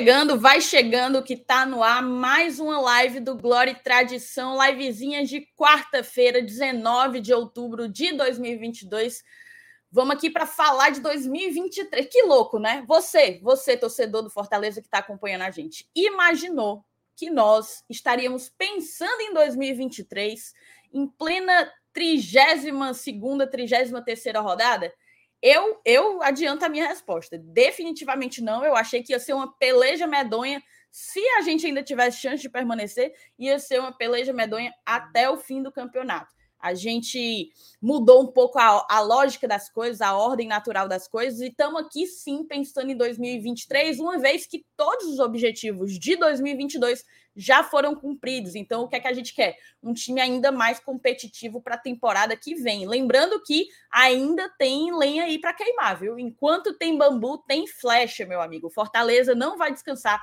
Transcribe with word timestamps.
Chegando, 0.00 0.40
vai 0.40 0.62
chegando, 0.62 1.22
que 1.22 1.36
tá 1.36 1.66
no 1.66 1.82
ar 1.82 2.02
mais 2.02 2.58
uma 2.58 2.80
live 2.80 3.20
do 3.20 3.36
Glória 3.36 3.72
e 3.72 3.74
Tradição, 3.74 4.56
livezinha 4.58 5.26
de 5.26 5.46
quarta-feira, 5.54 6.40
19 6.40 7.20
de 7.20 7.34
outubro 7.34 7.86
de 7.86 8.10
2022. 8.16 9.22
Vamos 9.92 10.16
aqui 10.16 10.30
para 10.30 10.46
falar 10.46 10.88
de 10.88 11.00
2023. 11.02 12.08
Que 12.10 12.22
louco, 12.22 12.58
né? 12.58 12.82
Você, 12.88 13.40
você, 13.42 13.76
torcedor 13.76 14.22
do 14.22 14.30
Fortaleza 14.30 14.80
que 14.80 14.86
está 14.86 15.00
acompanhando 15.00 15.42
a 15.42 15.50
gente, 15.50 15.86
imaginou 15.94 16.82
que 17.14 17.28
nós 17.28 17.84
estaríamos 17.86 18.48
pensando 18.48 19.20
em 19.20 19.34
2023, 19.34 20.54
em 20.94 21.06
plena 21.06 21.70
32 21.92 22.96
segunda, 22.96 23.46
33 23.46 24.02
terceira 24.02 24.40
rodada? 24.40 24.90
Eu, 25.42 25.80
eu 25.84 26.22
adianto 26.22 26.64
a 26.64 26.68
minha 26.68 26.86
resposta. 26.86 27.38
Definitivamente 27.38 28.42
não. 28.42 28.64
Eu 28.64 28.76
achei 28.76 29.02
que 29.02 29.12
ia 29.12 29.18
ser 29.18 29.32
uma 29.32 29.52
peleja 29.56 30.06
medonha. 30.06 30.62
Se 30.90 31.20
a 31.38 31.42
gente 31.42 31.66
ainda 31.66 31.82
tivesse 31.82 32.18
chance 32.18 32.42
de 32.42 32.48
permanecer, 32.48 33.14
ia 33.38 33.58
ser 33.58 33.80
uma 33.80 33.96
peleja 33.96 34.32
medonha 34.32 34.72
até 34.84 35.30
o 35.30 35.36
fim 35.36 35.62
do 35.62 35.72
campeonato. 35.72 36.34
A 36.60 36.74
gente 36.74 37.50
mudou 37.80 38.22
um 38.22 38.26
pouco 38.26 38.58
a, 38.58 38.86
a 38.90 39.00
lógica 39.00 39.48
das 39.48 39.70
coisas, 39.70 40.02
a 40.02 40.14
ordem 40.14 40.46
natural 40.46 40.86
das 40.86 41.08
coisas, 41.08 41.40
e 41.40 41.46
estamos 41.46 41.80
aqui 41.80 42.06
sim 42.06 42.44
pensando 42.44 42.90
em 42.90 42.96
2023, 42.96 43.98
uma 43.98 44.18
vez 44.18 44.46
que 44.46 44.66
todos 44.76 45.06
os 45.06 45.20
objetivos 45.20 45.98
de 45.98 46.16
2022 46.16 47.02
já 47.40 47.64
foram 47.64 47.94
cumpridos. 47.94 48.54
Então, 48.54 48.82
o 48.82 48.88
que 48.88 48.96
é 48.96 49.00
que 49.00 49.08
a 49.08 49.14
gente 49.14 49.34
quer? 49.34 49.56
Um 49.82 49.94
time 49.94 50.20
ainda 50.20 50.52
mais 50.52 50.78
competitivo 50.78 51.62
para 51.62 51.76
a 51.76 51.78
temporada 51.78 52.36
que 52.36 52.54
vem. 52.54 52.86
Lembrando 52.86 53.42
que 53.42 53.66
ainda 53.90 54.46
tem 54.58 54.94
lenha 54.94 55.24
aí 55.24 55.40
para 55.40 55.54
queimar, 55.54 55.98
viu? 55.98 56.18
Enquanto 56.18 56.76
tem 56.76 56.98
bambu, 56.98 57.38
tem 57.38 57.66
flecha, 57.66 58.26
meu 58.26 58.42
amigo. 58.42 58.68
Fortaleza 58.68 59.34
não 59.34 59.56
vai 59.56 59.72
descansar 59.72 60.22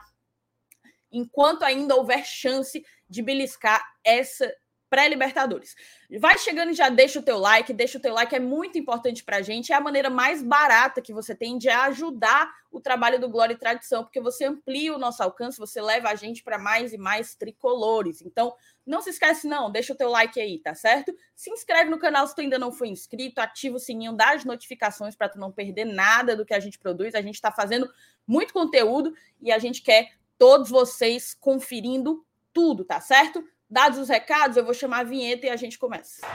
enquanto 1.11 1.63
ainda 1.63 1.95
houver 1.95 2.23
chance 2.23 2.85
de 3.09 3.21
beliscar 3.23 3.83
essa 4.03 4.53
pré-Libertadores. 4.89 5.75
Vai 6.19 6.37
chegando 6.37 6.71
e 6.71 6.73
já 6.73 6.89
deixa 6.89 7.19
o 7.19 7.23
teu 7.23 7.37
like, 7.37 7.73
deixa 7.73 7.97
o 7.97 8.01
teu 8.01 8.13
like, 8.13 8.35
é 8.35 8.39
muito 8.39 8.77
importante 8.77 9.23
para 9.23 9.37
a 9.37 9.41
gente, 9.41 9.71
é 9.71 9.75
a 9.75 9.81
maneira 9.81 10.09
mais 10.09 10.41
barata 10.41 11.01
que 11.01 11.13
você 11.13 11.35
tem 11.35 11.57
de 11.57 11.69
ajudar 11.69 12.49
o 12.71 12.79
trabalho 12.79 13.19
do 13.19 13.29
Glória 13.29 13.53
e 13.53 13.57
Tradição, 13.57 14.03
porque 14.03 14.21
você 14.21 14.45
amplia 14.45 14.95
o 14.95 14.99
nosso 14.99 15.21
alcance, 15.23 15.57
você 15.57 15.81
leva 15.81 16.09
a 16.09 16.15
gente 16.15 16.43
para 16.43 16.57
mais 16.57 16.93
e 16.93 16.97
mais 16.97 17.35
tricolores. 17.35 18.21
Então, 18.21 18.53
não 18.85 19.01
se 19.01 19.09
esquece 19.09 19.47
não, 19.47 19.71
deixa 19.71 19.93
o 19.93 19.95
teu 19.95 20.09
like 20.09 20.39
aí, 20.39 20.59
tá 20.59 20.73
certo? 20.73 21.13
Se 21.35 21.49
inscreve 21.49 21.89
no 21.89 21.97
canal 21.97 22.27
se 22.27 22.35
tu 22.35 22.41
ainda 22.41 22.59
não 22.59 22.71
foi 22.71 22.89
inscrito, 22.89 23.41
ativa 23.41 23.75
o 23.75 23.79
sininho 23.79 24.13
das 24.13 24.45
notificações 24.45 25.15
para 25.15 25.29
tu 25.29 25.39
não 25.39 25.51
perder 25.51 25.85
nada 25.85 26.35
do 26.35 26.45
que 26.45 26.53
a 26.53 26.59
gente 26.59 26.79
produz. 26.79 27.15
A 27.15 27.21
gente 27.21 27.35
está 27.35 27.51
fazendo 27.51 27.89
muito 28.25 28.53
conteúdo 28.53 29.13
e 29.41 29.51
a 29.51 29.59
gente 29.59 29.81
quer 29.81 30.11
todos 30.37 30.69
vocês 30.69 31.33
conferindo 31.33 32.25
tudo, 32.53 32.85
tá 32.85 32.99
certo? 32.99 33.43
Dados 33.69 33.99
os 33.99 34.07
recados, 34.07 34.55
eu 34.55 34.63
vou 34.63 34.73
chamar 34.73 34.99
a 34.99 35.03
vinheta 35.03 35.45
e 35.45 35.49
a 35.49 35.57
gente 35.57 35.77
começa. 35.77 36.25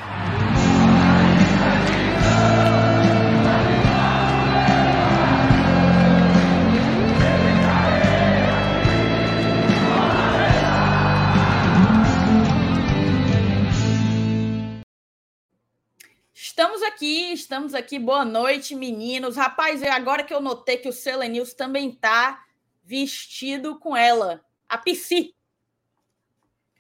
Estamos 16.35 16.83
aqui, 16.83 17.33
estamos 17.33 17.75
aqui. 17.75 17.99
Boa 17.99 18.27
noite, 18.27 18.75
meninos. 18.75 19.37
Rapaz, 19.37 19.83
agora 19.83 20.23
que 20.23 20.35
eu 20.35 20.41
notei 20.41 20.77
que 20.77 20.89
o 20.89 20.93
Selenils 20.93 21.55
também 21.55 21.91
tá 21.93 22.45
vestido 22.85 23.79
com 23.79 23.97
ela, 23.97 24.45
a 24.69 24.77
Psy. 24.77 25.35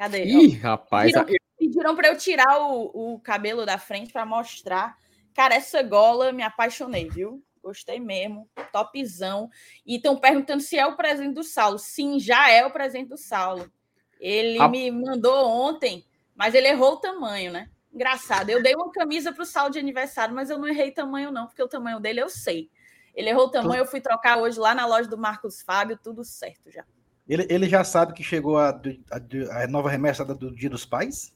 Cadê? 0.02 0.24
Ih, 0.24 0.56
rapaz. 0.56 1.12
Pediram, 1.12 1.38
pediram 1.56 1.94
para 1.94 2.08
eu 2.08 2.16
tirar 2.16 2.60
o, 2.60 3.14
o 3.14 3.20
cabelo 3.20 3.64
da 3.64 3.78
frente 3.78 4.12
para 4.12 4.26
mostrar. 4.26 4.98
Cara, 5.32 5.54
essa 5.54 5.80
gola 5.80 6.32
me 6.32 6.42
apaixonei, 6.42 7.08
viu? 7.08 7.40
Gostei 7.62 8.00
mesmo. 8.00 8.50
Topzão. 8.72 9.48
E 9.86 9.94
estão 9.94 10.16
perguntando 10.16 10.60
se 10.60 10.76
é 10.76 10.84
o 10.84 10.96
presente 10.96 11.34
do 11.34 11.44
Saulo. 11.44 11.78
Sim, 11.78 12.18
já 12.18 12.50
é 12.50 12.66
o 12.66 12.72
presente 12.72 13.10
do 13.10 13.16
Saulo. 13.16 13.70
Ele 14.18 14.60
a... 14.60 14.66
me 14.66 14.90
mandou 14.90 15.48
ontem, 15.48 16.04
mas 16.34 16.52
ele 16.56 16.66
errou 16.66 16.94
o 16.94 17.00
tamanho, 17.00 17.52
né? 17.52 17.70
Engraçado. 17.94 18.50
Eu 18.50 18.60
dei 18.60 18.74
uma 18.74 18.90
camisa 18.90 19.32
para 19.32 19.44
o 19.44 19.46
Saulo 19.46 19.70
de 19.70 19.78
aniversário, 19.78 20.34
mas 20.34 20.50
eu 20.50 20.58
não 20.58 20.66
errei 20.66 20.90
tamanho, 20.90 21.30
não, 21.30 21.46
porque 21.46 21.62
o 21.62 21.68
tamanho 21.68 22.00
dele 22.00 22.20
eu 22.20 22.28
sei. 22.28 22.68
Ele 23.14 23.30
errou 23.30 23.46
o 23.46 23.50
tamanho, 23.52 23.82
eu 23.82 23.86
fui 23.86 24.00
trocar 24.00 24.38
hoje 24.38 24.58
lá 24.58 24.74
na 24.74 24.84
loja 24.84 25.08
do 25.08 25.16
Marcos 25.16 25.62
Fábio, 25.62 25.96
tudo 25.96 26.24
certo 26.24 26.72
já. 26.72 26.84
Ele, 27.32 27.46
ele 27.48 27.66
já 27.66 27.82
sabe 27.82 28.12
que 28.12 28.22
chegou 28.22 28.58
a, 28.58 28.78
a, 29.10 29.62
a 29.62 29.66
nova 29.66 29.88
remessa 29.88 30.22
do 30.22 30.54
Dia 30.54 30.68
dos 30.68 30.84
Pais? 30.84 31.34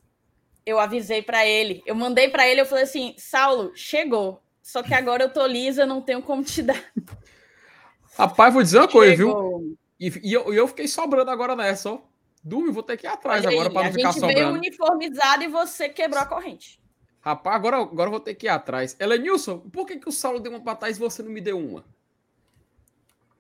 Eu 0.67 0.79
avisei 0.79 1.23
para 1.23 1.47
ele. 1.47 1.83
Eu 1.87 1.95
mandei 1.95 2.29
para 2.29 2.47
ele, 2.47 2.61
eu 2.61 2.67
falei 2.67 2.85
assim: 2.85 3.15
Saulo, 3.17 3.73
chegou. 3.75 4.43
Só 4.63 4.83
que 4.83 4.93
agora 4.93 5.23
eu 5.23 5.33
tô 5.33 5.47
lisa, 5.47 5.87
não 5.87 6.03
tenho 6.03 6.21
como 6.21 6.45
te 6.45 6.63
dar. 6.63 6.85
Rapaz, 8.15 8.53
vou 8.53 8.63
dizer 8.63 8.81
uma 8.81 8.89
coisa, 8.89 9.17
viu? 9.17 9.79
E, 9.99 10.13
e 10.23 10.33
eu, 10.35 10.53
eu, 10.53 10.69
fiquei 10.69 10.87
sobrando 10.87 11.31
agora 11.31 11.57
nessa, 11.57 11.93
ó. 11.93 12.01
Dumi, 12.45 12.71
vou 12.71 12.83
ter 12.83 12.99
que 12.99 13.07
ir 13.07 13.11
atrás 13.11 13.47
Olha 13.47 13.55
agora 13.55 13.71
para 13.71 13.85
não 13.85 13.93
ficar 13.95 14.13
sobrando. 14.13 14.33
A 14.33 14.37
gente 14.37 14.45
veio 14.45 14.55
uniformizado 14.55 15.45
e 15.45 15.49
você 15.49 15.89
quebrou 15.89 16.23
a 16.23 16.27
corrente. 16.27 16.79
Rapaz, 17.23 17.57
agora, 17.57 17.79
agora 17.79 18.09
eu 18.09 18.13
vou 18.13 18.21
ter 18.21 18.35
que 18.35 18.47
ir 18.47 18.51
atrás. 18.51 18.95
Elenilson, 19.01 19.61
por 19.61 19.87
que, 19.87 19.97
que 19.97 20.09
o 20.11 20.13
Saulo 20.13 20.41
deu 20.41 20.53
uma 20.53 20.61
para 20.61 20.77
trás 20.77 20.99
e 20.99 21.01
você 21.01 21.23
não 21.23 21.31
me 21.31 21.41
deu 21.41 21.59
uma? 21.59 21.85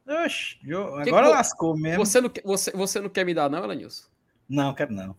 Oxi, 0.07 0.59
eu, 0.65 0.97
agora 0.97 1.27
que, 1.27 1.33
lascou 1.33 1.77
mesmo. 1.77 2.05
Você 2.05 2.21
não, 2.21 2.31
você, 2.45 2.71
você 2.71 3.01
não 3.01 3.09
quer 3.09 3.25
me 3.25 3.35
dar, 3.35 3.51
não, 3.51 3.65
Elenilson? 3.65 4.05
Não, 4.49 4.73
quero 4.73 4.93
não. 4.93 5.17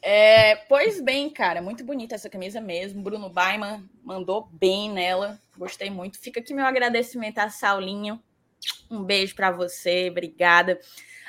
é, 0.00 0.54
pois 0.68 1.00
bem, 1.00 1.28
cara, 1.30 1.60
muito 1.60 1.84
bonita 1.84 2.14
essa 2.14 2.30
camisa 2.30 2.60
mesmo. 2.60 3.02
Bruno 3.02 3.28
Baiman 3.28 3.84
mandou 4.04 4.48
bem 4.52 4.88
nela, 4.90 5.40
gostei 5.58 5.90
muito. 5.90 6.20
Fica 6.20 6.38
aqui 6.38 6.54
meu 6.54 6.64
agradecimento 6.64 7.38
a 7.38 7.50
Saulinho. 7.50 8.22
Um 8.88 9.02
beijo 9.02 9.34
para 9.34 9.50
você, 9.50 10.08
obrigada. 10.10 10.78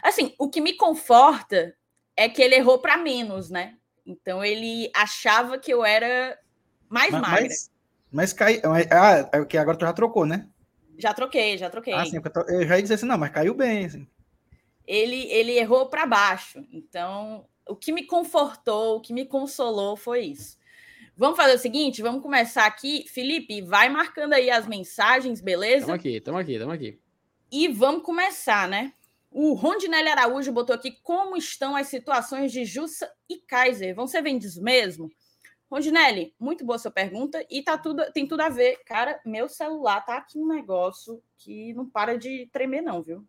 Assim, 0.03 0.35
o 0.37 0.47
que 0.47 0.61
me 0.61 0.73
conforta 0.73 1.75
é 2.15 2.29
que 2.29 2.41
ele 2.41 2.55
errou 2.55 2.79
para 2.79 2.97
menos, 2.97 3.49
né? 3.49 3.77
Então 4.05 4.43
ele 4.43 4.91
achava 4.95 5.57
que 5.57 5.73
eu 5.73 5.83
era 5.83 6.37
mais 6.87 7.11
mas, 7.11 7.21
magra. 7.21 7.41
Mas, 7.43 7.70
mas 8.11 8.33
cai. 8.33 8.61
Ah, 8.91 9.29
é 9.31 9.45
que 9.45 9.57
agora 9.57 9.77
tu 9.77 9.85
já 9.85 9.93
trocou, 9.93 10.25
né? 10.25 10.47
Já 10.97 11.13
troquei, 11.13 11.57
já 11.57 11.69
troquei. 11.69 11.93
Ah, 11.93 12.05
sim, 12.05 12.17
eu 12.49 12.67
já 12.67 12.75
ia 12.75 12.81
dizer 12.81 12.95
assim, 12.95 13.05
não, 13.05 13.17
mas 13.17 13.31
caiu 13.31 13.53
bem. 13.53 13.85
Assim. 13.85 14.07
Ele, 14.85 15.23
ele 15.31 15.57
errou 15.57 15.87
para 15.87 16.05
baixo. 16.05 16.63
Então, 16.71 17.45
o 17.67 17.75
que 17.75 17.91
me 17.91 18.05
confortou, 18.05 18.97
o 18.97 19.01
que 19.01 19.13
me 19.13 19.25
consolou 19.25 19.95
foi 19.95 20.25
isso. 20.25 20.59
Vamos 21.15 21.37
fazer 21.37 21.55
o 21.55 21.59
seguinte, 21.59 22.01
vamos 22.01 22.21
começar 22.21 22.65
aqui. 22.65 23.05
Felipe, 23.07 23.61
vai 23.61 23.89
marcando 23.89 24.33
aí 24.33 24.49
as 24.49 24.67
mensagens, 24.67 25.41
beleza? 25.41 25.77
Estamos 25.77 25.99
aqui, 25.99 26.17
estamos 26.17 26.41
aqui, 26.41 26.53
estamos 26.53 26.75
aqui. 26.75 26.99
E 27.51 27.67
vamos 27.67 28.03
começar, 28.03 28.67
né? 28.67 28.93
O 29.29 29.53
Rondinelli 29.53 30.09
Araújo 30.09 30.51
botou 30.51 30.75
aqui 30.75 30.97
como 31.03 31.37
estão 31.37 31.75
as 31.75 31.87
situações 31.87 32.51
de 32.51 32.65
Jussa 32.65 33.09
e 33.29 33.37
Kaiser. 33.37 33.95
Vão 33.95 34.07
ser 34.07 34.21
vendidos 34.21 34.57
mesmo? 34.57 35.09
Rondinelli, 35.71 36.35
muito 36.37 36.65
boa 36.65 36.77
sua 36.77 36.91
pergunta 36.91 37.45
e 37.49 37.63
tá 37.63 37.77
tudo, 37.77 38.03
tem 38.11 38.27
tudo 38.27 38.41
a 38.41 38.49
ver. 38.49 38.83
Cara, 38.85 39.21
meu 39.25 39.47
celular 39.47 40.01
tá 40.01 40.17
aqui 40.17 40.37
um 40.37 40.45
negócio 40.45 41.23
que 41.37 41.73
não 41.73 41.89
para 41.89 42.17
de 42.17 42.49
tremer, 42.51 42.81
não, 42.81 43.01
viu? 43.01 43.25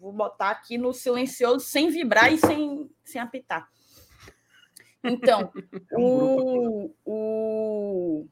Vou 0.00 0.10
botar 0.10 0.48
aqui 0.50 0.78
no 0.78 0.94
silencioso 0.94 1.60
sem 1.60 1.90
vibrar 1.90 2.32
e 2.32 2.38
sem, 2.38 2.90
sem 3.04 3.20
apitar. 3.20 3.68
Então, 5.04 5.52
o, 5.92 6.94
o, 7.04 8.26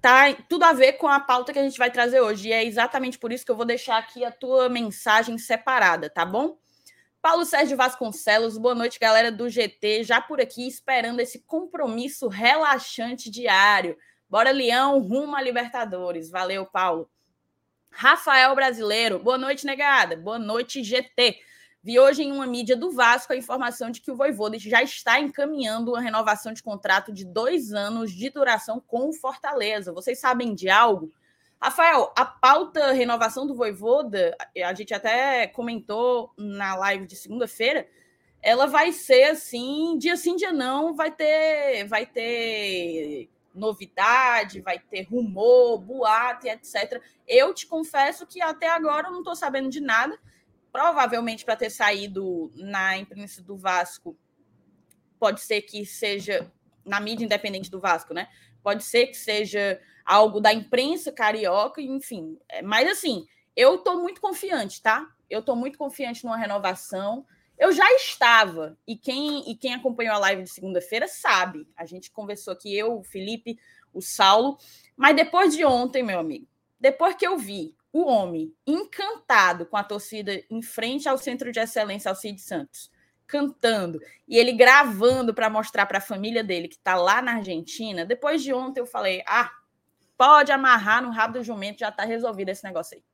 tá 0.00 0.32
tudo 0.48 0.64
a 0.64 0.72
ver 0.72 0.94
com 0.94 1.06
a 1.06 1.20
pauta 1.20 1.52
que 1.52 1.58
a 1.58 1.62
gente 1.62 1.78
vai 1.78 1.90
trazer 1.90 2.22
hoje. 2.22 2.48
E 2.48 2.52
é 2.52 2.64
exatamente 2.64 3.18
por 3.18 3.32
isso 3.32 3.44
que 3.44 3.50
eu 3.50 3.56
vou 3.56 3.66
deixar 3.66 3.98
aqui 3.98 4.24
a 4.24 4.32
tua 4.32 4.70
mensagem 4.70 5.36
separada, 5.36 6.08
tá 6.08 6.24
bom? 6.24 6.56
Paulo 7.22 7.44
Sérgio 7.44 7.76
Vasconcelos, 7.76 8.58
boa 8.58 8.74
noite, 8.74 8.98
galera 8.98 9.30
do 9.30 9.48
GT, 9.48 10.02
já 10.02 10.20
por 10.20 10.40
aqui 10.40 10.66
esperando 10.66 11.20
esse 11.20 11.38
compromisso 11.38 12.26
relaxante 12.26 13.30
diário. 13.30 13.96
Bora, 14.28 14.50
Leão, 14.50 14.98
rumo 14.98 15.36
a 15.36 15.40
Libertadores. 15.40 16.28
Valeu, 16.28 16.66
Paulo. 16.66 17.08
Rafael 17.92 18.52
Brasileiro, 18.56 19.20
boa 19.20 19.38
noite, 19.38 19.64
negada. 19.64 20.16
Boa 20.16 20.36
noite, 20.36 20.82
GT. 20.82 21.38
Vi 21.80 21.96
hoje 21.96 22.24
em 22.24 22.32
uma 22.32 22.44
mídia 22.44 22.76
do 22.76 22.90
Vasco 22.90 23.32
a 23.32 23.36
informação 23.36 23.88
de 23.88 24.00
que 24.00 24.10
o 24.10 24.16
Voivoda 24.16 24.58
já 24.58 24.82
está 24.82 25.20
encaminhando 25.20 25.92
uma 25.92 26.00
renovação 26.00 26.52
de 26.52 26.60
contrato 26.60 27.12
de 27.12 27.24
dois 27.24 27.72
anos 27.72 28.10
de 28.10 28.30
duração 28.30 28.82
com 28.84 29.08
o 29.08 29.12
Fortaleza. 29.12 29.92
Vocês 29.92 30.18
sabem 30.18 30.56
de 30.56 30.68
algo? 30.68 31.08
Rafael, 31.62 32.12
a 32.16 32.24
pauta 32.24 32.90
renovação 32.90 33.46
do 33.46 33.54
Voivoda, 33.54 34.36
a 34.64 34.74
gente 34.74 34.92
até 34.92 35.46
comentou 35.46 36.32
na 36.36 36.74
live 36.74 37.06
de 37.06 37.14
segunda-feira, 37.14 37.86
ela 38.42 38.66
vai 38.66 38.90
ser 38.90 39.30
assim, 39.30 39.96
dia 39.96 40.16
sim, 40.16 40.34
dia 40.34 40.52
não, 40.52 40.92
vai 40.92 41.12
ter, 41.12 41.84
vai 41.86 42.04
ter 42.04 43.30
novidade, 43.54 44.60
vai 44.60 44.80
ter 44.80 45.02
rumor, 45.02 45.78
boato 45.78 46.48
etc. 46.48 47.00
Eu 47.28 47.54
te 47.54 47.64
confesso 47.68 48.26
que 48.26 48.42
até 48.42 48.68
agora 48.68 49.06
eu 49.06 49.12
não 49.12 49.20
estou 49.20 49.36
sabendo 49.36 49.70
de 49.70 49.80
nada. 49.80 50.18
Provavelmente 50.72 51.44
para 51.44 51.54
ter 51.54 51.70
saído 51.70 52.50
na 52.56 52.98
imprensa 52.98 53.40
do 53.40 53.56
Vasco, 53.56 54.18
pode 55.16 55.40
ser 55.40 55.62
que 55.62 55.86
seja 55.86 56.50
na 56.84 56.98
mídia 56.98 57.24
independente 57.24 57.70
do 57.70 57.78
Vasco, 57.78 58.12
né? 58.12 58.26
Pode 58.62 58.84
ser 58.84 59.08
que 59.08 59.16
seja 59.16 59.80
algo 60.04 60.40
da 60.40 60.52
imprensa 60.52 61.12
carioca, 61.12 61.80
enfim. 61.80 62.38
É, 62.48 62.62
mas 62.62 62.90
assim, 62.90 63.26
eu 63.56 63.76
estou 63.76 64.00
muito 64.00 64.20
confiante, 64.20 64.82
tá? 64.82 65.08
Eu 65.28 65.40
estou 65.40 65.56
muito 65.56 65.78
confiante 65.78 66.24
numa 66.24 66.36
renovação. 66.36 67.26
Eu 67.58 67.72
já 67.72 67.90
estava, 67.92 68.76
e 68.86 68.96
quem, 68.96 69.50
e 69.50 69.54
quem 69.54 69.74
acompanhou 69.74 70.14
a 70.14 70.18
live 70.18 70.42
de 70.42 70.50
segunda-feira 70.50 71.06
sabe. 71.06 71.68
A 71.76 71.84
gente 71.84 72.10
conversou 72.10 72.52
aqui, 72.52 72.76
eu, 72.76 72.98
o 72.98 73.04
Felipe, 73.04 73.58
o 73.92 74.00
Saulo. 74.00 74.58
Mas 74.96 75.14
depois 75.14 75.54
de 75.54 75.64
ontem, 75.64 76.02
meu 76.02 76.18
amigo, 76.18 76.46
depois 76.80 77.14
que 77.14 77.26
eu 77.26 77.38
vi 77.38 77.76
o 77.92 78.04
homem 78.04 78.52
encantado 78.66 79.66
com 79.66 79.76
a 79.76 79.84
torcida 79.84 80.42
em 80.50 80.62
frente 80.62 81.08
ao 81.08 81.18
Centro 81.18 81.52
de 81.52 81.60
Excelência 81.60 82.08
Alcide 82.08 82.40
Santos, 82.40 82.90
cantando, 83.32 83.98
e 84.28 84.36
ele 84.36 84.52
gravando 84.52 85.32
para 85.32 85.48
mostrar 85.48 85.86
para 85.86 85.96
a 85.96 86.02
família 86.02 86.44
dele 86.44 86.68
que 86.68 86.74
está 86.74 86.94
lá 86.94 87.22
na 87.22 87.36
Argentina, 87.36 88.04
depois 88.04 88.42
de 88.42 88.52
ontem 88.52 88.80
eu 88.80 88.86
falei: 88.86 89.22
ah, 89.26 89.50
pode 90.18 90.52
amarrar 90.52 91.02
no 91.02 91.10
rabo 91.10 91.38
do 91.38 91.44
jumento, 91.44 91.78
já 91.78 91.88
está 91.88 92.04
resolvido 92.04 92.50
esse 92.50 92.62
negócio 92.62 92.98
aí. 92.98 93.04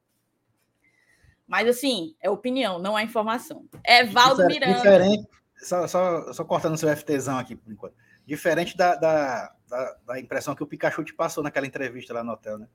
Mas, 1.46 1.68
assim, 1.68 2.16
é 2.20 2.28
opinião, 2.28 2.80
não 2.80 2.98
é 2.98 3.04
informação. 3.04 3.64
É 3.84 4.04
Valdo 4.04 4.44
Miranda. 4.46 4.74
Diferente, 4.74 5.28
só, 5.56 5.86
só, 5.86 6.32
só 6.32 6.44
cortando 6.44 6.76
seu 6.76 6.94
FTzão 6.94 7.38
aqui, 7.38 7.54
por 7.54 7.72
enquanto. 7.72 7.94
Diferente 8.26 8.76
da, 8.76 8.96
da, 8.96 9.54
da, 9.66 9.96
da, 10.06 10.20
impressão 10.20 10.54
que 10.54 10.62
o 10.62 10.66
Pikachu 10.66 11.02
te 11.04 11.14
passou 11.14 11.42
naquela 11.42 11.66
entrevista 11.66 12.12
lá 12.12 12.22
no 12.22 12.32
hotel, 12.32 12.58
né? 12.58 12.68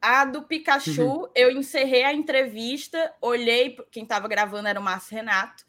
A 0.00 0.24
do 0.26 0.42
Pikachu, 0.42 1.02
uhum. 1.02 1.28
eu 1.34 1.50
encerrei 1.50 2.04
a 2.04 2.12
entrevista, 2.12 3.14
olhei, 3.20 3.76
quem 3.90 4.02
estava 4.02 4.28
gravando 4.28 4.68
era 4.68 4.78
o 4.78 4.82
Márcio 4.82 5.16
Renato. 5.16 5.64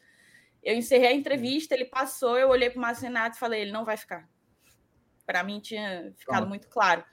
Eu 0.62 0.74
encerrei 0.76 1.08
a 1.08 1.14
entrevista, 1.14 1.74
ele 1.74 1.86
passou, 1.86 2.38
eu 2.38 2.48
olhei 2.48 2.70
para 2.70 2.78
o 2.78 2.82
Márcio 2.82 3.04
Renato 3.04 3.36
e 3.36 3.38
falei: 3.38 3.62
ele 3.62 3.72
não 3.72 3.84
vai 3.84 3.96
ficar. 3.96 4.28
Para 5.26 5.42
mim 5.42 5.60
tinha 5.60 6.12
ficado 6.18 6.46
muito 6.46 6.68
claro. 6.68 7.04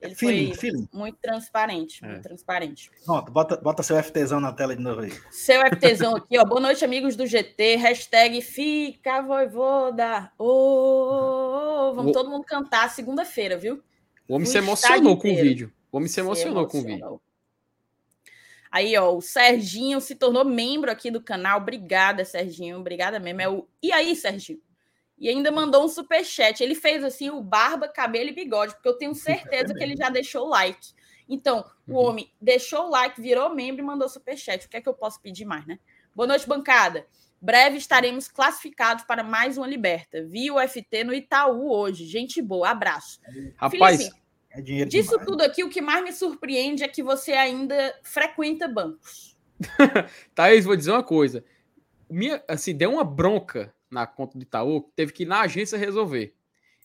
Ele 0.00 0.14
feeling, 0.14 0.48
foi 0.48 0.56
feeling. 0.56 0.88
muito 0.92 1.18
transparente, 1.18 2.04
é. 2.04 2.08
muito 2.08 2.22
transparente. 2.22 2.90
Pronto, 3.04 3.32
bota, 3.32 3.56
bota 3.56 3.82
seu 3.82 4.02
FTzão 4.02 4.40
na 4.40 4.52
tela 4.52 4.76
de 4.76 4.82
novo 4.82 5.00
aí. 5.00 5.12
Seu 5.30 5.60
FTzão 5.72 6.16
aqui, 6.16 6.38
ó. 6.38 6.44
Boa 6.44 6.60
noite, 6.60 6.84
amigos 6.84 7.16
do 7.16 7.26
GT. 7.26 7.76
Hashtag 7.76 8.42
fica 8.42 9.22
voivoda. 9.22 10.30
Oh, 10.38 11.90
oh. 11.90 11.94
Vamos 11.94 12.10
o... 12.10 12.14
todo 12.14 12.30
mundo 12.30 12.44
cantar 12.44 12.90
segunda-feira, 12.90 13.56
viu? 13.56 13.82
O 14.28 14.34
homem 14.34 14.46
o 14.46 14.50
se 14.50 14.58
emocionou 14.58 15.16
com 15.18 15.32
o 15.32 15.36
vídeo. 15.36 15.72
O 15.90 15.96
homem 15.96 16.08
se 16.08 16.20
emocionou, 16.20 16.64
se 16.64 16.70
com 16.72 16.78
o 16.78 16.84
vídeo. 16.84 17.20
Aí, 18.76 18.96
ó, 18.96 19.14
o 19.14 19.22
Serginho 19.22 20.00
se 20.00 20.14
tornou 20.14 20.44
membro 20.44 20.90
aqui 20.90 21.10
do 21.10 21.22
canal. 21.22 21.58
Obrigada, 21.60 22.24
Serginho. 22.24 22.78
Obrigada 22.78 23.18
mesmo. 23.18 23.40
É 23.40 23.48
o... 23.48 23.66
E 23.82 23.90
aí, 23.90 24.14
Serginho? 24.14 24.60
e 25.18 25.28
ainda 25.28 25.50
mandou 25.50 25.84
um 25.84 25.88
super 25.88 26.24
chat. 26.24 26.62
Ele 26.62 26.74
fez 26.74 27.02
assim 27.02 27.30
o 27.30 27.40
barba, 27.40 27.88
cabelo 27.88 28.28
e 28.28 28.34
bigode, 28.34 28.74
porque 28.74 28.88
eu 28.88 28.98
tenho 28.98 29.14
certeza 29.14 29.74
que 29.74 29.82
ele 29.82 29.96
já 29.96 30.10
deixou 30.10 30.46
o 30.46 30.50
like. 30.50 30.94
Então, 31.28 31.64
o 31.88 31.92
uhum. 31.92 32.04
homem 32.04 32.32
deixou 32.40 32.86
o 32.86 32.90
like, 32.90 33.20
virou 33.20 33.54
membro 33.54 33.82
e 33.82 33.84
mandou 33.84 34.08
super 34.08 34.36
chat. 34.36 34.66
O 34.66 34.68
que 34.68 34.76
é 34.76 34.80
que 34.80 34.88
eu 34.88 34.94
posso 34.94 35.20
pedir 35.20 35.44
mais, 35.44 35.66
né? 35.66 35.78
Boa 36.14 36.26
noite, 36.26 36.46
bancada. 36.46 37.06
Breve 37.40 37.78
estaremos 37.78 38.28
classificados 38.28 39.04
para 39.04 39.22
mais 39.22 39.58
uma 39.58 39.66
liberta. 39.66 40.22
Vi 40.22 40.50
o 40.50 40.58
FT 40.60 41.04
no 41.04 41.14
Itaú 41.14 41.70
hoje. 41.70 42.06
Gente 42.06 42.40
boa, 42.40 42.70
abraço. 42.70 43.20
Rapaz, 43.56 43.98
Felipe, 43.98 44.16
é 44.56 44.62
dinheiro 44.62 44.88
disso 44.88 45.10
demais. 45.10 45.26
tudo 45.26 45.42
aqui, 45.42 45.62
o 45.62 45.68
que 45.68 45.82
mais 45.82 46.02
me 46.02 46.12
surpreende 46.12 46.82
é 46.82 46.88
que 46.88 47.02
você 47.02 47.32
ainda 47.32 47.94
frequenta 48.02 48.66
bancos. 48.66 49.36
Thaís, 50.34 50.64
vou 50.64 50.74
dizer 50.74 50.92
uma 50.92 51.02
coisa. 51.02 51.44
Minha, 52.08 52.42
assim, 52.48 52.74
deu 52.74 52.90
uma 52.90 53.04
bronca 53.04 53.74
na 53.90 54.06
conta 54.06 54.38
do 54.38 54.42
Itaú, 54.42 54.90
teve 54.96 55.12
que 55.12 55.24
ir 55.24 55.26
na 55.26 55.42
agência 55.42 55.76
resolver. 55.76 56.34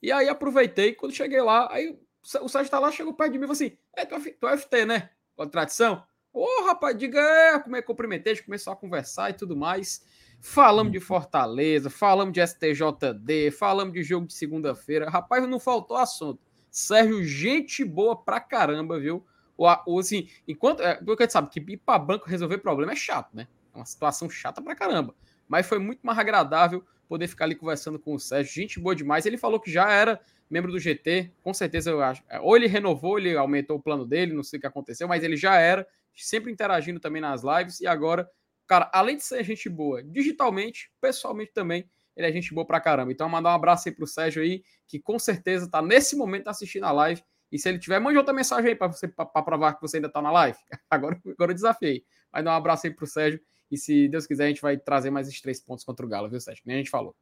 E 0.04 0.12
aí 0.12 0.28
aproveitei, 0.28 0.94
quando 0.94 1.14
cheguei 1.14 1.42
lá, 1.42 1.72
aí 1.72 1.98
o 2.42 2.50
Sérgio 2.50 2.70
tá 2.70 2.78
lá, 2.78 2.92
chegou 2.92 3.14
perto 3.14 3.32
de 3.32 3.38
mim 3.38 3.46
e 3.46 3.48
falou 3.48 3.54
assim: 3.54 3.78
É, 3.96 4.06
tu 4.06 4.16
é, 4.16 4.20
tu 4.20 4.48
é 4.48 4.58
FT, 4.58 4.86
né? 4.86 5.10
Com 5.36 5.48
tradição? 5.48 6.04
Ô, 6.34 6.46
oh, 6.46 6.66
rapaz, 6.66 6.98
diga 6.98 7.20
é, 7.20 7.60
como 7.60 7.78
é 7.78 7.82
que 7.82 7.88
cumprimentei, 7.88 8.34
a 8.34 8.36
gente 8.36 8.46
começou 8.46 8.74
a 8.74 8.76
conversar 8.76 9.30
e 9.30 9.34
tudo 9.34 9.56
mais. 9.56 10.04
Falamos 10.42 10.92
de 10.92 11.00
Fortaleza, 11.00 11.90
falamos 11.90 12.34
de 12.34 12.46
STJD, 12.46 13.52
falamos 13.52 13.94
de 13.94 14.04
jogo 14.04 14.28
de 14.28 14.34
segunda-feira. 14.34 15.10
Rapaz, 15.10 15.48
não 15.48 15.60
faltou 15.60 15.96
assunto. 15.96 16.51
Sérgio, 16.72 17.24
gente 17.24 17.86
boa 17.86 18.16
pra 18.16 18.40
caramba, 18.40 19.00
viu? 19.00 19.24
O, 19.58 19.68
o 19.86 20.00
assim, 20.00 20.28
enquanto. 20.48 20.82
É, 20.82 20.96
porque 20.96 21.24
a 21.24 21.26
gente 21.26 21.34
sabe 21.34 21.50
que 21.50 21.60
ir 21.60 21.78
pra 21.78 22.00
banco 22.00 22.28
resolver 22.28 22.58
problema 22.58 22.94
é 22.94 22.96
chato, 22.96 23.36
né? 23.36 23.48
É 23.74 23.78
uma 23.78 23.86
situação 23.86 24.30
chata 24.30 24.62
pra 24.62 24.76
caramba 24.76 25.14
mas 25.52 25.68
foi 25.68 25.80
muito 25.80 26.00
mais 26.02 26.18
agradável 26.18 26.82
poder 27.10 27.28
ficar 27.28 27.44
ali 27.44 27.56
conversando 27.56 28.00
com 28.00 28.16
o 28.16 28.20
Sérgio. 28.20 28.54
Gente 28.54 28.80
boa 28.80 28.96
demais. 28.96 29.26
Ele 29.26 29.38
falou 29.38 29.60
que 29.60 29.70
já 29.70 29.92
era 29.92 30.18
membro 30.50 30.72
do 30.72 30.80
GT, 30.80 31.30
com 31.44 31.54
certeza 31.54 31.90
eu 31.90 32.02
acho. 32.02 32.24
É, 32.30 32.40
ou 32.40 32.56
ele 32.56 32.68
renovou, 32.68 33.20
ele 33.20 33.36
aumentou 33.36 33.76
o 33.76 33.82
plano 33.82 34.06
dele, 34.06 34.34
não 34.34 34.44
sei 34.44 34.58
o 34.58 34.62
que 34.62 34.68
aconteceu, 34.68 35.10
mas 35.10 35.26
ele 35.26 35.36
já 35.36 35.58
era, 35.58 35.86
sempre 36.16 36.50
interagindo 36.50 37.02
também 37.02 37.22
nas 37.22 37.42
lives. 37.44 37.82
E 37.82 37.88
agora, 37.88 38.30
cara, 38.66 38.90
além 38.94 39.18
de 39.18 39.26
ser 39.26 39.44
gente 39.44 39.68
boa 39.68 40.02
digitalmente, 40.02 40.90
pessoalmente 41.02 41.52
também, 41.52 41.86
ele 42.16 42.28
é 42.28 42.32
gente 42.32 42.54
boa 42.54 42.66
pra 42.66 42.80
caramba. 42.80 43.12
Então, 43.12 43.28
mandar 43.30 43.52
um 43.52 43.56
abraço 43.56 43.90
aí 43.90 43.96
pro 43.96 44.08
Sérgio 44.08 44.42
aí, 44.42 44.64
que 44.88 45.00
com 45.00 45.18
certeza 45.18 45.70
tá 45.70 45.82
nesse 45.82 46.16
momento 46.16 46.48
assistindo 46.48 46.86
a 46.86 46.92
live. 46.92 47.24
E 47.52 47.60
se 47.60 47.68
ele 47.68 47.80
tiver, 47.80 48.00
mande 48.00 48.18
outra 48.18 48.34
mensagem 48.34 48.70
aí 48.70 48.76
para 48.76 48.88
você 48.88 49.08
para 49.08 49.26
provar 49.26 49.74
que 49.74 49.82
você 49.82 49.98
ainda 49.98 50.10
tá 50.10 50.22
na 50.22 50.32
live. 50.32 50.58
Agora, 50.90 51.20
agora 51.26 51.52
eu 51.52 51.56
desafiei. 51.56 52.06
Mas 52.32 52.46
dá 52.46 52.52
um 52.52 52.56
abraço 52.56 52.88
aí 52.88 52.94
pro 52.94 53.06
Sérgio 53.06 53.42
e 53.72 53.78
se 53.78 54.10
Deus 54.10 54.28
quiser, 54.28 54.46
a 54.46 54.48
gente 54.48 54.62
vai 54.62 54.78
trazer 54.78 55.10
mais 55.10 55.28
esses 55.28 55.42
três 55.42 55.60
pontos 55.62 55.86
contra 55.86 56.06
o 56.06 56.10
Galo, 56.10 56.30
viu, 56.30 56.40
Sérgio? 56.40 56.64
Nem 56.66 56.76
a 56.76 56.80
gente 56.80 56.90
falou. 56.90 57.16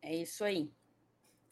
É 0.00 0.14
isso 0.14 0.44
aí. 0.44 0.70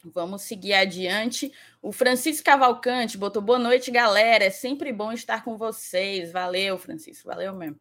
Vamos 0.05 0.43
seguir 0.43 0.73
adiante. 0.73 1.51
O 1.81 1.91
Francisco 1.91 2.45
Cavalcante 2.45 3.17
botou 3.17 3.41
boa 3.41 3.59
noite, 3.59 3.91
galera. 3.91 4.45
É 4.45 4.49
sempre 4.49 4.93
bom 4.93 5.11
estar 5.11 5.43
com 5.43 5.57
vocês. 5.57 6.31
Valeu, 6.31 6.77
Francisco. 6.77 7.27
Valeu 7.27 7.53
mesmo. 7.55 7.79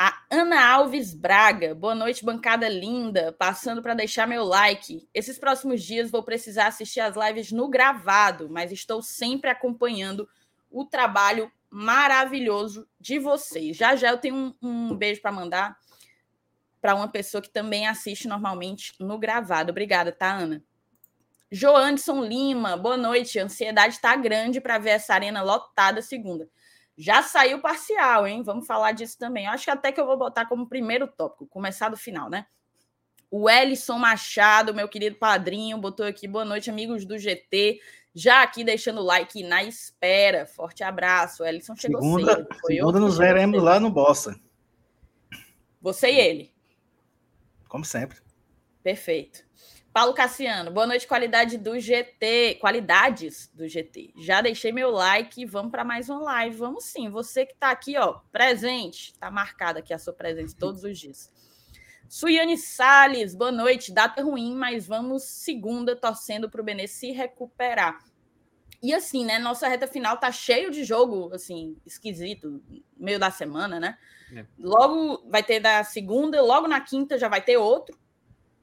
A 0.00 0.16
Ana 0.30 0.64
Alves 0.64 1.12
Braga, 1.12 1.74
boa 1.74 1.92
noite, 1.92 2.24
bancada 2.24 2.68
linda. 2.68 3.32
Passando 3.32 3.82
para 3.82 3.94
deixar 3.94 4.28
meu 4.28 4.44
like. 4.44 5.08
Esses 5.12 5.40
próximos 5.40 5.82
dias 5.82 6.08
vou 6.08 6.22
precisar 6.22 6.68
assistir 6.68 7.00
as 7.00 7.16
lives 7.16 7.50
no 7.50 7.68
gravado, 7.68 8.48
mas 8.48 8.70
estou 8.70 9.02
sempre 9.02 9.50
acompanhando 9.50 10.28
o 10.70 10.84
trabalho 10.84 11.50
maravilhoso 11.68 12.88
de 13.00 13.18
vocês. 13.18 13.76
Já 13.76 13.96
já 13.96 14.10
eu 14.10 14.18
tenho 14.18 14.36
um, 14.36 14.54
um 14.62 14.96
beijo 14.96 15.20
para 15.20 15.32
mandar 15.32 15.76
para 16.80 16.94
uma 16.94 17.08
pessoa 17.08 17.42
que 17.42 17.50
também 17.50 17.88
assiste 17.88 18.28
normalmente 18.28 18.94
no 19.00 19.18
gravado. 19.18 19.72
Obrigada, 19.72 20.12
tá, 20.12 20.32
Ana? 20.32 20.62
Joanderson 21.50 22.22
Lima, 22.22 22.76
boa 22.76 22.96
noite. 22.96 23.40
A 23.40 23.44
ansiedade 23.44 23.94
está 23.94 24.14
grande 24.14 24.60
para 24.60 24.78
ver 24.78 24.90
essa 24.90 25.12
arena 25.12 25.42
lotada 25.42 26.00
segunda. 26.00 26.48
Já 26.98 27.22
saiu 27.22 27.60
parcial, 27.60 28.26
hein? 28.26 28.42
Vamos 28.42 28.66
falar 28.66 28.90
disso 28.90 29.16
também. 29.16 29.46
Eu 29.46 29.52
acho 29.52 29.64
que 29.64 29.70
até 29.70 29.92
que 29.92 30.00
eu 30.00 30.04
vou 30.04 30.18
botar 30.18 30.46
como 30.46 30.68
primeiro 30.68 31.06
tópico, 31.06 31.46
começar 31.46 31.88
do 31.88 31.96
final, 31.96 32.28
né? 32.28 32.44
O 33.30 33.48
Ellison 33.48 33.98
Machado, 33.98 34.74
meu 34.74 34.88
querido 34.88 35.14
padrinho, 35.14 35.78
botou 35.78 36.04
aqui 36.04 36.26
boa 36.26 36.44
noite, 36.44 36.70
amigos 36.70 37.04
do 37.04 37.16
GT. 37.16 37.78
Já 38.12 38.42
aqui 38.42 38.64
deixando 38.64 39.00
o 39.00 39.04
like 39.04 39.44
na 39.44 39.62
espera. 39.62 40.44
Forte 40.44 40.82
abraço. 40.82 41.44
Ellison 41.44 41.76
chegou 41.76 42.02
segunda, 42.02 42.34
cedo. 42.34 42.48
Foi 42.60 42.74
segunda 42.74 42.98
nos 42.98 43.16
veremos 43.16 43.62
lá 43.62 43.78
no 43.78 43.90
Bossa. 43.90 44.34
Você 45.80 46.10
e 46.10 46.18
ele. 46.18 46.52
Como 47.68 47.84
sempre. 47.84 48.18
Perfeito. 48.82 49.47
Paulo 49.92 50.14
Cassiano, 50.14 50.70
boa 50.70 50.86
noite, 50.86 51.06
qualidade 51.06 51.58
do 51.58 51.78
GT. 51.78 52.58
Qualidades 52.60 53.50
do 53.54 53.66
GT. 53.66 54.12
Já 54.16 54.40
deixei 54.40 54.70
meu 54.70 54.90
like 54.90 55.40
e 55.40 55.46
vamos 55.46 55.70
para 55.70 55.82
mais 55.82 56.08
uma 56.08 56.20
live. 56.20 56.56
Vamos 56.56 56.84
sim. 56.84 57.08
Você 57.10 57.46
que 57.46 57.54
está 57.54 57.70
aqui, 57.70 57.96
ó, 57.96 58.20
presente. 58.30 59.12
Está 59.12 59.30
marcada 59.30 59.80
aqui 59.80 59.92
a 59.92 59.98
sua 59.98 60.12
presença 60.12 60.54
todos 60.58 60.84
os 60.84 60.98
dias. 60.98 61.32
Suiane 62.08 62.56
Salles, 62.56 63.34
boa 63.34 63.50
noite. 63.50 63.92
Data 63.92 64.22
ruim, 64.22 64.54
mas 64.54 64.86
vamos 64.86 65.24
segunda 65.24 65.96
torcendo 65.96 66.48
para 66.48 66.60
o 66.60 66.64
Benê 66.64 66.86
se 66.86 67.10
recuperar. 67.10 67.98
E 68.82 68.94
assim, 68.94 69.24
né? 69.24 69.38
Nossa 69.38 69.66
reta 69.66 69.86
final 69.88 70.16
tá 70.18 70.30
cheio 70.30 70.70
de 70.70 70.84
jogo, 70.84 71.34
assim, 71.34 71.76
esquisito, 71.84 72.62
meio 72.96 73.18
da 73.18 73.30
semana, 73.30 73.80
né? 73.80 73.98
É. 74.32 74.46
Logo 74.58 75.28
vai 75.28 75.42
ter 75.42 75.58
da 75.58 75.82
segunda, 75.82 76.40
logo 76.40 76.68
na 76.68 76.80
quinta 76.80 77.18
já 77.18 77.28
vai 77.28 77.42
ter 77.42 77.56
outro. 77.56 77.98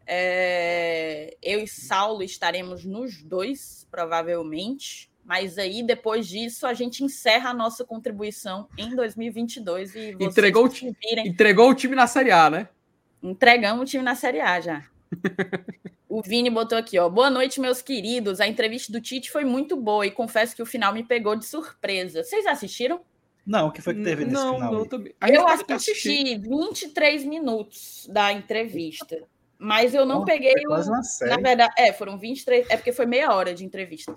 É... 0.06 1.36
Eu 1.42 1.60
e 1.60 1.68
Saulo 1.68 2.24
estaremos 2.24 2.86
nos 2.86 3.24
dois, 3.24 3.88
provavelmente. 3.90 5.10
Mas 5.24 5.58
aí, 5.58 5.82
depois 5.82 6.28
disso, 6.28 6.68
a 6.68 6.74
gente 6.74 7.04
encerra 7.04 7.50
a 7.50 7.54
nossa 7.54 7.84
contribuição 7.84 8.68
em 8.78 8.96
2022 8.96 9.96
e 9.96 10.16
entregou, 10.20 10.68
o, 10.68 10.72
entregou 11.26 11.70
o 11.72 11.74
time 11.74 11.96
na 11.96 12.06
Série 12.06 12.32
A, 12.32 12.50
né? 12.50 12.70
Entregamos 13.24 13.82
o 13.82 13.86
time 13.90 14.04
na 14.04 14.14
Série 14.14 14.40
A 14.40 14.62
já. 14.62 14.86
O 16.16 16.22
Vini 16.22 16.50
botou 16.50 16.78
aqui, 16.78 16.98
ó. 16.98 17.10
Boa 17.10 17.30
noite, 17.30 17.60
meus 17.60 17.82
queridos. 17.82 18.40
A 18.40 18.48
entrevista 18.48 18.90
do 18.90 19.02
Tite 19.02 19.30
foi 19.30 19.44
muito 19.44 19.76
boa 19.76 20.08
e 20.08 20.12
confesso 20.12 20.56
que 20.56 20.62
o 20.62 20.66
final 20.66 20.94
me 20.94 21.04
pegou 21.04 21.36
de 21.36 21.46
surpresa. 21.46 22.24
Vocês 22.24 22.46
assistiram? 22.46 23.02
Não, 23.46 23.68
o 23.68 23.72
que 23.72 23.82
foi 23.82 23.96
que 23.96 24.02
teve 24.02 24.24
nesse 24.24 24.34
não, 24.34 24.54
final? 24.54 24.74
Não, 24.74 24.86
também. 24.86 25.14
Eu 25.28 25.46
assisti 25.46 26.38
23 26.38 27.26
minutos 27.26 28.08
da 28.10 28.32
entrevista, 28.32 29.24
mas 29.58 29.94
eu 29.94 30.06
não 30.06 30.20
Nossa, 30.20 30.32
peguei 30.32 30.54
o. 30.68 31.28
Na 31.28 31.38
verdade, 31.38 31.74
é, 31.78 31.94
foram 31.94 32.18
23. 32.18 32.70
É 32.70 32.78
porque 32.78 32.92
foi 32.92 33.06
meia 33.06 33.34
hora 33.34 33.54
de 33.54 33.66
entrevista. 33.66 34.16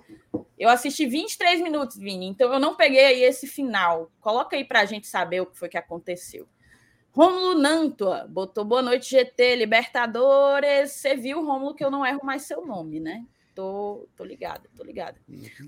Eu 0.57 0.69
assisti 0.69 1.05
23 1.05 1.61
minutos, 1.61 1.97
Vini, 1.97 2.27
então 2.27 2.51
eu 2.51 2.59
não 2.59 2.75
peguei 2.75 3.05
aí 3.05 3.23
esse 3.23 3.47
final. 3.47 4.11
Coloca 4.19 4.55
aí 4.55 4.65
pra 4.65 4.85
gente 4.85 5.07
saber 5.07 5.41
o 5.41 5.45
que 5.45 5.57
foi 5.57 5.69
que 5.69 5.77
aconteceu. 5.77 6.47
Rômulo 7.11 7.55
Nantua 7.55 8.27
botou 8.29 8.63
boa 8.63 8.81
noite, 8.81 9.09
GT, 9.09 9.55
Libertadores. 9.55 10.91
Você 10.91 11.15
viu, 11.15 11.43
Rômulo, 11.43 11.73
que 11.73 11.83
eu 11.83 11.89
não 11.89 12.05
erro 12.05 12.21
mais 12.23 12.43
seu 12.43 12.65
nome, 12.65 12.99
né? 12.99 13.25
Tô, 13.55 14.07
tô 14.15 14.23
ligada, 14.23 14.69
tô 14.75 14.83
ligada. 14.83 15.19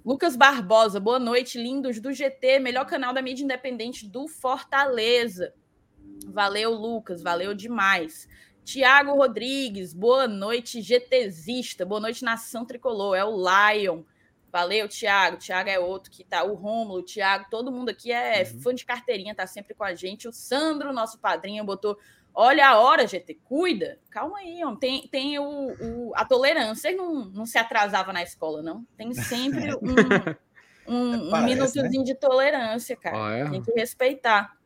Lucas 0.05 0.35
Barbosa, 0.35 0.99
boa 0.99 1.19
noite, 1.19 1.57
lindos 1.57 1.99
do 1.99 2.13
GT, 2.13 2.59
melhor 2.59 2.85
canal 2.85 3.13
da 3.13 3.21
mídia 3.21 3.43
independente 3.43 4.07
do 4.07 4.27
Fortaleza. 4.27 5.53
Valeu, 6.27 6.71
Lucas, 6.71 7.21
valeu 7.21 7.53
demais. 7.53 8.27
Tiago 8.63 9.15
Rodrigues, 9.15 9.93
boa 9.93 10.27
noite, 10.27 10.81
GTzista, 10.81 11.85
boa 11.85 11.99
noite, 11.99 12.23
Nação 12.23 12.65
Tricolor, 12.65 13.15
é 13.15 13.23
o 13.25 13.35
Lion. 13.35 14.03
Valeu, 14.51 14.87
Tiago. 14.87 15.37
Tiago 15.37 15.69
é 15.69 15.79
outro 15.79 16.11
que 16.11 16.23
tá. 16.23 16.43
O 16.43 16.53
Rômulo, 16.55 16.99
o 16.99 17.03
Tiago, 17.03 17.45
todo 17.49 17.71
mundo 17.71 17.89
aqui 17.89 18.11
é 18.11 18.43
Uhum. 18.53 18.59
fã 18.61 18.75
de 18.75 18.85
carteirinha, 18.85 19.33
tá 19.33 19.47
sempre 19.47 19.73
com 19.73 19.83
a 19.83 19.95
gente. 19.95 20.27
O 20.27 20.33
Sandro, 20.33 20.91
nosso 20.93 21.17
padrinho, 21.19 21.63
botou. 21.63 21.97
Olha 22.33 22.67
a 22.69 22.79
hora, 22.79 23.07
GT, 23.07 23.39
cuida. 23.45 23.97
Calma 24.09 24.37
aí, 24.39 24.61
ó. 24.63 24.75
Tem, 24.75 25.07
tem 25.07 25.39
o, 25.39 25.43
o- 25.81 26.11
a 26.15 26.23
tolerância. 26.25 26.89
Ele 26.89 26.97
não, 26.97 27.25
não 27.25 27.45
se 27.45 27.57
atrasava 27.57 28.11
na 28.13 28.21
escola, 28.23 28.61
não. 28.61 28.85
Tem 28.97 29.13
sempre 29.13 29.73
um, 29.81 30.93
um, 30.93 31.27
um 31.27 31.29
Parece, 31.31 31.53
minutozinho 31.55 32.03
de 32.03 32.15
tolerância, 32.15 32.95
cara. 32.95 33.25
Ah, 33.27 33.33
é? 33.37 33.49
Tem 33.49 33.61
que 33.61 33.71
respeitar. 33.71 34.57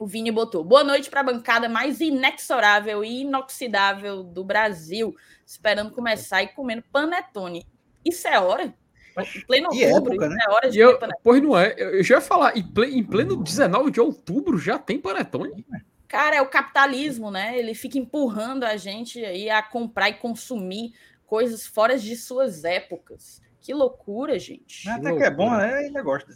O 0.00 0.06
Vini 0.06 0.30
botou. 0.30 0.64
Boa 0.64 0.82
noite 0.82 1.10
para 1.10 1.20
a 1.20 1.24
bancada 1.24 1.68
mais 1.68 2.00
inexorável 2.00 3.04
e 3.04 3.20
inoxidável 3.20 4.22
do 4.24 4.42
Brasil. 4.42 5.14
Esperando 5.46 5.90
começar 5.90 6.42
e 6.42 6.48
comendo 6.48 6.82
panetone. 6.90 7.66
Isso 8.02 8.26
é 8.26 8.40
hora? 8.40 8.74
Em 9.18 9.40
pleno 9.46 9.68
E 9.74 9.84
outubro, 9.86 10.12
época, 10.14 10.26
isso 10.26 10.34
né? 10.34 10.44
é 10.48 10.50
hora 10.50 10.70
de 10.70 10.78
E 10.78 10.80
eu, 10.80 10.92
ter 10.92 10.98
panetone. 11.00 11.20
pois 11.22 11.42
não 11.42 11.58
é, 11.58 11.74
eu 11.76 12.02
já 12.02 12.14
ia 12.14 12.20
falar, 12.22 12.56
em 12.56 12.62
ple- 12.66 12.90
em 12.96 13.04
pleno 13.04 13.36
19 13.42 13.90
de 13.90 14.00
outubro 14.00 14.56
já 14.56 14.78
tem 14.78 14.98
panetone? 14.98 15.66
Cara, 16.08 16.36
é 16.36 16.40
o 16.40 16.48
capitalismo, 16.48 17.30
né? 17.30 17.58
Ele 17.58 17.74
fica 17.74 17.98
empurrando 17.98 18.64
a 18.64 18.78
gente 18.78 19.22
aí 19.22 19.50
a 19.50 19.62
comprar 19.62 20.08
e 20.08 20.14
consumir 20.14 20.94
coisas 21.26 21.66
fora 21.66 21.98
de 21.98 22.16
suas 22.16 22.64
épocas. 22.64 23.42
Que 23.60 23.74
loucura, 23.74 24.38
gente. 24.38 24.88
Até 24.88 25.14
que 25.14 25.22
é 25.22 25.30
bom, 25.30 25.50
né? 25.50 25.74
Ainda 25.74 26.00
gosto. 26.02 26.32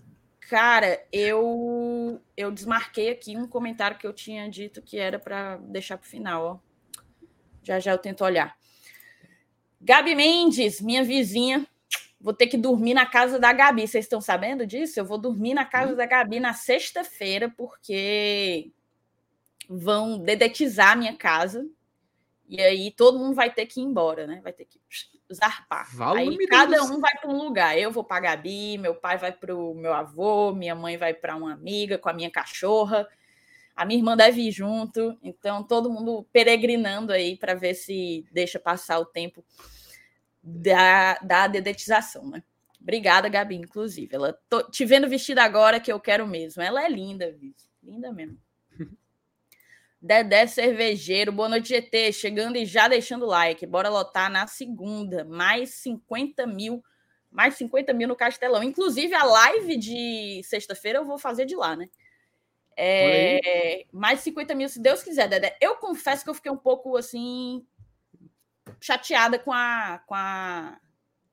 Cara, 0.49 1.03
eu 1.11 2.21
eu 2.37 2.51
desmarquei 2.51 3.11
aqui 3.11 3.37
um 3.37 3.49
comentário 3.49 3.97
que 3.97 4.07
eu 4.07 4.13
tinha 4.13 4.49
dito 4.49 4.83
que 4.83 4.99
era 4.99 5.19
para 5.19 5.57
deixar 5.57 5.97
para 5.97 6.07
o 6.07 6.09
final, 6.09 6.45
ó. 6.45 6.59
Já 7.63 7.81
já 7.81 7.93
eu 7.93 7.99
tento 7.99 8.25
olhar. 8.25 8.57
Gabi 9.81 10.15
Mendes, 10.15 10.81
minha 10.81 11.03
vizinha, 11.03 11.67
vou 12.21 12.35
ter 12.35 12.47
que 12.47 12.57
dormir 12.59 12.95
na 12.95 13.07
casa 13.07 13.39
da 13.39 13.53
Gabi. 13.53 13.87
Vocês 13.87 14.05
estão 14.05 14.21
sabendo 14.21 14.67
disso? 14.67 15.01
Eu 15.01 15.05
vou 15.05 15.19
dormir 15.19 15.55
na 15.55 15.65
casa 15.65 15.95
da 15.95 16.07
Gabi 16.07 16.41
na 16.41 16.53
sexta-feira 16.53 17.53
porque 17.57 18.71
vão 19.69 20.19
dedetizar 20.19 20.93
a 20.93 20.97
minha 20.97 21.17
casa. 21.17 21.67
E 22.49 22.61
aí 22.61 22.91
todo 22.91 23.19
mundo 23.19 23.35
vai 23.35 23.53
ter 23.53 23.67
que 23.67 23.81
ir 23.81 23.85
embora, 23.85 24.27
né? 24.27 24.41
Vai 24.43 24.53
ter 24.53 24.67
que 24.67 24.79
zarpar. 25.33 25.95
Valeu, 25.95 26.31
aí 26.31 26.47
cada 26.47 26.77
Deus. 26.77 26.91
um 26.91 27.01
vai 27.01 27.13
para 27.19 27.31
um 27.31 27.37
lugar. 27.37 27.79
Eu 27.79 27.91
vou 27.91 28.05
para 28.05 28.21
Gabi, 28.21 28.79
meu 28.79 28.95
pai 28.95 29.17
vai 29.19 29.33
para 29.33 29.55
o 29.55 29.75
meu 29.75 29.93
avô, 29.93 30.53
minha 30.53 30.75
mãe 30.75 30.97
vai 30.97 31.15
para 31.15 31.37
uma 31.37 31.53
amiga 31.53 31.99
com 31.99 32.09
a 32.09 32.13
minha 32.13 32.31
cachorra. 32.31 33.09
A 33.75 33.85
minha 33.85 33.99
irmã 33.99 34.17
deve 34.17 34.43
ir 34.43 34.53
junto. 34.53 35.19
Então 35.23 35.63
todo 35.63 35.91
mundo 35.91 36.27
peregrinando 36.33 37.13
aí 37.13 37.37
para 37.37 37.55
ver 37.55 37.75
se 37.75 38.27
deixa 38.33 38.59
passar 38.59 38.99
o 38.99 39.07
tempo 39.07 39.45
da, 40.43 41.15
da 41.19 41.47
dedetização, 41.47 42.29
né? 42.29 42.43
Obrigada, 42.81 43.31
Gabi, 43.31 43.57
inclusive. 43.57 44.15
Ela 44.15 44.39
tô 44.49 44.63
te 44.63 44.85
vendo 44.85 45.09
vestida 45.09 45.43
agora 45.43 45.81
que 45.81 45.91
eu 45.91 45.99
quero 45.99 46.27
mesmo. 46.27 46.63
Ela 46.63 46.85
é 46.85 46.89
linda, 46.89 47.33
Viz. 47.33 47.67
linda 47.83 48.13
mesmo. 48.13 48.39
Dedé 50.05 50.47
Cervejeiro, 50.47 51.33
boa 51.33 51.49
noite, 51.49 51.71
GT. 51.71 52.13
Chegando 52.13 52.57
e 52.57 52.67
já 52.67 52.87
deixando 52.89 53.25
like. 53.25 53.65
Bora 53.65 53.89
lotar 53.89 54.31
na 54.31 54.47
segunda. 54.47 55.25
Mais 55.25 55.71
50 55.77 56.47
mil. 56.47 56.85
Mais 57.33 57.55
50 57.55 57.95
mil 57.95 58.07
no 58.07 58.15
Castelão. 58.15 58.63
Inclusive, 58.63 59.15
a 59.15 59.25
live 59.25 59.79
de 59.79 60.43
sexta-feira 60.45 60.99
eu 60.99 61.07
vou 61.07 61.17
fazer 61.17 61.47
de 61.47 61.57
lá, 61.57 61.75
né? 61.75 61.89
É, 62.77 63.87
mais 63.91 64.21
50 64.21 64.55
mil, 64.55 64.69
se 64.69 64.79
Deus 64.79 65.03
quiser, 65.03 65.27
Dedé. 65.27 65.57
Eu 65.59 65.77
confesso 65.77 66.23
que 66.23 66.29
eu 66.29 66.35
fiquei 66.35 66.53
um 66.53 66.57
pouco 66.59 66.99
assim. 66.99 67.67
chateada 68.83 69.39
com 69.39 69.55
a, 69.55 70.03
com 70.07 70.15
a, 70.15 70.77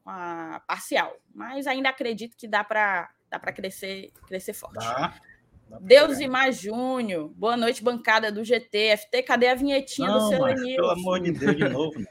com 0.02 0.10
a 0.10 0.62
parcial. 0.66 1.14
Mas 1.36 1.68
ainda 1.68 1.90
acredito 1.90 2.38
que 2.38 2.48
dá 2.48 2.64
para 2.64 3.10
dá 3.30 3.38
para 3.38 3.52
crescer, 3.52 4.14
crescer 4.28 4.54
forte. 4.54 4.76
Tá. 4.76 4.94
Dá 4.94 5.22
Deus 5.80 6.20
e 6.20 6.28
mais 6.28 6.58
Júnior. 6.60 7.30
Boa 7.36 7.56
noite, 7.56 7.84
bancada 7.84 8.32
do 8.32 8.44
GT. 8.44 8.98
FT, 8.98 9.24
cadê 9.24 9.48
a 9.48 9.56
vinhetinha 9.56 10.08
do 10.10 10.14
Não, 10.20 10.30
seu 10.30 10.40
macho, 10.40 10.56
Lenil? 10.62 10.76
pelo 10.76 10.90
amor 10.90 11.20
de 11.22 11.32
Deus, 11.32 11.56
de 11.56 11.70
novo. 11.70 12.00
né? 12.00 12.06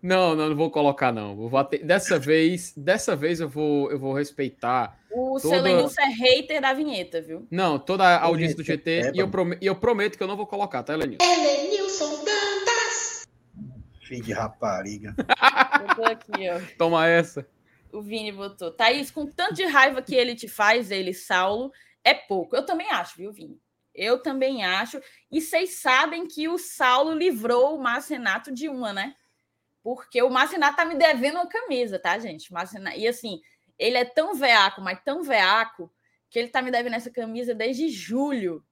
Não, 0.00 0.36
não, 0.36 0.50
não 0.50 0.56
vou 0.56 0.70
colocar 0.70 1.10
não. 1.12 1.34
Vou 1.34 1.48
bater- 1.50 1.84
Dessa 1.84 2.18
vez, 2.18 2.72
dessa 2.76 3.16
vez 3.16 3.40
eu 3.40 3.48
vou, 3.48 3.90
eu 3.90 3.98
vou 3.98 4.12
respeitar. 4.12 4.96
O 5.10 5.38
Toda- 5.40 5.54
seu 5.56 5.62
Lenilson 5.62 6.00
é 6.02 6.06
hater 6.10 6.60
da 6.60 6.72
vinheta, 6.72 7.20
viu? 7.20 7.46
Não, 7.50 7.78
toda 7.78 8.04
a 8.04 8.22
audiência 8.22 8.56
do 8.56 8.62
GT 8.62 8.90
é, 8.90 9.00
e 9.06 9.06
eu, 9.08 9.14
mano. 9.26 9.30
prome- 9.30 9.58
e 9.60 9.66
eu 9.66 9.74
prometo 9.74 10.16
que 10.16 10.22
eu 10.22 10.28
não 10.28 10.36
vou 10.36 10.46
colocar, 10.46 10.82
tá, 10.84 10.94
Elenil? 10.94 11.18
Filho 14.02 14.22
de 14.24 14.32
rapariga. 14.32 15.14
Eu 15.18 15.94
tô 15.96 16.04
aqui, 16.04 16.48
ó. 16.48 16.60
Toma 16.78 17.06
essa. 17.06 17.46
O 17.92 18.00
Vini 18.00 18.32
botou. 18.32 18.70
Thaís, 18.70 19.10
com 19.10 19.26
tanto 19.26 19.54
de 19.54 19.64
raiva 19.66 20.00
que 20.00 20.14
ele 20.14 20.34
te 20.34 20.46
faz, 20.48 20.90
ele, 20.90 21.12
Saulo, 21.12 21.72
é 22.08 22.14
pouco. 22.14 22.56
Eu 22.56 22.64
também 22.64 22.90
acho, 22.90 23.16
viu, 23.16 23.32
Vini? 23.32 23.60
Eu 23.94 24.22
também 24.22 24.64
acho. 24.64 25.00
E 25.30 25.40
vocês 25.40 25.80
sabem 25.80 26.26
que 26.26 26.48
o 26.48 26.56
Saulo 26.56 27.12
livrou 27.12 27.76
o 27.76 27.82
Márcio 27.82 28.18
de 28.52 28.68
uma, 28.68 28.92
né? 28.92 29.14
Porque 29.82 30.22
o 30.22 30.30
Márcio 30.30 30.58
tá 30.60 30.84
me 30.84 30.94
devendo 30.94 31.36
uma 31.36 31.48
camisa, 31.48 31.98
tá, 31.98 32.18
gente? 32.18 32.52
Márcio 32.52 32.80
E 32.96 33.06
assim, 33.06 33.40
ele 33.78 33.96
é 33.96 34.04
tão 34.04 34.34
veaco, 34.34 34.80
mas 34.80 35.02
tão 35.04 35.22
veaco, 35.22 35.92
que 36.30 36.38
ele 36.38 36.48
tá 36.48 36.60
me 36.62 36.70
devendo 36.70 36.94
essa 36.94 37.10
camisa 37.10 37.54
desde 37.54 37.88
julho. 37.88 38.64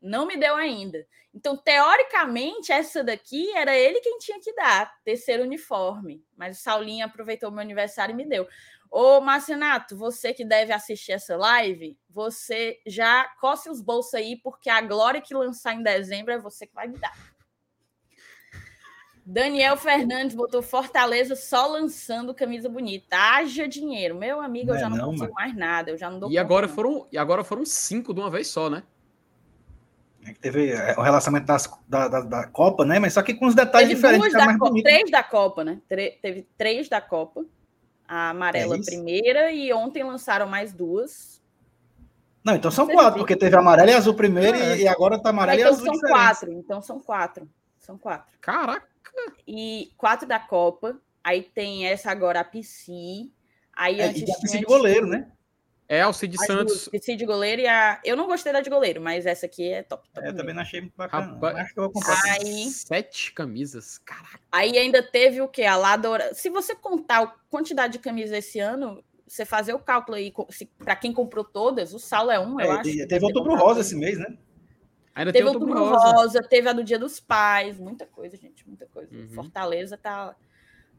Não 0.00 0.26
me 0.26 0.36
deu 0.36 0.54
ainda. 0.54 1.06
Então, 1.34 1.56
teoricamente, 1.56 2.72
essa 2.72 3.02
daqui 3.02 3.50
era 3.56 3.76
ele 3.76 4.00
quem 4.00 4.18
tinha 4.18 4.40
que 4.40 4.52
dar, 4.54 4.92
terceiro 5.04 5.42
uniforme. 5.42 6.24
Mas 6.36 6.58
o 6.58 6.62
Saulinho 6.62 7.04
aproveitou 7.04 7.50
meu 7.50 7.60
aniversário 7.60 8.12
e 8.12 8.16
me 8.16 8.24
deu. 8.24 8.46
Ô, 8.90 9.20
Marcenato, 9.20 9.96
você 9.96 10.32
que 10.32 10.44
deve 10.44 10.72
assistir 10.72 11.12
essa 11.12 11.36
live, 11.36 11.96
você 12.08 12.80
já 12.86 13.28
coce 13.40 13.68
os 13.68 13.80
bolsos 13.82 14.14
aí, 14.14 14.36
porque 14.36 14.70
a 14.70 14.80
glória 14.80 15.20
que 15.20 15.34
lançar 15.34 15.74
em 15.74 15.82
dezembro 15.82 16.32
é 16.32 16.38
você 16.38 16.66
que 16.66 16.74
vai 16.74 16.88
me 16.88 16.96
dar. 16.98 17.12
Daniel 19.24 19.76
Fernandes 19.76 20.34
botou 20.34 20.62
Fortaleza 20.62 21.36
só 21.36 21.66
lançando 21.66 22.32
camisa 22.34 22.66
bonita. 22.66 23.14
Haja 23.14 23.68
dinheiro. 23.68 24.14
Meu 24.14 24.40
amigo, 24.40 24.68
Não 24.68 24.74
eu 24.74 24.78
é 24.78 24.80
já 24.80 24.88
não, 24.88 24.96
não, 24.96 25.04
consigo 25.06 25.24
mano. 25.24 25.34
mais 25.34 25.54
nada. 25.54 25.90
Eu 25.90 25.98
já 25.98 26.08
não 26.10 26.18
dou 26.18 26.30
E 26.30 26.38
agora 26.38 26.66
não. 26.66 26.74
foram, 26.74 27.06
e 27.12 27.18
agora 27.18 27.44
foram 27.44 27.66
cinco 27.66 28.14
de 28.14 28.20
uma 28.20 28.30
vez 28.30 28.48
só, 28.48 28.70
né? 28.70 28.82
É 30.24 30.32
que 30.32 30.40
Teve 30.40 30.70
é, 30.72 30.94
o 30.98 31.02
relacionamento 31.02 31.46
das- 31.46 31.70
da, 31.86 32.08
da, 32.08 32.20
da 32.22 32.46
Copa, 32.46 32.86
né? 32.86 32.98
Mas 32.98 33.12
só 33.12 33.22
que 33.22 33.34
com 33.34 33.46
os 33.46 33.54
detalhes 33.54 33.88
Teve 33.90 33.96
diferentes, 34.00 34.20
duas 34.20 34.32
fica 34.32 34.38
da 34.38 34.46
mais 34.46 34.58
Copa, 34.58 34.70
bonito. 34.70 34.84
três 34.84 35.10
da 35.10 35.22
Copa, 35.22 35.62
né? 35.64 35.82
Tre- 35.86 36.18
teve 36.22 36.48
três 36.56 36.88
da 36.88 37.00
Copa. 37.02 37.44
A 38.08 38.30
amarela 38.30 38.76
É 38.76 38.82
primeira 38.82 39.52
e 39.52 39.72
ontem 39.72 40.02
lançaram 40.02 40.46
mais 40.48 40.72
duas. 40.72 41.42
Não, 42.42 42.54
então 42.54 42.70
são 42.70 42.86
Você 42.86 42.92
quatro, 42.94 43.14
viu? 43.14 43.18
porque 43.22 43.36
teve 43.36 43.54
amarelo 43.56 43.90
e 43.90 43.94
azul 43.94 44.14
primeiro 44.14 44.56
É. 44.56 44.78
e, 44.78 44.88
agora 44.88 45.20
tá 45.20 45.28
amarelo 45.30 45.60
então 45.60 45.70
e 45.70 45.74
azul 45.74 45.84
são 45.84 45.94
diferente. 45.94 46.14
quatro. 46.16 46.52
Então 46.52 46.80
são 46.82 46.98
quatro. 47.00 47.48
São 47.78 47.98
quatro. 47.98 48.26
Caraca. 48.40 48.88
E 49.46 49.90
quatro 49.96 50.26
da 50.26 50.38
Copa. 50.38 50.98
Aí 51.22 51.42
tem 51.42 51.86
essa 51.86 52.10
agora, 52.10 52.40
a 52.40 52.44
PC. 52.44 53.28
Aí 53.76 54.00
É, 54.00 54.04
antes 54.06 54.22
e 54.22 54.32
a 54.32 54.34
tinha 54.36 54.60
de 54.60 54.64
goleiro, 54.64 55.06
né? 55.06 55.30
É, 55.88 56.02
Alcide 56.02 56.36
As 56.38 56.46
Santos. 56.46 56.88
duas, 56.92 57.02
de 57.18 57.24
goleiro 57.24 57.62
e 57.62 57.66
a. 57.66 57.98
Eu 58.04 58.14
não 58.14 58.26
gostei 58.26 58.52
da 58.52 58.60
de 58.60 58.68
goleiro, 58.68 59.00
mas 59.00 59.24
essa 59.24 59.46
aqui 59.46 59.72
é 59.72 59.82
top. 59.82 60.06
top 60.12 60.26
É, 60.26 60.32
também 60.32 60.54
não 60.54 60.60
achei 60.60 60.82
muito 60.82 60.94
bacana. 60.94 61.32
Rapaz. 61.32 61.56
Acho 61.56 61.72
que 61.74 61.80
eu 61.80 61.84
vou 61.84 61.92
comprar. 61.92 62.22
Aí- 62.32 62.68
Sete 62.70 63.32
camisas. 63.32 63.96
Caraca. 63.98 64.38
Aí 64.52 64.76
ainda 64.76 65.02
teve 65.02 65.40
o 65.40 65.48
quê? 65.48 65.64
A 65.64 65.76
Ladora. 65.76 66.34
Se 66.34 66.50
você 66.50 66.74
contar 66.74 67.22
a 67.22 67.26
quantidade 67.48 67.94
de 67.94 67.98
camisas 68.00 68.36
esse 68.36 68.60
ano, 68.60 69.02
você 69.26 69.46
fazer 69.46 69.72
o 69.72 69.78
cálculo 69.78 70.16
aí, 70.18 70.30
para 70.78 70.94
quem 70.94 71.10
comprou 71.12 71.42
todas, 71.44 71.94
o 71.94 71.98
Saulo 71.98 72.30
é 72.30 72.38
um, 72.38 72.60
eu 72.60 72.70
É, 72.70 72.74
acho. 72.74 72.82
teve- 72.82 72.98
que 72.98 73.06
teve 73.06 73.24
outubro 73.24 73.54
rosa 73.56 73.80
esse 73.80 73.96
mês, 73.96 74.18
né? 74.18 74.26
Ainda 75.14 75.32
Teve 75.32 75.46
outubro 75.48 75.68
outubro 75.70 75.98
rosa. 75.98 76.16
rosa. 76.16 76.42
teve 76.42 76.68
a 76.68 76.72
do 76.74 76.84
Dia 76.84 76.98
dos 76.98 77.18
Pais, 77.18 77.78
muita 77.78 78.04
coisa, 78.06 78.36
gente, 78.36 78.66
muita 78.68 78.86
coisa. 78.86 79.12
Uhum. 79.16 79.28
Fortaleza 79.30 79.96
tá 79.96 80.36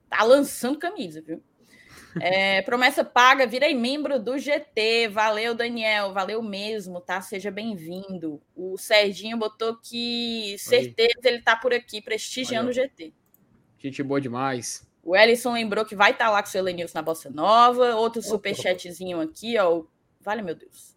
Tá 0.09 0.23
lançando 0.23 0.79
camisa, 0.79 1.21
viu? 1.21 1.43
É, 2.21 2.61
promessa 2.63 3.03
paga, 3.03 3.45
virei 3.45 3.73
membro 3.73 4.19
do 4.19 4.37
GT. 4.37 5.07
Valeu, 5.09 5.53
Daniel. 5.53 6.11
Valeu 6.13 6.41
mesmo, 6.41 6.99
tá? 6.99 7.21
Seja 7.21 7.51
bem-vindo. 7.51 8.41
O 8.55 8.77
Serginho 8.77 9.37
botou 9.37 9.77
que 9.77 10.55
certeza 10.57 11.19
ele 11.25 11.41
tá 11.41 11.55
por 11.55 11.73
aqui, 11.73 12.01
prestigiando 12.01 12.71
Valeu. 12.71 12.85
o 12.85 12.89
GT. 12.89 13.13
Gente 13.77 14.03
boa 14.03 14.19
demais. 14.19 14.87
O 15.03 15.15
Ellison 15.15 15.53
lembrou 15.53 15.85
que 15.85 15.95
vai 15.95 16.11
estar 16.11 16.25
tá 16.25 16.31
lá 16.31 16.41
com 16.41 16.49
o 16.49 16.51
seu 16.51 16.59
Elenilson 16.61 16.97
na 16.97 17.01
Bossa 17.01 17.29
Nova. 17.29 17.95
Outro 17.95 18.21
superchatzinho 18.21 19.21
aqui, 19.21 19.57
ó. 19.57 19.83
Vale, 20.19 20.41
meu 20.41 20.55
Deus. 20.55 20.95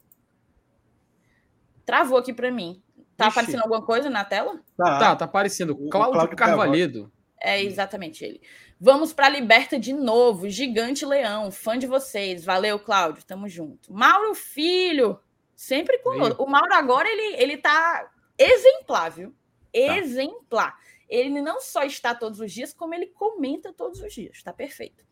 Travou 1.85 2.19
aqui 2.19 2.33
para 2.33 2.51
mim. 2.51 2.83
Tá 3.17 3.29
Ixi. 3.29 3.39
aparecendo 3.39 3.63
alguma 3.63 3.85
coisa 3.85 4.11
na 4.11 4.25
tela? 4.25 4.61
Tá, 4.77 4.99
tá, 4.99 5.17
tá 5.17 5.25
aparecendo. 5.25 5.77
Cláudio, 5.77 6.13
Cláudio 6.13 6.37
Carvalhedo. 6.37 7.13
É 7.41 7.63
exatamente 7.63 8.25
ele. 8.25 8.41
Vamos 8.85 9.12
para 9.12 9.27
a 9.27 9.31
Liberta 9.31 9.79
de 9.79 9.93
novo. 9.93 10.51
Gigante 10.51 11.07
Leão, 11.07 11.53
fã 11.53 11.79
de 11.79 11.87
vocês. 11.87 12.45
Valeu, 12.45 12.81
Cláudio. 12.81 13.25
Tamo 13.25 13.49
junto. 13.49 13.93
Mauro 13.93 14.35
Filho, 14.35 15.21
sempre 15.55 15.99
conosco. 15.99 16.43
O 16.43 16.51
Mauro 16.51 16.75
agora 16.75 17.09
ele, 17.09 17.41
ele 17.41 17.59
tá 17.59 18.11
exemplar, 18.37 19.09
viu? 19.09 19.31
Tá. 19.73 19.99
Exemplar. 19.99 20.77
Ele 21.09 21.41
não 21.41 21.61
só 21.61 21.85
está 21.85 22.12
todos 22.12 22.41
os 22.41 22.51
dias, 22.51 22.75
como 22.75 22.93
ele 22.93 23.07
comenta 23.07 23.73
todos 23.73 24.01
os 24.01 24.12
dias. 24.12 24.43
Tá 24.43 24.53
perfeito. 24.53 25.05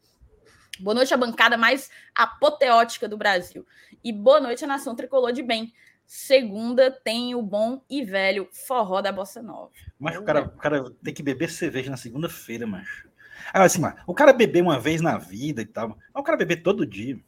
Boa 0.81 0.95
noite, 0.97 1.15
a 1.15 1.17
bancada 1.17 1.57
mais 1.57 1.93
apoteótica 2.13 3.07
do 3.07 3.17
Brasil. 3.17 3.65
E 4.03 4.13
boa 4.13 4.41
noite, 4.41 4.65
a 4.65 4.67
nação 4.67 4.97
tricolor 4.97 5.33
de 5.33 5.45
bem. 5.45 5.73
Segunda 6.05 6.91
tem 6.91 7.37
o 7.37 7.43
bom 7.43 7.85
e 7.89 8.03
velho 8.05 8.49
forró 8.51 9.01
da 9.01 9.13
Bossa 9.13 9.41
Nova. 9.41 9.71
Mas 9.97 10.17
o 10.17 10.25
cara, 10.25 10.43
o 10.43 10.59
cara 10.59 10.91
tem 11.05 11.15
que 11.15 11.23
beber 11.23 11.51
cerveja 11.51 11.89
na 11.89 11.97
segunda-feira, 11.97 12.67
macho. 12.67 13.10
Aí, 13.53 13.63
assim, 13.63 13.81
mano, 13.81 13.97
o 14.07 14.15
cara 14.15 14.33
beber 14.33 14.63
uma 14.63 14.79
vez 14.79 15.01
na 15.01 15.19
vida 15.19 15.63
e 15.63 15.67
tal, 15.67 15.89
mas 15.89 15.99
o 16.15 16.23
cara 16.23 16.39
beber 16.39 16.63
todo 16.63 16.87
dia 16.87 17.19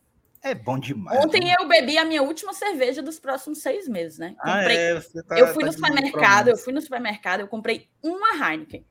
é 0.43 0.55
bom 0.55 0.79
demais. 0.79 1.25
Ontem 1.25 1.45
né? 1.45 1.55
eu 1.59 1.69
bebi 1.69 1.97
a 1.97 2.05
minha 2.05 2.23
última 2.23 2.53
cerveja 2.53 3.01
dos 3.01 3.19
próximos 3.21 3.63
seis 3.63 3.89
meses, 3.89 4.19
né? 4.19 4.35
Ah, 4.41 4.59
comprei... 4.59 4.77
Ah, 4.77 4.81
é, 4.81 5.23
tá, 5.23 5.39
eu 5.39 5.47
fui 5.49 5.61
tá 5.61 5.67
no 5.67 5.73
supermercado, 5.73 6.49
eu 6.49 6.57
fui 6.57 6.73
no 6.73 6.81
supermercado, 6.81 7.41
eu 7.41 7.49
comprei 7.49 7.89
uma 8.03 8.31
Heineken. 8.35 8.85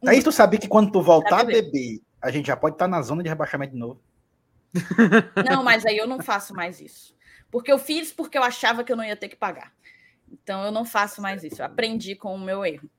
Uma. 0.00 0.12
Aí 0.12 0.22
tu 0.22 0.30
sabia 0.30 0.60
que 0.60 0.68
quando 0.68 0.92
tu 0.92 1.02
voltar 1.02 1.40
a 1.40 1.44
beber, 1.44 2.00
a 2.22 2.30
gente 2.30 2.46
já 2.46 2.56
pode 2.56 2.76
estar 2.76 2.84
tá 2.84 2.90
na 2.90 3.02
zona 3.02 3.22
de 3.22 3.28
rebaixamento 3.28 3.72
de 3.72 3.78
novo. 3.78 4.00
Não, 5.50 5.64
mas 5.64 5.84
aí 5.86 5.96
eu 5.96 6.06
não 6.06 6.20
faço 6.20 6.54
mais 6.54 6.80
isso. 6.80 7.16
Porque 7.50 7.72
eu 7.72 7.78
fiz 7.78 8.12
porque 8.12 8.36
eu 8.36 8.42
achava 8.42 8.84
que 8.84 8.92
eu 8.92 8.96
não 8.96 9.04
ia 9.04 9.16
ter 9.16 9.28
que 9.28 9.36
pagar. 9.36 9.72
Então 10.30 10.64
eu 10.64 10.70
não 10.70 10.84
faço 10.84 11.22
mais 11.22 11.42
isso. 11.42 11.62
Eu 11.62 11.66
aprendi 11.66 12.14
com 12.14 12.34
o 12.34 12.38
meu 12.38 12.64
erro. 12.64 12.90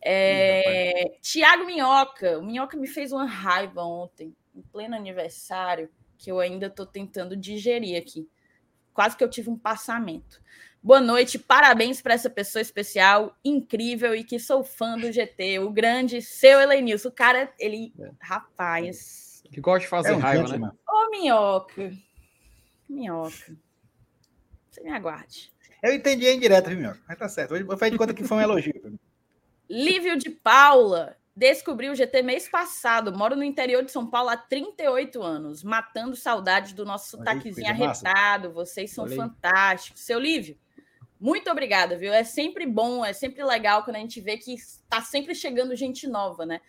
É... 0.00 1.18
Tiago 1.20 1.66
Minhoca. 1.66 2.38
O 2.38 2.42
Minhoca 2.42 2.76
me 2.76 2.86
fez 2.86 3.12
uma 3.12 3.26
raiva 3.26 3.82
ontem, 3.82 4.34
em 4.54 4.62
pleno 4.62 4.94
aniversário, 4.94 5.90
que 6.16 6.30
eu 6.30 6.40
ainda 6.40 6.66
estou 6.66 6.86
tentando 6.86 7.36
digerir 7.36 8.00
aqui. 8.00 8.28
Quase 8.92 9.16
que 9.16 9.22
eu 9.22 9.30
tive 9.30 9.50
um 9.50 9.56
passamento. 9.56 10.40
Boa 10.82 11.00
noite, 11.00 11.38
parabéns 11.38 12.00
para 12.00 12.14
essa 12.14 12.30
pessoa 12.30 12.62
especial, 12.62 13.36
incrível 13.44 14.14
e 14.14 14.22
que 14.22 14.38
sou 14.38 14.62
fã 14.62 14.96
do 14.96 15.10
GT, 15.10 15.58
o 15.58 15.70
grande 15.70 16.22
seu 16.22 16.60
Elenilson. 16.60 17.08
O 17.08 17.12
cara, 17.12 17.52
ele. 17.58 17.92
É. 17.98 18.10
Rapaz. 18.20 19.42
Que 19.52 19.60
gosta 19.60 19.80
de 19.80 19.88
fazer 19.88 20.12
é 20.12 20.16
um 20.16 20.18
raiva, 20.18 20.56
né? 20.56 20.70
Ô, 20.88 21.10
Minhoca. 21.10 21.92
Minhoca. 22.88 23.56
Você 24.70 24.82
me 24.82 24.90
aguarde. 24.90 25.52
Eu 25.82 25.92
entendi 25.94 26.26
em 26.26 26.38
direto, 26.38 26.70
viu, 26.70 26.78
meu? 26.78 26.94
Mas 27.06 27.18
tá 27.18 27.28
certo. 27.28 27.54
Hoje 27.54 27.64
eu 27.64 27.78
fazer 27.78 27.90
de 27.90 27.98
conta 27.98 28.14
que 28.14 28.24
foi 28.24 28.38
um 28.38 28.40
elogio. 28.40 28.98
Lívio 29.68 30.16
de 30.16 30.30
Paula. 30.30 31.16
Descobri 31.36 31.88
o 31.88 31.94
GT 31.94 32.22
mês 32.22 32.48
passado. 32.48 33.16
Moro 33.16 33.36
no 33.36 33.44
interior 33.44 33.84
de 33.84 33.92
São 33.92 34.08
Paulo 34.08 34.30
há 34.30 34.36
38 34.36 35.22
anos. 35.22 35.62
Matando 35.62 36.16
saudades 36.16 36.72
do 36.72 36.84
nosso 36.84 37.10
sotaquezinho 37.10 37.68
arretado. 37.68 38.52
Vocês 38.52 38.90
são 38.90 39.04
Olhei. 39.04 39.16
fantásticos. 39.16 40.02
Seu 40.02 40.18
Lívio, 40.18 40.58
muito 41.20 41.50
obrigada, 41.50 41.96
viu? 41.96 42.12
É 42.12 42.22
sempre 42.22 42.64
bom, 42.64 43.04
é 43.04 43.12
sempre 43.12 43.42
legal 43.44 43.84
quando 43.84 43.96
a 43.96 44.00
gente 44.00 44.20
vê 44.20 44.36
que 44.36 44.54
está 44.54 45.02
sempre 45.02 45.34
chegando 45.34 45.74
gente 45.74 46.06
nova, 46.06 46.46
né? 46.46 46.60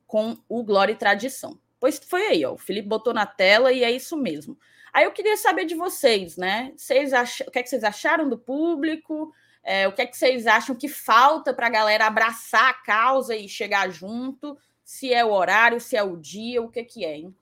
com 0.07 0.37
o 0.49 0.63
Glória 0.63 0.93
e 0.93 0.97
Tradição. 0.97 1.59
Pois 1.81 1.99
foi 1.99 2.27
aí, 2.29 2.45
ó. 2.45 2.53
O 2.53 2.59
Felipe 2.59 2.89
botou 2.89 3.13
na 3.13 3.27
tela 3.27 3.73
e 3.73 3.83
é 3.83 3.91
isso 3.91 4.17
mesmo. 4.17 4.57
Aí 4.93 5.05
eu 5.05 5.13
queria 5.13 5.37
saber 5.37 5.65
de 5.65 5.75
vocês, 5.75 6.37
né? 6.37 6.73
Vocês 6.77 7.13
ach... 7.13 7.41
O 7.41 7.51
que, 7.51 7.59
é 7.59 7.63
que 7.63 7.69
vocês 7.69 7.83
acharam 7.83 8.29
do 8.29 8.39
público? 8.39 9.33
É, 9.63 9.87
o 9.87 9.93
que 9.93 10.03
é 10.03 10.07
que 10.07 10.17
vocês 10.17 10.47
acham 10.47 10.75
que 10.75 10.89
falta 10.89 11.55
para 11.55 11.69
a 11.69 11.71
galera 11.71 12.07
abraçar 12.07 12.71
a 12.71 12.75
causa 12.75 13.37
e 13.37 13.49
chegar 13.49 13.91
junto? 13.91 14.59
Se 14.85 15.13
é 15.13 15.25
o 15.25 15.31
horário, 15.31 15.81
se 15.81 15.97
é 15.97 16.03
o 16.03 16.17
dia, 16.17 16.61
o 16.61 16.69
que, 16.69 16.83
que 16.83 17.05
é, 17.05 17.17
hein? 17.17 17.35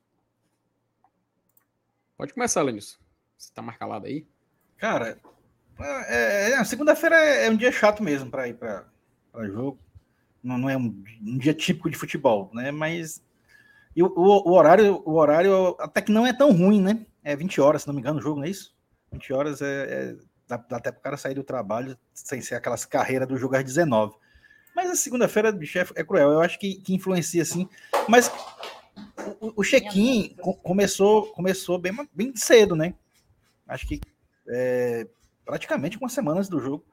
Pode 2.17 2.35
começar, 2.35 2.61
Lenilson. 2.63 2.99
Você 3.39 3.49
está 3.49 3.63
marcalado 3.63 4.07
aí? 4.07 4.27
Cara, 4.77 5.19
é, 5.79 6.53
é, 6.53 6.65
segunda-feira 6.65 7.17
é, 7.17 7.47
é 7.47 7.51
um 7.51 7.57
dia 7.57 7.73
chato 7.73 8.03
mesmo 8.03 8.31
para 8.31 8.47
ir 8.49 8.55
para 8.55 8.85
jogo. 9.47 9.79
Não, 10.43 10.59
não 10.59 10.71
é 10.71 10.77
um, 10.77 11.03
um, 11.23 11.39
dia 11.39 11.55
típico 11.55 11.89
de 11.89 11.97
futebol, 11.97 12.51
né? 12.53 12.71
Mas 12.71 13.23
o, 13.97 14.05
o, 14.05 14.51
o, 14.51 14.53
horário, 14.53 15.03
o 15.07 15.15
horário 15.15 15.77
até 15.79 16.03
que 16.03 16.13
não 16.13 16.27
é 16.27 16.33
tão 16.33 16.53
ruim, 16.53 16.83
né? 16.83 17.07
É 17.25 17.35
20 17.35 17.61
horas, 17.61 17.83
se 17.83 17.89
não 17.89 17.95
me 17.95 18.01
engano, 18.01 18.19
o 18.19 18.23
jogo, 18.23 18.41
não 18.41 18.47
é 18.47 18.51
isso? 18.51 18.75
20 19.13 19.33
horas 19.33 19.63
é, 19.63 19.67
é 19.67 20.17
Dá, 20.51 20.57
dá 20.57 20.79
até 20.79 20.91
para 20.91 20.99
o 20.99 21.03
cara 21.03 21.17
sair 21.17 21.35
do 21.35 21.45
trabalho 21.45 21.97
sem 22.13 22.41
ser 22.41 22.57
aquelas 22.57 22.85
carreiras 22.85 23.29
do 23.29 23.37
jogo 23.37 23.55
às 23.55 23.63
19. 23.63 24.17
Mas 24.75 24.91
a 24.91 24.97
segunda-feira, 24.97 25.53
bicho, 25.53 25.79
é, 25.79 25.87
é 25.95 26.03
cruel. 26.03 26.33
Eu 26.33 26.41
acho 26.41 26.59
que, 26.59 26.75
que 26.75 26.93
influencia 26.93 27.45
sim. 27.45 27.69
Mas 28.09 28.29
o, 29.41 29.61
o 29.61 29.63
check-in 29.63 30.35
começou, 30.63 31.29
começou 31.33 31.79
bem, 31.79 31.93
bem 32.13 32.35
cedo, 32.35 32.75
né? 32.75 32.95
Acho 33.69 33.87
que 33.87 34.01
é, 34.49 35.07
praticamente 35.45 35.97
com 35.97 36.07
as 36.07 36.13
semanas 36.13 36.49
do 36.49 36.59
jogo. 36.59 36.85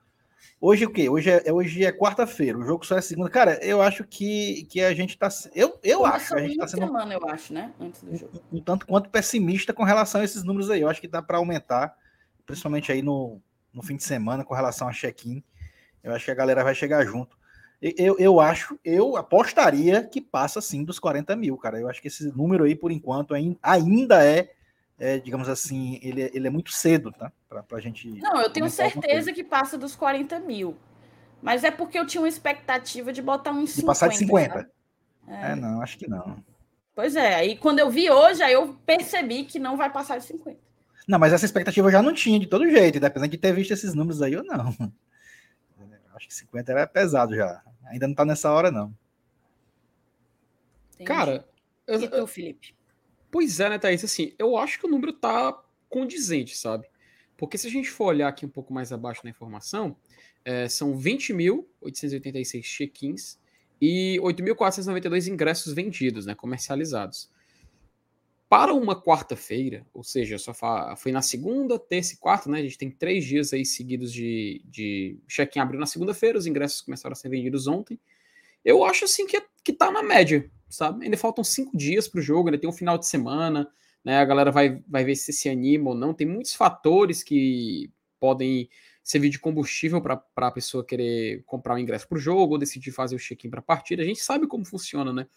Hoje 0.62 0.86
o 0.86 0.92
quê? 0.92 1.10
Hoje 1.10 1.32
é, 1.32 1.52
hoje 1.52 1.84
é 1.84 1.92
quarta-feira, 1.92 2.60
o 2.60 2.64
jogo 2.64 2.86
só 2.86 2.96
é 2.96 3.02
segunda. 3.02 3.30
Cara, 3.30 3.60
eu 3.64 3.82
acho 3.82 4.04
que, 4.04 4.68
que 4.70 4.82
a 4.82 4.94
gente 4.94 5.18
tá. 5.18 5.30
Eu, 5.56 5.80
eu 5.84 6.06
acho 6.06 6.28
que 6.28 6.34
a 6.36 6.48
gente 6.48 6.58
tá 6.58 6.68
sendo. 6.68 6.86
semana, 6.86 7.12
eu 7.12 7.28
acho, 7.28 7.54
né? 7.54 7.74
Antes 7.80 8.04
do 8.04 8.16
jogo. 8.16 8.40
Um, 8.52 8.58
um 8.58 8.62
tanto 8.62 8.86
quanto 8.86 9.10
pessimista 9.10 9.74
com 9.74 9.84
relação 9.84 10.22
a 10.22 10.24
esses 10.24 10.44
números 10.44 10.70
aí. 10.70 10.82
Eu 10.82 10.90
acho 10.90 11.02
que 11.02 11.08
dá 11.08 11.24
para 11.24 11.38
aumentar, 11.38 11.96
principalmente 12.46 12.92
aí 12.92 13.02
no, 13.02 13.42
no 13.78 13.84
fim 13.84 13.96
de 13.96 14.04
semana, 14.04 14.44
com 14.44 14.54
relação 14.54 14.88
a 14.88 14.94
check-in. 14.94 15.44
Eu 16.04 16.14
acho 16.14 16.26
que 16.26 16.32
a 16.32 16.36
galera 16.36 16.64
vai 16.64 16.76
chegar 16.76 17.06
junto. 17.06 17.38
Eu, 17.82 18.18
eu 18.18 18.40
acho, 18.40 18.78
eu 18.84 19.16
apostaria 19.16 20.04
que 20.04 20.20
passa 20.20 20.60
sim 20.60 20.84
dos 20.84 20.98
40 20.98 21.36
mil, 21.36 21.56
cara. 21.58 21.80
Eu 21.80 21.88
acho 21.88 22.02
que 22.02 22.08
esse 22.08 22.36
número 22.36 22.64
aí, 22.64 22.76
por 22.76 22.92
enquanto, 22.92 23.36
ainda 23.62 24.26
é 24.26 24.50
é, 25.00 25.20
digamos 25.20 25.48
assim, 25.48 26.00
ele, 26.02 26.24
é, 26.24 26.32
ele 26.34 26.48
é 26.48 26.50
muito 26.50 26.72
cedo, 26.72 27.12
tá? 27.12 27.32
Pra, 27.48 27.62
pra 27.62 27.80
gente. 27.80 28.10
Não, 28.20 28.42
eu 28.42 28.50
tenho 28.50 28.68
certeza 28.70 29.32
que 29.32 29.44
passa 29.44 29.78
dos 29.78 29.96
40 29.96 30.40
mil. 30.40 30.76
Mas 31.40 31.64
é 31.64 31.70
porque 31.70 32.00
eu 32.00 32.06
tinha 32.06 32.22
uma 32.22 32.28
expectativa 32.28 33.14
de 33.14 33.22
botar 33.22 33.52
uns 33.52 33.72
50. 33.72 33.80
De 33.80 33.86
passar 33.86 34.08
de 34.08 34.18
50. 34.18 34.72
É. 35.28 35.52
é. 35.52 35.56
não, 35.56 35.82
acho 35.82 36.00
que 36.00 36.10
não. 36.10 36.44
Pois 36.96 37.16
é, 37.16 37.36
aí 37.36 37.56
quando 37.56 37.78
eu 37.78 37.92
vi 37.92 38.10
hoje, 38.10 38.42
aí 38.42 38.54
eu 38.54 38.76
percebi 38.88 39.44
que 39.44 39.60
não 39.60 39.78
vai 39.78 39.92
passar 39.92 40.18
de 40.18 40.26
50. 40.26 40.58
Não, 41.08 41.18
mas 41.18 41.32
essa 41.32 41.46
expectativa 41.46 41.88
eu 41.88 41.92
já 41.92 42.04
não 42.04 42.14
tinha 42.14 42.38
de 42.38 42.48
todo 42.48 42.70
jeito, 42.70 42.98
independente 42.98 43.32
de 43.32 43.38
ter 43.38 43.54
visto 43.54 43.72
esses 43.72 43.94
números 43.94 44.22
aí 44.22 44.36
ou 44.36 44.44
não. 44.44 44.76
Acho 46.14 46.28
que 46.28 46.34
50 46.34 46.72
era 46.72 46.88
pesado 46.88 47.36
já. 47.36 47.64
Ainda 47.86 48.08
não 48.08 48.16
tá 48.16 48.26
nessa 48.26 48.52
hora, 48.52 48.70
não. 48.70 48.94
Entendi. 50.96 51.08
Cara, 51.08 51.48
eu, 51.86 52.02
e 52.02 52.08
tu, 52.08 52.28
Felipe? 52.28 52.76
Pois 53.32 53.60
é, 53.60 53.70
né, 53.70 53.78
Thaís? 53.78 54.04
Assim, 54.04 54.34
eu 54.38 54.58
acho 54.58 54.80
que 54.80 54.88
o 54.88 54.90
número 54.90 55.14
tá 55.14 55.58
condizente, 55.88 56.58
sabe? 56.58 56.88
Porque 57.38 57.58
se 57.58 57.68
a 57.68 57.70
gente 57.70 57.90
for 57.90 58.06
olhar 58.06 58.28
aqui 58.28 58.46
um 58.46 58.50
pouco 58.50 58.74
mais 58.74 58.92
abaixo 58.92 59.22
na 59.24 59.30
informação, 59.30 59.96
é, 60.44 60.68
são 60.68 60.98
20.886 60.98 62.64
check-ins 62.64 63.40
e 63.80 64.20
8.492 64.22 65.28
ingressos 65.28 65.72
vendidos, 65.72 66.26
né, 66.26 66.34
comercializados. 66.34 67.30
Para 68.50 68.74
uma 68.74 69.00
quarta-feira, 69.02 69.86
ou 69.94 70.04
seja, 70.04 70.38
só 70.38 70.54
foi 70.96 71.12
na 71.12 71.22
segunda, 71.22 71.78
terça 71.78 72.14
e 72.14 72.18
quarta, 72.18 72.50
né? 72.50 72.60
A 72.60 72.64
gente 72.64 72.78
tem 72.78 72.90
três 72.90 73.26
dias 73.26 73.52
aí 73.52 73.66
seguidos 73.66 74.14
de, 74.14 74.62
de 74.66 75.20
check-in 75.28 75.60
abriu 75.60 75.80
na 75.80 75.86
segunda-feira, 75.86 76.38
os 76.38 76.48
ingressos 76.48 76.80
começaram 76.80 77.12
a 77.12 77.16
ser 77.16 77.28
vendidos 77.28 77.68
ontem. 77.68 78.00
Eu 78.64 78.86
acho 78.86 79.04
assim 79.04 79.28
que, 79.28 79.42
que 79.64 79.74
tá 79.74 79.92
na 79.92 80.02
média, 80.02 80.50
sabe? 80.70 81.04
Ainda 81.04 81.18
faltam 81.18 81.44
cinco 81.44 81.78
dias 81.78 82.08
para 82.08 82.20
o 82.20 82.22
jogo, 82.22 82.48
ainda 82.48 82.58
tem 82.58 82.70
um 82.70 82.74
final 82.74 82.98
de 82.98 83.06
semana, 83.06 83.70
né? 84.04 84.20
A 84.20 84.26
galera 84.26 84.50
vai, 84.50 84.82
vai 84.88 85.04
ver 85.04 85.16
se 85.18 85.34
se 85.34 85.50
anima 85.50 85.90
ou 85.90 85.96
não. 85.96 86.14
Tem 86.14 86.26
muitos 86.26 86.54
fatores 86.54 87.24
que 87.24 87.92
podem 88.18 88.70
servir 89.04 89.30
de 89.30 89.40
combustível 89.40 90.02
para 90.02 90.22
a 90.36 90.52
pessoa 90.52 90.86
querer 90.86 91.44
comprar 91.46 91.74
o 91.74 91.78
um 91.78 91.80
ingresso 91.80 92.08
para 92.08 92.18
o 92.18 92.22
jogo 92.22 92.54
ou 92.54 92.58
decidir 92.58 92.92
fazer 92.92 93.16
o 93.16 93.20
check-in 93.20 93.50
para 93.50 93.60
a 93.60 93.64
partida. 93.64 94.04
A 94.04 94.06
gente 94.06 94.22
sabe 94.22 94.48
como 94.48 94.66
funciona, 94.66 95.12
né? 95.12 95.28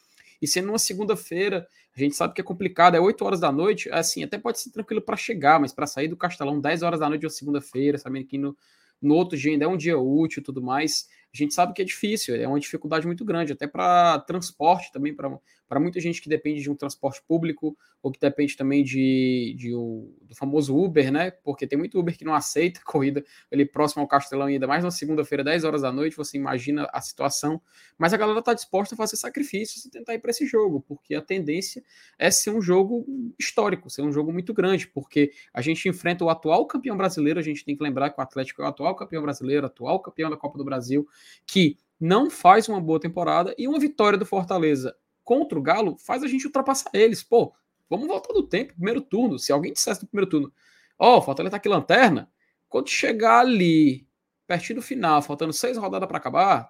E 0.41 0.47
sendo 0.47 0.69
uma 0.69 0.79
segunda-feira, 0.79 1.67
a 1.95 1.99
gente 2.01 2.15
sabe 2.15 2.35
que 2.35 2.41
é 2.41 2.45
complicado, 2.45 2.95
é 2.95 3.01
8 3.01 3.25
horas 3.25 3.41
da 3.41 3.53
noite, 3.53 3.91
assim, 3.91 4.23
até 4.23 4.39
pode 4.39 4.61
ser 4.61 4.71
tranquilo 4.71 5.03
para 5.03 5.17
chegar, 5.17 5.61
mas 5.61 5.73
para 5.73 5.87
sair 5.87 6.09
do 6.09 6.17
Castelão 6.17 6.61
10 6.61 6.83
horas 6.83 7.01
da 7.01 7.09
noite 7.09 7.21
de 7.21 7.27
uma 7.27 7.31
segunda-feira, 7.31 7.99
sabendo 7.99 8.27
que 8.27 8.39
no, 8.39 8.57
no 9.01 9.15
outro 9.15 9.37
dia 9.39 9.53
ainda 9.53 9.65
é 9.65 9.69
um 9.69 9.77
dia 9.77 9.99
útil 9.99 10.41
e 10.41 10.45
tudo 10.45 10.63
mais, 10.63 11.07
a 11.33 11.37
gente 11.37 11.55
sabe 11.55 11.73
que 11.73 11.83
é 11.83 11.85
difícil, 11.85 12.35
é 12.35 12.47
uma 12.47 12.61
dificuldade 12.61 13.07
muito 13.07 13.25
grande, 13.25 13.53
até 13.53 13.67
para 13.67 14.19
transporte 14.21 14.93
também, 14.93 15.15
para 15.15 15.31
muita 15.79 16.01
gente 16.01 16.21
que 16.21 16.29
depende 16.29 16.61
de 16.61 16.71
um 16.71 16.75
transporte 16.75 17.23
público, 17.23 17.77
ou 18.03 18.11
que 18.11 18.19
depende 18.19 18.57
também 18.57 18.83
de, 18.83 19.55
de 19.57 19.75
o, 19.75 20.13
do 20.23 20.35
famoso 20.35 20.77
Uber, 20.77 21.13
né? 21.13 21.31
Porque 21.31 21.67
tem 21.67 21.79
muito 21.79 21.99
Uber 21.99 22.17
que 22.17 22.25
não 22.25 22.35
aceita 22.35 22.81
corrida 22.85 23.25
ali 23.53 23.65
próximo 23.65 24.03
ao 24.03 24.09
Castelão, 24.09 24.47
ainda 24.47 24.67
mais 24.67 24.83
na 24.83 24.91
segunda-feira, 24.91 25.45
10 25.45 25.65
horas 25.65 25.83
da 25.83 25.93
noite, 25.93 26.17
você 26.17 26.37
imagina 26.37 26.89
a 26.93 27.01
situação. 27.01 27.61
Mas 27.97 28.13
a 28.13 28.17
galera 28.17 28.41
está 28.41 28.55
disposta 28.55 28.95
a 28.95 28.99
fazer 28.99 29.17
sacrifícios 29.17 29.85
e 29.85 29.91
tentar 29.91 30.15
ir 30.15 30.19
para 30.19 30.31
esse 30.31 30.47
jogo, 30.47 30.81
porque 30.81 31.15
a 31.15 31.23
tendência 31.23 31.85
é 32.19 32.31
ser 32.31 32.51
um 32.51 32.61
jogo 32.61 33.07
histórico, 33.39 33.91
ser 33.91 34.03
um 34.03 34.11
jogo 34.11 34.33
muito 34.33 34.53
grande, 34.55 34.89
porque 34.89 35.31
a 35.53 35.61
gente 35.61 35.89
enfrenta 35.89 36.25
o 36.25 36.31
atual 36.31 36.67
campeão 36.67 36.97
brasileiro, 36.97 37.39
a 37.39 37.43
gente 37.43 37.65
tem 37.65 37.77
que 37.77 37.83
lembrar 37.83 38.11
que 38.11 38.19
o 38.19 38.23
Atlético 38.23 38.63
é 38.63 38.65
o 38.65 38.69
atual 38.69 38.97
campeão 38.97 39.23
brasileiro, 39.23 39.67
atual 39.67 40.01
campeão 40.01 40.31
da 40.31 40.37
Copa 40.37 40.59
do 40.59 40.65
Brasil, 40.65 41.07
que 41.47 41.77
não 42.01 42.31
faz 42.31 42.67
uma 42.67 42.81
boa 42.81 42.99
temporada 42.99 43.55
e 43.59 43.69
uma 43.69 43.79
vitória 43.79 44.19
do 44.19 44.25
Fortaleza 44.25 44.97
contra 45.31 45.57
o 45.57 45.63
Galo 45.63 45.97
faz 45.97 46.25
a 46.25 46.27
gente 46.27 46.45
ultrapassar 46.45 46.91
eles. 46.93 47.23
Pô, 47.23 47.55
vamos 47.89 48.09
voltar 48.09 48.33
do 48.33 48.43
tempo, 48.43 48.75
primeiro 48.75 49.01
turno. 49.01 49.39
Se 49.39 49.53
alguém 49.53 49.73
dissesse 49.73 50.03
no 50.03 50.09
primeiro 50.09 50.29
turno, 50.29 50.53
ó, 50.99 51.19
oh, 51.19 51.23
Fortaleza 51.23 51.53
tá 51.53 51.57
aqui 51.57 51.69
lanterna, 51.69 52.29
quando 52.69 52.91
chegar 52.91 53.39
ali, 53.39 54.09
pertinho 54.45 54.81
do 54.81 54.83
final, 54.83 55.23
faltando 55.23 55.53
seis 55.53 55.77
rodadas 55.77 56.09
para 56.09 56.19
acabar, 56.19 56.69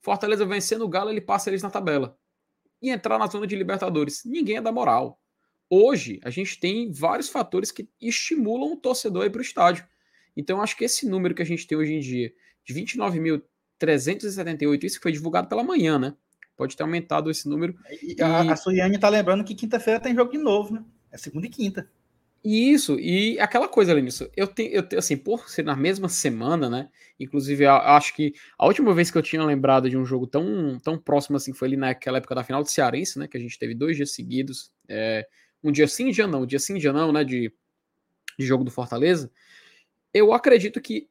Fortaleza 0.00 0.44
vencendo 0.44 0.84
o 0.84 0.88
Galo, 0.88 1.08
ele 1.08 1.20
passa 1.20 1.48
eles 1.48 1.62
na 1.62 1.70
tabela. 1.70 2.18
E 2.82 2.90
entrar 2.90 3.16
na 3.16 3.28
zona 3.28 3.46
de 3.46 3.54
Libertadores. 3.54 4.24
Ninguém 4.24 4.56
é 4.56 4.60
da 4.60 4.72
moral. 4.72 5.20
Hoje, 5.70 6.18
a 6.24 6.30
gente 6.30 6.58
tem 6.58 6.90
vários 6.90 7.28
fatores 7.28 7.70
que 7.70 7.88
estimulam 8.00 8.72
o 8.72 8.76
torcedor 8.76 9.22
a 9.22 9.26
ir 9.26 9.30
para 9.30 9.38
o 9.38 9.42
estádio. 9.42 9.86
Então, 10.36 10.60
acho 10.60 10.76
que 10.76 10.84
esse 10.84 11.08
número 11.08 11.32
que 11.32 11.42
a 11.42 11.46
gente 11.46 11.64
tem 11.64 11.78
hoje 11.78 11.94
em 11.94 12.00
dia, 12.00 12.34
de 12.64 12.74
29.378, 12.74 14.82
isso 14.82 15.00
foi 15.00 15.12
divulgado 15.12 15.48
pela 15.48 15.62
manhã, 15.62 15.96
né? 15.96 16.16
Pode 16.56 16.76
ter 16.76 16.82
aumentado 16.82 17.30
esse 17.30 17.48
número. 17.48 17.74
E, 18.02 18.20
a, 18.22 18.52
a 18.52 18.56
Suiane 18.56 18.98
tá 18.98 19.08
lembrando 19.08 19.44
que 19.44 19.54
quinta-feira 19.54 20.00
tem 20.00 20.14
jogo 20.14 20.30
de 20.30 20.38
novo, 20.38 20.74
né? 20.74 20.84
É 21.10 21.18
segunda 21.18 21.46
e 21.46 21.50
quinta. 21.50 21.88
Isso, 22.44 23.00
e 23.00 23.40
aquela 23.40 23.66
coisa, 23.66 23.94
Lenilson, 23.94 24.26
eu 24.36 24.46
tenho, 24.46 24.70
eu 24.70 24.82
tenho, 24.82 25.00
assim, 25.00 25.16
por 25.16 25.48
ser 25.48 25.64
na 25.64 25.74
mesma 25.74 26.10
semana, 26.10 26.68
né? 26.68 26.90
Inclusive, 27.18 27.64
acho 27.64 28.14
que 28.14 28.34
a 28.58 28.66
última 28.66 28.92
vez 28.92 29.10
que 29.10 29.16
eu 29.16 29.22
tinha 29.22 29.42
lembrado 29.42 29.88
de 29.88 29.96
um 29.96 30.04
jogo 30.04 30.26
tão, 30.26 30.78
tão 30.78 30.98
próximo 30.98 31.38
assim 31.38 31.54
foi 31.54 31.68
ali 31.68 31.76
naquela 31.78 32.18
época 32.18 32.34
da 32.34 32.44
final 32.44 32.62
do 32.62 32.68
Cearense, 32.68 33.18
né? 33.18 33.26
Que 33.26 33.38
a 33.38 33.40
gente 33.40 33.58
teve 33.58 33.74
dois 33.74 33.96
dias 33.96 34.12
seguidos, 34.12 34.70
é, 34.86 35.26
um 35.62 35.72
dia 35.72 35.88
sim, 35.88 36.10
dia 36.10 36.26
não, 36.26 36.42
um 36.42 36.46
dia 36.46 36.58
sim, 36.58 36.76
dia 36.76 36.92
não, 36.92 37.10
né? 37.12 37.24
De, 37.24 37.50
de 38.38 38.44
jogo 38.44 38.62
do 38.62 38.70
Fortaleza. 38.70 39.30
Eu 40.12 40.34
acredito 40.34 40.82
que 40.82 41.08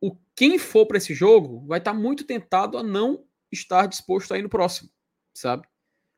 o 0.00 0.16
quem 0.34 0.58
for 0.58 0.84
para 0.86 0.98
esse 0.98 1.14
jogo 1.14 1.64
vai 1.64 1.78
estar 1.78 1.92
tá 1.92 1.98
muito 1.98 2.24
tentado 2.24 2.76
a 2.76 2.82
não 2.82 3.22
estar 3.52 3.86
disposto 3.86 4.32
a 4.32 4.38
ir 4.38 4.42
no 4.42 4.48
próximo, 4.48 4.90
sabe? 5.34 5.66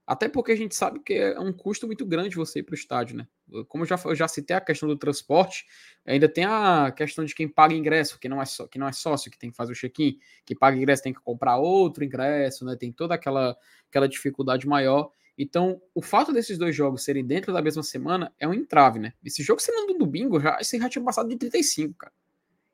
Até 0.07 0.29
porque 0.29 0.53
a 0.53 0.57
gente 0.57 0.75
sabe 0.75 1.01
que 1.01 1.15
é 1.15 1.41
um 1.41 1.53
custo 1.53 1.87
muito 1.87 2.05
grande 2.05 2.37
você 2.37 2.59
ir 2.59 2.63
para 2.63 2.75
o 2.75 2.77
estádio, 2.77 3.17
né? 3.17 3.27
Como 3.69 3.85
eu 3.85 3.89
já, 3.89 3.99
eu 4.05 4.15
já 4.15 4.29
citei 4.29 4.55
a 4.55 4.61
questão 4.61 4.87
do 4.87 4.99
transporte, 4.99 5.65
ainda 6.05 6.29
tem 6.29 6.45
a 6.45 6.93
questão 6.95 7.25
de 7.25 7.35
quem 7.35 7.49
paga 7.49 7.75
ingresso, 7.75 8.19
que 8.19 8.29
não 8.29 8.41
é, 8.41 8.45
só, 8.45 8.67
que 8.67 8.79
não 8.79 8.87
é 8.87 8.93
sócio, 8.93 9.31
que 9.31 9.39
tem 9.39 9.51
que 9.51 9.57
fazer 9.57 9.73
o 9.73 9.75
check-in, 9.75 10.19
que 10.45 10.55
paga 10.55 10.77
ingresso 10.77 11.03
tem 11.03 11.15
que 11.15 11.21
comprar 11.21 11.57
outro 11.57 12.05
ingresso, 12.05 12.67
né? 12.67 12.77
Tem 12.77 12.93
toda 12.93 13.15
aquela, 13.15 13.57
aquela 13.89 14.07
dificuldade 14.07 14.67
maior. 14.69 15.11
Então, 15.39 15.81
o 15.95 16.03
fato 16.03 16.33
desses 16.33 16.59
dois 16.59 16.77
jogos 16.77 17.03
serem 17.03 17.25
dentro 17.25 17.53
da 17.53 17.63
mesma 17.63 17.83
semana 17.83 18.33
é 18.39 18.47
um 18.47 18.53
entrave, 18.53 18.99
né? 18.99 19.15
Esse 19.25 19.43
jogo 19.43 19.61
sendo 19.61 19.87
no 19.87 19.99
domingo, 19.99 20.39
já, 20.39 20.59
você 20.63 20.79
já 20.79 20.89
tinha 20.89 21.03
passado 21.03 21.31
de 21.31 21.37
35, 21.37 21.95
cara. 21.95 22.13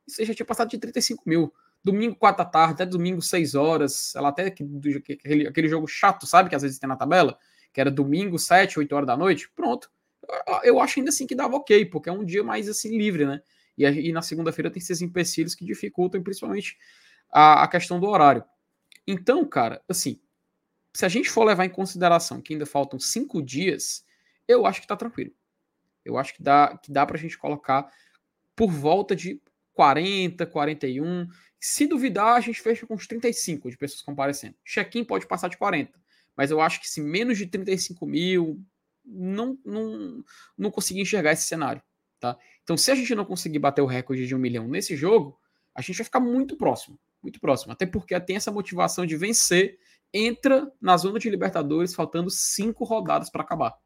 Você 0.05 0.25
já 0.25 0.35
tinha 0.35 0.47
passado 0.47 0.69
de 0.69 0.79
35 0.79 1.23
mil 1.27 1.53
domingo, 1.83 2.17
4 2.17 2.45
da 2.45 2.51
tarde, 2.51 2.75
até 2.75 2.87
domingo, 2.87 3.23
6 3.23 3.55
horas, 3.55 4.13
lá, 4.17 4.29
até 4.29 4.47
aquele, 4.47 5.47
aquele 5.49 5.69
jogo 5.69 5.87
chato, 5.87 6.27
sabe, 6.27 6.49
que 6.49 6.55
às 6.55 6.63
vezes 6.63 6.79
tem 6.79 6.89
na 6.89 6.97
tabela, 6.97 7.39
que 7.73 7.81
era 7.81 7.91
domingo, 7.91 8.39
7, 8.39 8.79
8 8.79 8.93
horas 8.95 9.07
da 9.07 9.17
noite, 9.17 9.51
pronto. 9.55 9.91
Eu 10.63 10.81
acho 10.81 10.99
ainda 10.99 11.09
assim 11.09 11.27
que 11.27 11.35
dava 11.35 11.57
ok, 11.57 11.87
porque 11.87 12.09
é 12.09 12.13
um 12.13 12.25
dia 12.25 12.45
mais 12.45 12.69
assim 12.69 12.97
livre, 12.97 13.25
né? 13.25 13.41
E, 13.77 13.85
e 13.85 14.13
na 14.13 14.23
segunda-feira 14.23 14.71
tem 14.71 14.81
esses 14.81 15.01
empecilhos 15.01 15.55
que 15.55 15.65
dificultam 15.65 16.23
principalmente 16.23 16.77
a, 17.31 17.65
a 17.65 17.69
questão 17.69 17.99
do 17.99 18.07
horário. 18.07 18.45
Então, 19.07 19.45
cara, 19.45 19.83
assim, 19.89 20.21
se 20.93 21.05
a 21.05 21.09
gente 21.09 21.31
for 21.31 21.45
levar 21.45 21.65
em 21.65 21.71
consideração 21.71 22.41
que 22.41 22.53
ainda 22.53 22.67
faltam 22.67 22.99
cinco 22.99 23.43
dias, 23.43 24.05
eu 24.47 24.67
acho 24.67 24.81
que 24.81 24.87
tá 24.87 24.97
tranquilo. 24.97 25.33
Eu 26.05 26.19
acho 26.19 26.35
que 26.35 26.43
dá, 26.43 26.77
que 26.79 26.93
dá 26.93 27.07
pra 27.07 27.19
gente 27.19 27.39
colocar 27.39 27.91
por 28.55 28.71
volta 28.71 29.15
de 29.15 29.41
40, 29.73 30.45
41. 30.47 31.27
Se 31.61 31.87
duvidar, 31.87 32.37
a 32.37 32.41
gente 32.41 32.63
fecha 32.63 32.87
com 32.87 32.95
uns 32.95 33.07
35 33.07 33.71
de 33.71 33.77
pessoas 33.77 34.01
comparecendo. 34.01 34.57
Check-in 34.65 35.05
pode 35.05 35.27
passar 35.27 35.49
de 35.49 35.59
40. 35.59 36.01
Mas 36.35 36.51
eu 36.51 36.59
acho 36.59 36.81
que 36.81 36.89
se 36.89 37.03
menos 37.03 37.37
de 37.37 37.47
35 37.47 38.07
mil, 38.07 38.65
não, 39.05 39.59
não, 39.63 40.25
não 40.57 40.71
consegui 40.71 41.03
enxergar 41.03 41.33
esse 41.33 41.45
cenário. 41.45 41.83
Tá? 42.19 42.39
Então, 42.63 42.79
se 42.79 42.91
a 42.91 42.95
gente 42.95 43.15
não 43.15 43.27
conseguir 43.27 43.59
bater 43.59 43.83
o 43.83 43.87
recorde 43.87 44.27
de 44.27 44.35
um 44.35 44.39
milhão 44.39 44.67
nesse 44.67 44.97
jogo, 44.97 45.39
a 45.75 45.83
gente 45.83 45.99
vai 45.99 46.05
ficar 46.05 46.21
muito 46.21 46.57
próximo. 46.57 46.99
Muito 47.23 47.39
próximo. 47.39 47.73
Até 47.73 47.85
porque 47.85 48.19
tem 48.21 48.37
essa 48.37 48.51
motivação 48.51 49.05
de 49.05 49.17
vencer, 49.17 49.79
entra 50.15 50.73
na 50.81 50.97
zona 50.97 51.19
de 51.19 51.29
Libertadores, 51.29 51.95
faltando 51.95 52.31
cinco 52.31 52.85
rodadas 52.85 53.29
para 53.29 53.43
acabar. 53.43 53.77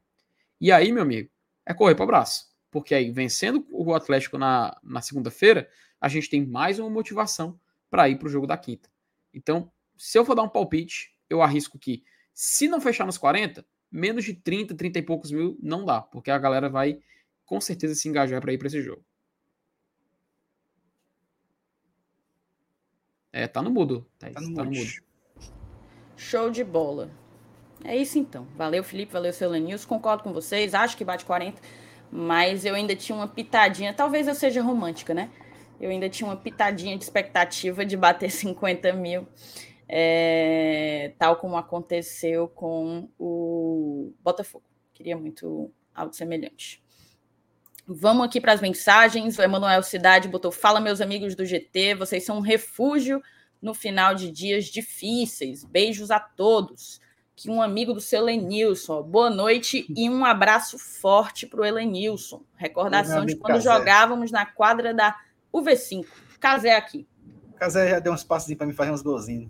E 0.61 0.71
aí, 0.71 0.93
meu 0.93 1.03
amigo, 1.03 1.29
é 1.65 1.73
correr 1.73 1.95
para 1.95 2.05
o 2.05 2.07
braço. 2.07 2.45
Porque 2.71 2.95
aí, 2.95 3.11
vencendo 3.11 3.65
o 3.69 3.93
Atlético 3.93 4.37
na, 4.37 4.77
na 4.81 5.01
segunda-feira, 5.01 5.69
a 5.99 6.07
gente 6.07 6.29
tem 6.29 6.45
mais 6.45 6.79
uma 6.79 6.89
motivação 6.89 7.59
para 7.89 8.09
ir 8.09 8.17
para 8.17 8.27
o 8.27 8.31
jogo 8.31 8.47
da 8.47 8.57
quinta. 8.57 8.89
Então, 9.33 9.71
se 9.97 10.17
eu 10.17 10.25
for 10.25 10.35
dar 10.35 10.43
um 10.43 10.49
palpite, 10.49 11.15
eu 11.29 11.41
arrisco 11.41 11.79
que, 11.79 12.03
se 12.33 12.67
não 12.67 12.81
fechar 12.81 13.05
nos 13.05 13.17
40, 13.17 13.65
menos 13.91 14.23
de 14.25 14.33
30, 14.33 14.75
30 14.75 14.99
e 14.99 15.01
poucos 15.01 15.31
mil 15.31 15.57
não 15.61 15.85
dá, 15.85 16.01
porque 16.01 16.31
a 16.31 16.37
galera 16.37 16.69
vai 16.69 16.99
com 17.45 17.61
certeza 17.61 17.95
se 17.95 18.07
engajar 18.09 18.41
para 18.41 18.53
ir 18.53 18.57
para 18.57 18.67
esse 18.67 18.81
jogo. 18.81 19.03
É, 23.31 23.47
tá 23.47 23.61
no 23.61 23.69
mudo. 23.69 24.07
Tá, 24.17 24.29
Tá 24.29 24.41
no 24.41 24.53
tá 24.55 24.63
no 24.63 24.71
mudo. 24.71 24.89
Show 26.15 26.49
de 26.49 26.63
bola. 26.63 27.11
É 27.83 27.95
isso 27.95 28.17
então. 28.17 28.47
Valeu, 28.55 28.83
Felipe, 28.83 29.11
valeu, 29.11 29.33
seu 29.33 29.49
Lenils. 29.49 29.85
Concordo 29.85 30.23
com 30.23 30.31
vocês, 30.31 30.73
acho 30.73 30.95
que 30.95 31.03
bate 31.03 31.25
40, 31.25 31.61
mas 32.09 32.63
eu 32.65 32.73
ainda 32.73 32.95
tinha 32.95 33.15
uma 33.15 33.27
pitadinha, 33.27 33.93
talvez 33.93 34.27
eu 34.27 34.33
seja 34.33 34.61
romântica, 34.61 35.13
né? 35.13 35.29
Eu 35.79 35.89
ainda 35.89 36.09
tinha 36.09 36.29
uma 36.29 36.37
pitadinha 36.37 36.97
de 36.97 37.03
expectativa 37.03 37.85
de 37.85 37.97
bater 37.97 38.29
50 38.31 38.93
mil, 38.93 39.27
é, 39.87 41.13
tal 41.17 41.35
como 41.37 41.57
aconteceu 41.57 42.47
com 42.47 43.09
o 43.19 44.13
Botafogo. 44.23 44.65
Queria 44.93 45.17
muito 45.17 45.71
algo 45.93 46.13
semelhante. 46.13 46.83
Vamos 47.87 48.25
aqui 48.25 48.41
para 48.41 48.53
as 48.53 48.61
mensagens. 48.61 49.37
O 49.37 49.43
Emanuel 49.43 49.83
Cidade 49.83 50.27
botou: 50.27 50.51
Fala, 50.51 50.79
meus 50.79 51.01
amigos 51.01 51.35
do 51.35 51.45
GT, 51.45 51.95
vocês 51.95 52.25
são 52.25 52.37
um 52.37 52.41
refúgio 52.41 53.21
no 53.61 53.73
final 53.73 54.15
de 54.15 54.31
dias 54.31 54.65
difíceis. 54.65 55.63
Beijos 55.63 56.09
a 56.09 56.19
todos. 56.19 56.99
Que 57.35 57.49
um 57.49 57.61
amigo 57.61 57.93
do 57.93 57.99
seu 57.99 58.23
Lenilson. 58.23 59.03
Boa 59.03 59.29
noite 59.29 59.85
e 59.89 60.09
um 60.09 60.23
abraço 60.23 60.79
forte 60.79 61.45
para 61.45 61.59
o 61.59 61.65
Elenilson. 61.65 62.41
Recordação 62.55 63.25
de 63.25 63.35
quando 63.35 63.59
jogávamos 63.59 64.31
na 64.31 64.45
quadra 64.45 64.93
da 64.93 65.13
UV5. 65.61 66.05
Casé 66.39 66.75
aqui. 66.75 67.07
O 67.51 67.53
Casé 67.53 67.89
já 67.89 67.99
deu 67.99 68.11
uns 68.13 68.23
passos 68.23 68.53
para 68.55 68.67
me 68.67 68.73
fazer 68.73 68.91
uns 68.91 69.01
golzinhos. 69.01 69.49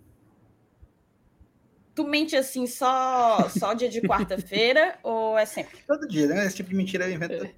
Tu 1.94 2.04
mente 2.06 2.36
assim 2.36 2.68
só, 2.68 3.48
só 3.50 3.74
dia 3.74 3.88
de 3.90 4.02
quarta-feira 4.02 5.00
ou 5.04 5.38
é 5.38 5.46
sempre? 5.46 5.80
Todo 5.88 6.08
dia, 6.08 6.28
né? 6.28 6.46
Esse 6.46 6.58
tipo 6.58 6.70
de 6.70 6.76
mentira 6.76 7.08
eu 7.08 7.14
invento. 7.16 7.50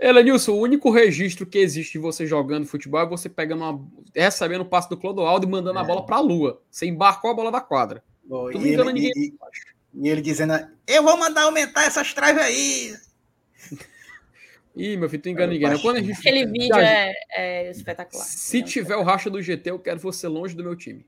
Elenilson, 0.00 0.52
o 0.52 0.60
único 0.60 0.90
registro 0.90 1.46
que 1.46 1.58
existe 1.58 1.92
de 1.92 1.98
você 1.98 2.26
jogando 2.26 2.66
futebol 2.66 3.00
é 3.00 3.06
você 3.06 3.28
pegando 3.28 3.62
uma. 3.64 3.88
recebendo 4.14 4.60
o 4.62 4.64
passe 4.68 4.88
do 4.88 4.96
Clodoaldo 4.96 5.46
e 5.46 5.50
mandando 5.50 5.78
a 5.78 5.82
É. 5.82 5.86
bola 5.86 6.04
pra 6.04 6.20
lua. 6.20 6.60
Você 6.70 6.86
embarcou 6.86 7.30
a 7.30 7.34
bola 7.34 7.50
da 7.50 7.60
quadra. 7.60 8.02
Bom, 8.24 8.50
e, 8.50 8.58
brincando 8.58 8.90
ele, 8.90 8.92
ninguém. 9.00 9.12
e- 9.16 9.34
e 9.94 10.08
ele 10.08 10.20
dizendo: 10.20 10.52
Eu 10.86 11.02
vou 11.02 11.16
mandar 11.16 11.44
aumentar 11.44 11.84
essas 11.84 12.12
traves 12.12 12.42
aí. 12.42 12.94
Ih, 14.78 14.96
meu 14.96 15.08
filho, 15.10 15.22
tu 15.22 15.28
engana 15.28 15.52
É, 15.52 15.54
ninguém. 15.54 15.68
né? 15.70 15.78
Quando 15.82 15.96
a 15.96 16.00
gente, 16.02 16.18
Aquele 16.18 16.46
vídeo 16.46 16.74
a 16.74 16.80
gente- 16.80 16.88
é, 16.88 17.66
é 17.66 17.70
espetacular. 17.70 18.24
Se 18.24 18.62
tiver 18.62 18.96
o 18.96 19.02
racha 19.02 19.28
do 19.28 19.42
GT, 19.42 19.70
eu 19.70 19.78
quero 19.78 19.98
você 19.98 20.28
longe 20.28 20.54
do 20.54 20.62
meu 20.62 20.76
time. 20.76 21.04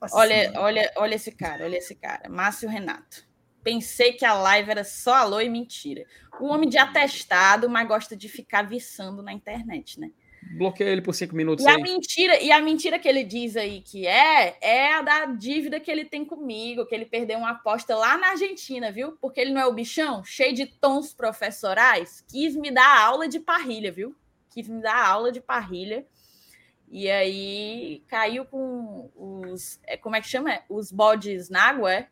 Nossa 0.00 0.16
Olha, 0.16 0.52
olha, 0.56 0.92
olha 0.96 1.14
esse 1.14 1.32
cara, 1.32 1.64
olha 1.64 1.76
esse 1.76 1.94
cara. 1.94 2.28
Márcio 2.28 2.68
Renato. 2.68 3.26
Pensei 3.62 4.12
que 4.12 4.24
a 4.24 4.34
live 4.34 4.70
era 4.70 4.84
só 4.84 5.14
alô 5.14 5.40
e 5.40 5.48
mentira. 5.48 6.04
O 6.40 6.46
homem 6.46 6.68
de 6.68 6.76
atestado, 6.76 7.68
mas 7.68 7.88
gosta 7.88 8.14
de 8.16 8.28
ficar 8.28 8.62
viçando 8.62 9.22
na 9.22 9.32
internet, 9.32 9.98
né? 9.98 10.10
Bloqueia 10.52 10.90
ele 10.90 11.02
por 11.02 11.14
cinco 11.14 11.34
minutos 11.34 11.64
E 11.64 11.68
a 11.68 11.74
aí. 11.74 11.82
mentira, 11.82 12.40
e 12.40 12.52
a 12.52 12.60
mentira 12.60 12.98
que 12.98 13.08
ele 13.08 13.24
diz 13.24 13.56
aí 13.56 13.80
que 13.80 14.06
é, 14.06 14.56
é 14.60 14.92
a 14.94 15.02
da 15.02 15.24
dívida 15.26 15.80
que 15.80 15.90
ele 15.90 16.04
tem 16.04 16.24
comigo, 16.24 16.86
que 16.86 16.94
ele 16.94 17.06
perdeu 17.06 17.38
uma 17.38 17.50
aposta 17.50 17.96
lá 17.96 18.16
na 18.16 18.28
Argentina, 18.28 18.92
viu? 18.92 19.12
Porque 19.20 19.40
ele 19.40 19.52
não 19.52 19.60
é 19.60 19.66
o 19.66 19.72
bichão, 19.74 20.22
cheio 20.24 20.54
de 20.54 20.66
tons 20.66 21.12
professorais, 21.12 22.24
quis 22.28 22.54
me 22.54 22.70
dar 22.70 23.00
aula 23.00 23.26
de 23.26 23.40
parrilha, 23.40 23.90
viu? 23.90 24.14
Quis 24.50 24.68
me 24.68 24.80
dar 24.80 25.06
aula 25.06 25.32
de 25.32 25.40
parrilha. 25.40 26.06
E 26.88 27.10
aí 27.10 28.04
caiu 28.06 28.44
com 28.44 29.10
os. 29.16 29.80
é, 29.84 29.96
Como 29.96 30.14
é 30.14 30.20
que 30.20 30.28
chama? 30.28 30.60
Os 30.68 30.92
bodes 30.92 31.48
na 31.48 31.62
água, 31.64 31.92
é? 31.92 32.08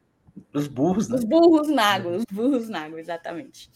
Os 0.52 0.66
burros, 0.66 1.08
né? 1.08 1.16
Os 1.16 1.24
burros 1.24 1.68
na 1.68 1.84
água, 1.84 2.16
os 2.16 2.24
burros 2.24 2.68
na 2.68 2.84
água, 2.86 2.98
exatamente. 2.98 3.70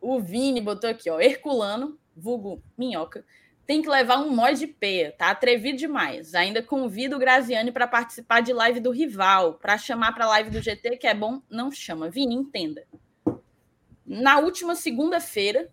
O 0.00 0.20
Vini 0.20 0.60
botou 0.60 0.88
aqui, 0.88 1.10
ó, 1.10 1.20
Herculano, 1.20 1.98
vulgo 2.16 2.62
minhoca, 2.76 3.24
tem 3.66 3.82
que 3.82 3.88
levar 3.88 4.18
um 4.18 4.34
mod 4.34 4.58
de 4.58 4.66
peia, 4.66 5.12
tá 5.12 5.30
atrevido 5.30 5.78
demais. 5.78 6.34
Ainda 6.34 6.62
convido 6.62 7.14
o 7.14 7.18
Graziani 7.18 7.70
para 7.70 7.86
participar 7.86 8.40
de 8.40 8.52
live 8.52 8.80
do 8.80 8.90
rival, 8.90 9.54
para 9.54 9.78
chamar 9.78 10.12
para 10.12 10.26
live 10.26 10.50
do 10.50 10.60
GT, 10.60 10.96
que 10.96 11.06
é 11.06 11.14
bom, 11.14 11.40
não 11.48 11.70
chama. 11.70 12.10
Vini, 12.10 12.34
entenda. 12.34 12.84
Na 14.04 14.40
última 14.40 14.74
segunda-feira, 14.74 15.70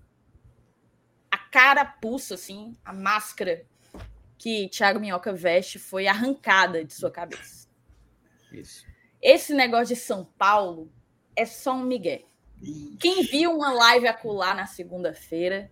a 1.32 1.40
carapuça, 1.40 2.36
assim, 2.36 2.78
a 2.86 2.94
máscara 2.94 3.66
que 4.38 4.70
Thiago 4.70 5.00
Minhoca 5.00 5.34
veste 5.34 5.80
foi 5.80 6.06
arrancada 6.06 6.86
de 6.86 6.94
sua 6.94 7.10
cabeça. 7.10 7.68
Isso. 8.52 8.86
Esse 9.20 9.54
negócio 9.56 9.96
de 9.96 10.00
São 10.00 10.24
Paulo 10.38 10.92
é 11.36 11.46
só 11.46 11.74
um 11.74 11.84
migué. 11.84 12.26
Quem 13.00 13.24
viu 13.24 13.52
uma 13.56 13.72
live 13.74 14.08
acular 14.08 14.56
na 14.56 14.68
segunda-feira 14.68 15.72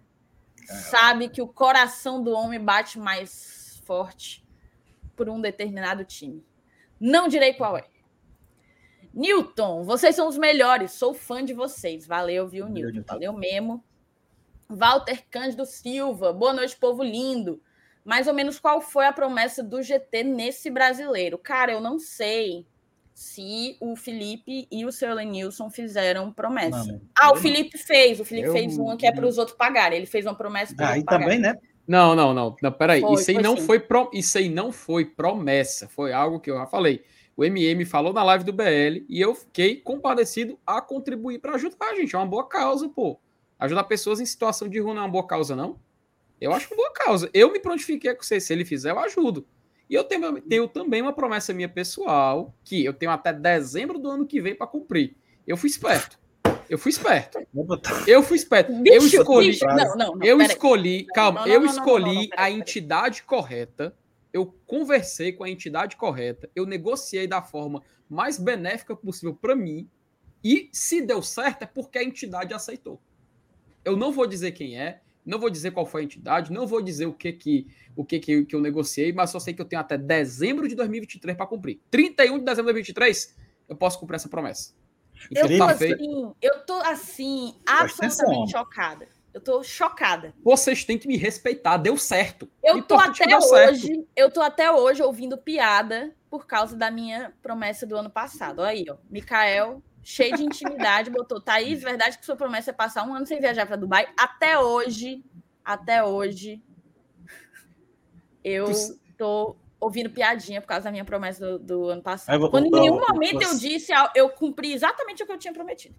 sabe 0.65 1.29
que 1.29 1.41
o 1.41 1.47
coração 1.47 2.21
do 2.21 2.31
homem 2.31 2.59
bate 2.59 2.99
mais 2.99 3.81
forte 3.85 4.45
por 5.15 5.29
um 5.29 5.39
determinado 5.39 6.03
time. 6.03 6.45
Não 6.99 7.27
direi 7.27 7.53
qual 7.53 7.77
é. 7.77 7.85
Newton, 9.13 9.83
vocês 9.83 10.15
são 10.15 10.27
os 10.27 10.37
melhores. 10.37 10.91
Sou 10.91 11.13
fã 11.13 11.43
de 11.43 11.53
vocês. 11.53 12.05
Valeu, 12.05 12.47
viu? 12.47 12.67
Newton. 12.67 13.03
Valeu 13.07 13.33
mesmo. 13.33 13.83
Walter 14.67 15.25
Cândido 15.29 15.65
Silva. 15.65 16.33
Boa 16.33 16.53
noite, 16.53 16.75
povo 16.75 17.03
lindo. 17.03 17.61
Mais 18.03 18.27
ou 18.27 18.33
menos 18.33 18.59
qual 18.59 18.81
foi 18.81 19.05
a 19.05 19.13
promessa 19.13 19.63
do 19.63 19.81
GT 19.81 20.23
nesse 20.23 20.69
brasileiro? 20.69 21.37
Cara, 21.37 21.71
eu 21.71 21.81
não 21.81 21.97
sei 21.97 22.67
se 23.15 23.77
o 23.79 23.95
Felipe 23.95 24.67
e 24.69 24.85
o 24.85 24.91
seu 24.91 25.13
Lenilson 25.15 25.69
fizeram 25.69 26.33
promessa. 26.33 26.83
Não, 26.83 27.01
Ah, 27.17 27.31
o 27.31 27.37
Felipe 27.37 27.77
fez. 27.77 28.19
O 28.19 28.25
Felipe 28.25 28.47
Eu- 28.49 28.53
fez 28.53 28.77
uma 28.77 28.97
que 28.97 29.07
é 29.07 29.11
para 29.11 29.25
os 29.25 29.37
outros 29.37 29.55
pagarem. 29.57 29.97
Ele 29.97 30.05
fez 30.05 30.25
uma 30.25 30.35
promessa 30.35 30.75
para 30.75 30.87
outros 30.87 31.05
pagarem. 31.05 31.25
também, 31.25 31.39
né? 31.39 31.57
Não, 31.87 32.13
não, 32.13 32.33
não. 32.33 32.57
não 32.61 32.71
peraí. 32.73 32.99
Foi, 32.99 33.13
isso 33.13 33.31
aí 33.31 33.35
foi 33.35 33.43
não 33.43 33.55
sim. 33.55 33.65
foi 33.65 33.79
pro... 33.79 34.09
isso 34.11 34.37
aí 34.37 34.49
não 34.49 34.69
foi 34.69 35.05
promessa. 35.05 35.87
Foi 35.87 36.11
algo 36.11 36.41
que 36.41 36.51
eu 36.51 36.57
já 36.57 36.65
falei. 36.67 37.05
O 37.37 37.45
MM 37.45 37.85
falou 37.85 38.11
na 38.11 38.21
live 38.21 38.43
do 38.43 38.51
BL 38.51 39.05
e 39.07 39.21
eu 39.21 39.33
fiquei 39.33 39.77
compadecido 39.77 40.59
a 40.67 40.81
contribuir 40.81 41.39
para 41.39 41.55
ajudar, 41.55 41.95
gente. 41.95 42.13
É 42.13 42.19
uma 42.19 42.27
boa 42.27 42.45
causa, 42.45 42.89
pô. 42.89 43.17
Ajudar 43.57 43.85
pessoas 43.85 44.19
em 44.19 44.25
situação 44.25 44.67
de 44.67 44.77
rua 44.79 44.93
não 44.93 45.03
é 45.03 45.05
uma 45.05 45.11
boa 45.11 45.25
causa, 45.25 45.55
não? 45.55 45.79
Eu 46.41 46.51
acho 46.51 46.67
uma 46.67 46.75
boa 46.77 46.91
causa. 46.91 47.29
Eu 47.33 47.49
me 47.49 47.61
prontifiquei 47.61 48.13
com 48.13 48.23
você. 48.23 48.41
Se 48.41 48.51
ele 48.51 48.65
fizer, 48.65 48.91
eu 48.91 48.99
ajudo. 48.99 49.47
E 49.89 49.93
eu 49.93 50.03
tenho, 50.03 50.41
tenho 50.41 50.67
também 50.67 51.01
uma 51.01 51.13
promessa 51.13 51.53
minha 51.53 51.69
pessoal, 51.69 52.53
que 52.63 52.83
eu 52.83 52.93
tenho 52.93 53.11
até 53.11 53.31
dezembro 53.31 53.99
do 53.99 54.09
ano 54.09 54.25
que 54.25 54.41
vem 54.41 54.55
para 54.55 54.67
cumprir. 54.67 55.15
Eu 55.45 55.55
fui 55.55 55.69
esperto. 55.69 56.17
Eu 56.69 56.77
fui 56.77 56.89
esperto. 56.89 57.39
Eu 58.07 58.23
fui 58.23 58.37
esperto. 58.37 58.71
eu 58.85 59.05
escolhi. 59.05 59.47
bicho, 59.47 59.65
não, 59.65 59.95
não, 59.95 60.15
não, 60.15 60.23
Eu 60.23 60.41
escolhi, 60.41 61.05
calma, 61.05 61.47
eu 61.47 61.63
escolhi 61.65 62.29
a 62.35 62.49
entidade 62.49 63.23
correta, 63.23 63.95
eu 64.33 64.53
conversei 64.65 65.31
com 65.31 65.43
a 65.43 65.49
entidade 65.49 65.95
correta, 65.95 66.49
eu 66.55 66.65
negociei 66.65 67.27
da 67.27 67.41
forma 67.41 67.83
mais 68.09 68.39
benéfica 68.39 68.95
possível 68.95 69.35
para 69.35 69.55
mim, 69.55 69.87
e 70.43 70.69
se 70.71 71.01
deu 71.01 71.21
certo 71.21 71.63
é 71.63 71.65
porque 71.65 71.97
a 71.97 72.03
entidade 72.03 72.53
aceitou. 72.53 72.99
Eu 73.83 73.95
não 73.95 74.11
vou 74.11 74.25
dizer 74.27 74.51
quem 74.51 74.79
é, 74.79 75.01
não 75.25 75.39
vou 75.39 75.49
dizer 75.49 75.71
qual 75.71 75.85
foi 75.85 76.01
a 76.01 76.03
entidade, 76.03 76.51
não 76.53 76.67
vou 76.67 76.81
dizer 76.81 77.05
o 77.05 77.13
que 77.13 77.33
que, 77.33 77.67
o 77.95 78.05
que, 78.05 78.19
que, 78.19 78.45
que 78.45 78.55
eu 78.55 78.61
negociei, 78.61 79.11
mas 79.11 79.29
só 79.31 79.39
sei 79.39 79.53
que 79.53 79.61
eu 79.61 79.65
tenho 79.65 79.81
até 79.81 79.97
dezembro 79.97 80.67
de 80.67 80.75
2023 80.75 81.35
para 81.35 81.47
cumprir. 81.47 81.79
31 81.89 82.39
de 82.39 82.45
dezembro 82.45 82.71
de 82.71 82.73
2023, 82.73 83.35
eu 83.69 83.75
posso 83.75 83.99
cumprir 83.99 84.15
essa 84.17 84.29
promessa. 84.29 84.73
Eu 85.31 85.47
Felipe, 85.47 85.59
tô 85.59 85.67
Tá 85.67 85.75
feito. 85.75 85.95
assim, 85.95 86.33
eu 86.41 86.59
tô 86.65 86.73
assim, 86.75 87.55
Presta 87.65 87.83
absolutamente 87.83 88.41
atenção. 88.41 88.47
chocada. 88.47 89.07
Eu 89.33 89.41
tô 89.41 89.61
chocada. 89.63 90.33
Vocês 90.43 90.85
têm 90.85 90.97
que 90.97 91.07
me 91.09 91.17
respeitar, 91.17 91.75
deu 91.77 91.97
certo. 91.97 92.49
Eu 92.63 92.81
tô 92.81 92.95
até 92.95 93.25
deu 93.27 93.41
certo. 93.41 93.73
hoje, 93.73 94.07
eu 94.15 94.31
tô 94.31 94.41
até 94.41 94.71
hoje 94.71 95.01
ouvindo 95.03 95.37
piada 95.37 96.13
por 96.29 96.45
causa 96.47 96.75
da 96.77 96.89
minha 96.89 97.33
promessa 97.41 97.85
do 97.85 97.97
ano 97.97 98.09
passado. 98.09 98.59
Olha 98.59 98.69
aí, 98.69 98.85
ó. 98.89 98.95
Mikael, 99.09 99.81
cheio 100.07 100.37
de 100.37 100.43
intimidade, 100.43 101.09
botou 101.09 101.41
Thaís, 101.41 101.81
verdade 101.81 102.19
que 102.19 102.25
sua 102.25 102.35
promessa 102.35 102.69
é 102.69 102.73
passar 102.73 103.03
um 103.07 103.13
ano 103.15 103.25
sem 103.25 103.39
viajar 103.39 103.65
para 103.65 103.75
Dubai. 103.75 104.07
Até 104.15 104.57
hoje, 104.59 105.23
até 105.65 106.03
hoje, 106.03 106.61
eu 108.43 108.67
tô 109.17 109.55
ouvindo 109.79 110.09
piadinha 110.09 110.61
por 110.61 110.67
causa 110.67 110.83
da 110.85 110.91
minha 110.91 111.03
promessa 111.03 111.43
do, 111.43 111.59
do 111.59 111.89
ano 111.89 112.01
passado. 112.03 112.35
Eu 112.35 112.39
vou- 112.39 112.49
Quando 112.51 112.67
em 112.67 112.69
eu- 112.71 112.79
nenhum 112.81 112.95
eu- 112.99 113.05
momento 113.09 113.41
eu 113.41 113.49
você- 113.49 113.67
disse, 113.67 113.91
eu 114.15 114.29
cumpri 114.29 114.73
exatamente 114.73 115.23
o 115.23 115.25
que 115.25 115.31
eu 115.31 115.37
tinha 115.39 115.53
prometido. 115.53 115.95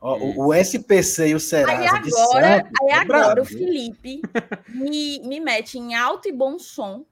Ó, 0.00 0.18
o, 0.18 0.48
o 0.48 0.54
SPC 0.54 1.28
e 1.28 1.34
o 1.34 1.40
Serasa 1.40 1.72
Aí 1.80 1.86
agora, 1.86 2.10
Santos 2.10 2.72
aí 2.82 2.88
é 2.90 2.94
agora 2.94 3.40
o? 3.40 3.44
Felipe 3.46 4.20
me, 4.68 5.20
me 5.20 5.40
mete 5.40 5.78
em 5.78 5.94
alto 5.94 6.28
e 6.28 6.32
bom 6.32 6.58
som 6.58 7.04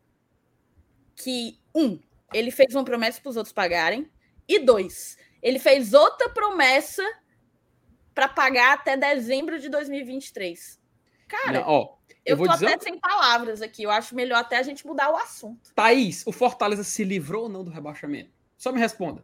que, 1.17 1.59
um, 1.75 1.99
ele 2.33 2.51
fez 2.51 2.75
uma 2.75 2.85
promessa 2.85 3.21
para 3.23 3.31
os 3.31 3.37
outros 3.37 3.53
pagarem, 3.55 4.07
e 4.47 4.59
dois, 4.59 5.17
ele 5.45 5.59
fez 5.59 5.93
outra 5.93 6.31
promessa 6.31 7.03
para 8.15 8.27
pagar 8.27 8.73
até 8.73 8.97
dezembro 8.97 9.59
de 9.61 9.69
2023. 9.69 10.81
Cara, 11.29 11.61
Não, 11.61 11.69
ó, 11.69 11.97
eu, 12.09 12.33
eu, 12.33 12.37
vou 12.37 12.47
tô 12.47 12.53
até 12.55 12.79
sem 12.81 12.99
palavras 12.99 13.61
aqui. 13.61 13.83
Eu 13.83 13.91
acho 13.91 14.15
melhor 14.15 14.39
até 14.39 14.57
a 14.57 14.63
gente 14.63 14.87
mudar 14.87 15.13
o 15.13 15.17
assunto. 15.17 15.73
Thaís, 15.75 16.27
o 16.27 16.33
Fortaleza 16.33 16.83
se 16.83 17.05
livrou 17.05 17.45
ou 17.45 17.49
não 17.51 17.63
do 17.63 17.71
rebaixamento? 17.71 18.31
Só 18.57 18.73
me 18.73 18.81
responda. 18.81 19.23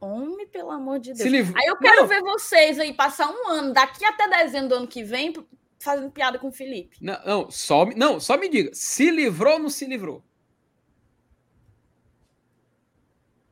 Homem, 0.00 0.46
pelo 0.48 0.70
amor 0.70 0.98
de 0.98 1.12
Deus. 1.12 1.20
Se 1.20 1.28
livrou. 1.28 1.56
Aí 1.56 1.66
eu 1.66 1.76
quero 1.76 2.02
Não, 2.02 2.08
ver 2.08 2.20
vocês 2.22 2.78
aí 2.78 2.92
passar 2.92 3.30
um 3.30 3.48
ano, 3.48 3.72
daqui 3.72 4.04
até 4.04 4.28
dezembro 4.28 4.68
do 4.70 4.74
ano 4.76 4.88
que 4.88 5.04
vem, 5.04 5.32
fazendo 5.78 6.10
piada 6.10 6.38
com 6.38 6.48
o 6.48 6.52
Felipe. 6.52 6.96
Não, 7.00 7.20
não, 7.24 7.50
só, 7.50 7.84
me- 7.84 7.94
não, 7.94 8.18
só 8.18 8.36
me 8.36 8.48
diga. 8.48 8.70
Se 8.74 9.10
livrou 9.10 9.54
ou 9.54 9.58
não 9.60 9.70
se 9.70 9.84
livrou? 9.86 10.24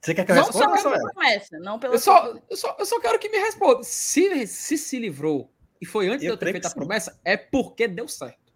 Você 0.07 0.15
quer 0.15 0.25
que 0.25 0.31
eu 0.31 0.37
não 0.37 0.45
responda? 0.45 0.79
Só 0.79 0.91
pela 0.93 1.11
promessa, 1.11 1.59
não 1.59 1.79
pela 1.81 1.95
eu 1.95 1.99
só, 1.99 2.33
eu, 2.49 2.57
só, 2.57 2.77
eu 2.79 2.87
só 2.87 3.01
quero 3.01 3.19
que 3.19 3.29
me 3.29 3.39
responda. 3.39 3.83
Se, 3.83 4.47
se 4.47 4.79
se 4.79 5.01
livrou 5.01 5.53
e 5.81 5.85
foi 5.85 6.07
antes 6.07 6.23
eu 6.23 6.29
de 6.29 6.35
eu 6.35 6.37
ter 6.37 6.53
feito 6.53 6.69
a 6.69 6.71
promessa, 6.71 7.21
é 7.25 7.37
porque 7.37 7.89
deu 7.89 8.07
certo. 8.07 8.53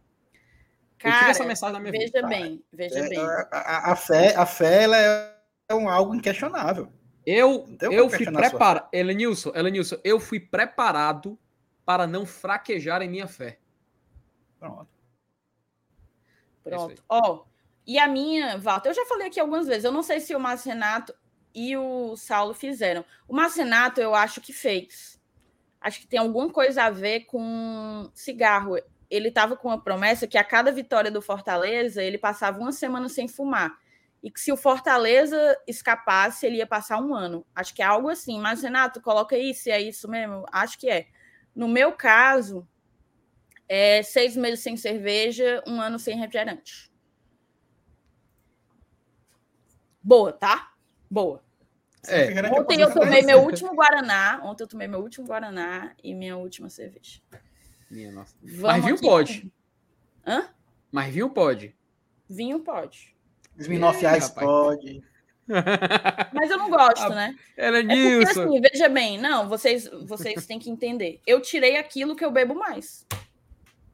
Cara, 0.97 1.13
eu 1.13 1.19
tive 1.19 1.31
essa 1.33 1.45
mensagem 1.45 1.73
na 1.73 1.81
minha 1.81 1.91
veja 1.91 2.05
vida. 2.05 2.29
bem, 2.29 2.65
veja 2.73 3.01
é, 3.01 3.09
bem. 3.09 3.19
A, 3.19 3.49
a, 3.51 3.93
a, 3.93 3.97
fé, 3.97 4.37
a 4.37 4.47
fé 4.47 4.85
ela 4.85 4.97
é 4.97 5.75
um, 5.75 5.89
algo 5.89 6.15
inquestionável. 6.15 6.93
Eu, 7.27 7.67
eu 7.81 8.09
fui 8.09 8.31
preparado. 8.31 8.89
Elenilson, 8.93 9.51
Elenilson, 9.53 9.97
eu 10.05 10.21
fui 10.21 10.39
preparado 10.39 11.37
para 11.85 12.07
não 12.07 12.25
fraquejar 12.25 13.03
em 13.03 13.11
minha 13.11 13.27
fé. 13.27 13.59
Pronto. 14.57 14.89
Pronto. 16.63 17.03
Ó, 17.09 17.21
oh, 17.21 17.51
e 17.85 17.99
a 17.99 18.07
minha, 18.07 18.57
Walter, 18.57 18.91
eu 18.91 18.95
já 18.95 19.05
falei 19.07 19.27
aqui 19.27 19.41
algumas 19.41 19.67
vezes, 19.67 19.83
eu 19.83 19.91
não 19.91 20.05
sei 20.05 20.21
se 20.21 20.33
o 20.33 20.39
Márcio 20.39 20.71
Renato 20.71 21.13
e 21.55 21.77
o 21.77 22.17
Saulo 22.17 22.55
fizeram. 22.55 23.05
O 23.29 23.35
Márcio 23.35 23.65
Renato, 23.65 24.01
eu 24.01 24.15
acho 24.15 24.41
que 24.41 24.53
fez. 24.53 25.21
Acho 25.81 26.01
que 26.01 26.07
tem 26.07 26.19
alguma 26.19 26.51
coisa 26.51 26.85
a 26.85 26.91
ver 26.91 27.21
com 27.21 28.11
cigarro. 28.15 28.77
Ele 29.09 29.29
estava 29.29 29.57
com 29.57 29.69
uma 29.69 29.83
promessa 29.83 30.27
que 30.27 30.39
a 30.39 30.45
cada 30.45 30.71
vitória 30.71 31.11
do 31.11 31.23
Fortaleza, 31.23 32.03
ele 32.03 32.19
passava 32.19 32.59
uma 32.59 32.73
semana 32.73 33.09
sem 33.09 33.27
fumar. 33.27 33.79
E 34.23 34.31
que 34.31 34.41
se 34.41 34.53
o 34.53 34.57
Fortaleza 34.57 35.57
escapasse, 35.67 36.47
ele 36.47 36.59
ia 36.59 36.67
passar 36.67 37.01
um 37.01 37.15
ano. 37.15 37.47
Acho 37.55 37.75
que 37.75 37.83
é 37.83 37.87
algo 37.87 38.11
assim. 38.11 38.39
Mas, 38.39 38.63
Renato, 38.63 39.01
coloca 39.01 39.35
aí 39.35 39.55
se 39.55 39.71
é 39.71 39.81
isso 39.81 40.09
mesmo. 40.09 40.45
Acho 40.53 40.79
que 40.79 40.91
é. 40.91 41.07
No 41.55 41.67
meu 41.67 41.93
caso, 41.93 42.69
é 43.67 44.03
seis 44.03 44.37
meses 44.37 44.61
sem 44.61 44.77
cerveja, 44.77 45.63
um 45.67 45.81
ano 45.81 45.99
sem 45.99 46.17
refrigerante. 46.17 46.91
Boa, 50.03 50.33
tá? 50.33 50.70
Boa. 51.11 51.43
É. 52.07 52.29
Ontem 52.53 52.81
eu 52.81 52.93
tomei 52.93 53.23
meu 53.23 53.41
último 53.43 53.75
Guaraná. 53.75 54.41
Ontem 54.45 54.63
eu 54.63 54.69
tomei 54.69 54.89
meu 54.89 55.01
último 55.01 55.27
Guaraná 55.27 55.95
e 56.03 56.15
minha 56.15 56.37
última 56.37 56.71
cerveja. 56.71 57.21
Minha 57.91 58.13
nossa. 58.13 58.35
Mas 58.43 58.85
vinho 58.85 59.01
pode. 59.01 59.53
Hã? 60.27 60.49
Mas 60.91 61.13
vinho 61.13 61.31
pode. 61.31 61.77
Vinho 62.29 62.61
pode. 62.61 63.15
Smirnoff 63.59 64.05
Ice 64.17 64.33
pode. 64.35 65.03
Mas 66.33 66.51
eu 66.51 66.59
não 66.59 66.71
gosto, 66.71 67.03
ah, 67.03 67.09
né? 67.09 67.37
Ela 67.57 67.79
é, 67.79 67.81
é 67.81 67.85
porque, 67.85 68.41
assim, 68.41 68.61
veja 68.61 68.89
bem, 68.89 69.19
não, 69.19 69.49
vocês, 69.49 69.91
vocês 70.05 70.47
têm 70.47 70.61
que 70.61 70.71
entender. 70.71 71.21
Eu 71.27 71.41
tirei 71.41 71.77
aquilo 71.77 72.15
que 72.15 72.25
eu 72.25 72.31
bebo 72.31 72.55
mais. 72.55 73.05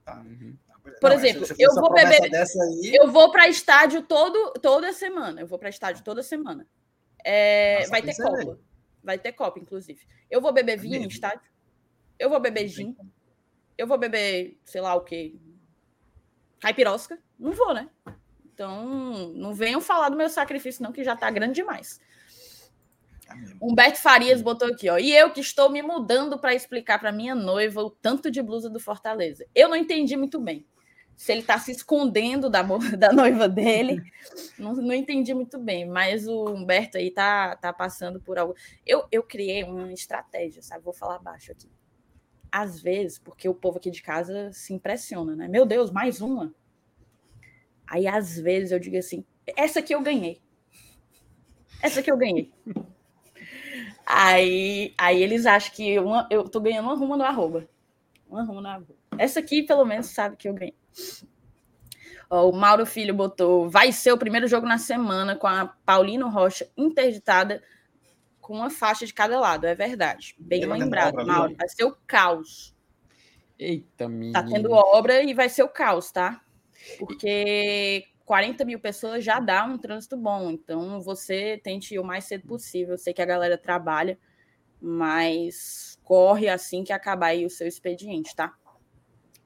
Tá. 0.05 0.16
Uhum. 0.18 0.55
Por 1.00 1.11
não, 1.11 1.16
exemplo, 1.16 1.46
eu 1.59 1.74
vou 1.74 1.92
beber. 1.92 2.31
Aí... 2.35 2.94
Eu 2.94 3.11
vou 3.11 3.33
para 3.33 3.48
estádio 3.48 4.02
todo, 4.02 4.52
toda 4.61 4.92
semana. 4.92 5.40
Eu 5.40 5.46
vou 5.46 5.59
para 5.59 5.70
estádio 5.70 6.05
toda 6.05 6.22
semana. 6.22 6.66
É, 7.28 7.84
vai 7.88 8.00
ter 8.02 8.14
Copa. 8.14 8.60
Vai 9.02 9.18
ter 9.18 9.32
Copa, 9.32 9.58
inclusive. 9.58 10.00
Eu 10.30 10.40
vou 10.40 10.52
beber 10.52 10.74
é 10.74 10.76
vinho 10.76 11.02
em 11.02 11.08
estádio. 11.08 11.50
Eu 12.16 12.30
vou 12.30 12.38
beber 12.38 12.68
gin. 12.68 12.96
Eu 13.76 13.88
vou 13.88 13.98
beber, 13.98 14.56
sei 14.64 14.80
lá 14.80 14.94
o 14.94 15.00
quê. 15.00 15.34
Caipirosca. 16.60 17.18
Não 17.36 17.50
vou, 17.50 17.74
né? 17.74 17.90
Então, 18.44 19.32
não 19.34 19.52
venham 19.52 19.80
falar 19.80 20.08
do 20.08 20.16
meu 20.16 20.30
sacrifício, 20.30 20.84
não, 20.84 20.92
que 20.92 21.02
já 21.02 21.16
tá 21.16 21.28
grande 21.28 21.54
demais. 21.54 22.00
Humberto 23.60 23.98
Farias 23.98 24.40
botou 24.40 24.68
aqui, 24.68 24.88
ó. 24.88 24.96
E 24.96 25.12
eu 25.12 25.32
que 25.32 25.40
estou 25.40 25.68
me 25.68 25.82
mudando 25.82 26.38
para 26.38 26.54
explicar 26.54 27.00
para 27.00 27.10
minha 27.10 27.34
noiva 27.34 27.82
o 27.82 27.90
tanto 27.90 28.30
de 28.30 28.40
blusa 28.40 28.70
do 28.70 28.78
Fortaleza. 28.78 29.44
Eu 29.52 29.68
não 29.68 29.76
entendi 29.76 30.16
muito 30.16 30.40
bem. 30.40 30.64
Se 31.16 31.33
ele 31.33 31.40
está 31.40 31.59
se 31.59 31.72
escondendo 31.72 32.50
da, 32.50 32.62
da 32.96 33.12
noiva 33.12 33.48
dele, 33.48 34.02
não, 34.59 34.74
não 34.74 34.92
entendi 34.92 35.33
muito 35.33 35.59
bem. 35.59 35.87
Mas 35.87 36.29
o 36.29 36.44
Humberto 36.44 36.98
aí 36.98 37.11
tá, 37.11 37.57
tá 37.57 37.72
passando 37.72 38.20
por 38.20 38.38
algo. 38.38 38.55
Eu, 38.85 39.07
eu 39.11 39.22
criei 39.22 39.64
uma 39.64 39.92
estratégia, 39.92 40.62
sabe? 40.62 40.85
Vou 40.85 40.92
falar 40.92 41.18
baixo 41.18 41.52
aqui. 41.52 41.70
Às 42.52 42.81
vezes, 42.81 43.18
porque 43.18 43.48
o 43.48 43.55
povo 43.55 43.79
aqui 43.79 43.90
de 43.90 44.02
casa 44.02 44.52
se 44.52 44.72
impressiona, 44.72 45.35
né? 45.35 45.48
Meu 45.48 45.64
Deus, 45.64 45.90
mais 45.90 46.20
uma. 46.20 46.55
Aí, 47.87 48.07
às 48.07 48.38
vezes, 48.38 48.70
eu 48.70 48.79
digo 48.79 48.96
assim: 48.96 49.24
essa 49.57 49.81
aqui 49.81 49.94
eu 49.94 50.02
ganhei. 50.02 50.40
Essa 51.83 52.00
aqui 52.00 52.11
eu 52.11 52.16
ganhei. 52.16 52.52
Aí, 54.05 54.94
aí 54.96 55.22
eles 55.22 55.46
acham 55.46 55.74
que 55.74 55.98
uma, 55.98 56.29
eu 56.31 56.44
tô 56.44 56.61
ganhando 56.61 56.87
uma 56.87 56.94
ruma 56.96 57.16
no 57.16 57.24
arroba. 57.24 57.68
Uma 58.29 58.44
ruma 58.44 58.61
no 58.61 58.68
arroba. 58.68 58.94
Essa 59.18 59.40
aqui, 59.40 59.62
pelo 59.62 59.85
menos, 59.85 60.07
sabe 60.07 60.37
que 60.37 60.48
eu 60.48 60.55
ganhei. 60.55 60.74
Ó, 62.28 62.50
o 62.50 62.52
Mauro 62.52 62.85
Filho 62.87 63.14
botou: 63.14 63.68
vai 63.68 63.92
ser 63.92 64.12
o 64.12 64.18
primeiro 64.18 64.48
jogo 64.48 64.66
na 64.66 64.78
semana 64.78 65.37
com 65.37 65.46
a 65.46 65.66
Paulino 65.85 66.28
Rocha 66.28 66.68
interditada 66.76 67.62
com 68.40 68.54
uma 68.54 68.70
faixa 68.70 69.04
de 69.04 69.12
cada 69.12 69.40
lado. 69.40 69.66
É 69.66 69.74
verdade. 69.74 70.37
Bem 70.38 70.62
Eu 70.62 70.70
lembrado, 70.70 71.26
Mauro. 71.26 71.54
Vai 71.56 71.68
ser 71.68 71.85
o 71.85 71.96
caos. 72.06 72.74
Eita, 73.59 74.09
minha. 74.09 74.32
Tá 74.32 74.42
tendo 74.44 74.70
obra 74.70 75.22
e 75.22 75.35
vai 75.35 75.48
ser 75.48 75.62
o 75.62 75.68
caos, 75.68 76.12
tá? 76.12 76.40
Porque 76.98 78.06
40 78.24 78.64
mil 78.64 78.78
pessoas 78.78 79.24
já 79.24 79.40
dá 79.40 79.64
um 79.64 79.78
trânsito 79.78 80.16
bom. 80.16 80.50
Então, 80.50 81.00
você 81.00 81.61
tente 81.62 81.94
ir 81.94 81.98
o 81.98 82.04
mais 82.04 82.24
cedo 82.24 82.46
possível. 82.46 82.94
Eu 82.94 82.98
sei 82.98 83.14
que 83.14 83.22
a 83.22 83.26
galera 83.26 83.56
trabalha, 83.56 84.18
mas 84.80 85.98
corre 86.04 86.48
assim 86.48 86.85
que 86.85 86.92
acabar 86.92 87.28
aí 87.28 87.46
o 87.46 87.50
seu 87.50 87.66
expediente, 87.66 88.37
tá? 88.37 88.54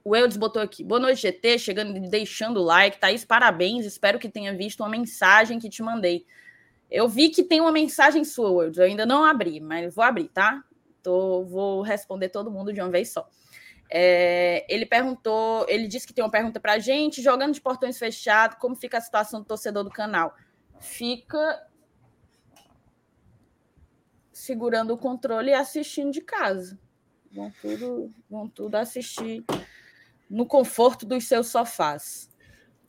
O 0.03 0.17
Eudes 0.17 0.37
botou 0.37 0.63
aqui. 0.63 0.83
Boa 0.83 1.01
noite, 1.01 1.23
GT. 1.23 1.59
Chegando 1.59 1.97
e 1.97 2.09
deixando 2.09 2.61
o 2.61 2.63
like. 2.63 2.99
Thaís, 2.99 3.25
parabéns. 3.25 3.85
Espero 3.85 4.19
que 4.19 4.29
tenha 4.29 4.55
visto 4.57 4.81
uma 4.81 4.89
mensagem 4.89 5.59
que 5.59 5.69
te 5.69 5.83
mandei. 5.83 6.25
Eu 6.91 7.09
vi 7.09 7.29
que 7.29 7.45
tem 7.45 7.61
uma 7.61 7.71
mensagem 7.71 8.25
sua, 8.25 8.65
Eudes. 8.65 8.79
Eu 8.79 8.87
ainda 8.87 9.05
não 9.05 9.25
abri, 9.25 9.61
mas 9.61 9.95
vou 9.95 10.03
abrir, 10.05 10.29
tá? 10.29 10.65
Tô, 11.03 11.45
vou 11.45 11.83
responder 11.83 12.31
todo 12.31 12.51
mundo 12.51 12.73
de 12.73 12.81
uma 12.81 12.91
vez 12.91 13.13
só. 13.13 13.29
É, 13.91 14.65
ele 14.69 14.87
perguntou, 14.87 15.67
ele 15.69 15.87
disse 15.87 16.07
que 16.07 16.15
tem 16.15 16.25
uma 16.25 16.31
pergunta 16.31 16.59
para 16.59 16.75
a 16.75 16.79
gente, 16.79 17.21
jogando 17.21 17.53
de 17.53 17.61
portões 17.61 17.99
fechados, 17.99 18.57
como 18.59 18.77
fica 18.77 18.99
a 18.99 19.01
situação 19.01 19.41
do 19.41 19.47
torcedor 19.47 19.85
do 19.85 19.91
canal? 19.91 20.35
Fica 20.79 21.67
segurando 24.33 24.95
o 24.95 24.99
controle 24.99 25.51
e 25.51 25.55
assistindo 25.55 26.11
de 26.11 26.21
casa. 26.21 26.79
Vão 27.33 27.53
tudo, 27.61 28.13
vão 28.29 28.49
tudo 28.49 28.77
assistir 28.77 29.45
no 30.31 30.47
conforto 30.47 31.05
dos 31.05 31.25
seus 31.25 31.49
sofás. 31.49 32.31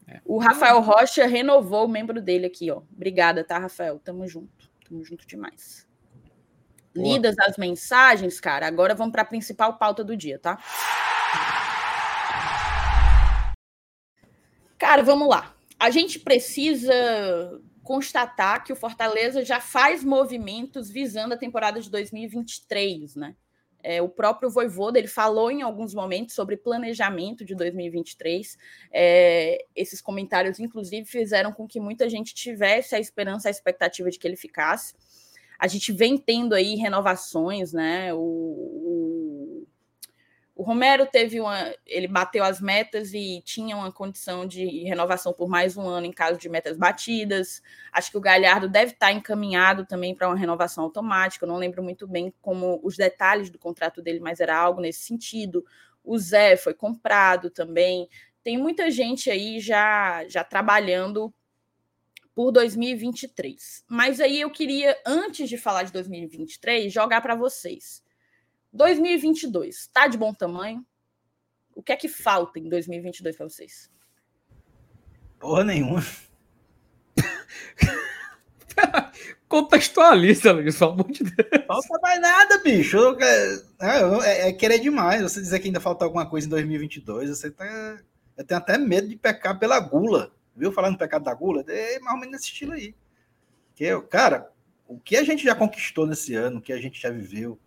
É. 0.08 0.22
O 0.24 0.38
Rafael 0.38 0.80
Rocha 0.80 1.26
renovou 1.26 1.86
o 1.86 1.90
membro 1.90 2.22
dele 2.22 2.46
aqui, 2.46 2.70
ó. 2.70 2.84
Obrigada, 2.94 3.44
tá, 3.44 3.58
Rafael? 3.58 4.00
Tamo 4.00 4.28
junto. 4.28 4.70
Tamo 4.88 5.04
junto 5.04 5.26
demais. 5.26 5.88
Boa. 6.94 7.08
Lidas 7.08 7.36
as 7.40 7.58
mensagens, 7.58 8.40
cara, 8.40 8.68
agora 8.68 8.94
vamos 8.94 9.14
para 9.14 9.22
a 9.22 9.26
principal 9.26 9.78
pauta 9.78 10.04
do 10.04 10.16
dia, 10.16 10.38
tá? 10.38 10.60
Cara, 14.78 15.02
vamos 15.02 15.30
lá. 15.30 15.56
A 15.80 15.90
gente 15.90 16.20
precisa 16.20 16.94
constatar 17.82 18.64
que 18.64 18.74
o 18.74 18.76
Fortaleza 18.76 19.44
já 19.44 19.60
faz 19.60 20.04
movimentos 20.04 20.90
visando 20.90 21.34
a 21.34 21.38
temporada 21.38 21.80
de 21.80 21.90
2023, 21.90 23.16
né? 23.16 23.36
É, 23.84 24.02
o 24.02 24.10
próprio 24.10 24.50
Voivoda 24.50 25.00
ele 25.00 25.08
falou 25.08 25.52
em 25.52 25.62
alguns 25.62 25.94
momentos 25.94 26.36
sobre 26.36 26.58
planejamento 26.58 27.44
de 27.46 27.56
2023. 27.56 28.58
É, 28.92 29.66
esses 29.76 30.02
comentários, 30.02 30.60
inclusive, 30.60 31.06
fizeram 31.06 31.52
com 31.52 31.68
que 31.68 31.80
muita 31.80 32.10
gente 32.10 32.34
tivesse 32.34 32.96
a 32.96 33.00
esperança, 33.00 33.48
a 33.48 33.52
expectativa 33.52 34.10
de 34.10 34.20
que 34.20 34.28
ele 34.28 34.36
ficasse. 34.36 34.94
A 35.58 35.68
gente 35.68 35.92
vem 35.92 36.18
tendo 36.18 36.56
aí 36.56 36.76
renovações, 36.76 37.72
né? 37.72 38.14
O, 38.14 38.18
o, 38.18 39.61
o 40.62 40.64
Romero 40.64 41.08
teve 41.08 41.42
uma. 41.42 41.74
Ele 41.88 42.08
bateu 42.08 42.44
as 42.44 42.62
metas 42.62 43.16
e 43.16 43.42
tinha 43.44 43.76
uma 43.76 43.92
condição 43.92 44.46
de 44.46 44.84
renovação 44.84 45.34
por 45.34 45.50
mais 45.50 45.76
um 45.76 45.88
ano 45.88 46.06
em 46.06 46.12
caso 46.12 46.38
de 46.38 46.48
metas 46.48 46.78
batidas. 46.78 47.64
Acho 47.92 48.12
que 48.12 48.18
o 48.20 48.22
Galhardo 48.22 48.70
deve 48.70 48.92
estar 48.92 49.12
encaminhado 49.12 49.88
também 49.88 50.14
para 50.14 50.28
uma 50.28 50.38
renovação 50.38 50.84
automática. 50.84 51.46
Eu 51.46 51.50
não 51.50 51.58
lembro 51.58 51.82
muito 51.82 52.08
bem 52.08 52.32
como 52.44 52.80
os 52.84 52.96
detalhes 52.96 53.50
do 53.50 53.58
contrato 53.58 54.04
dele, 54.04 54.20
mas 54.20 54.40
era 54.40 54.56
algo 54.56 54.82
nesse 54.82 55.00
sentido. 55.00 55.66
O 56.04 56.16
Zé 56.20 56.56
foi 56.56 56.76
comprado 56.76 57.50
também. 57.50 58.08
Tem 58.44 58.56
muita 58.56 58.92
gente 58.92 59.32
aí 59.32 59.60
já, 59.60 60.28
já 60.28 60.44
trabalhando 60.44 61.34
por 62.36 62.52
2023. 62.52 63.84
Mas 63.90 64.20
aí 64.20 64.40
eu 64.40 64.52
queria, 64.52 64.96
antes 65.08 65.50
de 65.50 65.58
falar 65.58 65.82
de 65.82 65.92
2023, 65.92 66.94
jogar 66.94 67.20
para 67.20 67.34
vocês. 67.34 68.04
2022, 68.74 69.76
está 69.76 70.08
de 70.08 70.18
bom 70.18 70.34
tamanho? 70.34 70.86
O 71.76 71.84
que 71.84 71.92
é 71.92 71.96
que 71.96 72.08
falta 72.08 72.60
em 72.60 72.70
2022 72.70 73.36
para 73.36 73.50
vocês? 73.50 73.90
Porra 75.40 75.64
nenhuma. 75.64 76.04
Contextualiza, 79.48 80.54
Luiz, 80.54 80.78
pelo 80.78 80.92
amor 80.92 81.12
de 81.12 81.24
Deus. 81.24 81.66
Falta 81.68 82.00
mais 82.02 82.22
nada, 82.22 82.58
bicho. 82.60 82.98
É, 83.20 83.62
é, 84.24 84.50
é, 84.50 84.54
querer 84.54 84.80
demais. 84.80 85.22
Você 85.22 85.42
dizer 85.42 85.60
que 85.60 85.68
ainda 85.68 85.80
falta 85.80 86.06
alguma 86.06 86.26
coisa 86.26 86.48
em 86.48 86.50
2022, 86.50 87.30
você 87.30 87.52
tá. 87.52 88.00
Eu 88.38 88.46
tenho 88.46 88.60
até 88.60 88.78
medo 88.78 89.10
de 89.10 89.18
pecar 89.18 89.60
pela 89.60 89.80
gula. 89.80 90.32
Viu? 90.56 90.72
Falando 90.72 90.96
do 90.96 91.00
pecado 91.00 91.24
da 91.24 91.34
gula, 91.34 91.64
é 91.68 92.00
mais 92.00 92.14
ou 92.14 92.20
menos 92.20 92.34
nesse 92.34 92.46
estilo 92.46 92.74
aí. 92.74 92.96
Que, 93.76 94.00
cara, 94.04 94.50
o 94.88 95.00
que 95.00 95.18
a 95.18 95.24
gente 95.24 95.44
já 95.44 95.56
conquistou 95.56 96.06
nesse 96.06 96.36
ano, 96.36 96.60
o 96.60 96.62
que 96.62 96.72
a 96.72 96.80
gente 96.80 97.02
já 97.02 97.10
viveu, 97.10 97.60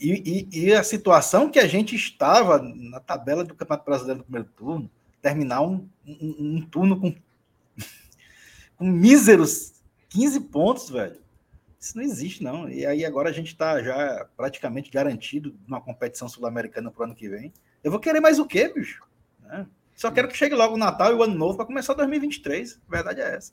e, 0.00 0.48
e, 0.52 0.66
e, 0.66 0.72
a 0.72 0.82
situação 0.82 1.50
que 1.50 1.58
a 1.58 1.66
gente 1.66 1.94
estava 1.94 2.58
na 2.58 3.00
tabela 3.00 3.44
do 3.44 3.54
Campeonato 3.54 3.84
Brasileiro 3.84 4.18
no 4.18 4.24
primeiro 4.24 4.48
turno, 4.56 4.90
terminar 5.20 5.62
um, 5.62 5.88
um, 6.06 6.36
um 6.38 6.60
turno 6.62 7.00
com, 7.00 7.14
com 8.76 8.84
míseros 8.84 9.74
15 10.08 10.40
pontos, 10.40 10.90
velho. 10.90 11.20
Isso 11.78 11.96
não 11.96 12.02
existe, 12.02 12.42
não. 12.42 12.68
E 12.68 12.84
aí 12.84 13.04
agora 13.04 13.28
a 13.28 13.32
gente 13.32 13.48
está 13.48 13.82
já 13.82 14.26
praticamente 14.36 14.90
garantido 14.90 15.54
numa 15.66 15.80
competição 15.80 16.28
sul-americana 16.28 16.90
para 16.90 17.02
o 17.02 17.04
ano 17.04 17.14
que 17.14 17.28
vem. 17.28 17.52
Eu 17.84 17.90
vou 17.90 18.00
querer 18.00 18.20
mais 18.20 18.38
o 18.38 18.46
quê, 18.46 18.68
bicho? 18.68 19.04
Né? 19.42 19.66
Só 19.94 20.10
quero 20.10 20.28
que 20.28 20.36
chegue 20.36 20.54
logo 20.54 20.74
o 20.74 20.78
Natal 20.78 21.12
e 21.12 21.14
o 21.14 21.22
Ano 21.22 21.34
Novo 21.34 21.56
para 21.56 21.66
começar 21.66 21.94
2023. 21.94 22.80
A 22.88 22.90
verdade 22.90 23.20
é 23.20 23.36
essa. 23.36 23.52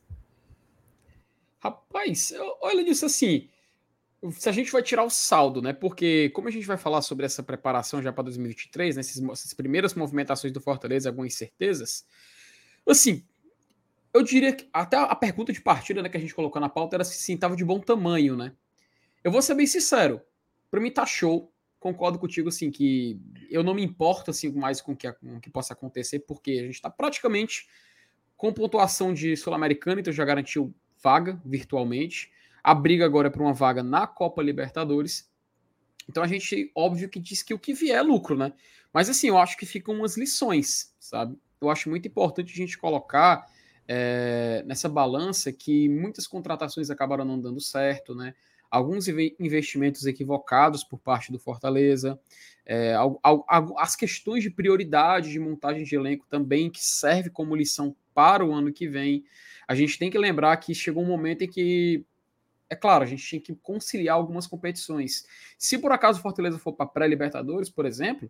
Rapaz, 1.60 2.34
olha 2.62 2.84
disso 2.84 3.06
assim. 3.06 3.48
Se 4.32 4.48
a 4.48 4.52
gente 4.52 4.72
vai 4.72 4.82
tirar 4.82 5.04
o 5.04 5.10
saldo, 5.10 5.62
né? 5.62 5.74
Porque, 5.74 6.30
como 6.30 6.48
a 6.48 6.52
gente 6.52 6.66
vai 6.66 6.78
falar 6.78 7.02
sobre 7.02 7.26
essa 7.26 7.44
preparação 7.44 8.02
já 8.02 8.14
para 8.14 8.24
2023, 8.24 8.96
né, 8.96 9.02
essas, 9.02 9.54
primeiras 9.54 9.94
movimentações 9.94 10.54
do 10.54 10.62
Fortaleza, 10.62 11.10
algumas 11.10 11.34
incertezas, 11.34 12.06
assim, 12.88 13.26
eu 14.14 14.24
diria 14.24 14.54
que 14.54 14.70
até 14.72 14.96
a 14.96 15.16
pergunta 15.16 15.52
de 15.52 15.62
partida 15.62 16.02
né, 16.02 16.08
que 16.08 16.16
a 16.16 16.20
gente 16.20 16.34
colocou 16.34 16.62
na 16.62 16.70
pauta 16.70 16.96
era 16.96 17.04
se 17.04 17.16
sim, 17.16 17.34
estava 17.34 17.56
de 17.56 17.66
bom 17.66 17.80
tamanho, 17.80 18.38
né? 18.38 18.54
Eu 19.24 19.32
vou 19.32 19.42
ser 19.42 19.56
bem 19.56 19.68
sincero, 19.68 20.22
para 20.70 20.80
mim 20.80 20.92
tá 20.92 21.06
show. 21.06 21.52
Concordo 21.80 22.18
contigo, 22.18 22.48
assim, 22.48 22.72
que 22.72 23.20
eu 23.50 23.62
não 23.62 23.74
me 23.74 23.84
importo 23.84 24.32
assim 24.32 24.50
mais 24.54 24.80
com 24.80 24.94
o 24.94 24.96
que, 24.96 25.12
com 25.12 25.40
que 25.42 25.50
possa 25.50 25.74
acontecer, 25.74 26.20
porque 26.20 26.52
a 26.52 26.64
gente 26.64 26.76
está 26.76 26.90
praticamente 26.90 27.68
com 28.38 28.54
pontuação 28.54 29.14
de 29.14 29.36
Sul-Americana, 29.36 30.00
então 30.00 30.14
já 30.14 30.24
garantiu 30.24 30.74
vaga 31.02 31.42
virtualmente. 31.44 32.32
A 32.64 32.74
briga 32.74 33.06
agora 33.06 33.28
é 33.28 33.32
para 33.32 33.44
uma 33.44 33.54
vaga 33.54 33.84
na 33.84 34.08
Copa 34.08 34.42
Libertadores. 34.42 35.30
Então 36.10 36.24
a 36.24 36.28
gente, 36.28 36.72
óbvio, 36.76 37.10
que 37.10 37.20
diz 37.20 37.44
que 37.44 37.54
o 37.54 37.60
que 37.60 37.74
vier 37.74 37.98
é 37.98 38.02
lucro, 38.02 38.38
né? 38.38 38.54
Mas 38.94 39.10
assim, 39.10 39.28
eu 39.28 39.38
acho 39.38 39.58
que 39.58 39.66
ficam 39.66 39.96
umas 39.96 40.18
lições, 40.18 40.94
sabe? 41.00 41.38
Eu 41.60 41.70
acho 41.70 41.90
muito 41.90 42.08
importante 42.08 42.54
a 42.54 42.56
gente 42.56 42.78
colocar 42.78 43.46
é, 43.88 44.64
nessa 44.66 44.88
balança 44.88 45.52
que 45.52 45.90
muitas 45.90 46.28
contratações 46.28 46.90
acabaram 46.90 47.26
não 47.26 47.40
dando 47.40 47.60
certo, 47.60 48.16
né? 48.16 48.34
Alguns 48.70 49.08
investimentos 49.08 50.06
equivocados 50.06 50.84
por 50.84 50.98
parte 50.98 51.32
do 51.32 51.38
Fortaleza, 51.38 52.20
é, 52.66 52.96
as 53.78 53.96
questões 53.96 54.42
de 54.42 54.50
prioridade 54.50 55.32
de 55.32 55.40
montagem 55.40 55.84
de 55.84 55.96
elenco 55.96 56.26
também, 56.28 56.72
que 56.72 56.84
serve 56.84 57.30
como 57.30 57.56
lição 57.56 57.96
para 58.16 58.44
o 58.44 58.52
ano 58.52 58.74
que 58.74 58.88
vem. 58.88 59.24
A 59.68 59.76
gente 59.76 60.00
tem 60.00 60.10
que 60.10 60.18
lembrar 60.18 60.58
que 60.58 60.74
chegou 60.74 61.04
um 61.04 61.08
momento 61.08 61.44
em 61.44 61.48
que 61.48 62.04
é 62.74 62.76
claro, 62.76 63.04
a 63.04 63.08
gente 63.08 63.26
tinha 63.26 63.42
que 63.42 63.56
conciliar 63.56 64.16
algumas 64.16 64.48
competições. 64.48 65.26
Se 65.58 65.78
por 65.78 65.92
acaso 65.92 66.20
o 66.20 66.22
Fortaleza 66.22 66.60
for 66.60 66.74
para 66.74 66.86
pré-Libertadores, 66.86 67.70
por 67.70 67.86
exemplo, 67.86 68.30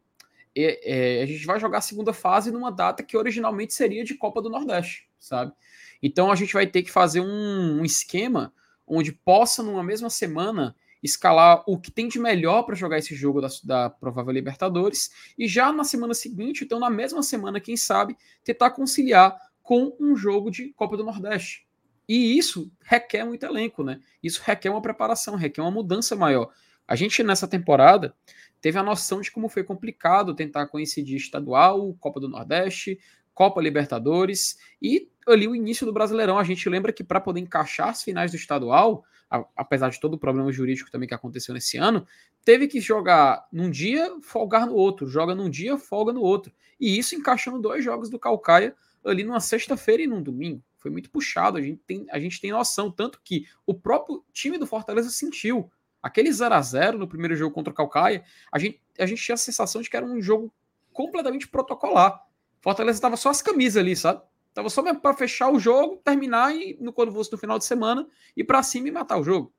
é, 0.56 1.20
é, 1.20 1.24
a 1.24 1.26
gente 1.26 1.46
vai 1.46 1.60
jogar 1.60 1.80
a 1.80 1.82
segunda 1.82 2.14
fase 2.14 2.52
numa 2.52 2.72
data 2.72 3.02
que 3.04 3.18
originalmente 3.18 3.74
seria 3.74 4.04
de 4.04 4.16
Copa 4.16 4.42
do 4.42 4.50
Nordeste 4.50 5.08
sabe? 5.24 5.54
Então 6.02 6.32
a 6.32 6.36
gente 6.36 6.54
vai 6.54 6.68
ter 6.68 6.84
que 6.84 6.92
fazer 6.92 7.22
um, 7.22 7.80
um 7.80 7.86
esquema 7.86 8.54
onde 8.86 9.12
possa, 9.12 9.64
numa 9.64 9.84
mesma 9.84 10.10
semana, 10.10 10.76
escalar 11.02 11.64
o 11.66 11.80
que 11.80 11.92
tem 11.92 12.08
de 12.08 12.20
melhor 12.20 12.64
para 12.64 12.76
jogar 12.76 12.98
esse 12.98 13.16
jogo 13.16 13.42
da, 13.42 13.48
da 13.64 13.90
provável 13.90 14.34
Libertadores 14.34 15.12
e 15.38 15.48
já 15.48 15.72
na 15.72 15.84
semana 15.84 16.14
seguinte, 16.14 16.64
então 16.64 16.80
na 16.80 16.90
mesma 16.90 17.24
semana, 17.24 17.60
quem 17.60 17.78
sabe, 17.78 18.18
tentar 18.44 18.72
conciliar 18.72 19.38
com 19.62 19.96
um 20.00 20.16
jogo 20.16 20.52
de 20.52 20.74
Copa 20.74 20.98
do 20.98 21.04
Nordeste. 21.04 21.66
E 22.08 22.38
isso 22.38 22.72
requer 22.82 23.24
muito 23.24 23.46
elenco, 23.46 23.84
né? 23.84 24.00
Isso 24.22 24.42
requer 24.44 24.70
uma 24.70 24.82
preparação, 24.82 25.36
requer 25.36 25.62
uma 25.62 25.72
mudança 25.72 26.16
maior. 26.16 26.52
A 26.88 26.96
gente 26.96 27.24
nessa 27.24 27.48
temporada 27.48 28.14
teve 28.60 28.78
a 28.78 28.84
noção 28.84 29.22
de 29.22 29.32
como 29.32 29.50
foi 29.50 29.64
complicado 29.64 30.36
tentar 30.36 30.68
coincidir 30.68 31.18
estadual, 31.18 31.94
Copa 32.00 32.20
do 32.20 32.28
Nordeste, 32.28 33.00
Copa 33.34 33.62
Libertadores 33.62 34.58
e 34.82 35.10
ali 35.28 35.48
o 35.48 35.56
início 35.56 35.86
do 35.86 35.94
Brasileirão. 35.94 36.38
A 36.38 36.44
gente 36.44 36.68
lembra 36.70 36.94
que 36.94 37.04
para 37.04 37.22
poder 37.22 37.40
encaixar 37.40 37.90
as 37.90 38.04
finais 38.04 38.32
do 38.32 38.38
estadual, 38.38 39.04
a, 39.30 39.46
apesar 39.56 39.90
de 39.90 40.00
todo 40.00 40.16
o 40.16 40.20
problema 40.20 40.52
jurídico 40.52 40.92
também 40.92 41.08
que 41.08 41.16
aconteceu 41.16 41.54
nesse 41.54 41.78
ano, 41.78 42.06
teve 42.46 42.68
que 42.68 42.80
jogar 42.80 43.48
num 43.52 43.70
dia, 43.70 44.16
folgar 44.22 44.68
no 44.68 44.76
outro, 44.76 45.08
joga 45.08 45.34
num 45.34 45.50
dia, 45.50 45.78
folga 45.78 46.14
no 46.14 46.22
outro. 46.22 46.54
E 46.80 46.98
isso 46.98 47.16
encaixando 47.16 47.60
dois 47.60 47.84
jogos 47.84 48.10
do 48.10 48.20
Calcaia 48.20 48.76
ali 49.04 49.24
numa 49.24 49.40
sexta-feira 49.40 50.04
e 50.04 50.08
num 50.08 50.22
domingo. 50.22 50.64
Foi 50.84 50.92
muito 50.92 51.10
puxado, 51.10 51.58
a 51.58 51.62
gente, 51.62 51.82
tem, 51.88 52.06
a 52.12 52.20
gente 52.20 52.42
tem 52.42 52.52
noção, 52.52 52.92
tanto 52.92 53.22
que 53.24 53.48
o 53.66 53.74
próprio 53.74 54.22
time 54.34 54.58
do 54.58 54.68
Fortaleza 54.68 55.10
sentiu. 55.10 55.72
Aquele 56.02 56.30
0 56.30 56.54
a 56.54 56.62
0 56.62 56.98
no 56.98 57.08
primeiro 57.08 57.38
jogo 57.38 57.56
contra 57.56 57.72
o 57.72 57.74
Calcaia, 57.74 58.26
a 58.52 58.60
gente, 58.60 58.82
a 59.00 59.06
gente 59.06 59.24
tinha 59.24 59.36
a 59.36 59.38
sensação 59.38 59.82
de 59.82 59.90
que 59.90 59.96
era 59.96 60.06
um 60.06 60.22
jogo 60.22 60.54
completamente 60.92 61.48
protocolar. 61.48 62.22
Fortaleza 62.62 63.00
tava 63.00 63.16
só 63.16 63.30
as 63.30 63.42
camisas 63.42 63.82
ali, 63.82 63.96
sabe? 63.96 64.22
Tava 64.54 64.70
só 64.70 64.84
mesmo 64.84 65.00
para 65.00 65.16
fechar 65.16 65.50
o 65.50 65.58
jogo, 65.58 66.02
terminar 66.04 66.54
e 66.54 66.78
no 66.82 66.92
quando 66.92 67.14
fosse 67.14 67.32
no 67.32 67.38
final 67.38 67.58
de 67.58 67.64
semana 67.64 68.06
ir 68.36 68.44
para 68.44 68.62
cima 68.62 68.90
e 68.90 68.92
matar 68.92 69.18
o 69.18 69.24
jogo. 69.24 69.54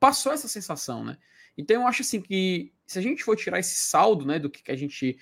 Passou 0.00 0.32
essa 0.32 0.48
sensação, 0.48 1.04
né? 1.04 1.18
Então 1.58 1.82
eu 1.82 1.86
acho 1.86 2.00
assim 2.00 2.22
que 2.22 2.72
se 2.86 2.98
a 2.98 3.02
gente 3.02 3.22
for 3.22 3.36
tirar 3.36 3.58
esse 3.58 3.76
saldo, 3.76 4.24
né, 4.24 4.38
do 4.38 4.48
que, 4.48 4.62
que 4.62 4.72
a 4.72 4.76
gente 4.76 5.18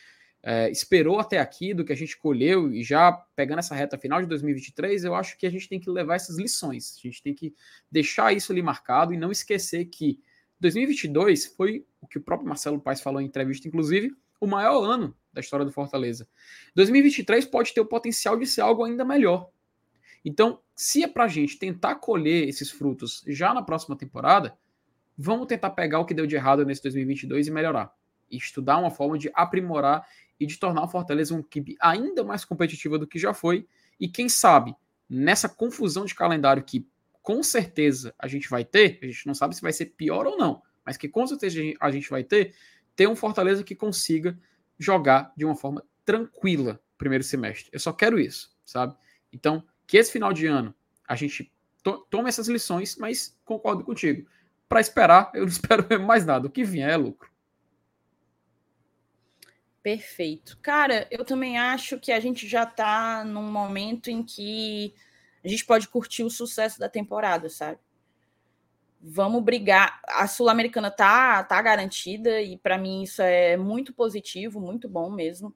é, 0.47 0.71
esperou 0.71 1.19
até 1.19 1.39
aqui, 1.39 1.73
do 1.73 1.87
que 1.87 1.93
a 1.93 1.97
gente 1.97 2.19
colheu 2.19 2.71
e 2.71 2.85
já 2.85 3.11
pegando 3.35 3.61
essa 3.61 3.75
reta 3.75 3.97
final 3.97 4.21
de 4.21 4.29
2023, 4.29 5.05
eu 5.05 5.15
acho 5.15 5.39
que 5.39 5.47
a 5.47 5.51
gente 5.51 5.67
tem 5.67 5.81
que 5.81 5.89
levar 5.89 6.17
essas 6.17 6.37
lições. 6.37 6.99
A 6.99 7.01
gente 7.09 7.23
tem 7.23 7.33
que 7.33 7.55
deixar 7.91 8.31
isso 8.35 8.53
ali 8.53 8.61
marcado 8.61 9.15
e 9.15 9.17
não 9.17 9.33
esquecer 9.33 9.87
que 9.87 10.21
2022 10.61 11.47
foi 11.47 11.87
o 11.99 12.07
que 12.07 12.19
o 12.19 12.21
próprio 12.21 12.47
Marcelo 12.47 12.79
Paes 12.79 13.01
falou 13.01 13.23
em 13.23 13.25
entrevista, 13.25 13.67
inclusive, 13.67 14.15
o 14.39 14.47
maior 14.47 14.85
ano 14.85 15.17
da 15.33 15.41
história 15.41 15.65
do 15.65 15.73
Fortaleza. 15.73 16.29
2023 16.75 17.47
pode 17.47 17.73
ter 17.73 17.81
o 17.81 17.87
potencial 17.87 18.37
de 18.39 18.47
ser 18.47 18.61
algo 18.61 18.85
ainda 18.85 19.03
melhor. 19.03 19.49
Então, 20.23 20.61
se 20.77 21.03
é 21.03 21.09
para 21.09 21.25
a 21.25 21.29
gente 21.29 21.59
tentar 21.59 21.95
colher 21.95 22.47
esses 22.47 22.71
frutos 22.71 23.25
já 23.27 23.55
na 23.55 23.63
próxima 23.63 23.97
temporada, 23.97 24.55
vamos 25.17 25.47
tentar 25.47 25.71
pegar 25.71 26.01
o 26.01 26.05
que 26.05 26.13
deu 26.13 26.27
de 26.27 26.37
errado 26.37 26.67
nesse 26.67 26.83
2022 26.83 27.47
e 27.47 27.51
melhorar. 27.51 27.95
Estudar 28.37 28.78
uma 28.78 28.91
forma 28.91 29.18
de 29.18 29.30
aprimorar 29.35 30.07
e 30.39 30.47
de 30.47 30.59
tornar 30.59 30.85
o 30.85 30.89
Fortaleza 30.89 31.35
uma 31.35 31.41
equipe 31.41 31.76
ainda 31.80 32.24
mais 32.24 32.45
competitiva 32.45 32.99
do 32.99 33.07
que 33.07 33.18
já 33.18 33.32
foi. 33.32 33.66
E 33.99 34.09
quem 34.09 34.28
sabe, 34.28 34.74
nessa 35.09 35.49
confusão 35.49 36.05
de 36.05 36.14
calendário 36.14 36.64
que 36.64 36.87
com 37.22 37.43
certeza 37.43 38.14
a 38.18 38.28
gente 38.28 38.49
vai 38.51 38.64
ter, 38.64 38.99
a 39.03 39.07
gente 39.07 39.26
não 39.26 39.35
sabe 39.35 39.55
se 39.55 39.62
vai 39.62 39.72
ser 39.72 39.87
pior 39.87 40.26
ou 40.26 40.37
não, 40.37 40.62
mas 40.85 40.97
que 40.97 41.09
com 41.09 41.26
certeza 41.26 41.61
a 41.80 41.91
gente 41.91 42.11
vai 42.11 42.22
ter, 42.22 42.55
ter 42.95 43.07
um 43.07 43.16
Fortaleza 43.16 43.64
que 43.64 43.74
consiga 43.74 44.39
jogar 44.78 45.32
de 45.37 45.45
uma 45.45 45.55
forma 45.55 45.82
tranquila 46.05 46.80
primeiro 46.99 47.24
semestre. 47.24 47.70
Eu 47.72 47.80
só 47.80 47.93
quero 47.93 48.18
isso, 48.18 48.55
sabe? 48.64 48.95
Então, 49.32 49.64
que 49.87 49.97
esse 49.97 50.12
final 50.12 50.32
de 50.32 50.47
ano 50.47 50.74
a 51.07 51.14
gente 51.14 51.53
to 51.82 52.07
tome 52.11 52.28
essas 52.28 52.49
lições, 52.49 52.97
mas 52.97 53.39
concordo 53.45 53.85
contigo. 53.85 54.28
Para 54.68 54.80
esperar, 54.80 55.30
eu 55.35 55.43
não 55.43 55.49
espero 55.53 55.87
mais 56.03 56.24
nada. 56.24 56.47
O 56.47 56.51
que 56.51 56.64
vier 56.64 56.91
é 56.91 56.97
lucro. 56.97 57.30
Perfeito. 59.85 60.59
Cara, 60.61 61.07
eu 61.12 61.24
também 61.24 61.57
acho 61.57 62.01
que 62.01 62.11
a 62.11 62.18
gente 62.18 62.49
já 62.49 62.64
está 62.64 63.22
num 63.22 63.53
momento 63.53 64.11
em 64.11 64.24
que 64.24 64.93
a 65.45 65.49
gente 65.49 65.64
pode 65.64 65.87
curtir 65.87 66.24
o 66.24 66.30
sucesso 66.30 66.80
da 66.80 66.89
temporada, 66.89 67.49
sabe? 67.49 67.78
vamos 69.05 69.43
brigar. 69.43 70.01
A 70.09 70.26
Sul-Americana 70.26 70.91
tá, 70.91 71.45
tá 71.45 71.61
garantida 71.61 72.41
e 72.41 72.57
para 72.57 72.78
mim 72.78 73.03
isso 73.03 73.20
é 73.20 73.57
muito 73.57 73.93
positivo, 73.93 74.59
muito 74.59 74.89
bom 74.89 75.11
mesmo. 75.11 75.55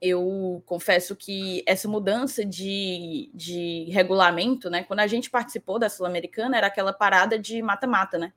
Eu 0.00 0.62
confesso 0.64 1.14
que 1.14 1.62
essa 1.66 1.88
mudança 1.88 2.44
de, 2.44 3.30
de 3.34 3.84
regulamento, 3.90 4.70
né? 4.70 4.84
Quando 4.84 5.00
a 5.00 5.06
gente 5.06 5.28
participou 5.28 5.78
da 5.78 5.90
Sul-Americana, 5.90 6.56
era 6.56 6.68
aquela 6.68 6.92
parada 6.92 7.38
de 7.38 7.60
mata-mata, 7.60 8.16
né? 8.16 8.32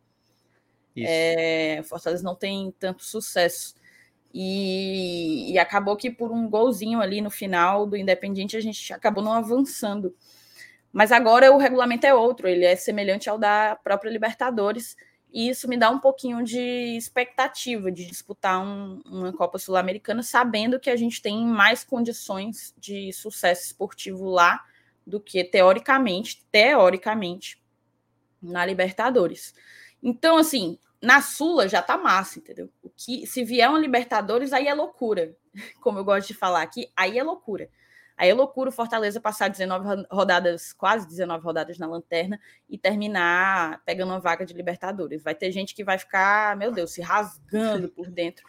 É, 0.98 1.82
Fortaleza 1.84 2.24
não 2.24 2.36
tem 2.36 2.74
tanto 2.78 3.06
sucesso. 3.06 3.76
E, 4.34 5.52
e 5.52 5.60
acabou 5.60 5.98
que 5.98 6.10
por 6.10 6.32
um 6.32 6.50
golzinho 6.50 7.02
ali 7.02 7.22
no 7.22 7.30
final 7.30 7.86
do 7.86 7.98
Independiente 7.98 8.56
a 8.56 8.62
gente 8.62 8.94
acabou 8.94 9.24
não 9.24 9.34
avançando. 9.34 10.16
Mas 10.92 11.12
agora 11.12 11.52
o 11.52 11.58
regulamento 11.58 12.06
é 12.06 12.14
outro, 12.14 12.48
ele 12.48 12.66
é 12.66 12.76
semelhante 12.76 13.30
ao 13.30 13.38
da 13.38 13.78
própria 13.82 14.10
Libertadores, 14.10 14.96
e 15.34 15.48
isso 15.48 15.68
me 15.68 15.78
dá 15.78 15.90
um 15.90 16.00
pouquinho 16.00 16.44
de 16.44 16.60
expectativa 16.98 17.90
de 17.90 18.06
disputar 18.06 18.62
um, 18.62 19.02
uma 19.06 19.32
Copa 19.32 19.58
Sul-Americana, 19.58 20.22
sabendo 20.22 20.80
que 20.80 20.90
a 20.90 20.96
gente 20.98 21.22
tem 21.22 21.46
mais 21.46 21.86
condições 21.86 22.76
de 22.78 23.14
sucesso 23.14 23.68
esportivo 23.68 24.30
lá 24.30 24.62
do 25.08 25.22
que 25.22 25.44
teoricamente, 25.44 26.46
teoricamente, 26.52 27.62
na 28.42 28.66
Libertadores. 28.66 29.54
Então, 30.04 30.38
assim, 30.38 30.78
na 31.02 31.22
Sula 31.22 31.68
já 31.68 31.82
tá 31.82 31.98
massa, 31.98 32.40
entendeu? 32.40 32.70
O 32.84 32.90
que 32.90 33.26
se 33.26 33.44
vier 33.44 33.70
uma 33.70 33.80
Libertadores, 33.80 34.54
aí 34.54 34.68
é 34.68 34.74
loucura. 34.74 35.36
Como 35.82 35.98
eu 35.98 36.06
gosto 36.06 36.28
de 36.28 36.34
falar 36.34 36.62
aqui, 36.62 36.92
aí 36.96 37.18
é 37.18 37.24
loucura. 37.24 37.70
Aí 38.16 38.30
é 38.30 38.34
loucura 38.36 38.70
o 38.70 38.74
Fortaleza 38.74 39.20
passar 39.20 39.48
19 39.48 40.06
rodadas, 40.12 40.72
quase 40.74 41.08
19 41.08 41.44
rodadas 41.44 41.80
na 41.80 41.88
lanterna 41.88 42.40
e 42.70 42.78
terminar 42.78 43.82
pegando 43.84 44.12
uma 44.12 44.20
vaga 44.20 44.46
de 44.46 44.54
Libertadores. 44.54 45.24
Vai 45.24 45.34
ter 45.34 45.52
gente 45.52 45.74
que 45.74 45.84
vai 45.84 45.98
ficar, 45.98 46.56
meu 46.56 46.72
Deus, 46.72 46.92
se 46.92 47.02
rasgando 47.02 47.90
por 47.90 48.12
dentro. 48.12 48.46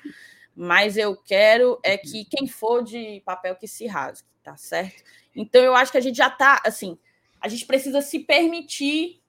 Mas 0.55 0.99
eu 0.99 1.17
quero 1.17 1.81
é 1.83 1.97
que 1.97 2.27
quem 2.27 2.47
for 2.47 2.85
de 2.85 3.23
papel 3.25 3.57
que 3.57 3.67
se 3.67 3.87
rasgue, 3.87 4.29
tá 4.43 4.59
certo? 4.59 5.03
Então 5.35 5.63
eu 5.63 5.75
acho 5.75 5.91
que 5.91 5.97
a 5.97 6.03
gente 6.03 6.17
já 6.17 6.29
tá, 6.29 6.61
assim, 6.67 6.99
a 7.41 7.49
gente 7.49 7.65
precisa 7.65 8.03
se 8.03 8.19
permitir 8.19 9.23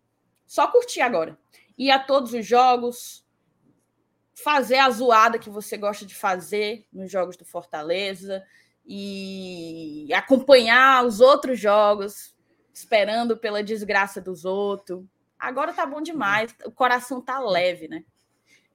só 0.46 0.68
curtir 0.68 1.00
agora. 1.00 1.38
Ir 1.78 1.92
a 1.92 2.00
todos 2.00 2.34
os 2.34 2.46
jogos, 2.46 3.26
fazer 4.36 4.78
a 4.78 4.90
zoada 4.90 5.40
que 5.40 5.50
você 5.50 5.78
gosta 5.78 6.06
de 6.06 6.16
fazer 6.16 6.86
nos 6.92 7.12
jogos 7.12 7.38
do 7.38 7.46
Fortaleza 7.46 8.44
e 8.86 10.10
acompanhar 10.14 11.06
os 11.06 11.20
outros 11.20 11.60
jogos, 11.60 12.36
esperando 12.74 13.38
pela 13.38 13.64
desgraça 13.64 14.20
dos 14.20 14.46
outros. 14.46 15.04
Agora 15.40 15.74
tá 15.74 15.86
bom 15.86 16.02
demais, 16.02 16.56
o 16.66 16.72
coração 16.72 17.22
tá 17.22 17.40
leve, 17.40 17.88
né? 17.88 18.04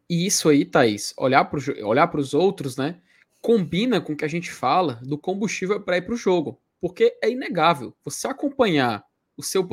E 0.09 0.27
isso 0.27 0.49
aí, 0.49 0.65
Thaís, 0.65 1.13
olhar 1.19 1.45
para 1.45 1.61
olhar 1.85 2.17
os 2.17 2.33
outros, 2.33 2.77
né? 2.77 3.01
Combina 3.43 4.01
com 4.01 4.15
o 4.15 4.17
que 4.17 4.25
a 4.25 4.29
gente 4.29 4.51
fala 4.51 4.95
do 5.03 5.19
combustível 5.19 5.81
para 5.81 5.99
ir 5.99 6.03
para 6.03 6.15
o 6.15 6.17
jogo. 6.17 6.61
Porque 6.81 7.19
é 7.23 7.31
inegável. 7.31 7.95
Você 8.05 8.27
acompanhar 8.27 9.05
o 9.37 9.43
seu. 9.43 9.69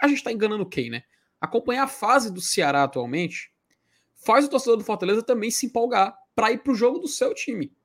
A 0.00 0.08
gente 0.08 0.18
está 0.18 0.30
enganando 0.30 0.68
quem, 0.68 0.90
né? 0.90 1.04
Acompanhar 1.42 1.82
a 1.82 1.88
fase 1.88 2.32
do 2.32 2.40
Ceará 2.40 2.84
atualmente 2.84 3.52
faz 4.14 4.44
o 4.44 4.48
torcedor 4.48 4.76
do 4.76 4.84
Fortaleza 4.84 5.24
também 5.24 5.50
se 5.50 5.66
empolgar 5.66 6.16
para 6.36 6.52
ir 6.52 6.58
para 6.58 6.70
o 6.70 6.76
jogo 6.76 7.00
do 7.00 7.08
seu 7.08 7.34
time. 7.34 7.76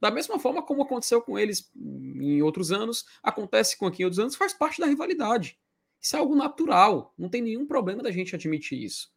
Da 0.00 0.10
mesma 0.10 0.38
forma 0.38 0.62
como 0.62 0.82
aconteceu 0.82 1.20
com 1.20 1.38
eles 1.38 1.70
em 1.76 2.40
outros 2.40 2.72
anos, 2.72 3.04
acontece 3.22 3.76
com 3.76 3.84
aqui 3.86 4.00
em 4.00 4.06
outros 4.06 4.18
anos, 4.18 4.34
faz 4.34 4.54
parte 4.54 4.80
da 4.80 4.86
rivalidade. 4.86 5.58
Isso 6.00 6.16
é 6.16 6.18
algo 6.18 6.34
natural, 6.34 7.12
não 7.18 7.28
tem 7.28 7.42
nenhum 7.42 7.66
problema 7.66 8.02
da 8.02 8.10
gente 8.10 8.34
admitir 8.34 8.82
isso. 8.82 9.12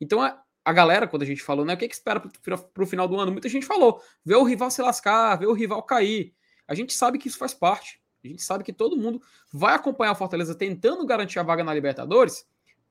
Então 0.00 0.20
a, 0.20 0.42
a 0.64 0.72
galera, 0.72 1.06
quando 1.06 1.22
a 1.22 1.26
gente 1.26 1.40
falou, 1.40 1.64
né, 1.64 1.74
o 1.74 1.76
que, 1.76 1.86
que 1.86 1.94
espera 1.94 2.18
para 2.18 2.82
o 2.82 2.86
final 2.86 3.06
do 3.06 3.16
ano? 3.16 3.30
Muita 3.30 3.48
gente 3.48 3.64
falou, 3.64 4.02
ver 4.24 4.34
o 4.34 4.42
rival 4.42 4.72
se 4.72 4.82
lascar, 4.82 5.36
ver 5.36 5.46
o 5.46 5.52
rival 5.52 5.84
cair. 5.84 6.34
A 6.66 6.74
gente 6.74 6.92
sabe 6.92 7.16
que 7.16 7.28
isso 7.28 7.38
faz 7.38 7.54
parte. 7.54 8.02
A 8.24 8.26
gente 8.26 8.42
sabe 8.42 8.64
que 8.64 8.72
todo 8.72 8.96
mundo 8.96 9.22
vai 9.52 9.76
acompanhar 9.76 10.12
o 10.12 10.16
Fortaleza 10.16 10.52
tentando 10.52 11.06
garantir 11.06 11.38
a 11.38 11.44
vaga 11.44 11.62
na 11.62 11.72
Libertadores. 11.72 12.44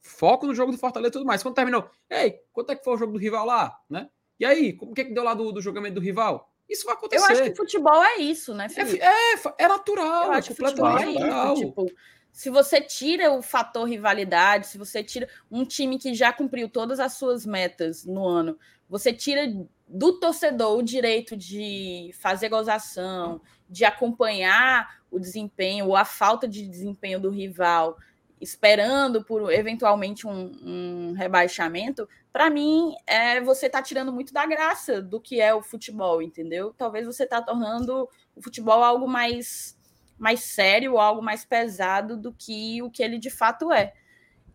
Foco 0.08 0.48
no 0.48 0.56
jogo 0.56 0.72
do 0.72 0.78
Fortaleza 0.78 1.10
e 1.10 1.14
tudo 1.14 1.26
mais. 1.26 1.44
Quando 1.44 1.56
terminou, 1.56 1.90
ei, 2.10 2.40
quanto 2.52 2.72
é 2.72 2.76
que 2.76 2.84
foi 2.84 2.94
o 2.94 2.98
jogo 2.98 3.14
do 3.14 3.20
rival 3.20 3.46
lá? 3.46 3.78
Né? 3.90 4.10
E 4.40 4.46
aí, 4.46 4.74
como 4.74 4.94
que, 4.94 5.02
é 5.02 5.04
que 5.04 5.14
deu 5.14 5.24
lá 5.24 5.34
do, 5.34 5.52
do 5.52 5.62
julgamento 5.62 5.96
do 5.96 6.02
rival? 6.02 6.52
Isso 6.70 6.86
vai 6.86 6.96
acontecer. 6.96 7.24
Eu 7.24 7.32
acho 7.32 7.44
que 7.44 7.56
futebol 7.56 8.04
é 8.04 8.18
isso, 8.18 8.54
né, 8.54 8.68
Felipe? 8.70 9.00
É, 9.02 9.34
é, 9.34 9.40
é 9.60 9.68
natural, 9.68 10.26
Eu 10.26 10.32
acho 10.34 10.52
é 10.52 10.56
completamente 10.56 11.18
é 11.18 11.20
natural. 11.20 11.54
Isso, 11.54 11.66
tipo, 11.66 11.92
se 12.32 12.50
você 12.50 12.82
tira 12.82 13.32
o 13.32 13.42
fator 13.42 13.88
rivalidade, 13.88 14.68
se 14.68 14.78
você 14.78 15.04
tira 15.04 15.28
um 15.50 15.66
time 15.66 15.98
que 15.98 16.14
já 16.14 16.32
cumpriu 16.32 16.70
todas 16.70 17.00
as 17.00 17.14
suas 17.14 17.46
metas 17.46 18.06
no 18.06 18.26
ano, 18.28 18.60
você 18.90 19.12
tira 19.12 19.52
do 19.88 20.20
torcedor 20.20 20.78
o 20.78 20.84
direito 20.84 21.36
de 21.36 22.12
fazer 22.20 22.50
gozação, 22.50 23.42
de 23.70 23.86
acompanhar 23.86 25.02
o 25.10 25.20
desempenho 25.20 25.88
ou 25.88 25.96
a 25.96 26.06
falta 26.06 26.48
de 26.48 26.68
desempenho 26.68 27.20
do 27.20 27.30
rival, 27.30 27.98
esperando 28.40 29.24
por 29.24 29.52
eventualmente 29.52 30.28
um, 30.28 30.52
um 30.64 31.14
rebaixamento, 31.14 32.08
para 32.32 32.50
mim 32.50 32.94
é 33.06 33.42
você 33.42 33.70
tá 33.70 33.82
tirando 33.82 34.12
muito 34.12 34.34
da 34.34 34.46
graça 34.46 35.02
do 35.02 35.20
que 35.20 35.42
é 35.42 35.54
o 35.54 35.62
futebol, 35.62 36.22
entendeu? 36.22 36.74
Talvez 36.78 37.06
você 37.06 37.26
tá 37.26 37.42
tornando 37.42 38.08
o 38.36 38.42
futebol 38.42 38.84
algo 38.84 39.08
mais 39.08 39.76
mais 40.20 40.40
sério, 40.40 40.98
algo 40.98 41.22
mais 41.22 41.46
pesado 41.46 42.18
do 42.18 42.34
que 42.34 42.82
o 42.82 42.90
que 42.90 43.04
ele 43.04 43.20
de 43.20 43.30
fato 43.30 43.72
é. 43.72 43.94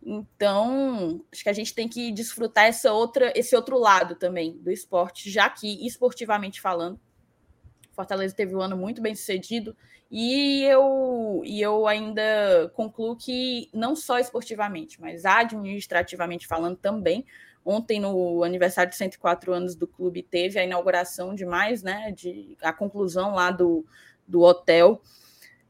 Então, 0.05 1.23
acho 1.31 1.43
que 1.43 1.49
a 1.49 1.53
gente 1.53 1.73
tem 1.73 1.87
que 1.87 2.11
desfrutar 2.11 2.65
essa 2.65 2.91
outra, 2.91 3.31
esse 3.35 3.55
outro 3.55 3.77
lado 3.79 4.15
também 4.15 4.57
do 4.57 4.69
esporte, 4.69 5.29
já 5.29 5.49
que 5.49 5.87
esportivamente 5.87 6.59
falando, 6.59 6.99
Fortaleza 7.93 8.35
teve 8.35 8.55
um 8.55 8.61
ano 8.61 8.75
muito 8.75 9.01
bem 9.01 9.15
sucedido 9.15 9.75
e 10.11 10.63
eu, 10.63 11.41
e 11.43 11.59
eu 11.59 11.87
ainda 11.87 12.71
concluo 12.75 13.15
que 13.15 13.69
não 13.73 13.95
só 13.95 14.19
esportivamente, 14.19 15.01
mas 15.01 15.25
administrativamente 15.25 16.45
falando 16.45 16.77
também. 16.77 17.25
Ontem, 17.65 17.99
no 17.99 18.43
aniversário 18.43 18.91
de 18.91 18.97
104 18.97 19.53
anos 19.53 19.75
do 19.75 19.87
clube, 19.87 20.21
teve 20.21 20.59
a 20.59 20.63
inauguração 20.63 21.33
de 21.33 21.45
mais, 21.45 21.81
né? 21.81 22.11
De, 22.11 22.57
a 22.61 22.73
conclusão 22.73 23.33
lá 23.33 23.49
do, 23.49 23.85
do 24.27 24.41
hotel 24.41 25.01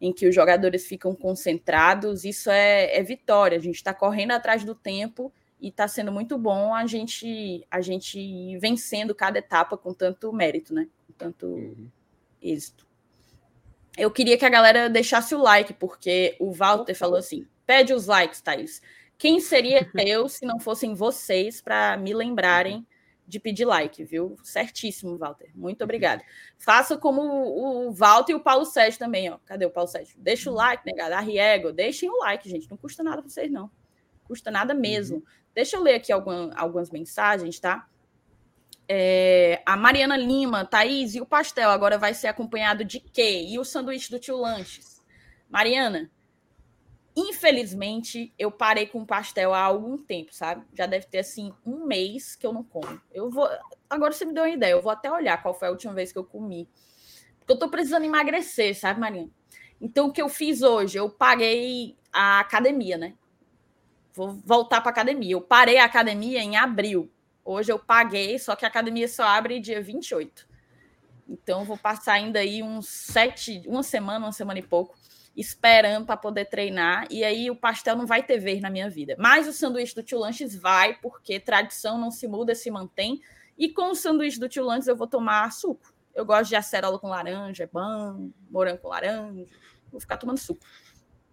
em 0.02 0.12
que 0.12 0.28
os 0.28 0.36
jogadores 0.36 0.86
ficam 0.86 1.16
concentrados. 1.16 2.26
Isso 2.26 2.50
é, 2.50 2.98
é 2.98 3.02
vitória. 3.02 3.58
A 3.58 3.62
gente 3.62 3.76
está 3.76 3.94
correndo 3.94 4.32
atrás 4.32 4.66
do 4.66 4.76
tempo 4.76 5.32
e 5.62 5.70
está 5.70 5.88
sendo 5.88 6.12
muito 6.12 6.38
bom 6.38 6.76
a 6.76 6.86
gente 6.86 7.66
a 7.72 7.80
gente 7.80 8.58
vencendo 8.58 9.16
cada 9.16 9.40
etapa 9.40 9.78
com 9.78 9.94
tanto 9.94 10.34
mérito, 10.34 10.74
né? 10.74 10.90
Com 11.08 11.14
tanto 11.14 11.46
uhum. 11.46 11.88
Êxito. 12.44 12.88
Eu 13.98 14.12
queria 14.12 14.38
que 14.38 14.46
a 14.46 14.50
galera 14.50 14.90
deixasse 14.90 15.34
o 15.36 15.42
like, 15.42 15.74
porque 15.74 16.36
o 16.40 16.52
Walter 16.52 16.96
falou 16.96 17.18
assim: 17.18 17.48
pede 17.66 17.94
os 17.94 18.08
likes, 18.08 18.42
Thaís. 18.42 18.82
Quem 19.18 19.40
seria 19.40 19.90
eu 20.06 20.28
se 20.28 20.46
não 20.46 20.60
fossem 20.60 20.94
vocês 20.94 21.62
para 21.62 21.96
me 21.98 22.14
lembrarem 22.14 22.86
de 23.26 23.40
pedir 23.40 23.66
like, 23.66 24.04
viu? 24.04 24.36
Certíssimo, 24.44 25.18
Walter. 25.18 25.50
Muito 25.56 25.84
obrigada. 25.84 26.22
Faça 26.58 26.98
como 26.98 27.22
o, 27.22 27.92
Walter 27.92 28.34
e 28.34 28.36
o 28.36 28.40
Paulo 28.40 28.66
Sérgio 28.66 29.00
também, 29.00 29.30
ó. 29.30 29.38
Cadê 29.46 29.66
o 29.66 29.72
Paulo 29.72 29.90
Sérgio? 29.90 30.16
Deixa 30.20 30.52
o 30.52 30.54
like, 30.54 30.86
negado. 30.86 31.14
Arriego. 31.14 31.72
Deixem 31.72 32.10
o 32.10 32.18
like, 32.20 32.50
gente. 32.50 32.70
Não 32.70 32.78
custa 32.78 33.02
nada 33.02 33.22
para 33.22 33.30
vocês, 33.30 33.50
não. 33.50 33.72
Custa 34.26 34.52
nada 34.52 34.74
mesmo. 34.74 35.18
Uhum. 35.18 35.24
Deixa 35.56 35.78
eu 35.78 35.82
ler 35.82 35.96
aqui 35.96 36.12
alguma, 36.12 36.54
algumas 36.56 36.90
mensagens, 36.90 37.60
tá? 37.60 37.88
É, 38.88 39.62
a 39.66 39.78
Mariana 39.78 40.18
Lima, 40.18 40.66
Thaís, 40.66 41.16
e 41.16 41.22
o 41.22 41.26
pastel 41.26 41.70
agora 41.70 41.98
vai 41.98 42.14
ser 42.14 42.28
acompanhado 42.28 42.84
de 42.84 43.00
quê? 43.00 43.46
E 43.48 43.58
o 43.58 43.64
sanduíche 43.64 44.12
do 44.12 44.20
tio 44.20 44.38
Lanches? 44.38 45.02
Mariana, 45.50 46.12
infelizmente, 47.16 48.34
eu 48.38 48.52
parei 48.52 48.88
com 48.88 49.06
pastel 49.06 49.54
há 49.54 49.62
algum 49.62 49.98
tempo, 49.98 50.34
sabe? 50.34 50.66
Já 50.74 50.86
deve 50.86 51.06
ter, 51.06 51.20
assim, 51.20 51.54
um 51.66 51.86
mês 51.86 52.36
que 52.36 52.46
eu 52.46 52.52
não 52.52 52.64
como. 52.64 53.02
Eu 53.14 53.30
vou... 53.30 53.48
Agora 53.90 54.12
você 54.12 54.26
me 54.26 54.34
deu 54.34 54.44
uma 54.44 54.50
ideia, 54.50 54.72
eu 54.72 54.82
vou 54.82 54.92
até 54.92 55.12
olhar 55.12 55.42
qual 55.42 55.54
foi 55.54 55.68
a 55.68 55.72
última 55.72 55.94
vez 55.94 56.12
que 56.12 56.18
eu 56.18 56.24
comi. 56.24 56.68
Porque 57.40 57.54
eu 57.54 57.60
tô 57.60 57.70
precisando 57.70 58.06
emagrecer, 58.06 58.78
sabe, 58.78 59.00
Mariana? 59.00 59.30
Então, 59.80 60.08
o 60.08 60.12
que 60.12 60.22
eu 60.22 60.30
fiz 60.30 60.62
hoje? 60.62 60.98
Eu 60.98 61.10
paguei 61.10 61.98
a 62.12 62.40
academia, 62.40 62.98
né? 62.98 63.14
Vou 64.14 64.32
voltar 64.46 64.82
para 64.82 64.92
academia. 64.92 65.34
Eu 65.34 65.42
parei 65.42 65.78
a 65.78 65.86
academia 65.86 66.40
em 66.40 66.56
abril. 66.56 67.12
Hoje 67.46 67.72
eu 67.72 67.78
paguei, 67.78 68.40
só 68.40 68.56
que 68.56 68.66
a 68.66 68.68
academia 68.68 69.08
só 69.08 69.24
abre 69.24 69.60
dia 69.60 69.82
28. 69.82 70.48
Então 71.28 71.66
vou 71.66 71.78
passar 71.78 72.14
ainda 72.14 72.40
aí 72.40 72.64
uns 72.64 72.88
sete, 72.88 73.64
uma 73.66 73.84
semana, 73.84 74.26
uma 74.26 74.32
semana 74.32 74.60
e 74.60 74.64
pouco, 74.64 74.96
esperando 75.36 76.06
para 76.06 76.16
poder 76.16 76.46
treinar. 76.46 77.08
E 77.10 77.24
aí 77.24 77.50
o 77.50 77.56
pastel 77.56 77.96
não 77.96 78.06
vai 78.06 78.24
ter 78.24 78.38
vez 78.38 78.62
na 78.62 78.70
minha 78.70 78.90
vida. 78.90 79.16
Mas 79.20 79.48
o 79.48 79.54
sanduíche 79.54 79.96
do 79.96 80.04
tio 80.04 80.20
Lanches 80.20 80.56
vai, 80.56 80.98
porque 81.00 81.40
tradição 81.40 81.98
não 81.98 82.12
se 82.12 82.28
muda, 82.28 82.56
se 82.56 82.70
mantém. 82.72 83.22
E 83.58 83.70
com 83.70 83.92
o 83.92 83.96
sanduíche 83.96 84.40
do 84.40 84.48
tio 84.48 84.64
Lanches 84.64 84.88
eu 84.88 84.96
vou 84.96 85.08
tomar 85.08 85.52
suco. 85.52 85.94
Eu 86.14 86.26
gosto 86.26 86.50
de 86.50 86.56
acerola 86.56 87.00
com 87.00 87.08
laranja, 87.08 87.64
é 87.64 87.68
bom, 87.68 88.30
morango 88.50 88.80
com 88.80 88.90
laranja. 88.90 89.46
Vou 89.92 90.00
ficar 90.00 90.18
tomando 90.18 90.38
suco. 90.38 90.64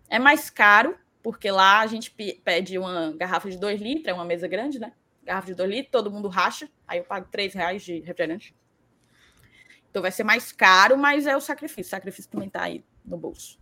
É 0.08 0.18
mais 0.18 0.50
caro, 0.50 0.98
porque 1.22 1.50
lá 1.50 1.80
a 1.80 1.86
gente 1.86 2.10
pede 2.10 2.78
uma 2.78 3.12
garrafa 3.12 3.50
de 3.50 3.58
2 3.58 3.80
litros, 3.80 4.08
é 4.08 4.14
uma 4.14 4.24
mesa 4.24 4.48
grande, 4.48 4.78
né? 4.78 4.92
Garrafa 5.22 5.46
de 5.48 5.54
2 5.54 5.70
litros, 5.70 5.92
todo 5.92 6.10
mundo 6.10 6.28
racha, 6.28 6.68
aí 6.86 6.98
eu 6.98 7.04
pago 7.04 7.28
3 7.30 7.54
reais 7.54 7.82
de 7.82 8.00
refrigerante. 8.00 8.54
Então 9.90 10.02
vai 10.02 10.12
ser 10.12 10.24
mais 10.24 10.52
caro, 10.52 10.96
mas 10.96 11.26
é 11.26 11.36
o 11.36 11.40
sacrifício. 11.40 11.88
O 11.88 11.90
sacrifício 11.90 12.30
também 12.30 12.48
tá 12.48 12.62
aí 12.62 12.84
no 13.04 13.16
bolso. 13.16 13.58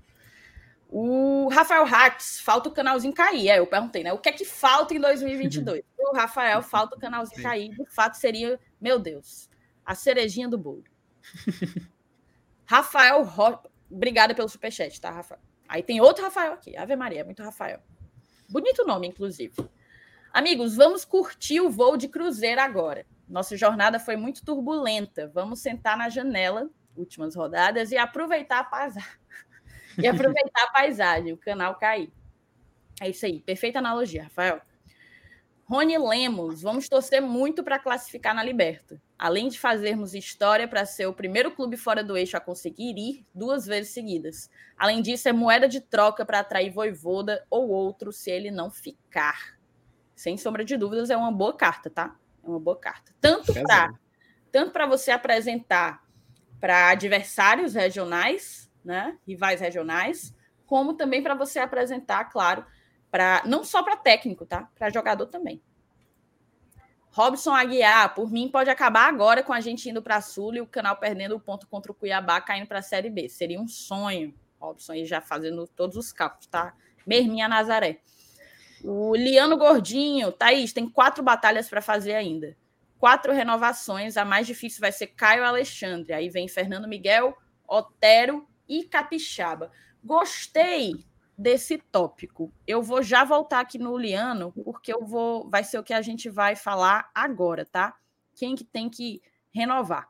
O 0.91 1.49
Rafael 1.49 1.85
Hatz, 1.85 2.41
falta 2.41 2.69
o 2.69 2.73
canalzinho 2.73 3.13
cair. 3.13 3.49
É, 3.49 3.59
eu 3.59 3.67
perguntei, 3.67 4.03
né? 4.03 4.13
O 4.13 4.19
que 4.19 4.29
é 4.29 4.33
que 4.33 4.45
falta 4.45 4.95
em 4.95 5.01
2022? 5.01 5.83
o 5.99 6.17
Rafael, 6.17 6.63
falta 6.63 6.97
o 6.97 6.99
canalzinho 6.99 7.37
Sim. 7.37 7.43
cair. 7.43 7.71
De 7.71 7.87
fato, 7.87 8.15
seria, 8.15 8.59
meu 8.81 8.99
Deus, 8.99 9.51
a 9.85 9.95
cerejinha 9.95 10.49
do 10.49 10.57
bolo. 10.57 10.85
Rafael 12.65 13.23
Ro... 13.23 13.59
Obrigada 13.91 14.35
pelo 14.35 14.49
superchat, 14.49 15.01
tá, 15.01 15.11
Rafael? 15.11 15.41
Aí 15.69 15.83
tem 15.83 16.01
outro 16.01 16.25
Rafael 16.25 16.55
aqui. 16.55 16.77
Ave 16.77 16.97
Maria, 16.97 17.25
muito 17.25 17.43
Rafael. 17.43 17.81
Bonito 18.49 18.87
nome, 18.87 19.07
inclusive. 19.07 19.55
Amigos, 20.33 20.77
vamos 20.77 21.05
curtir 21.05 21.61
o 21.61 21.71
voo 21.71 21.97
de 21.97 22.09
cruzeiro 22.09 22.61
agora. 22.61 23.07
Nossa 23.29 23.57
jornada 23.57 23.99
foi 23.99 24.17
muito 24.17 24.45
turbulenta. 24.45 25.31
Vamos 25.35 25.61
sentar 25.61 25.97
na 25.97 26.09
janela, 26.09 26.71
últimas 26.97 27.35
rodadas, 27.35 27.91
e 27.93 27.97
aproveitar 27.97 28.61
a 28.61 28.65
paisagem. 28.65 29.11
e 29.99 30.07
aproveitar 30.07 30.65
a 30.65 30.71
paisagem, 30.71 31.33
o 31.33 31.37
canal 31.37 31.75
cair. 31.77 32.13
É 33.01 33.09
isso 33.09 33.25
aí, 33.27 33.41
perfeita 33.41 33.79
analogia, 33.79 34.25
Rafael. 34.25 34.61
Rony 35.65 35.99
Lemos, 35.99 36.63
vamos 36.63 36.89
torcer 36.89 37.21
muito 37.21 37.63
para 37.63 37.79
classificar 37.79 38.35
na 38.35 38.43
Liberta. 38.43 39.01
Além 39.19 39.49
de 39.49 39.59
fazermos 39.59 40.15
história 40.15 40.67
para 40.67 40.87
ser 40.87 41.07
o 41.07 41.13
primeiro 41.13 41.51
clube 41.51 41.77
fora 41.77 42.03
do 42.03 42.17
eixo 42.17 42.37
a 42.37 42.41
conseguir 42.41 42.97
ir 42.97 43.27
duas 43.35 43.67
vezes 43.67 43.93
seguidas. 43.93 44.51
Além 44.79 45.03
disso, 45.03 45.29
é 45.29 45.33
moeda 45.33 45.69
de 45.69 45.81
troca 45.81 46.25
para 46.25 46.41
atrair 46.41 46.71
Voivoda 46.71 47.45
ou 47.51 47.69
outro 47.69 48.13
se 48.13 48.31
ele 48.31 48.51
não 48.51 48.71
ficar. 48.71 49.58
Sem 50.19 50.37
sombra 50.37 50.65
de 50.65 50.77
dúvidas, 50.77 51.11
é 51.11 51.17
uma 51.17 51.31
boa 51.31 51.57
carta, 51.57 51.89
tá? 51.89 52.17
É 52.43 52.49
uma 52.49 52.59
boa 52.59 52.77
carta. 52.77 53.15
Tanto 53.21 53.55
para 53.55 53.95
tanto 54.51 54.73
para 54.73 54.85
você 54.85 55.13
apresentar 55.13 56.03
para 56.59 56.89
adversários 56.91 57.75
regionais, 57.75 58.69
né, 58.85 59.17
rivais 59.25 59.61
regionais, 59.61 60.35
como 60.67 60.95
também 60.95 61.23
para 61.23 61.37
você 61.37 61.61
apresentar, 61.61 62.25
claro, 62.25 62.67
para 63.13 63.43
não 63.47 63.63
só 63.63 63.81
para 63.81 63.97
técnico, 63.97 64.45
tá? 64.45 64.69
Para 64.77 64.91
jogador 64.91 65.27
também. 65.27 65.63
Robson 67.13 67.55
Aguiar, 67.55 68.13
por 68.13 68.29
mim, 68.29 68.51
pode 68.51 68.71
acabar 68.71 69.09
agora 69.09 69.45
com 69.45 69.53
a 69.53 69.61
gente 69.61 69.89
indo 69.89 70.03
para 70.03 70.17
a 70.17 70.21
Sul 70.21 70.57
e 70.57 70.61
o 70.61 70.67
canal 70.67 70.97
perdendo 70.97 71.37
o 71.37 71.41
ponto 71.41 71.69
contra 71.69 71.93
o 71.93 71.95
Cuiabá, 71.95 72.41
caindo 72.41 72.67
para 72.67 72.81
a 72.81 72.83
Série 72.83 73.09
B. 73.09 73.29
Seria 73.29 73.61
um 73.61 73.69
sonho, 73.69 74.35
Robson, 74.59 74.95
aí 74.95 75.05
já 75.05 75.21
fazendo 75.21 75.65
todos 75.69 75.97
os 75.97 76.13
cálculos, 76.13 76.49
tá? 76.49 76.75
Merminha 77.07 77.47
Nazaré. 77.47 78.01
O 78.85 79.15
Liano 79.15 79.57
Gordinho, 79.57 80.33
Thaís, 80.33 80.73
tem 80.73 80.89
quatro 80.89 81.23
batalhas 81.23 81.69
para 81.69 81.83
fazer 81.83 82.15
ainda. 82.15 82.57
Quatro 82.99 83.33
renovações, 83.33 84.17
a 84.17 84.25
mais 84.25 84.47
difícil 84.47 84.81
vai 84.81 84.93
ser 84.93 85.09
Caio 85.09 85.45
Alexandre. 85.45 86.13
Aí 86.13 86.29
vem 86.29 86.49
Fernando 86.49 86.89
Miguel, 86.89 87.37
Otero 87.67 88.47
e 88.69 88.85
Capixaba. 88.85 89.71
Gostei 90.03 91.05
desse 91.37 91.79
tópico. 91.79 92.53
Eu 92.67 92.83
vou 92.83 93.03
já 93.03 93.25
voltar 93.25 93.61
aqui 93.61 93.79
no 93.79 93.97
Liano, 93.97 94.53
porque 94.65 94.93
eu 94.93 95.05
vou, 95.05 95.49
vai 95.49 95.63
ser 95.63 95.79
o 95.79 95.85
que 95.85 95.95
a 95.95 96.03
gente 96.03 96.29
vai 96.29 96.57
falar 96.57 97.11
agora, 97.15 97.65
tá? 97.65 97.95
Quem 98.35 98.57
que 98.57 98.65
tem 98.65 98.91
que 98.91 99.23
renovar? 99.53 100.09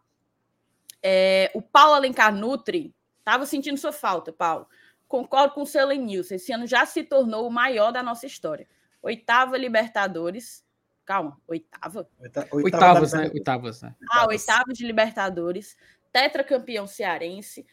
É, 1.02 1.50
o 1.54 1.60
Paulo 1.60 1.94
Alencar 1.94 2.34
Nutri 2.34 2.94
estava 3.18 3.44
sentindo 3.44 3.78
sua 3.78 3.92
falta, 3.92 4.32
Paulo. 4.32 4.66
Concordo 5.08 5.54
com 5.54 5.62
o 5.62 5.66
seu 5.66 5.86
Lenilson. 5.86 6.34
Esse 6.34 6.52
ano 6.52 6.66
já 6.66 6.84
se 6.84 7.02
tornou 7.02 7.48
o 7.48 7.50
maior 7.50 7.90
da 7.90 8.02
nossa 8.02 8.26
história. 8.26 8.68
Oitava 9.02 9.56
Libertadores. 9.56 10.64
Calma, 11.04 11.40
oitava? 11.48 12.06
Oita, 12.20 12.48
oitavas, 12.52 13.12
né? 13.14 13.30
Oitavas, 13.32 13.82
né? 13.82 13.96
Ah, 14.10 14.26
oitavas 14.26 14.76
de 14.76 14.86
Libertadores. 14.86 15.76
Tetracampeão 16.12 16.86
cearense. 16.86 17.66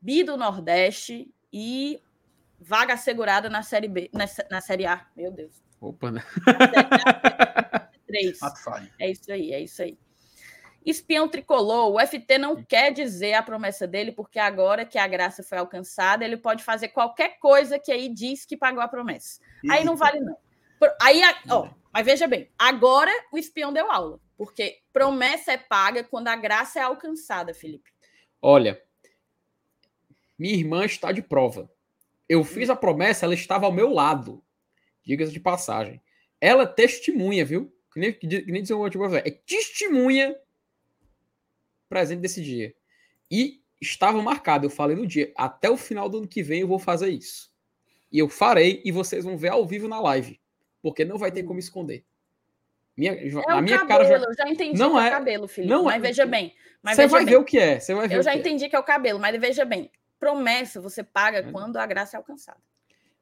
Bi 0.00 0.22
do 0.22 0.36
Nordeste 0.36 1.34
e 1.52 2.00
vaga 2.60 2.94
assegurada 2.94 3.50
na 3.50 3.62
Série 3.62 3.88
B, 3.88 4.08
na, 4.12 4.26
na 4.48 4.60
Série 4.60 4.86
A. 4.86 5.04
Meu 5.16 5.32
Deus. 5.32 5.60
Opa, 5.80 6.12
né? 6.12 6.22
Três. 8.06 8.38
É 8.98 9.10
isso 9.10 9.32
aí, 9.32 9.52
é 9.52 9.60
isso 9.60 9.82
aí. 9.82 9.98
Espião 10.84 11.28
tricolor, 11.28 11.92
o 11.92 12.06
FT 12.06 12.38
não 12.38 12.62
quer 12.62 12.92
dizer 12.92 13.34
a 13.34 13.42
promessa 13.42 13.86
dele, 13.86 14.12
porque 14.12 14.38
agora 14.38 14.84
que 14.84 14.96
a 14.96 15.06
graça 15.06 15.42
foi 15.42 15.58
alcançada, 15.58 16.24
ele 16.24 16.36
pode 16.36 16.64
fazer 16.64 16.88
qualquer 16.88 17.38
coisa 17.38 17.78
que 17.78 17.92
aí 17.92 18.08
diz 18.08 18.46
que 18.46 18.56
pagou 18.56 18.80
a 18.80 18.88
promessa. 18.88 19.40
Aí 19.70 19.84
não 19.84 19.96
vale, 19.96 20.20
não. 20.20 20.36
Aí, 21.02 21.20
ó, 21.50 21.68
mas 21.92 22.06
veja 22.06 22.26
bem, 22.26 22.50
agora 22.58 23.10
o 23.32 23.38
espião 23.38 23.72
deu 23.72 23.90
aula, 23.90 24.20
porque 24.36 24.78
promessa 24.92 25.52
é 25.52 25.58
paga 25.58 26.04
quando 26.04 26.28
a 26.28 26.36
graça 26.36 26.78
é 26.78 26.82
alcançada, 26.82 27.52
Felipe. 27.52 27.90
Olha, 28.40 28.80
minha 30.38 30.54
irmã 30.54 30.84
está 30.84 31.10
de 31.10 31.20
prova. 31.20 31.70
Eu 32.28 32.44
fiz 32.44 32.70
a 32.70 32.76
promessa, 32.76 33.26
ela 33.26 33.34
estava 33.34 33.66
ao 33.66 33.72
meu 33.72 33.92
lado. 33.92 34.44
Diga-se 35.02 35.32
de 35.32 35.40
passagem. 35.40 36.00
Ela 36.40 36.66
testemunha, 36.66 37.44
viu? 37.44 37.74
Que 37.92 37.98
nem, 37.98 38.12
que 38.12 38.26
nem 38.26 38.62
dizer 38.62 38.74
outro 38.74 39.04
é 39.16 39.30
testemunha 39.30 40.36
presente 41.88 42.20
desse 42.20 42.42
dia. 42.42 42.74
E 43.30 43.60
estava 43.80 44.20
marcado, 44.22 44.66
eu 44.66 44.70
falei 44.70 44.96
no 44.96 45.06
dia, 45.06 45.32
até 45.36 45.70
o 45.70 45.76
final 45.76 46.08
do 46.08 46.18
ano 46.18 46.28
que 46.28 46.42
vem 46.42 46.60
eu 46.60 46.68
vou 46.68 46.78
fazer 46.78 47.08
isso. 47.08 47.50
E 48.10 48.18
eu 48.18 48.28
farei 48.28 48.82
e 48.84 48.90
vocês 48.90 49.24
vão 49.24 49.36
ver 49.36 49.48
ao 49.48 49.66
vivo 49.66 49.86
na 49.86 50.00
live, 50.00 50.40
porque 50.82 51.04
não 51.04 51.18
vai 51.18 51.30
ter 51.30 51.42
como 51.42 51.58
esconder. 51.58 52.04
Minha, 52.96 53.12
é 53.12 53.52
a 53.52 53.60
minha 53.60 53.78
cabelo, 53.78 53.86
cara 53.86 54.04
já, 54.04 54.16
eu 54.16 54.34
já 54.34 54.48
entendi 54.48 54.78
não 54.78 54.94
que 54.94 54.98
é, 54.98 55.04
é 55.04 55.08
o 55.08 55.12
cabelo, 55.12 55.48
Felipe. 55.48 55.72
Não 55.72 55.84
mas 55.84 55.96
é, 55.96 55.98
veja 56.00 56.26
bem. 56.26 56.52
você 56.82 57.06
vai 57.06 57.24
bem. 57.24 57.34
ver 57.34 57.40
o 57.40 57.44
que 57.44 57.58
é. 57.58 57.78
Você 57.78 57.94
vai 57.94 58.08
ver 58.08 58.16
eu 58.16 58.22
já 58.22 58.34
entendi 58.34 58.64
é. 58.64 58.68
que 58.68 58.74
é 58.74 58.78
o 58.78 58.82
cabelo, 58.82 59.20
mas 59.20 59.38
veja 59.40 59.64
bem 59.64 59.88
promessa 60.18 60.80
você 60.80 61.02
paga 61.02 61.38
é. 61.38 61.42
quando 61.42 61.76
a 61.76 61.86
graça 61.86 62.16
é 62.16 62.18
alcançada. 62.18 62.58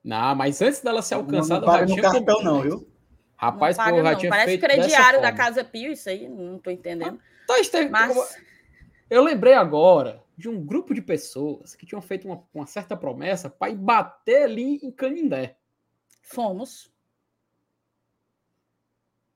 Não, 0.03 0.35
mas 0.35 0.63
antes 0.63 0.81
dela 0.81 1.03
ser 1.03 1.15
alcançada, 1.15 1.61
não, 1.61 1.67
não 1.67 1.73
paga 1.73 1.87
no 1.87 2.01
cartão, 2.01 2.43
não, 2.43 2.63
viu? 2.63 2.89
Rapaz, 3.37 3.77
não 3.77 3.85
paga, 3.85 4.03
pô, 4.03 4.17
tinha 4.17 4.31
Parece 4.31 4.59
crediário 4.59 5.21
da 5.21 5.33
Casa 5.33 5.65
Pio, 5.65 5.93
isso 5.93 6.09
aí, 6.09 6.29
não 6.29 6.59
tô 6.59 6.71
entendendo. 6.71 7.21
Ah, 7.21 7.47
tá, 7.47 7.59
Esteve, 7.59 7.91
mas... 7.91 8.37
Eu 9.09 9.23
lembrei 9.23 9.55
agora 9.55 10.23
de 10.37 10.49
um 10.49 10.65
grupo 10.65 10.93
de 10.93 11.01
pessoas 11.01 11.75
que 11.75 11.87
tinham 11.87 12.03
feito 12.03 12.27
uma, 12.27 12.43
uma 12.53 12.67
certa 12.67 12.97
promessa 12.97 13.49
para 13.49 13.71
ir 13.71 13.77
bater 13.77 14.43
ali 14.43 14.81
em 14.83 14.91
Canindé. 14.91 15.57
Fomos. 16.21 16.91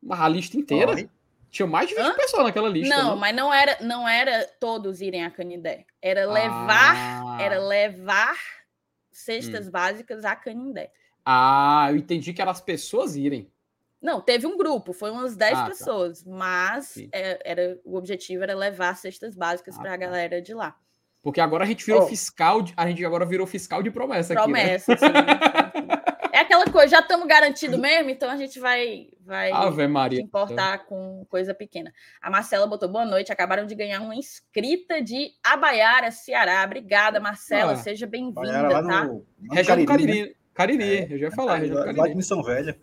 Uma 0.03 0.29
lista 0.29 0.57
inteira? 0.57 0.93
Oi. 0.93 1.11
Tinha 1.51 1.67
mais 1.67 1.89
de 1.89 1.95
20 1.95 2.05
Hã? 2.05 2.15
pessoas 2.15 2.45
naquela 2.45 2.69
lista. 2.69 2.95
Não, 2.95 3.15
né? 3.15 3.21
mas 3.21 3.37
não 3.37 3.53
era, 3.53 3.79
não 3.81 4.09
era 4.09 4.47
todos 4.61 5.01
irem 5.01 5.25
a 5.25 5.31
Canindé. 5.31 5.85
Era 6.01 6.31
levar, 6.31 6.97
ah. 6.97 7.39
era 7.41 7.59
levar 7.59 8.37
cestas 9.11 9.67
hum. 9.67 9.71
básicas 9.71 10.25
a 10.25 10.37
Canindé. 10.37 10.93
Ah, 11.25 11.89
eu 11.91 11.97
entendi 11.97 12.33
que 12.33 12.41
eram 12.41 12.53
as 12.53 12.61
pessoas 12.61 13.17
irem. 13.17 13.51
Não, 14.01 14.21
teve 14.21 14.47
um 14.47 14.57
grupo, 14.57 14.93
foi 14.93 15.11
umas 15.11 15.37
10 15.37 15.53
ah, 15.53 15.63
tá. 15.63 15.69
pessoas, 15.69 16.23
tá. 16.23 16.31
mas 16.31 16.97
é, 17.13 17.39
era, 17.45 17.79
o 17.85 17.97
objetivo 17.97 18.43
era 18.43 18.55
levar 18.55 18.97
cestas 18.97 19.37
básicas 19.37 19.77
ah, 19.77 19.81
para 19.81 19.91
a 19.91 19.99
tá. 19.99 19.99
galera 19.99 20.41
de 20.41 20.55
lá. 20.55 20.75
Porque 21.23 21.41
agora 21.41 21.65
a 21.65 21.67
gente 21.67 21.85
virou 21.85 22.03
oh. 22.03 22.07
fiscal, 22.07 22.63
de, 22.63 22.73
a 22.77 22.89
gente 22.89 23.05
agora 23.05 23.27
virou 23.27 23.47
fiscal 23.47 23.83
de 23.83 23.91
promessa, 23.91 24.33
promessa 24.33 24.93
aqui. 24.93 25.03
Promessa, 25.03 25.23
né? 25.23 25.91
sim. 25.93 26.11
É 26.33 26.39
aquela 26.39 26.65
coisa, 26.71 26.89
já 26.89 27.01
estamos 27.01 27.27
garantidos 27.27 27.79
mesmo, 27.79 28.09
então 28.09 28.31
a 28.31 28.37
gente 28.37 28.59
vai, 28.59 29.09
vai 29.21 29.51
Ave 29.51 29.87
Maria. 29.87 30.19
se 30.19 30.25
importar 30.25 30.87
com 30.87 31.27
coisa 31.29 31.53
pequena. 31.53 31.93
A 32.23 32.31
Marcela 32.31 32.67
botou 32.67 32.89
boa 32.89 33.05
noite, 33.05 33.31
acabaram 33.31 33.67
de 33.67 33.75
ganhar 33.75 34.01
uma 34.01 34.15
inscrita 34.15 35.03
de 35.03 35.33
Abaiara, 35.45 36.11
Ceará. 36.11 36.63
Obrigada, 36.65 37.21
Marcela, 37.21 37.73
ah, 37.73 37.77
seja 37.77 38.07
bem-vinda, 38.07 38.83
tá? 38.83 39.05
No, 39.05 39.27
no 39.39 39.55
Região 39.55 39.85
Cariri, 39.85 40.23
né? 40.23 40.31
Cariri, 40.55 40.99
é, 40.99 41.05
eu 41.11 41.19
já 41.19 41.27
ia 41.27 41.33
falar. 41.33 41.57
Região 41.57 41.79
Cariri. 41.79 41.99
Lá 41.99 42.09
de 42.09 42.15
Missão 42.15 42.43
Velha. 42.43 42.81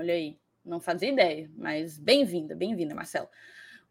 Olha 0.00 0.14
aí, 0.14 0.38
não 0.64 0.80
fazia 0.80 1.10
ideia, 1.10 1.50
mas 1.58 1.98
bem-vinda, 1.98 2.56
bem-vinda, 2.56 2.94
Marcela. 2.94 3.28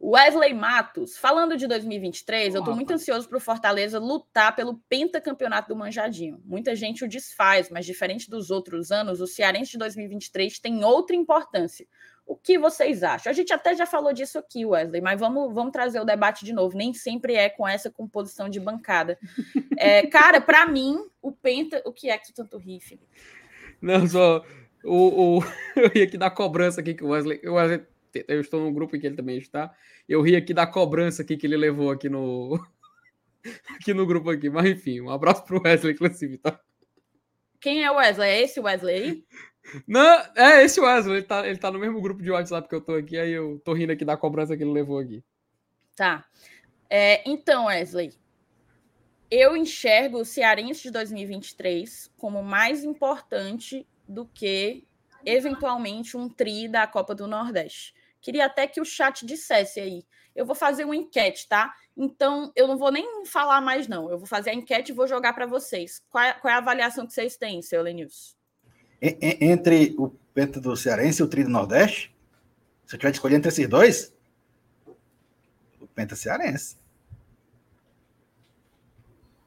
Wesley 0.01 0.55
Matos, 0.55 1.15
falando 1.15 1.55
de 1.55 1.67
2023, 1.67 2.55
eu 2.55 2.61
estou 2.61 2.75
muito 2.75 2.91
ansioso 2.91 3.29
para 3.29 3.37
o 3.37 3.39
Fortaleza 3.39 3.99
lutar 3.99 4.55
pelo 4.55 4.79
pentacampeonato 4.89 5.69
do 5.69 5.75
Manjadinho. 5.75 6.41
Muita 6.43 6.75
gente 6.75 7.05
o 7.05 7.07
desfaz, 7.07 7.69
mas 7.69 7.85
diferente 7.85 8.27
dos 8.27 8.49
outros 8.49 8.91
anos, 8.91 9.21
o 9.21 9.27
Cearense 9.27 9.73
de 9.73 9.77
2023 9.77 10.57
tem 10.57 10.83
outra 10.83 11.15
importância. 11.15 11.85
O 12.25 12.35
que 12.35 12.57
vocês 12.57 13.03
acham? 13.03 13.29
A 13.29 13.33
gente 13.33 13.53
até 13.53 13.75
já 13.75 13.85
falou 13.85 14.11
disso 14.11 14.39
aqui, 14.39 14.65
Wesley, 14.65 15.01
mas 15.01 15.19
vamos, 15.19 15.53
vamos 15.53 15.71
trazer 15.71 15.99
o 15.99 16.05
debate 16.05 16.43
de 16.43 16.53
novo. 16.53 16.75
Nem 16.75 16.91
sempre 16.91 17.35
é 17.35 17.49
com 17.49 17.67
essa 17.67 17.91
composição 17.91 18.49
de 18.49 18.59
bancada. 18.59 19.15
É, 19.77 20.05
cara, 20.07 20.41
para 20.41 20.67
mim, 20.67 20.97
o 21.21 21.31
Penta. 21.31 21.81
O 21.85 21.93
que 21.93 22.09
é 22.09 22.17
que 22.17 22.27
tu 22.27 22.33
tanto 22.33 22.57
ri, 22.57 22.81
Felipe? 22.81 23.07
Não, 23.81 24.05
só. 24.05 24.43
O, 24.83 25.39
o, 25.39 25.43
eu 25.75 25.91
ia 25.95 26.03
aqui 26.03 26.17
dar 26.17 26.31
cobrança 26.31 26.81
aqui 26.81 26.93
que 26.93 27.03
o 27.03 27.09
Wesley, 27.09 27.41
o 27.45 27.53
Wesley 27.53 27.85
eu 28.27 28.41
estou 28.41 28.59
num 28.61 28.73
grupo 28.73 28.95
em 28.95 28.99
que 28.99 29.07
ele 29.07 29.15
também 29.15 29.37
está. 29.37 29.73
Eu 30.07 30.21
ri 30.21 30.35
aqui 30.35 30.53
da 30.53 30.65
cobrança 30.65 31.21
aqui 31.21 31.37
que 31.37 31.45
ele 31.45 31.57
levou 31.57 31.91
aqui 31.91 32.09
no 32.09 32.59
aqui 33.75 33.93
no 33.93 34.05
grupo 34.05 34.29
aqui, 34.29 34.49
mas 34.49 34.65
enfim, 34.65 35.01
um 35.01 35.09
abraço 35.09 35.43
pro 35.45 35.61
Wesley 35.63 35.93
inclusive, 35.93 36.37
tá? 36.37 36.59
Quem 37.59 37.83
é 37.83 37.91
o 37.91 37.95
Wesley? 37.95 38.29
É 38.29 38.41
esse 38.41 38.59
Wesley 38.59 38.95
aí? 38.95 39.25
Não, 39.85 40.23
é 40.35 40.63
esse 40.63 40.79
Wesley, 40.79 41.17
ele 41.17 41.25
tá, 41.25 41.47
ele 41.47 41.59
tá 41.59 41.69
no 41.69 41.77
mesmo 41.77 42.01
grupo 42.01 42.23
de 42.23 42.31
WhatsApp 42.31 42.67
que 42.67 42.73
eu 42.73 42.81
tô 42.81 42.93
aqui, 42.93 43.17
aí 43.17 43.31
eu 43.31 43.61
tô 43.63 43.73
rindo 43.73 43.91
aqui 43.91 44.05
da 44.05 44.17
cobrança 44.17 44.55
que 44.55 44.63
ele 44.63 44.71
levou 44.71 44.97
aqui. 44.97 45.23
Tá. 45.95 46.25
É, 46.89 47.21
então, 47.29 47.65
Wesley, 47.65 48.13
eu 49.29 49.55
enxergo 49.55 50.19
o 50.19 50.25
Cearense 50.25 50.83
de 50.83 50.91
2023 50.91 52.11
como 52.17 52.41
mais 52.41 52.83
importante 52.83 53.85
do 54.09 54.25
que 54.25 54.87
eventualmente 55.23 56.17
um 56.17 56.27
tri 56.27 56.67
da 56.67 56.87
Copa 56.87 57.13
do 57.13 57.27
Nordeste. 57.27 57.93
Queria 58.19 58.47
até 58.47 58.67
que 58.67 58.81
o 58.81 58.85
chat 58.85 59.25
dissesse 59.25 59.79
aí. 59.79 60.03
Eu 60.35 60.45
vou 60.45 60.55
fazer 60.55 60.83
uma 60.83 60.95
enquete, 60.95 61.47
tá? 61.47 61.73
Então, 61.95 62.51
eu 62.55 62.67
não 62.67 62.77
vou 62.77 62.91
nem 62.91 63.25
falar 63.25 63.61
mais, 63.61 63.87
não. 63.87 64.09
Eu 64.09 64.17
vou 64.17 64.27
fazer 64.27 64.49
a 64.49 64.53
enquete 64.53 64.91
e 64.91 64.95
vou 64.95 65.07
jogar 65.07 65.33
para 65.33 65.45
vocês. 65.45 66.03
Qual 66.09 66.23
é, 66.23 66.33
qual 66.33 66.51
é, 66.51 66.55
a 66.55 66.57
avaliação 66.57 67.05
que 67.05 67.13
vocês 67.13 67.37
têm, 67.37 67.61
seu 67.61 67.81
Lenils? 67.81 68.35
Entre 69.01 69.95
o 69.97 70.09
Penta 70.33 70.59
do 70.59 70.75
Cearense 70.75 71.21
e 71.21 71.25
o 71.25 71.27
Tri 71.27 71.43
do 71.43 71.49
Nordeste? 71.49 72.15
Se 72.85 72.95
eu 72.95 72.99
tiver 72.99 73.11
de 73.11 73.17
escolher 73.17 73.35
entre 73.35 73.49
esses 73.49 73.67
dois, 73.69 74.13
o 75.79 75.87
Penta 75.87 76.15
Cearense. 76.15 76.77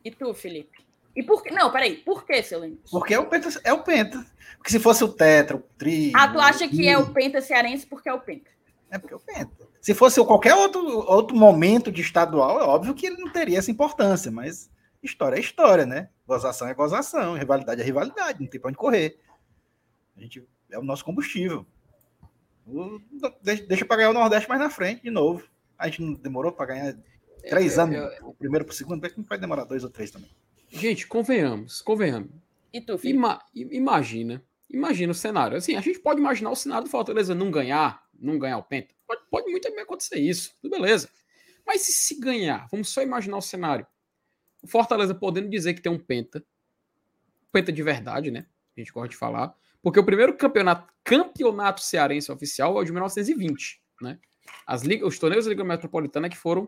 E 0.05 0.11
tu, 0.11 0.33
Felipe? 0.35 0.72
E 1.15 1.23
por 1.23 1.43
que? 1.43 1.51
Não, 1.51 1.71
peraí. 1.71 1.97
Por 1.97 2.25
que, 2.25 2.43
Silêncio? 2.43 2.79
Porque 2.91 3.15
é 3.15 3.19
o 3.19 3.27
Penta. 3.27 3.49
É 3.65 3.73
o 3.73 3.83
Penta. 3.83 4.25
Porque 4.57 4.71
se 4.71 4.79
fosse 4.79 5.05
o 5.05 5.09
Tetra, 5.09 5.57
o 5.57 5.61
Tri. 5.61 6.13
Ah, 6.15 6.29
tu 6.29 6.41
acha 6.41 6.69
que 6.69 6.89
é 6.89 6.97
o 6.97 7.13
Penta 7.13 7.41
cearense 7.41 7.87
porque 7.87 8.09
é 8.09 8.13
o 8.13 8.21
Penta? 8.21 8.51
É 8.91 8.99
porque 8.99 9.15
é 9.15 9.17
o 9.17 9.21
Penta. 9.21 9.69
Se 9.81 9.95
fosse 9.95 10.25
qualquer 10.25 10.55
outro, 10.55 10.81
outro 11.11 11.37
momento 11.37 11.91
de 11.91 12.01
estadual, 12.01 12.61
é 12.61 12.65
óbvio 12.65 12.95
que 12.95 13.07
ele 13.07 13.17
não 13.17 13.33
teria 13.33 13.59
essa 13.59 13.71
importância, 13.71 14.31
mas 14.31 14.71
história 15.03 15.37
é 15.37 15.41
história, 15.41 15.85
né? 15.85 16.09
Gozação 16.27 16.69
é 16.69 16.75
gozação, 16.75 17.35
rivalidade 17.35 17.81
é 17.81 17.85
rivalidade, 17.85 18.41
não 18.41 18.47
tem 18.47 18.61
pra 18.61 18.69
onde 18.69 18.79
correr. 18.79 19.19
A 20.17 20.21
gente 20.21 20.47
é 20.71 20.79
o 20.79 20.85
nosso 20.85 21.05
combustível. 21.05 21.67
O, 22.67 23.01
deixa, 23.43 23.67
deixa 23.67 23.85
para 23.85 23.97
ganhar 23.97 24.11
o 24.11 24.15
Nordeste 24.15 24.49
mais 24.49 24.61
na 24.61 24.71
frente, 24.71 25.03
de 25.03 25.11
novo. 25.11 25.45
A 25.77 25.87
gente 25.89 26.03
não 26.03 26.15
demorou 26.15 26.53
para 26.53 26.67
ganhar 26.67 26.97
três 27.49 27.77
eu, 27.77 27.83
anos, 27.83 27.97
eu, 27.97 28.03
eu, 28.05 28.29
o 28.29 28.35
primeiro 28.35 28.65
para 28.65 28.73
o 28.73 28.77
segundo, 28.77 29.03
não 29.17 29.25
vai 29.25 29.39
demorar 29.39 29.65
dois 29.65 29.83
ou 29.83 29.91
três 29.91 30.11
também. 30.11 30.31
Gente, 30.73 31.07
convenhamos, 31.07 31.83
convenhamos. 31.83 32.31
E 32.73 32.81
tu, 32.81 32.97
filho? 32.97 33.17
Ima, 33.17 33.45
imagina, 33.55 34.43
imagina 34.71 35.13
o 35.13 35.15
cenário. 35.15 35.57
Assim, 35.57 35.77
a 35.77 35.81
gente 35.83 35.99
pode 35.99 36.19
imaginar 36.19 36.51
o 36.51 36.57
cenário 36.57 36.85
do 36.85 36.91
Fortaleza 36.91 37.35
não 37.35 37.51
ganhar, 37.51 38.03
não 38.19 38.39
ganhar 38.39 38.57
o 38.57 38.63
Penta. 38.63 38.95
Pode, 39.07 39.21
pode 39.31 39.51
muito 39.51 39.71
bem 39.71 39.81
acontecer 39.81 40.19
isso, 40.19 40.57
tudo 40.63 40.71
beleza. 40.71 41.11
Mas 41.67 41.83
se 41.83 41.93
se 41.93 42.19
ganhar, 42.19 42.67
vamos 42.71 42.89
só 42.89 43.03
imaginar 43.03 43.37
o 43.37 43.43
cenário. 43.43 43.87
O 44.63 44.67
Fortaleza 44.67 45.15
podendo 45.15 45.51
dizer 45.51 45.75
que 45.75 45.83
tem 45.83 45.93
um 45.93 45.99
Penta, 45.99 46.43
Penta 47.53 47.71
de 47.71 47.83
verdade, 47.83 48.31
né? 48.31 48.47
A 48.75 48.81
gente 48.81 48.91
gosta 48.91 49.11
de 49.11 49.17
falar. 49.17 49.55
Porque 49.83 50.01
o 50.01 50.05
primeiro 50.05 50.35
campeonato, 50.35 50.91
campeonato 51.05 51.83
cearense 51.83 52.33
oficial 52.33 52.79
é 52.79 52.81
o 52.81 52.85
de 52.85 52.93
1920, 52.93 53.83
né? 54.01 54.19
As 54.67 54.83
ligas, 54.83 55.07
os 55.07 55.19
torneios 55.19 55.45
da 55.45 55.51
Liga 55.51 55.65
Metropolitana 55.65 56.31
que 56.31 56.37
foram 56.37 56.67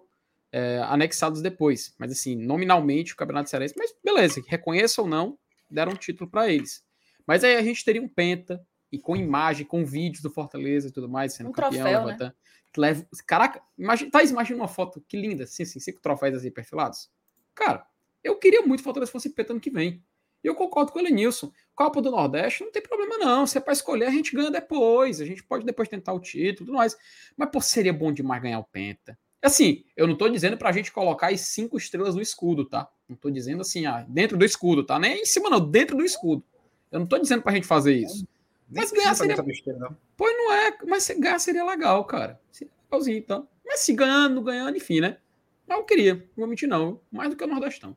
é, 0.55 0.78
anexados 0.84 1.42
depois. 1.42 1.92
Mas, 1.98 2.12
assim, 2.12 2.36
nominalmente, 2.36 3.12
o 3.12 3.16
Campeonato 3.16 3.50
Cearense. 3.50 3.74
Mas, 3.76 3.92
beleza, 4.05 4.40
reconheça 4.46 5.02
ou 5.02 5.09
não, 5.09 5.36
deram 5.68 5.92
um 5.92 5.96
título 5.96 6.30
para 6.30 6.48
eles. 6.48 6.84
Mas 7.26 7.42
aí 7.42 7.57
a 7.57 7.62
gente 7.62 7.84
teria 7.84 8.00
um 8.00 8.09
Penta, 8.09 8.64
e 8.92 8.98
com 8.98 9.16
imagem, 9.16 9.66
com 9.66 9.84
vídeos 9.84 10.22
do 10.22 10.30
Fortaleza 10.30 10.86
e 10.86 10.92
tudo 10.92 11.09
mais, 11.09 11.32
sendo 11.32 11.50
um 11.50 11.52
campeão. 11.52 12.07
Troféu, 12.07 12.07
né? 12.07 12.32
leva, 12.76 13.05
caraca, 13.26 13.61
imagina, 13.76 14.11
Thaís, 14.11 14.30
imagina 14.30 14.61
uma 14.61 14.68
foto 14.68 15.05
que 15.09 15.16
linda, 15.16 15.44
assim, 15.44 15.64
assim, 15.64 15.80
cinco 15.80 16.00
troféus 16.00 16.36
assim 16.36 16.50
perfilados. 16.50 17.11
Cara, 17.55 17.84
eu 18.22 18.36
queria 18.36 18.62
muito 18.62 18.76
que 18.76 18.82
o 18.82 18.84
Fortaleza 18.84 19.11
fosse 19.11 19.30
Penta 19.30 19.52
ano 19.52 19.61
que 19.61 19.70
vem. 19.70 20.02
E 20.42 20.46
eu 20.46 20.55
concordo 20.55 20.92
com 20.92 20.98
o 20.98 21.02
Elenilson. 21.02 21.50
Copa 21.74 22.00
do 22.02 22.11
Nordeste 22.11 22.62
não 22.62 22.70
tem 22.70 22.82
problema, 22.82 23.16
não. 23.18 23.46
Se 23.46 23.59
é 23.59 23.61
para 23.61 23.72
escolher, 23.72 24.07
a 24.07 24.11
gente 24.11 24.36
ganha 24.36 24.50
depois. 24.50 25.20
A 25.20 25.24
gente 25.24 25.42
pode 25.42 25.64
depois 25.64 25.88
tentar 25.88 26.12
o 26.12 26.20
título, 26.20 26.66
tudo 26.66 26.76
mais. 26.76 26.96
Mas, 27.36 27.48
pô, 27.50 27.61
seria 27.61 27.92
bom 27.92 28.12
demais 28.12 28.42
ganhar 28.42 28.59
o 28.59 28.64
Penta. 28.64 29.18
Assim, 29.45 29.84
eu 29.95 30.07
não 30.07 30.16
tô 30.16 30.26
dizendo 30.26 30.57
pra 30.57 30.72
gente 30.72 30.90
colocar 30.90 31.30
as 31.30 31.42
cinco 31.42 31.76
estrelas 31.76 32.14
no 32.14 32.22
escudo, 32.22 32.64
tá? 32.64 32.88
Não 33.07 33.14
tô 33.14 33.30
dizendo 33.30 33.61
assim, 33.61 33.84
ah, 33.84 34.03
dentro 34.09 34.38
do 34.38 34.45
escudo, 34.45 34.82
tá? 34.82 34.99
Nem 34.99 35.20
em 35.20 35.26
cima, 35.26 35.51
não, 35.51 35.61
dentro 35.61 35.99
do 35.99 36.03
escudo. 36.03 36.42
Eu 36.90 37.01
não 37.01 37.07
tô 37.07 37.18
dizendo 37.18 37.42
pra 37.42 37.53
gente 37.53 37.66
fazer 37.66 37.92
isso. 37.92 38.26
mas 38.70 38.90
ganhar 38.90 39.14
seria. 39.14 39.42
Besteira, 39.42 39.78
não. 39.78 39.95
Pois 40.16 40.34
não 40.34 40.51
é, 40.51 40.78
mas 40.86 41.07
ganhar 41.18 41.38
seria 41.38 41.62
legal, 41.62 42.03
cara. 42.07 42.40
Seria 42.51 42.72
legalzinho, 42.90 43.18
então. 43.18 43.47
Mas 43.62 43.80
se 43.80 43.92
ganhando, 43.92 44.40
ganhando, 44.40 44.78
enfim, 44.78 45.01
né? 45.01 45.18
Mas 45.66 45.76
eu 45.76 45.84
queria, 45.84 46.14
não 46.14 46.22
vou 46.36 46.47
mentir, 46.47 46.66
não. 46.66 46.99
Mais 47.12 47.28
do 47.28 47.36
que 47.36 47.45
o 47.45 47.47
Nordestão. 47.47 47.95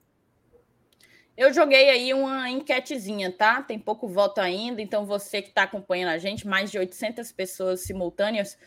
Eu 1.37 1.53
joguei 1.53 1.89
aí 1.89 2.13
uma 2.13 2.49
enquetezinha, 2.49 3.31
tá? 3.31 3.61
Tem 3.61 3.79
pouco 3.79 4.07
voto 4.09 4.41
ainda, 4.41 4.81
então 4.81 5.05
você 5.05 5.41
que 5.41 5.49
está 5.49 5.63
acompanhando 5.63 6.09
a 6.09 6.17
gente, 6.17 6.45
mais 6.45 6.69
de 6.69 6.77
800 6.77 7.31
pessoas 7.31 7.81
simultâneas, 7.81 8.57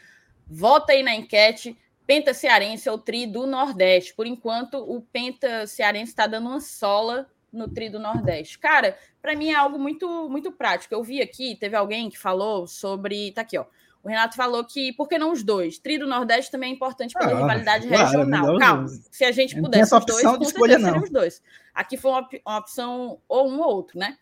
vota 0.47 0.93
aí 0.93 1.03
na 1.03 1.15
enquete. 1.15 1.77
Penta 2.11 2.35
Cearense 2.35 2.89
é 2.89 2.93
o 2.93 2.99
tri 2.99 3.25
do 3.25 3.47
Nordeste. 3.47 4.13
Por 4.17 4.27
enquanto, 4.27 4.79
o 4.79 5.01
Penta 5.01 5.65
Cearense 5.65 6.11
está 6.11 6.27
dando 6.27 6.49
uma 6.49 6.61
sola 6.61 7.31
no 7.53 7.69
tri 7.69 7.89
do 7.89 8.01
Nordeste. 8.01 8.59
Cara, 8.59 8.99
para 9.23 9.37
mim 9.37 9.51
é 9.51 9.55
algo 9.55 9.79
muito 9.79 10.29
muito 10.29 10.51
prático. 10.51 10.93
Eu 10.93 11.05
vi 11.05 11.23
aqui, 11.23 11.55
teve 11.55 11.77
alguém 11.77 12.11
que 12.11 12.19
falou 12.19 12.67
sobre. 12.67 13.31
Tá 13.31 13.43
aqui, 13.43 13.57
ó. 13.57 13.65
O 14.03 14.09
Renato 14.09 14.35
falou 14.35 14.65
que 14.65 14.93
por 14.95 15.09
que 15.09 15.19
não 15.19 15.31
os 15.31 15.45
dois? 15.45 15.79
Tri 15.79 15.99
do 15.99 16.07
Nordeste 16.09 16.51
também 16.51 16.73
é 16.73 16.75
importante 16.75 17.15
pela 17.15 17.31
ah, 17.31 17.37
rivalidade 17.43 17.87
claro, 17.87 18.05
regional. 18.05 18.59
Calma, 18.59 18.89
se 18.89 19.25
a 19.25 19.31
gente 19.31 19.61
pudesse 19.61 19.95
os 19.95 20.05
dois, 20.05 20.23
com 20.25 20.45
certeza 20.45 20.79
não. 20.91 20.99
os 20.99 21.11
dois. 21.11 21.41
Aqui 21.73 21.97
foi 21.97 22.11
uma, 22.11 22.29
uma 22.45 22.59
opção 22.59 23.21
ou 23.29 23.49
um 23.49 23.61
ou 23.61 23.69
outro, 23.69 23.97
né? 23.97 24.19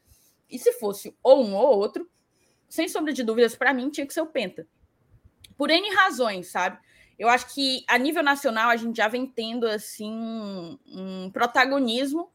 E 0.51 0.59
se 0.59 0.74
fosse 0.74 1.16
ou 1.22 1.43
um 1.43 1.55
ou 1.55 1.78
outro, 1.78 2.07
sem 2.68 2.86
sombra 2.86 3.14
de 3.14 3.22
dúvidas, 3.22 3.57
para 3.57 3.72
mim 3.72 3.89
tinha 3.89 4.07
que 4.07 4.12
ser 4.12 4.20
o 4.20 4.26
Penta. 4.26 4.66
Por 5.57 5.70
N 5.70 5.89
razões, 5.95 6.49
sabe? 6.49 6.78
Eu 7.18 7.28
acho 7.28 7.52
que 7.52 7.84
a 7.88 7.98
nível 7.98 8.22
nacional 8.22 8.70
a 8.70 8.76
gente 8.76 8.96
já 8.96 9.08
vem 9.08 9.26
tendo 9.26 9.66
assim 9.66 10.10
um, 10.10 10.78
um 10.86 11.30
protagonismo 11.30 12.30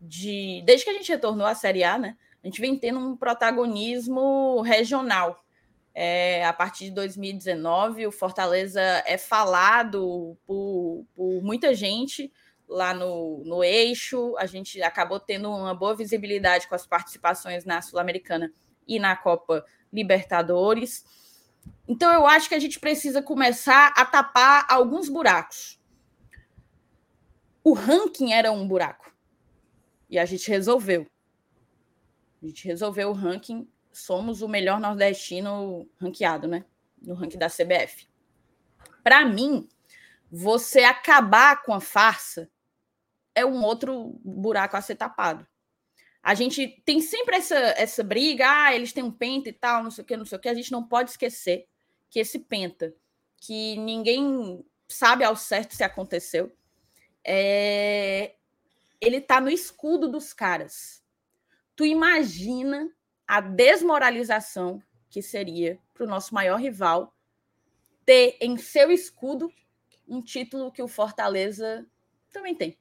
de 0.00 0.62
desde 0.64 0.84
que 0.84 0.90
a 0.90 0.94
gente 0.94 1.12
retornou 1.12 1.46
à 1.46 1.54
Série 1.54 1.84
A, 1.84 1.98
né? 1.98 2.16
A 2.42 2.46
gente 2.46 2.60
vem 2.60 2.76
tendo 2.76 2.98
um 2.98 3.16
protagonismo 3.16 4.60
regional. 4.62 5.42
É, 5.94 6.44
a 6.44 6.52
partir 6.52 6.86
de 6.86 6.90
2019, 6.90 8.06
o 8.06 8.12
Fortaleza 8.12 8.80
é 9.06 9.16
falado 9.16 10.36
por, 10.46 11.06
por 11.14 11.42
muita 11.42 11.72
gente 11.74 12.32
lá 12.68 12.92
no, 12.92 13.42
no 13.44 13.62
eixo. 13.62 14.36
A 14.38 14.46
gente 14.46 14.82
acabou 14.82 15.20
tendo 15.20 15.48
uma 15.48 15.74
boa 15.74 15.94
visibilidade 15.94 16.68
com 16.68 16.74
as 16.74 16.86
participações 16.86 17.64
na 17.64 17.80
Sul-Americana 17.80 18.52
e 18.86 18.98
na 18.98 19.16
Copa 19.16 19.64
Libertadores. 19.92 21.04
Então, 21.86 22.12
eu 22.12 22.26
acho 22.26 22.48
que 22.48 22.54
a 22.54 22.58
gente 22.58 22.80
precisa 22.80 23.22
começar 23.22 23.92
a 23.96 24.04
tapar 24.04 24.66
alguns 24.68 25.08
buracos. 25.08 25.78
O 27.62 27.72
ranking 27.72 28.32
era 28.32 28.52
um 28.52 28.66
buraco. 28.66 29.12
E 30.08 30.18
a 30.18 30.24
gente 30.24 30.48
resolveu. 30.48 31.06
A 32.42 32.46
gente 32.46 32.66
resolveu 32.66 33.10
o 33.10 33.12
ranking. 33.12 33.68
Somos 33.92 34.42
o 34.42 34.48
melhor 34.48 34.80
nordestino 34.80 35.88
ranqueado, 36.00 36.48
né? 36.48 36.64
No 37.00 37.14
ranking 37.14 37.38
da 37.38 37.48
CBF. 37.48 38.08
Para 39.02 39.24
mim, 39.24 39.68
você 40.30 40.80
acabar 40.80 41.62
com 41.62 41.72
a 41.72 41.80
farsa 41.80 42.50
é 43.34 43.44
um 43.44 43.62
outro 43.62 44.18
buraco 44.24 44.76
a 44.76 44.80
ser 44.80 44.96
tapado. 44.96 45.46
A 46.24 46.32
gente 46.32 46.66
tem 46.86 47.02
sempre 47.02 47.36
essa, 47.36 47.54
essa 47.54 48.02
briga, 48.02 48.46
ah, 48.48 48.74
eles 48.74 48.94
têm 48.94 49.04
um 49.04 49.10
penta 49.10 49.50
e 49.50 49.52
tal, 49.52 49.84
não 49.84 49.90
sei 49.90 50.02
o 50.02 50.06
que, 50.06 50.16
não 50.16 50.24
sei 50.24 50.38
o 50.38 50.40
que. 50.40 50.48
A 50.48 50.54
gente 50.54 50.72
não 50.72 50.82
pode 50.82 51.10
esquecer 51.10 51.68
que 52.08 52.18
esse 52.18 52.38
penta, 52.38 52.94
que 53.36 53.76
ninguém 53.76 54.64
sabe 54.88 55.22
ao 55.22 55.36
certo 55.36 55.76
se 55.76 55.84
aconteceu, 55.84 56.50
é... 57.22 58.36
ele 58.98 59.20
tá 59.20 59.38
no 59.38 59.50
escudo 59.50 60.08
dos 60.08 60.32
caras. 60.32 61.04
Tu 61.76 61.84
imagina 61.84 62.90
a 63.28 63.42
desmoralização 63.42 64.82
que 65.10 65.20
seria 65.20 65.78
para 65.92 66.04
o 66.04 66.08
nosso 66.08 66.34
maior 66.34 66.58
rival 66.58 67.14
ter 68.06 68.38
em 68.40 68.56
seu 68.56 68.90
escudo 68.90 69.52
um 70.08 70.22
título 70.22 70.72
que 70.72 70.82
o 70.82 70.88
Fortaleza 70.88 71.86
também 72.32 72.54
tem. 72.54 72.78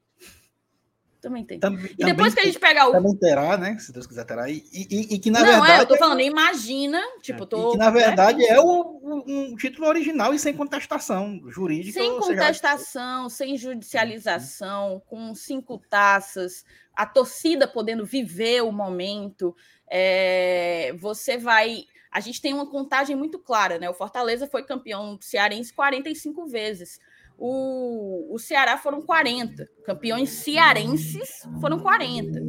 Também 1.23 1.45
tem. 1.45 1.57
Também, 1.57 1.89
e 1.97 2.03
depois 2.03 2.33
que 2.33 2.41
a 2.41 2.43
gente 2.43 2.59
pegar 2.59 2.89
o. 2.89 2.91
Também 2.91 3.15
terá, 3.15 3.55
né? 3.57 3.77
Se 3.79 3.93
Deus 3.93 4.05
quiser 4.05 4.25
terá. 4.25 4.49
E, 4.49 4.61
e, 4.73 5.15
e 5.15 5.19
que 5.19 5.31
na 5.31 5.39
não, 5.39 5.45
verdade. 5.45 5.71
É, 5.71 5.81
eu 5.81 5.85
tô 5.85 5.95
falando, 5.95 6.19
imagina. 6.19 7.01
Tipo, 7.21 7.45
tô. 7.45 7.69
E 7.69 7.71
que 7.71 7.77
na 7.77 7.89
verdade 7.89 8.39
né? 8.39 8.49
é 8.49 8.59
o, 8.59 9.23
um 9.25 9.55
título 9.55 9.87
original 9.87 10.33
e 10.33 10.39
sem 10.39 10.53
contestação 10.53 11.41
jurídica. 11.47 11.97
Sem 11.97 12.19
contestação, 12.19 13.29
seja... 13.29 13.49
sem 13.51 13.57
judicialização, 13.57 15.01
com 15.07 15.33
cinco 15.33 15.77
taças, 15.89 16.65
a 16.93 17.05
torcida 17.05 17.69
podendo 17.69 18.05
viver 18.05 18.61
o 18.61 18.71
momento. 18.73 19.55
É, 19.89 20.93
você 20.99 21.37
vai. 21.37 21.85
A 22.11 22.19
gente 22.19 22.41
tem 22.41 22.53
uma 22.53 22.69
contagem 22.69 23.15
muito 23.15 23.39
clara, 23.39 23.79
né? 23.79 23.89
O 23.89 23.93
Fortaleza 23.93 24.45
foi 24.45 24.63
campeão 24.63 25.17
cearense 25.21 25.73
45 25.73 26.47
vezes 26.47 26.99
o, 27.37 28.33
o 28.33 28.39
Ceará 28.39 28.77
foram 28.77 29.01
40. 29.01 29.67
Campeões 29.85 30.29
cearenses 30.29 31.47
foram 31.59 31.79
40. 31.79 32.41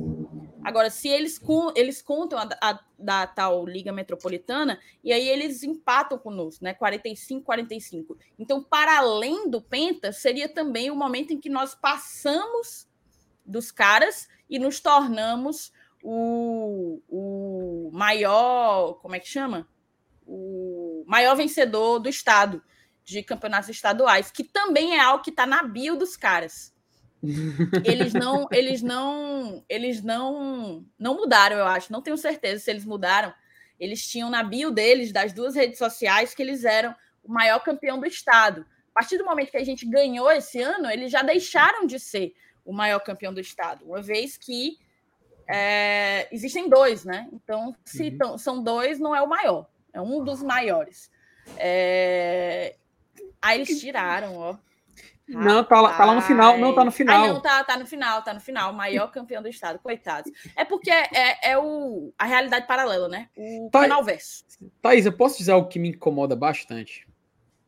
Agora, 0.64 0.89
se 0.89 1.09
eles, 1.09 1.39
eles 1.76 2.01
contam 2.01 2.39
a, 2.39 2.49
a, 2.62 2.80
da 2.99 3.26
tal 3.26 3.66
Liga 3.66 3.93
Metropolitana, 3.93 4.80
e 5.03 5.12
aí 5.12 5.28
eles 5.28 5.62
empatam 5.62 6.18
conosco, 6.18 6.64
né? 6.64 6.72
45, 6.72 7.45
45. 7.45 8.16
Então, 8.39 8.62
para 8.62 8.97
além 8.97 9.51
do 9.51 9.61
Penta, 9.61 10.11
seria 10.11 10.49
também 10.49 10.91
o 10.91 10.97
momento 10.97 11.32
em 11.32 11.39
que 11.39 11.51
nós 11.51 11.74
passamos 11.74 12.89
dos 13.45 13.70
caras 13.70 14.26
e 14.49 14.59
nos 14.59 14.80
tornamos 14.80 15.70
o, 16.03 17.03
o 17.09 17.91
maior. 17.93 18.95
Como 19.03 19.14
é 19.14 19.20
que 19.20 19.28
chama? 19.28 19.68
O 20.26 21.05
maior 21.07 21.37
vencedor 21.37 21.99
do 21.99 22.09
estado 22.09 22.62
de 23.05 23.23
campeonatos 23.23 23.69
estaduais, 23.69 24.31
que 24.31 24.43
também 24.43 24.97
é 24.97 25.01
algo 25.01 25.23
que 25.23 25.31
está 25.31 25.47
na 25.47 25.63
bio 25.63 25.97
dos 25.97 26.17
caras. 26.17 26.73
Eles 27.85 28.13
não, 28.13 28.47
eles 28.53 28.83
não, 28.83 29.65
eles 29.67 30.03
não, 30.03 30.85
não 30.99 31.15
mudaram, 31.17 31.57
eu 31.57 31.65
acho. 31.65 31.91
Não 31.91 32.03
tenho 32.03 32.19
certeza 32.19 32.63
se 32.63 32.71
eles 32.71 32.85
mudaram. 32.85 33.33
Eles 33.81 34.07
tinham 34.07 34.29
na 34.29 34.43
bio 34.43 34.71
deles, 34.71 35.11
das 35.11 35.33
duas 35.33 35.55
redes 35.55 35.79
sociais, 35.79 36.35
que 36.35 36.43
eles 36.43 36.65
eram 36.65 36.95
o 37.23 37.33
maior 37.33 37.61
campeão 37.61 37.99
do 37.99 38.07
estado. 38.07 38.67
A 38.91 39.01
partir 39.01 39.17
do 39.17 39.25
momento 39.25 39.51
que 39.51 39.57
a 39.57 39.65
gente 39.65 39.87
ganhou 39.87 40.31
esse 40.31 40.61
ano, 40.61 40.91
eles 40.91 41.11
já 41.11 41.23
deixaram 41.23 41.87
de 41.87 41.99
ser 41.99 42.35
o 42.65 42.73
maior 42.75 43.01
campeão 43.01 43.33
do 43.33 43.41
estado, 43.41 43.85
uma 43.87 44.03
vez 44.03 44.37
que 44.37 44.79
é, 45.49 46.29
existem 46.31 46.69
dois, 46.69 47.05
né? 47.05 47.29
Então, 47.33 47.75
se 47.85 48.17
Uhum. 48.23 48.39
são 48.39 48.63
dois, 48.63 48.99
não 48.99 49.15
é 49.15 49.21
o 49.21 49.29
maior, 49.29 49.67
é 49.93 50.01
um 50.01 50.23
dos 50.23 50.43
maiores. 50.43 51.11
É, 51.57 52.77
Aí 53.45 53.59
eles 53.61 53.80
tiraram, 53.80 54.36
ó. 54.36 54.57
Não, 55.26 55.64
tá 55.64 55.80
lá, 55.80 55.97
tá 55.97 56.05
lá 56.05 56.14
no 56.14 56.20
final. 56.20 56.59
Não, 56.59 56.74
tá 56.74 56.84
no 56.84 56.90
final. 56.92 57.24
Ah, 57.24 57.28
não, 57.28 57.40
tá, 57.40 57.64
tá 57.64 57.78
no 57.78 57.86
final, 57.86 58.22
tá 58.22 58.34
no 58.34 58.40
final. 58.40 58.72
Maior 58.74 59.11
campeão 59.11 59.42
do 59.42 59.49
estado, 59.49 59.78
coitados. 59.78 60.30
É 60.55 60.64
porque 60.66 60.90
é, 60.90 61.51
é 61.53 61.59
o, 61.59 62.12
a 62.18 62.26
realidade 62.26 62.66
paralela, 62.66 63.09
né? 63.09 63.30
O 63.36 63.70
Tá- 63.72 63.80
canal 63.80 64.05
verso. 64.05 64.45
Thaís, 64.82 65.07
eu 65.07 65.12
posso 65.16 65.38
dizer 65.38 65.53
algo 65.53 65.68
que 65.68 65.78
me 65.78 65.88
incomoda 65.90 66.36
bastante? 66.36 67.07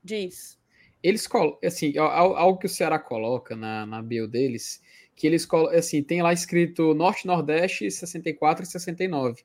Diz. 0.04 0.58
Eles 1.02 1.26
colocam, 1.26 1.66
assim, 1.66 1.96
al- 1.96 2.36
algo 2.36 2.58
que 2.58 2.66
o 2.66 2.68
Ceará 2.68 2.98
coloca 2.98 3.56
na, 3.56 3.86
na 3.86 4.02
bio 4.02 4.28
deles, 4.28 4.82
que 5.14 5.26
eles 5.26 5.46
colocam, 5.46 5.78
assim, 5.78 6.02
tem 6.02 6.20
lá 6.20 6.32
escrito 6.34 6.92
Norte, 6.94 7.26
Nordeste, 7.26 7.90
64 7.90 8.64
e 8.64 8.66
69. 8.66 9.42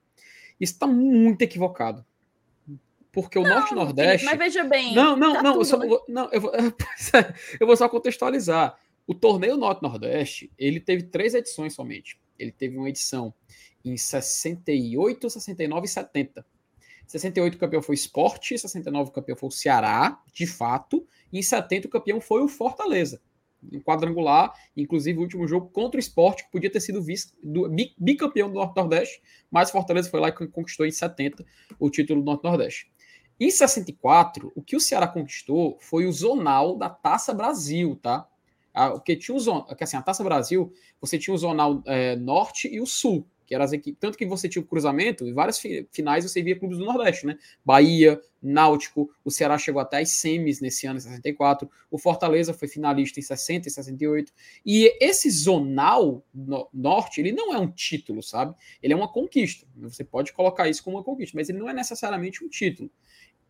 Isso 0.59 0.77
tá 0.77 0.85
muito 0.85 1.41
equivocado. 1.43 2.05
Porque 3.11 3.37
o 3.37 3.43
Norte 3.43 3.75
Não, 3.75 3.83
Nordeste. 3.83 4.25
Mas 4.25 4.37
veja 4.37 4.63
bem. 4.63 4.93
Não, 4.95 5.17
não, 5.17 5.33
tá 5.33 5.43
não, 5.43 5.49
eu 5.51 5.57
tudo, 5.59 5.65
só, 5.65 5.77
né? 5.77 5.87
vou- 5.87 6.05
não, 6.07 6.29
eu 6.31 6.41
vou, 6.41 6.51
é, 6.55 6.59
eu 7.59 7.67
vou 7.67 7.75
só 7.75 7.89
contextualizar. 7.89 8.77
O 9.05 9.13
torneio 9.13 9.57
Norte-Nordeste, 9.57 10.49
ele 10.57 10.79
teve 10.79 11.03
três 11.03 11.33
edições 11.33 11.73
somente. 11.73 12.17
Ele 12.39 12.51
teve 12.51 12.77
uma 12.77 12.87
edição 12.89 13.33
em 13.83 13.97
68, 13.97 15.29
69 15.29 15.85
e 15.85 15.89
70. 15.89 16.45
68 17.07 17.55
o 17.55 17.57
campeão 17.57 17.81
foi 17.81 17.93
o 17.93 17.97
Sport, 17.97 18.47
69 18.57 19.09
o 19.09 19.13
campeão 19.13 19.35
foi 19.35 19.49
o 19.49 19.51
Ceará, 19.51 20.21
de 20.33 20.47
fato, 20.47 21.05
e 21.33 21.39
em 21.39 21.41
70 21.41 21.87
o 21.87 21.91
campeão 21.91 22.21
foi 22.21 22.41
o 22.41 22.47
Fortaleza. 22.47 23.21
Um 23.71 23.79
quadrangular, 23.81 24.53
inclusive 24.77 25.19
o 25.19 25.21
último 25.21 25.47
jogo 25.47 25.69
contra 25.69 25.97
o 25.97 25.99
Sport, 25.99 26.43
que 26.43 26.51
podia 26.51 26.69
ter 26.71 26.79
sido 26.79 27.01
vice, 27.01 27.33
do, 27.43 27.67
bi- 27.69 27.93
bicampeão 27.97 28.47
do 28.47 28.55
Norte-Nordeste, 28.55 29.21
mas 29.51 29.69
o 29.69 29.71
Fortaleza 29.73 30.09
foi 30.09 30.19
lá 30.19 30.29
e 30.29 30.31
conquistou 30.31 30.85
em 30.85 30.91
70 30.91 31.45
o 31.77 31.89
título 31.89 32.21
do 32.21 32.25
Norte-Nordeste. 32.25 32.89
Em 33.41 33.49
64, 33.49 34.51
o 34.55 34.61
que 34.61 34.75
o 34.75 34.79
Ceará 34.79 35.07
conquistou 35.07 35.77
foi 35.79 36.05
o 36.05 36.11
zonal 36.11 36.77
da 36.77 36.89
Taça 36.89 37.33
Brasil, 37.33 37.97
tá? 38.01 38.27
Ah, 38.73 38.91
Porque 38.91 39.15
tinha 39.15 39.35
o 39.35 39.39
zonal, 39.39 39.67
assim, 39.79 39.97
a 39.97 40.01
Taça 40.01 40.23
Brasil, 40.23 40.71
você 40.99 41.17
tinha 41.17 41.33
o 41.33 41.37
zonal 41.37 41.81
é, 41.85 42.15
norte 42.15 42.67
e 42.67 42.79
o 42.79 42.85
sul, 42.85 43.25
que 43.45 43.53
eram 43.55 43.65
as 43.65 43.73
equipes, 43.73 43.99
tanto 43.99 44.17
que 44.17 44.25
você 44.25 44.47
tinha 44.47 44.61
o 44.61 44.65
cruzamento, 44.65 45.27
e 45.27 45.33
várias 45.33 45.59
fi- 45.59 45.85
finais 45.91 46.23
você 46.23 46.41
via 46.41 46.57
clubes 46.57 46.77
do 46.77 46.85
Nordeste, 46.85 47.25
né? 47.25 47.37
Bahia, 47.65 48.21
Náutico, 48.41 49.09
o 49.25 49.29
Ceará 49.31 49.57
chegou 49.57 49.81
até 49.81 49.99
as 49.99 50.11
semis 50.11 50.61
nesse 50.61 50.87
ano, 50.87 50.97
em 50.97 51.01
64, 51.01 51.69
o 51.91 51.97
Fortaleza 51.97 52.53
foi 52.53 52.67
finalista 52.69 53.19
em 53.19 53.23
60 53.23 53.67
e 53.67 53.71
68, 53.71 54.31
e 54.65 54.95
esse 55.03 55.29
zonal 55.29 56.23
no- 56.33 56.69
norte, 56.73 57.19
ele 57.19 57.33
não 57.33 57.53
é 57.53 57.59
um 57.59 57.69
título, 57.69 58.23
sabe? 58.23 58.55
Ele 58.81 58.93
é 58.93 58.95
uma 58.95 59.11
conquista, 59.11 59.67
você 59.75 60.03
pode 60.03 60.31
colocar 60.31 60.69
isso 60.69 60.81
como 60.83 60.95
uma 60.97 61.03
conquista, 61.03 61.35
mas 61.37 61.49
ele 61.49 61.59
não 61.59 61.69
é 61.69 61.73
necessariamente 61.73 62.43
um 62.45 62.47
título. 62.47 62.89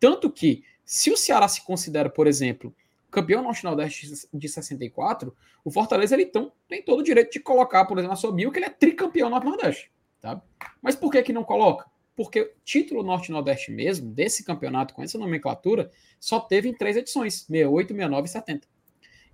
Tanto 0.02 0.28
que, 0.28 0.64
se 0.84 1.12
o 1.12 1.16
Ceará 1.16 1.46
se 1.46 1.64
considera, 1.64 2.10
por 2.10 2.26
exemplo, 2.26 2.74
campeão 3.08 3.40
norte-nordeste 3.40 4.10
de 4.34 4.48
64, 4.48 5.32
o 5.64 5.70
Fortaleza 5.70 6.16
ele 6.16 6.24
então, 6.24 6.50
tem 6.68 6.82
todo 6.82 6.98
o 6.98 7.04
direito 7.04 7.30
de 7.30 7.38
colocar, 7.38 7.84
por 7.84 7.96
exemplo, 7.96 8.10
na 8.10 8.16
sua 8.16 8.32
bio, 8.32 8.50
que 8.50 8.58
ele 8.58 8.66
é 8.66 8.70
tricampeão 8.70 9.30
norte-nordeste. 9.30 9.92
Tá? 10.20 10.42
Mas 10.82 10.96
por 10.96 11.12
que, 11.12 11.22
que 11.22 11.32
não 11.32 11.44
coloca? 11.44 11.88
Porque 12.16 12.52
título 12.64 13.04
norte-nordeste 13.04 13.70
mesmo, 13.70 14.10
desse 14.10 14.42
campeonato 14.42 14.92
com 14.92 15.04
essa 15.04 15.16
nomenclatura, 15.16 15.88
só 16.18 16.40
teve 16.40 16.68
em 16.68 16.74
três 16.74 16.96
edições: 16.96 17.42
68, 17.42 17.94
69 17.94 18.26
e 18.26 18.28
70. 18.28 18.68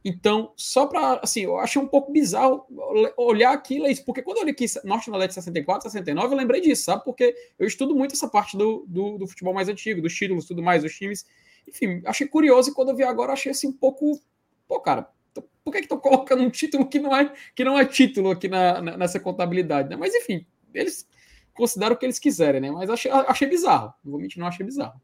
Então, 0.09 0.55
só 0.57 0.87
para. 0.87 1.21
Assim, 1.23 1.43
eu 1.43 1.59
achei 1.59 1.81
um 1.81 1.87
pouco 1.87 2.11
bizarro 2.11 2.65
olhar 3.15 3.53
aquilo, 3.53 3.87
isso, 3.87 4.03
porque 4.07 4.23
quando 4.23 4.39
eu 4.39 4.43
olhei 4.45 4.55
aqui 4.55 4.65
Norte-Nordeste 4.83 5.35
64, 5.35 5.83
69, 5.91 6.33
eu 6.33 6.39
lembrei 6.39 6.63
disso, 6.63 6.85
sabe? 6.85 7.05
Porque 7.05 7.35
eu 7.59 7.67
estudo 7.67 7.95
muito 7.95 8.15
essa 8.15 8.27
parte 8.27 8.57
do, 8.57 8.87
do, 8.89 9.19
do 9.19 9.27
futebol 9.27 9.53
mais 9.53 9.69
antigo, 9.69 10.01
dos 10.01 10.15
títulos 10.15 10.47
tudo 10.47 10.63
mais, 10.63 10.83
dos 10.83 10.95
times. 10.97 11.27
Enfim, 11.69 12.01
achei 12.07 12.27
curioso 12.27 12.71
e 12.71 12.75
quando 12.75 12.89
eu 12.89 12.97
vi 12.97 13.03
agora, 13.03 13.35
achei 13.35 13.53
assim 13.53 13.69
um 13.69 13.73
pouco. 13.73 14.19
Pô, 14.67 14.81
cara, 14.81 15.11
por 15.63 15.73
que 15.73 15.81
estão 15.81 15.99
colocando 16.01 16.43
um 16.43 16.49
título 16.49 16.89
que 16.89 16.99
não 16.99 17.15
é, 17.15 17.31
que 17.55 17.63
não 17.63 17.79
é 17.79 17.85
título 17.85 18.31
aqui 18.31 18.49
na, 18.49 18.81
na- 18.81 18.97
nessa 18.97 19.21
contabilidade, 19.21 19.91
né? 19.91 19.97
Mas 19.97 20.15
enfim, 20.15 20.47
eles 20.73 21.07
consideram 21.53 21.95
o 21.97 21.99
que 21.99 22.07
eles 22.07 22.19
quiserem, 22.19 22.63
né? 22.63 22.71
Mas 22.71 22.89
achei, 22.89 23.11
achei 23.11 23.47
bizarro. 23.47 23.93
Não 24.03 24.13
vou 24.13 24.21
mentir, 24.21 24.39
não 24.41 24.47
achei 24.47 24.65
bizarro. 24.65 24.99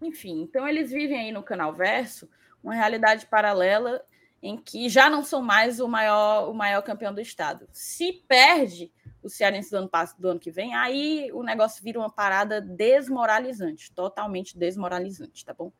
Enfim, 0.00 0.42
então 0.42 0.68
eles 0.68 0.92
vivem 0.92 1.18
aí 1.18 1.32
no 1.32 1.42
canal 1.42 1.72
Verso 1.72 2.28
uma 2.62 2.74
realidade 2.74 3.26
paralela 3.26 4.00
em 4.42 4.56
que 4.56 4.88
já 4.88 5.10
não 5.10 5.22
são 5.22 5.42
mais 5.42 5.80
o 5.80 5.88
maior, 5.88 6.48
o 6.48 6.54
maior 6.54 6.82
campeão 6.82 7.12
do 7.12 7.20
estado. 7.20 7.68
Se 7.72 8.24
perde 8.26 8.90
o 9.22 9.28
Cearense 9.28 9.70
do 9.70 9.76
ano, 9.76 9.90
do 10.18 10.28
ano 10.28 10.40
que 10.40 10.50
vem, 10.50 10.74
aí 10.74 11.30
o 11.32 11.42
negócio 11.42 11.82
vira 11.82 11.98
uma 11.98 12.10
parada 12.10 12.60
desmoralizante, 12.60 13.92
totalmente 13.92 14.58
desmoralizante, 14.58 15.44
tá 15.44 15.52
bom? 15.52 15.70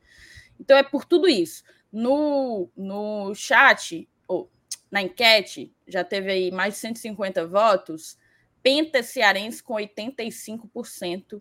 Então 0.59 0.77
é 0.77 0.83
por 0.83 1.07
tudo 1.07 1.27
isso. 1.27 1.65
No, 1.91 2.71
no 2.77 3.35
chat, 3.35 4.07
ou 4.29 4.51
na 4.91 5.01
enquete, 5.01 5.75
já 5.89 6.05
teve 6.05 6.31
aí 6.31 6.51
mais 6.51 6.75
de 6.75 6.81
150 6.81 7.47
votos, 7.47 8.19
Penta 8.63 9.03
Cearense 9.03 9.63
com 9.63 9.75
85% 9.75 11.41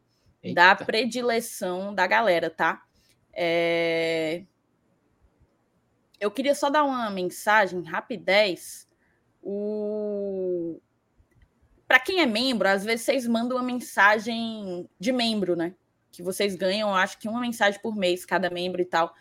da 0.54 0.70
Eita. 0.72 0.86
predileção 0.86 1.94
da 1.94 2.08
galera, 2.08 2.50
tá? 2.50 2.82
É, 3.34 4.44
Eu 6.20 6.30
queria 6.30 6.54
só 6.54 6.70
dar 6.70 6.84
uma 6.84 7.10
mensagem 7.10 7.82
rapidez. 7.84 8.88
O... 9.42 10.80
Para 11.88 12.00
quem 12.00 12.22
é 12.22 12.26
membro, 12.26 12.68
às 12.68 12.84
vezes 12.84 13.06
vocês 13.06 13.28
mandam 13.28 13.58
uma 13.58 13.64
mensagem 13.64 14.88
de 15.00 15.12
membro, 15.12 15.56
né? 15.56 15.74
Que 16.12 16.22
vocês 16.22 16.56
ganham, 16.56 16.94
acho 16.94 17.18
que 17.18 17.28
uma 17.28 17.40
mensagem 17.40 17.80
por 17.82 17.96
mês, 17.96 18.26
cada 18.26 18.50
membro 18.50 18.82
e 18.82 18.86
tal. 18.86 19.14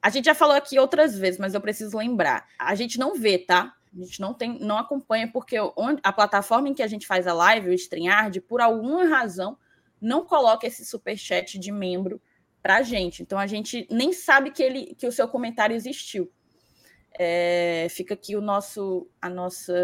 A 0.00 0.08
gente 0.08 0.26
já 0.26 0.34
falou 0.34 0.54
aqui 0.54 0.78
outras 0.78 1.18
vezes, 1.18 1.40
mas 1.40 1.54
eu 1.54 1.60
preciso 1.60 1.96
lembrar. 1.96 2.46
A 2.58 2.74
gente 2.74 2.98
não 2.98 3.14
vê, 3.16 3.38
tá? 3.38 3.74
A 3.92 4.04
gente 4.04 4.20
não 4.20 4.34
tem, 4.34 4.58
não 4.60 4.76
acompanha, 4.76 5.30
porque 5.30 5.56
a 6.02 6.12
plataforma 6.12 6.68
em 6.68 6.74
que 6.74 6.82
a 6.82 6.86
gente 6.86 7.06
faz 7.06 7.26
a 7.26 7.32
live, 7.32 7.70
o 7.70 7.72
StreamYard, 7.72 8.40
por 8.42 8.60
alguma 8.60 9.06
razão, 9.06 9.56
não 10.00 10.24
coloca 10.24 10.66
esse 10.66 10.84
superchat 10.84 11.58
de 11.58 11.72
membro 11.72 12.20
para 12.64 12.76
a 12.76 12.82
gente. 12.82 13.22
Então 13.22 13.38
a 13.38 13.46
gente 13.46 13.86
nem 13.90 14.10
sabe 14.10 14.50
que, 14.50 14.62
ele, 14.62 14.94
que 14.94 15.06
o 15.06 15.12
seu 15.12 15.28
comentário 15.28 15.76
existiu. 15.76 16.32
É, 17.16 17.86
fica 17.90 18.14
aqui 18.14 18.34
o 18.34 18.40
nosso, 18.40 19.06
a 19.20 19.28
nossa, 19.28 19.74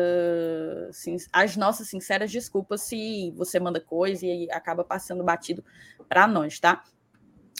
as 1.30 1.56
nossas 1.58 1.88
sinceras 1.88 2.32
desculpas 2.32 2.80
se 2.80 3.32
você 3.36 3.60
manda 3.60 3.82
coisa 3.82 4.24
e 4.24 4.50
acaba 4.50 4.82
passando 4.82 5.22
batido 5.22 5.62
para 6.08 6.26
nós, 6.26 6.58
tá? 6.58 6.82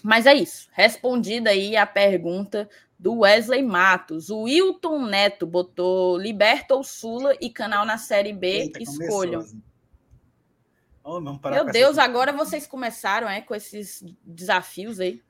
Mas 0.03 0.25
é 0.25 0.33
isso. 0.33 0.71
Respondida 0.73 1.51
aí 1.51 1.77
a 1.77 1.87
pergunta 1.87 2.67
do 2.99 3.19
Wesley 3.19 3.63
Matos. 3.63 4.31
O 4.31 4.45
Wilton 4.45 5.05
Neto 5.05 5.47
botou 5.47 6.17
Liberta 6.17 6.75
ou 6.75 6.83
Sula 6.83 7.37
e 7.43 7.51
canal 7.51 7.85
na 7.85 7.99
Série 7.99 8.33
B. 8.33 8.49
Eita, 8.49 8.79
começou, 8.79 9.05
escolham. 9.05 9.41
assim. 9.41 9.63
Parar 11.41 11.57
Meu 11.65 11.73
Deus, 11.73 11.93
essa- 11.93 12.03
agora 12.05 12.33
vocês 12.33 12.67
começaram 12.67 13.29
é, 13.29 13.41
com 13.41 13.55
esses 13.55 14.05
desafios 14.25 15.01
aí. 15.01 15.23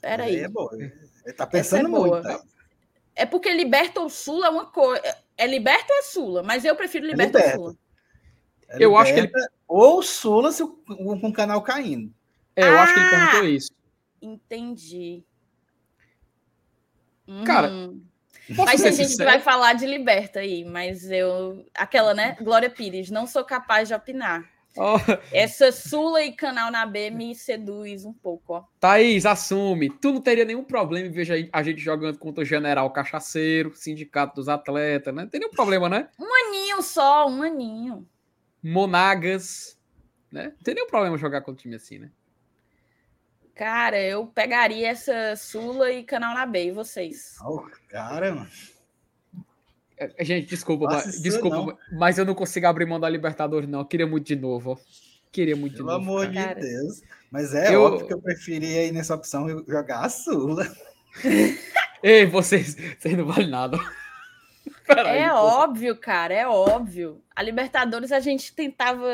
Pera 0.00 0.24
aí. 0.24 0.36
É 0.36 0.48
boa. 0.48 0.70
Ele 0.74 1.32
tá 1.36 1.46
pensando 1.46 1.88
é 1.88 1.90
boa. 1.90 2.08
muito. 2.08 2.22
tá? 2.22 2.42
É 3.14 3.24
porque 3.26 3.52
Liberta 3.52 4.00
ou 4.00 4.08
Sula 4.10 4.46
é 4.46 4.50
uma 4.50 4.66
coisa. 4.66 5.02
É 5.36 5.46
Liberta 5.46 5.92
ou 5.92 5.98
é 5.98 6.02
Sula? 6.02 6.42
Mas 6.42 6.64
eu 6.64 6.74
prefiro 6.76 7.06
Liberta 7.06 7.38
Liberta. 7.38 7.58
ou 7.58 7.64
Sula. 7.70 7.78
É 8.68 8.76
Eu 8.84 8.96
acho 8.96 9.12
que 9.14 9.20
ele- 9.20 9.32
Ou 9.68 10.02
Sula 10.02 10.52
se 10.52 10.62
o- 10.62 10.68
com 10.68 11.28
o 11.28 11.32
canal 11.32 11.62
caindo. 11.62 12.12
É, 12.54 12.62
eu 12.68 12.78
acho 12.78 12.94
que 12.94 13.00
ele 13.00 13.06
Ah! 13.08 13.10
perguntou 13.10 13.44
isso. 13.48 13.70
Entendi. 14.22 15.24
Cara, 17.44 17.68
Uhum. 17.68 18.02
Ser 18.54 18.76
ter 18.76 18.92
gente 18.92 19.16
que 19.16 19.24
vai 19.24 19.40
falar 19.40 19.72
de 19.72 19.86
Liberta 19.86 20.40
aí, 20.40 20.64
mas 20.64 21.10
eu. 21.10 21.64
Aquela, 21.74 22.14
né? 22.14 22.36
Glória 22.40 22.70
Pires, 22.70 23.10
não 23.10 23.26
sou 23.26 23.44
capaz 23.44 23.88
de 23.88 23.94
opinar. 23.94 24.48
Ó, 24.76 24.98
Essa 25.32 25.72
Sula 25.72 26.22
e 26.22 26.32
canal 26.32 26.70
na 26.70 26.84
B 26.84 27.10
me 27.10 27.34
seduz 27.34 28.04
um 28.04 28.12
pouco, 28.12 28.54
ó. 28.54 28.64
Thaís, 28.78 29.24
assume. 29.24 29.88
Tu 29.88 30.12
não 30.12 30.20
teria 30.20 30.44
nenhum 30.44 30.62
problema 30.62 31.08
em 31.08 31.10
ver 31.10 31.48
a 31.52 31.62
gente 31.62 31.80
jogando 31.80 32.18
contra 32.18 32.42
o 32.42 32.46
General 32.46 32.88
Cachaceiro, 32.90 33.74
Sindicato 33.74 34.34
dos 34.34 34.48
Atletas, 34.48 35.14
né? 35.14 35.22
Não 35.22 35.30
tem 35.30 35.40
nenhum 35.40 35.52
problema, 35.52 35.88
né? 35.88 36.08
Um 36.18 36.48
aninho 36.48 36.82
só, 36.82 37.26
um 37.26 37.42
aninho. 37.42 38.06
Monagas, 38.62 39.78
né? 40.30 40.52
Não 40.56 40.62
tem 40.62 40.74
nenhum 40.74 40.88
problema 40.88 41.16
jogar 41.16 41.40
contra 41.40 41.52
um 41.52 41.56
time 41.56 41.76
assim, 41.76 41.98
né? 41.98 42.10
Cara, 43.56 43.98
eu 43.98 44.26
pegaria 44.26 44.88
essa 44.90 45.34
Sula 45.34 45.90
e 45.90 46.04
canal 46.04 46.34
na 46.34 46.44
B, 46.44 46.66
e 46.66 46.72
vocês? 46.72 47.36
Ó, 47.42 47.64
cara, 47.88 48.34
mano. 48.34 48.48
É, 49.98 50.22
Gente, 50.24 50.46
desculpa, 50.48 50.84
mas, 50.84 51.22
desculpa, 51.22 51.56
não. 51.56 51.78
mas 51.98 52.18
eu 52.18 52.24
não 52.26 52.34
consigo 52.34 52.66
abrir 52.66 52.84
mão 52.84 53.00
da 53.00 53.08
Libertadores, 53.08 53.66
não. 53.68 53.78
Eu 53.80 53.86
queria 53.86 54.06
muito 54.06 54.26
de 54.26 54.36
novo, 54.36 54.72
ó. 54.72 54.76
Queria 55.32 55.56
muito 55.56 55.76
Pelo 55.78 55.88
de 55.88 55.94
novo. 55.94 56.04
amor 56.18 56.32
cara. 56.34 56.60
de 56.60 56.66
Deus. 56.68 57.00
Mas 57.30 57.54
é 57.54 57.74
Eu- 57.74 57.82
óbvio 57.82 58.06
que 58.06 58.12
eu 58.12 58.20
preferia 58.20 58.84
ir 58.86 58.92
nessa 58.92 59.14
opção 59.14 59.48
jogar 59.66 60.00
a 60.04 60.08
Sula. 60.10 60.66
Ei, 62.02 62.26
vocês, 62.26 62.76
vocês 62.98 63.16
não 63.16 63.24
valem 63.24 63.48
nada. 63.48 63.78
Peraí, 64.86 65.18
é 65.22 65.30
pô. 65.30 65.36
óbvio, 65.36 65.96
cara, 65.96 66.34
é 66.34 66.46
óbvio. 66.46 67.22
A 67.34 67.42
Libertadores 67.42 68.12
a 68.12 68.20
gente 68.20 68.54
tentava, 68.54 69.08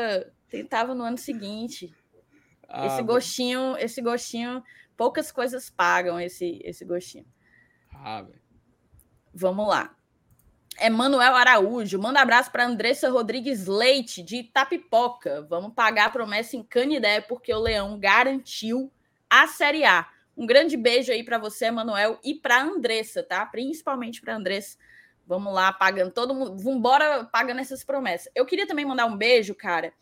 tentava 0.49 0.93
no 0.93 1.03
ano 1.03 1.17
seguinte. 1.17 1.93
Ah, 2.75 2.87
esse 2.87 3.03
gostinho, 3.03 3.77
esse 3.77 4.01
gostinho, 4.01 4.63
poucas 4.97 5.31
coisas 5.31 5.69
pagam 5.69 6.19
esse, 6.19 6.59
esse 6.65 6.83
gostinho. 6.83 7.25
Ah, 7.93 8.23
velho. 8.23 8.41
Vamos 9.31 9.67
lá. 9.67 9.95
É 10.79 10.89
Manuel 10.89 11.35
Araújo. 11.35 11.99
Manda 12.01 12.19
abraço 12.19 12.51
para 12.51 12.65
Andressa 12.65 13.11
Rodrigues 13.11 13.67
Leite, 13.67 14.23
de 14.23 14.37
Itapipoca. 14.37 15.43
Vamos 15.43 15.75
pagar 15.75 16.05
a 16.07 16.09
promessa 16.09 16.57
em 16.57 16.63
Canidé, 16.63 17.21
porque 17.21 17.53
o 17.53 17.59
Leão 17.59 17.99
garantiu 17.99 18.91
a 19.29 19.45
Série 19.45 19.85
A. 19.85 20.09
Um 20.35 20.47
grande 20.47 20.75
beijo 20.75 21.11
aí 21.11 21.23
para 21.23 21.37
você, 21.37 21.69
Manuel, 21.69 22.19
e 22.23 22.33
para 22.33 22.59
Andressa, 22.59 23.21
tá? 23.21 23.45
Principalmente 23.45 24.19
para 24.19 24.35
Andressa. 24.35 24.79
Vamos 25.27 25.53
lá, 25.53 25.71
pagando 25.71 26.11
todo 26.11 26.33
mundo. 26.33 26.57
Vamos 26.57 26.79
embora 26.79 27.23
pagando 27.25 27.59
essas 27.59 27.83
promessas. 27.83 28.31
Eu 28.33 28.47
queria 28.47 28.65
também 28.65 28.83
mandar 28.83 29.05
um 29.05 29.15
beijo, 29.15 29.53
cara, 29.53 29.93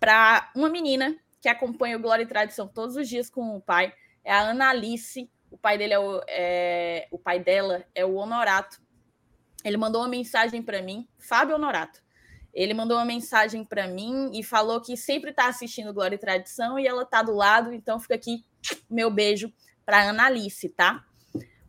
para 0.00 0.50
uma 0.56 0.68
menina 0.68 1.16
que 1.40 1.48
acompanha 1.48 1.96
o 1.96 2.00
Glória 2.00 2.22
e 2.22 2.26
Tradição 2.26 2.66
todos 2.66 2.96
os 2.96 3.08
dias 3.08 3.30
com 3.30 3.56
o 3.56 3.60
pai. 3.60 3.92
É 4.24 4.32
a 4.32 4.40
Ana 4.40 4.70
Alice. 4.70 5.30
O 5.50 5.56
pai 5.56 5.78
dele 5.78 5.94
é 5.94 5.98
o, 5.98 6.20
é, 6.28 7.08
o 7.10 7.18
pai 7.18 7.40
dela 7.40 7.84
é 7.94 8.04
o 8.04 8.14
Honorato. 8.14 8.80
Ele 9.64 9.76
mandou 9.76 10.02
uma 10.02 10.08
mensagem 10.08 10.62
para 10.62 10.82
mim, 10.82 11.08
Fábio 11.18 11.56
Honorato. 11.56 12.02
Ele 12.52 12.74
mandou 12.74 12.96
uma 12.96 13.04
mensagem 13.04 13.64
para 13.64 13.86
mim 13.86 14.30
e 14.32 14.42
falou 14.42 14.80
que 14.80 14.96
sempre 14.96 15.30
está 15.30 15.48
assistindo 15.48 15.92
Glória 15.92 16.16
e 16.16 16.18
Tradição 16.18 16.78
e 16.78 16.86
ela 16.86 17.02
está 17.02 17.22
do 17.22 17.32
lado, 17.32 17.72
então 17.72 18.00
fica 18.00 18.14
aqui 18.14 18.44
meu 18.88 19.10
beijo 19.10 19.52
para 19.84 20.02
Ana 20.02 20.26
Alice, 20.26 20.68
tá? 20.70 21.04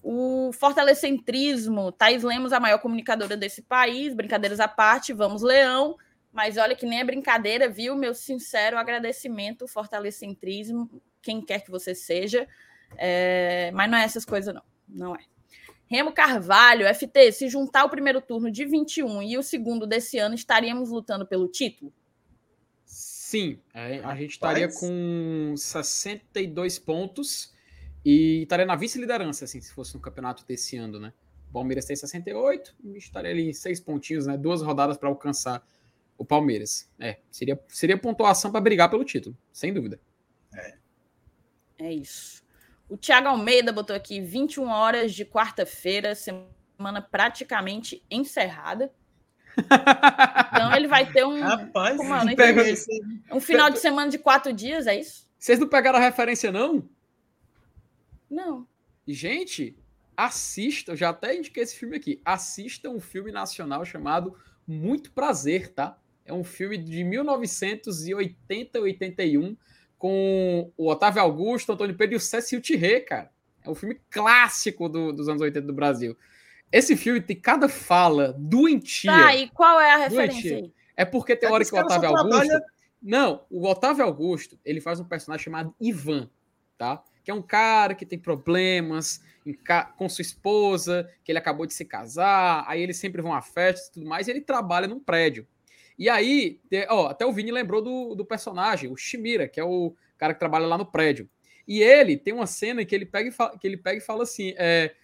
O 0.01 0.51
fortalecentrismo, 0.53 1.91
Thais 1.91 2.23
Lemos, 2.23 2.53
a 2.53 2.59
maior 2.59 2.79
comunicadora 2.79 3.35
desse 3.35 3.61
país, 3.61 4.13
brincadeiras 4.13 4.59
à 4.59 4.67
parte, 4.67 5.13
vamos 5.13 5.41
Leão, 5.41 5.95
mas 6.31 6.57
olha 6.57 6.75
que 6.75 6.85
nem 6.85 6.99
é 6.99 7.03
brincadeira, 7.03 7.69
viu? 7.69 7.95
Meu 7.95 8.13
sincero 8.13 8.77
agradecimento, 8.77 9.67
fortalecentrismo, 9.67 10.89
quem 11.21 11.41
quer 11.41 11.63
que 11.63 11.71
você 11.71 11.95
seja, 11.95 12.47
é... 12.97 13.71
mas 13.73 13.89
não 13.89 13.97
é 13.97 14.03
essas 14.03 14.25
coisas 14.25 14.53
não, 14.53 14.63
não 14.87 15.15
é. 15.15 15.19
Remo 15.89 16.11
Carvalho, 16.11 16.85
FT, 16.93 17.31
se 17.31 17.49
juntar 17.49 17.83
o 17.83 17.89
primeiro 17.89 18.21
turno 18.21 18.51
de 18.51 18.63
21 18.63 19.23
e 19.23 19.37
o 19.37 19.43
segundo 19.43 19.87
desse 19.87 20.19
ano, 20.19 20.35
estaríamos 20.35 20.91
lutando 20.91 21.25
pelo 21.25 21.47
título? 21.47 21.91
Sim, 22.85 23.59
é, 23.73 23.99
a 23.99 24.15
gente 24.15 24.31
estaria 24.31 24.67
com 24.71 25.55
62 25.57 26.77
pontos 26.77 27.53
e 28.05 28.43
estaria 28.43 28.67
na 28.67 28.75
vice-liderança, 28.75 29.45
assim, 29.45 29.59
se 29.61 29.73
fosse 29.73 29.95
no 29.95 29.99
campeonato 29.99 30.45
desse 30.45 30.77
ano, 30.77 30.99
né? 30.99 31.11
O 31.49 31.53
Palmeiras 31.53 31.85
tem 31.85 31.95
68 31.95 32.75
e 32.83 32.97
estaria 32.97 33.31
ali 33.31 33.53
seis 33.53 33.79
pontinhos, 33.79 34.27
né? 34.27 34.37
Duas 34.37 34.61
rodadas 34.61 34.95
para 34.95 35.09
alcançar 35.09 35.65
o 36.19 36.25
Palmeiras. 36.25 36.87
É, 36.99 37.17
seria, 37.31 37.59
seria 37.69 37.97
pontuação 37.97 38.51
para 38.51 38.59
brigar 38.59 38.89
pelo 38.89 39.05
título, 39.05 39.35
sem 39.51 39.73
dúvida. 39.73 39.99
É. 40.53 40.73
É 41.79 41.93
isso. 41.93 42.43
O 42.89 42.97
Thiago 42.97 43.29
Almeida 43.29 43.71
botou 43.71 43.95
aqui 43.95 44.19
21 44.19 44.67
horas 44.67 45.13
de 45.13 45.23
quarta-feira, 45.25 46.13
semana 46.13 47.01
praticamente 47.01 48.03
encerrada. 48.11 48.91
Então 50.51 50.75
ele 50.75 50.87
vai 50.87 51.09
ter 51.09 51.25
um. 51.25 51.39
Rapaz, 51.39 51.97
pega... 52.35 52.63
um 53.31 53.39
final 53.39 53.69
de 53.69 53.79
semana 53.79 54.11
de 54.11 54.17
quatro 54.17 54.51
dias, 54.51 54.87
é 54.87 54.99
isso? 54.99 55.29
Vocês 55.37 55.57
não 55.57 55.69
pegaram 55.69 55.97
a 55.97 56.01
referência, 56.01 56.51
não? 56.51 56.87
Não. 58.29 58.67
Gente, 59.07 59.77
assista, 60.17 60.91
eu 60.91 60.95
já 60.97 61.09
até 61.09 61.37
indiquei 61.37 61.63
esse 61.63 61.77
filme 61.77 61.95
aqui. 61.95 62.21
Assista 62.25 62.89
um 62.89 62.99
filme 62.99 63.31
nacional 63.31 63.85
chamado 63.85 64.35
Muito 64.67 65.11
Prazer, 65.11 65.69
tá? 65.69 65.97
É 66.29 66.33
um 66.33 66.43
filme 66.43 66.77
de 66.77 67.03
1980 67.03 68.79
81 68.79 69.57
com 69.97 70.71
o 70.77 70.87
Otávio 70.87 71.21
Augusto, 71.21 71.71
Antônio 71.71 71.95
Pedro 71.95 72.15
e 72.15 72.17
o 72.17 72.19
Cecil 72.19 72.61
Thierry, 72.61 73.01
cara. 73.01 73.31
É 73.65 73.69
um 73.69 73.75
filme 73.75 73.99
clássico 74.09 74.87
do, 74.87 75.11
dos 75.11 75.27
anos 75.27 75.41
80 75.41 75.65
do 75.65 75.73
Brasil. 75.73 76.15
Esse 76.71 76.95
filme 76.95 77.19
tem 77.19 77.35
cada 77.35 77.67
fala 77.67 78.33
doentia. 78.37 79.11
Tá, 79.11 79.35
e 79.35 79.49
qual 79.49 79.81
é 79.81 79.93
a 79.93 79.97
referência 79.97 80.57
aí? 80.57 80.73
É 80.95 81.03
porque 81.03 81.35
tem 81.35 81.49
é 81.49 81.51
hora 81.51 81.65
que, 81.65 81.73
o 81.73 81.79
Otávio 81.79 82.09
Augusto... 82.09 82.29
Trabalha... 82.29 82.65
Não, 83.01 83.45
o 83.49 83.67
Otávio 83.67 84.05
Augusto, 84.05 84.59
ele 84.63 84.79
faz 84.79 84.99
um 84.99 85.05
personagem 85.05 85.43
chamado 85.43 85.73
Ivan, 85.81 86.29
tá? 86.77 87.03
Que 87.23 87.31
é 87.31 87.33
um 87.33 87.41
cara 87.41 87.95
que 87.95 88.05
tem 88.05 88.19
problemas 88.19 89.21
com 89.97 90.07
sua 90.07 90.21
esposa, 90.21 91.09
que 91.23 91.31
ele 91.31 91.39
acabou 91.39 91.65
de 91.65 91.73
se 91.73 91.85
casar, 91.85 92.63
aí 92.67 92.81
eles 92.81 92.97
sempre 92.97 93.21
vão 93.21 93.33
a 93.33 93.41
festas 93.41 93.87
e 93.87 93.91
tudo 93.93 94.05
mais, 94.05 94.27
e 94.27 94.31
ele 94.31 94.41
trabalha 94.41 94.87
num 94.87 94.99
prédio. 94.99 95.47
E 95.99 96.07
aí, 96.07 96.61
ó, 96.87 97.07
até 97.07 97.25
o 97.25 97.33
Vini 97.33 97.51
lembrou 97.51 97.81
do, 97.81 98.15
do 98.15 98.23
personagem, 98.23 98.89
o 98.89 98.95
Shimira, 98.95 99.49
que 99.49 99.59
é 99.59 99.63
o 99.65 99.93
cara 100.17 100.33
que 100.33 100.39
trabalha 100.39 100.65
lá 100.65 100.77
no 100.77 100.85
prédio. 100.85 101.29
E 101.67 101.83
ele 101.83 102.15
tem 102.15 102.33
uma 102.33 102.47
cena 102.47 102.85
que 102.85 102.95
ele 102.95 103.05
pega 103.05 103.27
e 103.27 103.31
fala, 103.33 103.57
que 103.57 103.67
ele 103.67 103.75
pega 103.75 103.97
e 103.97 104.01
fala 104.01 104.23
assim: 104.23 104.53
é, 104.57 104.95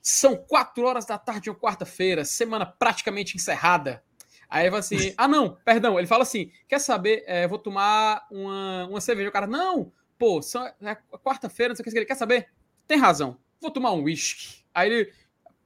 são 0.00 0.34
quatro 0.34 0.86
horas 0.86 1.04
da 1.04 1.18
tarde 1.18 1.42
de 1.42 1.50
uma 1.50 1.58
quarta-feira, 1.58 2.24
semana 2.24 2.64
praticamente 2.64 3.36
encerrada. 3.36 4.02
Aí 4.48 4.62
ele 4.62 4.70
fala 4.70 4.80
assim: 4.80 5.12
ah, 5.18 5.28
não, 5.28 5.58
perdão. 5.62 5.98
Ele 5.98 6.08
fala 6.08 6.22
assim: 6.22 6.50
quer 6.66 6.78
saber? 6.78 7.22
É, 7.26 7.46
vou 7.46 7.58
tomar 7.58 8.26
uma, 8.30 8.86
uma 8.86 9.00
cerveja. 9.00 9.28
O 9.28 9.32
cara, 9.32 9.46
não, 9.46 9.92
pô, 10.18 10.40
são, 10.40 10.66
é 10.66 10.96
quarta-feira, 11.22 11.68
não 11.68 11.76
sei 11.76 11.82
o 11.82 11.90
que. 11.90 11.98
Ele 11.98 12.06
quer 12.06 12.16
saber? 12.16 12.48
Tem 12.88 12.96
razão, 12.96 13.36
vou 13.60 13.70
tomar 13.70 13.92
um 13.92 14.04
whisky. 14.04 14.64
Aí 14.74 14.90
ele, 14.90 15.12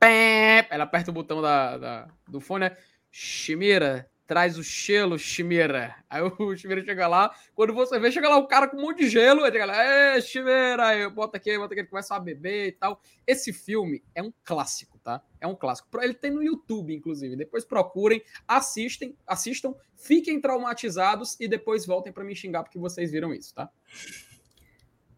pé, 0.01 0.67
ela 0.69 0.83
aperta 0.83 1.13
o 1.13 1.15
botão 1.15 1.41
da, 1.41 1.79
da 1.79 2.09
do 2.29 2.41
fone, 2.41 2.69
né? 2.69 2.77
Shimira, 3.13 4.11
traz 4.27 4.59
o 4.59 4.63
gelo, 4.63 5.19
Chimera. 5.19 5.97
Aí 6.09 6.23
o 6.23 6.31
Chimera 6.57 6.85
chega 6.85 7.07
lá, 7.07 7.35
quando 7.55 7.75
você 7.75 7.99
vê, 7.99 8.11
chega 8.11 8.29
lá 8.29 8.37
o 8.37 8.47
cara 8.47 8.69
com 8.69 8.77
um 8.77 8.83
monte 8.83 8.99
de 8.99 9.09
gelo, 9.09 9.45
aí 9.45 9.53
chega 9.53 9.65
lá, 9.67 9.83
é, 9.83 10.21
Chimera, 10.21 10.87
aí 10.87 11.09
bota 11.11 11.37
aqui, 11.37 11.57
bota 11.59 11.75
aqui, 11.75 11.81
ele 11.81 11.89
começa 11.89 12.15
a 12.15 12.21
beber 12.21 12.69
e 12.69 12.73
tal. 12.73 13.01
Esse 13.27 13.53
filme 13.53 14.03
é 14.15 14.23
um 14.23 14.33
clássico, 14.45 14.99
tá? 14.99 15.23
É 15.41 15.47
um 15.47 15.55
clássico. 15.55 15.89
Ele 16.01 16.15
tem 16.15 16.31
no 16.31 16.43
YouTube, 16.43 16.95
inclusive. 16.95 17.37
Depois 17.37 17.65
procurem, 17.65 18.23
assistem, 18.47 19.17
assistam, 19.27 19.75
fiquem 19.97 20.41
traumatizados 20.41 21.39
e 21.39 21.47
depois 21.47 21.87
voltem 21.87 22.13
para 22.13 22.25
me 22.25 22.35
xingar 22.35 22.63
porque 22.63 22.79
vocês 22.79 23.11
viram 23.11 23.33
isso, 23.35 23.55
tá? 23.55 23.71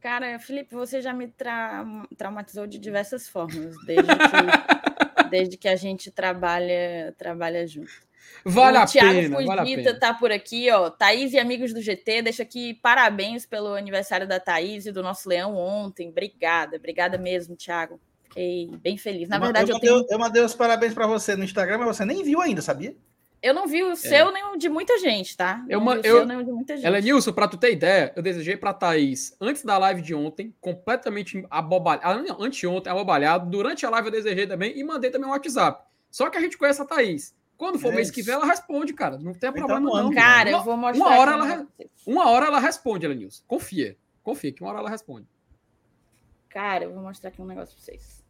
Cara, 0.00 0.38
Felipe, 0.38 0.74
você 0.74 1.00
já 1.02 1.12
me 1.12 1.26
tra 1.26 1.84
traumatizou 2.16 2.66
de 2.66 2.78
diversas 2.78 3.28
formas, 3.28 3.74
desde 3.84 4.06
que, 4.06 5.26
desde 5.30 5.56
que 5.56 5.66
a 5.66 5.74
gente 5.74 6.12
trabalha, 6.12 7.12
trabalha 7.18 7.66
junto. 7.66 8.06
Vale 8.44 8.78
o 8.78 8.80
a 8.80 8.86
Thiago 8.86 9.12
pena. 9.12 9.36
Thiago 9.38 9.60
Fugita 9.60 9.98
tá 9.98 10.14
por 10.14 10.30
aqui, 10.30 10.70
ó. 10.70 10.88
Thaís 10.90 11.32
e 11.32 11.38
amigos 11.38 11.72
do 11.72 11.80
GT, 11.80 12.22
deixa 12.22 12.42
aqui 12.42 12.74
parabéns 12.74 13.44
pelo 13.44 13.74
aniversário 13.74 14.26
da 14.26 14.38
Thaís 14.38 14.86
e 14.86 14.92
do 14.92 15.02
nosso 15.02 15.28
leão 15.28 15.56
ontem. 15.56 16.08
Obrigada, 16.08 16.76
obrigada 16.76 17.18
mesmo, 17.18 17.56
Thiago. 17.56 18.00
Fiquei 18.24 18.70
bem 18.82 18.96
feliz. 18.96 19.28
Na 19.28 19.38
verdade, 19.38 19.70
eu, 19.70 19.76
eu, 19.76 19.80
tenho... 19.80 20.06
eu 20.08 20.18
mandei 20.18 20.42
os 20.42 20.54
parabéns 20.54 20.94
para 20.94 21.06
você 21.06 21.34
no 21.34 21.44
Instagram, 21.44 21.78
mas 21.78 21.96
você 21.96 22.04
nem 22.04 22.22
viu 22.22 22.40
ainda, 22.40 22.62
sabia? 22.62 22.94
Eu 23.42 23.54
não 23.54 23.66
vi 23.66 23.82
o 23.82 23.92
é. 23.92 23.96
seu 23.96 24.32
nem 24.32 24.44
o 24.44 24.56
de 24.56 24.68
muita 24.68 24.98
gente, 24.98 25.36
tá? 25.36 25.64
Eu, 25.68 25.80
não 25.80 25.92
vi 25.92 26.00
o 26.00 26.06
eu, 26.06 26.16
seu 26.16 26.26
nem 26.26 26.36
o 26.38 26.44
de 26.44 26.50
muita 26.50 26.74
gente. 26.74 26.86
Ela, 26.86 27.00
Nilson, 27.00 27.32
pra 27.32 27.46
tu 27.46 27.56
ter 27.56 27.72
ideia, 27.72 28.12
eu 28.16 28.22
desejei 28.22 28.56
pra 28.56 28.72
Thaís, 28.72 29.36
antes 29.40 29.62
da 29.62 29.78
live 29.78 30.02
de 30.02 30.14
ontem, 30.14 30.54
completamente 30.60 31.46
abobalhado, 31.50 32.26
ah, 32.28 32.36
anteontem, 32.40 32.90
abobalhado, 32.90 33.48
durante 33.48 33.84
a 33.86 33.90
live 33.90 34.08
eu 34.08 34.12
desejei 34.12 34.46
também 34.46 34.76
e 34.76 34.82
mandei 34.82 35.10
também 35.10 35.28
um 35.28 35.32
WhatsApp. 35.32 35.84
Só 36.10 36.30
que 36.30 36.38
a 36.38 36.40
gente 36.40 36.56
conhece 36.56 36.80
a 36.80 36.84
Thaís. 36.84 37.35
Quando 37.56 37.78
for 37.78 37.92
é 37.92 37.96
mês 37.96 38.10
que 38.10 38.22
vem, 38.22 38.34
ela 38.34 38.46
responde, 38.46 38.92
cara. 38.92 39.18
Não 39.18 39.32
tem 39.32 39.48
então, 39.50 39.66
problema, 39.66 40.02
não. 40.02 40.10
Cara, 40.12 40.50
eu 40.50 40.62
vou 40.62 40.76
mostrar. 40.76 41.06
Uma 41.06 41.18
hora, 41.18 41.32
ela, 41.32 41.66
uma 42.06 42.30
hora 42.30 42.46
ela 42.46 42.60
responde, 42.60 43.06
Elenilson. 43.06 43.42
Confia. 43.46 43.96
Confia 44.22 44.52
que 44.52 44.62
uma 44.62 44.70
hora 44.70 44.80
ela 44.80 44.90
responde. 44.90 45.26
Cara, 46.48 46.84
eu 46.84 46.92
vou 46.92 47.02
mostrar 47.02 47.30
aqui 47.30 47.40
um 47.40 47.46
negócio 47.46 47.74
pra 47.74 47.84
vocês. 47.84 48.24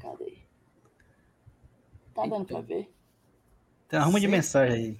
Cadê? 0.00 0.38
Tá 2.14 2.26
dando 2.26 2.44
pra 2.44 2.60
ver? 2.60 2.92
Tem 3.88 3.98
uma 3.98 4.04
arruma 4.04 4.20
de 4.20 4.28
mensagem 4.28 4.74
aí. 4.74 4.98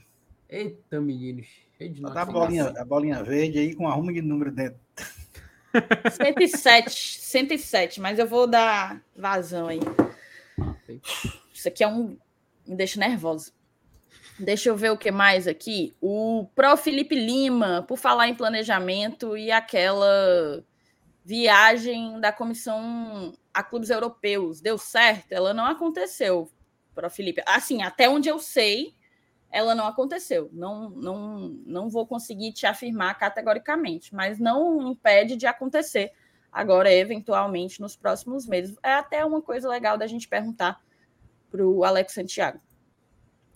Eita, 0.48 1.00
meninos. 1.00 1.46
Cheio 1.78 1.92
de 1.92 2.04
a 2.04 2.24
bolinha, 2.24 2.68
a 2.76 2.84
bolinha 2.84 3.22
verde 3.22 3.58
aí 3.58 3.74
com 3.74 3.88
arruma 3.88 4.12
de 4.12 4.20
número 4.20 4.50
dentro. 4.50 4.80
107, 6.10 6.90
107, 6.90 8.00
mas 8.00 8.18
eu 8.18 8.26
vou 8.26 8.46
dar 8.46 9.02
vazão 9.16 9.68
aí. 9.68 9.80
Isso 11.52 11.68
aqui 11.68 11.82
é 11.82 11.88
um 11.88 12.18
me 12.72 12.76
deixa 12.76 12.98
nervosa. 12.98 13.52
Deixa 14.38 14.68
eu 14.68 14.76
ver 14.76 14.90
o 14.90 14.98
que 14.98 15.10
mais 15.10 15.46
aqui. 15.46 15.94
O 16.00 16.48
Pro 16.54 16.76
Felipe 16.76 17.14
Lima, 17.14 17.84
por 17.86 17.96
falar 17.96 18.28
em 18.28 18.34
planejamento 18.34 19.36
e 19.36 19.52
aquela 19.52 20.64
viagem 21.24 22.18
da 22.20 22.32
comissão 22.32 23.32
a 23.54 23.62
clubes 23.62 23.90
europeus, 23.90 24.60
deu 24.60 24.76
certo? 24.78 25.32
Ela 25.32 25.54
não 25.54 25.64
aconteceu, 25.66 26.50
Pro 26.94 27.10
Felipe. 27.10 27.42
Assim, 27.46 27.82
até 27.82 28.08
onde 28.08 28.28
eu 28.28 28.38
sei, 28.38 28.94
ela 29.50 29.74
não 29.74 29.86
aconteceu. 29.86 30.48
Não, 30.52 30.90
não, 30.90 31.38
não 31.66 31.90
vou 31.90 32.06
conseguir 32.06 32.52
te 32.52 32.66
afirmar 32.66 33.16
categoricamente, 33.18 34.14
mas 34.14 34.38
não 34.38 34.90
impede 34.90 35.36
de 35.36 35.46
acontecer 35.46 36.10
agora, 36.50 36.92
eventualmente, 36.92 37.80
nos 37.80 37.94
próximos 37.94 38.46
meses. 38.46 38.76
É 38.82 38.94
até 38.94 39.24
uma 39.24 39.40
coisa 39.40 39.68
legal 39.68 39.96
da 39.96 40.06
gente 40.06 40.26
perguntar 40.26 40.80
para 41.52 41.64
o 41.64 41.84
Alex 41.84 42.14
Santiago. 42.14 42.58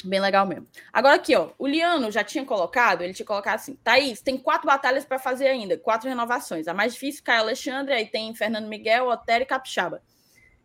Bem 0.05 0.20
legal 0.20 0.47
mesmo. 0.47 0.68
Agora 0.92 1.16
aqui, 1.16 1.34
ó, 1.34 1.51
o 1.59 1.66
Liano 1.66 2.11
já 2.11 2.22
tinha 2.22 2.44
colocado, 2.44 3.03
ele 3.03 3.14
tinha 3.14 3.24
colocado 3.24 3.55
assim, 3.55 3.76
Thaís, 3.82 4.20
tem 4.20 4.36
quatro 4.36 4.66
batalhas 4.66 5.07
para 5.07 5.18
fazer 5.18 5.49
ainda, 5.49 5.78
quatro 5.78 6.09
renovações. 6.09 6.68
A 6.68 6.74
mais 6.74 6.92
difícil, 6.92 7.24
Caio 7.24 7.40
Alexandre, 7.40 7.94
aí 7.94 8.07
tem 8.07 8.34
Fernando 8.34 8.68
Miguel, 8.68 9.09
Otério 9.09 9.44
e 9.44 9.47
Capixaba. 9.47 10.03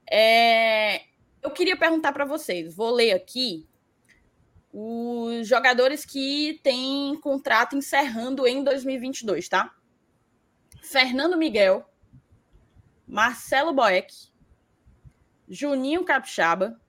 É... 0.09 1.01
Eu 1.41 1.49
queria 1.49 1.77
perguntar 1.77 2.11
para 2.11 2.25
vocês, 2.25 2.75
vou 2.75 2.91
ler 2.91 3.13
aqui 3.13 3.65
os 4.73 5.47
jogadores 5.47 6.05
que 6.05 6.59
têm 6.61 7.19
contrato 7.19 7.75
encerrando 7.75 8.45
em 8.45 8.63
2022, 8.63 9.49
tá? 9.49 9.73
Fernando 10.81 11.37
Miguel, 11.37 11.85
Marcelo 13.07 13.73
Boeck, 13.73 14.13
Juninho 15.47 16.03
Capixaba, 16.05 16.80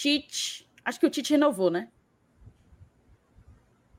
Tite, 0.00 0.66
Acho 0.82 0.98
que 0.98 1.04
o 1.04 1.10
Tite 1.10 1.32
renovou, 1.32 1.70
né? 1.70 1.90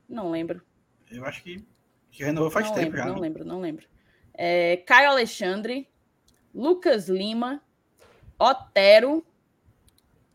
Não 0.08 0.32
lembro. 0.32 0.60
Eu 1.08 1.24
acho 1.24 1.40
que, 1.44 1.64
que 2.10 2.24
renovou 2.24 2.50
faz 2.50 2.66
não 2.66 2.74
tempo 2.74 2.86
lembro, 2.86 2.98
já. 2.98 3.06
Não 3.06 3.14
né? 3.14 3.20
lembro, 3.20 3.44
não 3.44 3.60
lembro. 3.60 3.86
É, 4.34 4.78
Caio 4.78 5.10
Alexandre, 5.10 5.88
Lucas 6.52 7.08
Lima, 7.08 7.62
Otero, 8.36 9.24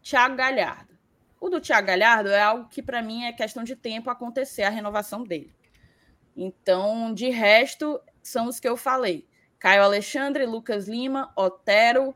Thiago 0.02 0.38
Galhardo. 0.38 0.98
O 1.38 1.50
do 1.50 1.60
Thiago 1.60 1.88
Galhardo 1.88 2.30
é 2.30 2.42
algo 2.42 2.70
que, 2.70 2.82
para 2.82 3.02
mim, 3.02 3.26
é 3.26 3.34
questão 3.34 3.66
de 3.66 3.76
tempo 3.76 4.10
acontecer 4.10 4.64
a 4.64 4.70
renovação 4.70 5.26
dele. 5.26 5.54
Então, 6.34 7.14
de 7.14 7.28
resto, 7.28 8.00
são 8.24 8.48
os 8.48 8.58
que 8.58 8.70
eu 8.70 8.78
falei. 8.78 9.28
Caio 9.60 9.84
Alexandre, 9.84 10.46
Lucas 10.46 10.88
Lima, 10.88 11.30
Otero, 11.36 12.16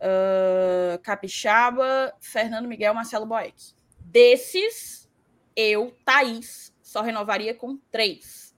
uh, 0.00 0.98
Capixaba, 1.02 2.12
Fernando 2.20 2.66
Miguel, 2.66 2.94
Marcelo 2.94 3.26
Boeck. 3.26 3.74
Desses, 4.00 5.08
eu, 5.54 5.96
Thaís, 6.04 6.74
só 6.82 7.02
renovaria 7.02 7.54
com 7.54 7.76
três. 7.90 8.56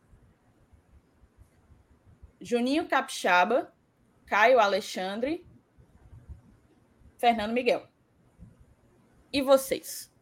Juninho 2.40 2.88
Capixaba, 2.88 3.72
Caio 4.26 4.58
Alexandre, 4.58 5.44
Fernando 7.18 7.52
Miguel. 7.52 7.86
E 9.32 9.40
vocês? 9.40 10.12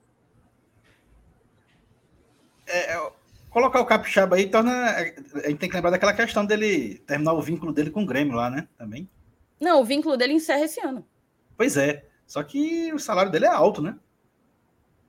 É, 2.66 2.94
é, 2.94 3.12
colocar 3.48 3.80
o 3.80 3.86
Capixaba 3.86 4.36
aí 4.36 4.48
torna. 4.48 4.90
A 4.90 5.48
gente 5.48 5.58
tem 5.58 5.68
que 5.68 5.74
lembrar 5.74 5.90
daquela 5.90 6.12
questão 6.12 6.44
dele 6.44 6.98
terminar 7.06 7.32
o 7.32 7.42
vínculo 7.42 7.72
dele 7.72 7.90
com 7.90 8.02
o 8.02 8.06
Grêmio 8.06 8.36
lá, 8.36 8.50
né? 8.50 8.68
Também. 8.76 9.08
Não, 9.61 9.80
o 9.80 9.84
vínculo 9.84 10.16
dele 10.16 10.32
encerra 10.32 10.64
esse 10.64 10.80
ano. 10.80 11.06
Pois 11.56 11.76
é. 11.76 12.08
Só 12.26 12.42
que 12.42 12.92
o 12.92 12.98
salário 12.98 13.30
dele 13.30 13.44
é 13.46 13.48
alto, 13.48 13.82
né? 13.82 13.98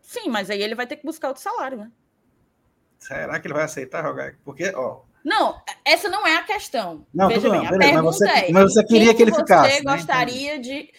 Sim, 0.02 0.30
mas 0.30 0.50
aí 0.50 0.62
ele 0.62 0.76
vai 0.76 0.86
ter 0.86 0.98
que 0.98 1.06
buscar 1.06 1.30
outro 1.30 1.42
salário, 1.44 1.78
né? 1.78 1.92
Será 3.00 3.40
que 3.40 3.48
ele 3.48 3.54
vai 3.54 3.64
aceitar 3.64 4.04
jogar? 4.04 4.36
Porque, 4.44 4.72
ó. 4.76 5.02
Não, 5.24 5.62
essa 5.86 6.10
não 6.10 6.26
é 6.26 6.36
a 6.36 6.44
questão. 6.44 7.06
Não, 7.14 7.28
Veja 7.28 7.50
bem, 7.50 7.60
não, 7.60 7.66
a 7.68 7.70
pergunta 7.70 8.04
mas 8.04 8.18
você- 8.18 8.28
é: 8.30 8.52
mas 8.52 8.74
você 8.74 8.84
queria 8.84 9.14
que 9.16 9.22
ele 9.22 9.32
você 9.32 9.42
ficasse, 9.42 9.84
né? 9.84 9.92
gostaria 9.96 10.60
de. 10.60 10.92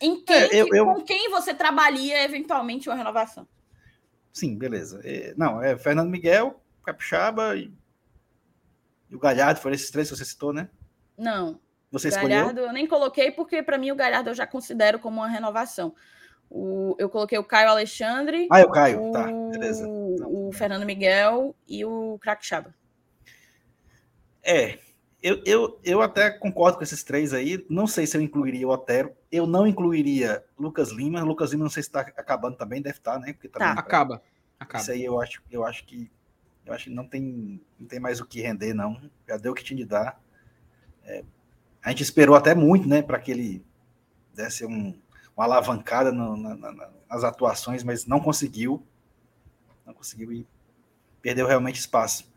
Em 0.00 0.20
quem, 0.24 0.36
É, 0.36 0.54
eu- 0.62 0.68
eu- 0.72 0.84
com 0.84 1.02
quem 1.04 1.30
você 1.30 1.54
trabalharia 1.54 2.22
eventualmente 2.24 2.88
uma 2.88 2.94
renovação? 2.96 3.46
Sim, 4.32 4.56
beleza. 4.56 5.00
É, 5.04 5.32
não, 5.36 5.62
é 5.62 5.76
Fernando 5.76 6.10
Miguel, 6.10 6.60
Capixaba 6.84 7.56
e, 7.56 7.72
e 9.10 9.16
o 9.16 9.18
Galhardo, 9.18 9.60
foram 9.60 9.74
esses 9.74 9.90
três 9.90 10.08
que 10.10 10.16
você 10.16 10.24
citou, 10.24 10.52
né? 10.52 10.68
Não. 11.16 11.58
Você 11.90 12.08
escolheu? 12.08 12.28
Galhardo 12.38 12.60
eu 12.60 12.72
nem 12.72 12.86
coloquei, 12.86 13.30
porque 13.30 13.62
para 13.62 13.78
mim 13.78 13.90
o 13.90 13.96
Galhardo 13.96 14.30
eu 14.30 14.34
já 14.34 14.46
considero 14.46 14.98
como 14.98 15.20
uma 15.20 15.28
renovação. 15.28 15.94
O, 16.50 16.94
eu 16.98 17.08
coloquei 17.08 17.38
o 17.38 17.44
Caio 17.44 17.68
Alexandre, 17.68 18.48
Ah, 18.50 18.60
é 18.60 18.64
o 18.64 18.70
Caio, 18.70 19.08
o, 19.08 19.12
tá, 19.12 19.24
beleza. 19.50 19.86
o 19.86 20.50
Fernando 20.52 20.86
Miguel 20.86 21.54
e 21.66 21.84
o 21.84 22.18
Crackchaba. 22.20 22.74
É, 24.42 24.78
eu, 25.22 25.42
eu, 25.44 25.80
eu 25.84 26.00
até 26.00 26.30
concordo 26.30 26.78
com 26.78 26.84
esses 26.84 27.02
três 27.02 27.34
aí. 27.34 27.64
Não 27.68 27.86
sei 27.86 28.06
se 28.06 28.16
eu 28.16 28.20
incluiria 28.20 28.66
o 28.66 28.70
Otero. 28.70 29.14
Eu 29.30 29.46
não 29.46 29.66
incluiria 29.66 30.44
Lucas 30.58 30.90
Lima. 30.90 31.22
Lucas 31.22 31.50
Lima 31.50 31.64
não 31.64 31.70
sei 31.70 31.82
se 31.82 31.88
está 31.88 32.00
acabando 32.00 32.56
também, 32.56 32.80
deve 32.80 32.98
estar, 32.98 33.18
né? 33.18 33.32
Porque 33.32 33.48
também, 33.48 33.68
Acaba. 33.68 34.22
Acaba. 34.58 34.80
Isso 34.80 34.90
aí 34.92 35.04
eu 35.04 35.20
acho, 35.20 35.42
eu 35.50 35.64
acho 35.64 35.84
que 35.84 36.10
eu 36.64 36.74
acho 36.74 36.84
que 36.84 36.90
não 36.90 37.08
tem, 37.08 37.60
não 37.78 37.86
tem 37.86 37.98
mais 37.98 38.20
o 38.20 38.26
que 38.26 38.42
render, 38.42 38.74
não. 38.74 39.00
Já 39.26 39.38
deu 39.38 39.52
o 39.52 39.54
que 39.54 39.64
tinha 39.64 39.78
de 39.78 39.86
dar. 39.86 40.20
É, 41.02 41.24
a 41.88 41.90
gente 41.90 42.02
esperou 42.02 42.36
até 42.36 42.54
muito, 42.54 42.86
né, 42.86 43.00
para 43.00 43.18
que 43.18 43.30
ele 43.30 43.64
desse 44.34 44.66
um, 44.66 44.94
uma 45.34 45.46
alavancada 45.46 46.12
no, 46.12 46.36
na, 46.36 46.54
na, 46.54 46.90
nas 47.08 47.24
atuações, 47.24 47.82
mas 47.82 48.04
não 48.04 48.20
conseguiu. 48.20 48.86
Não 49.86 49.94
conseguiu 49.94 50.30
e 50.30 50.46
perdeu 51.22 51.46
realmente 51.46 51.80
espaço. 51.80 52.30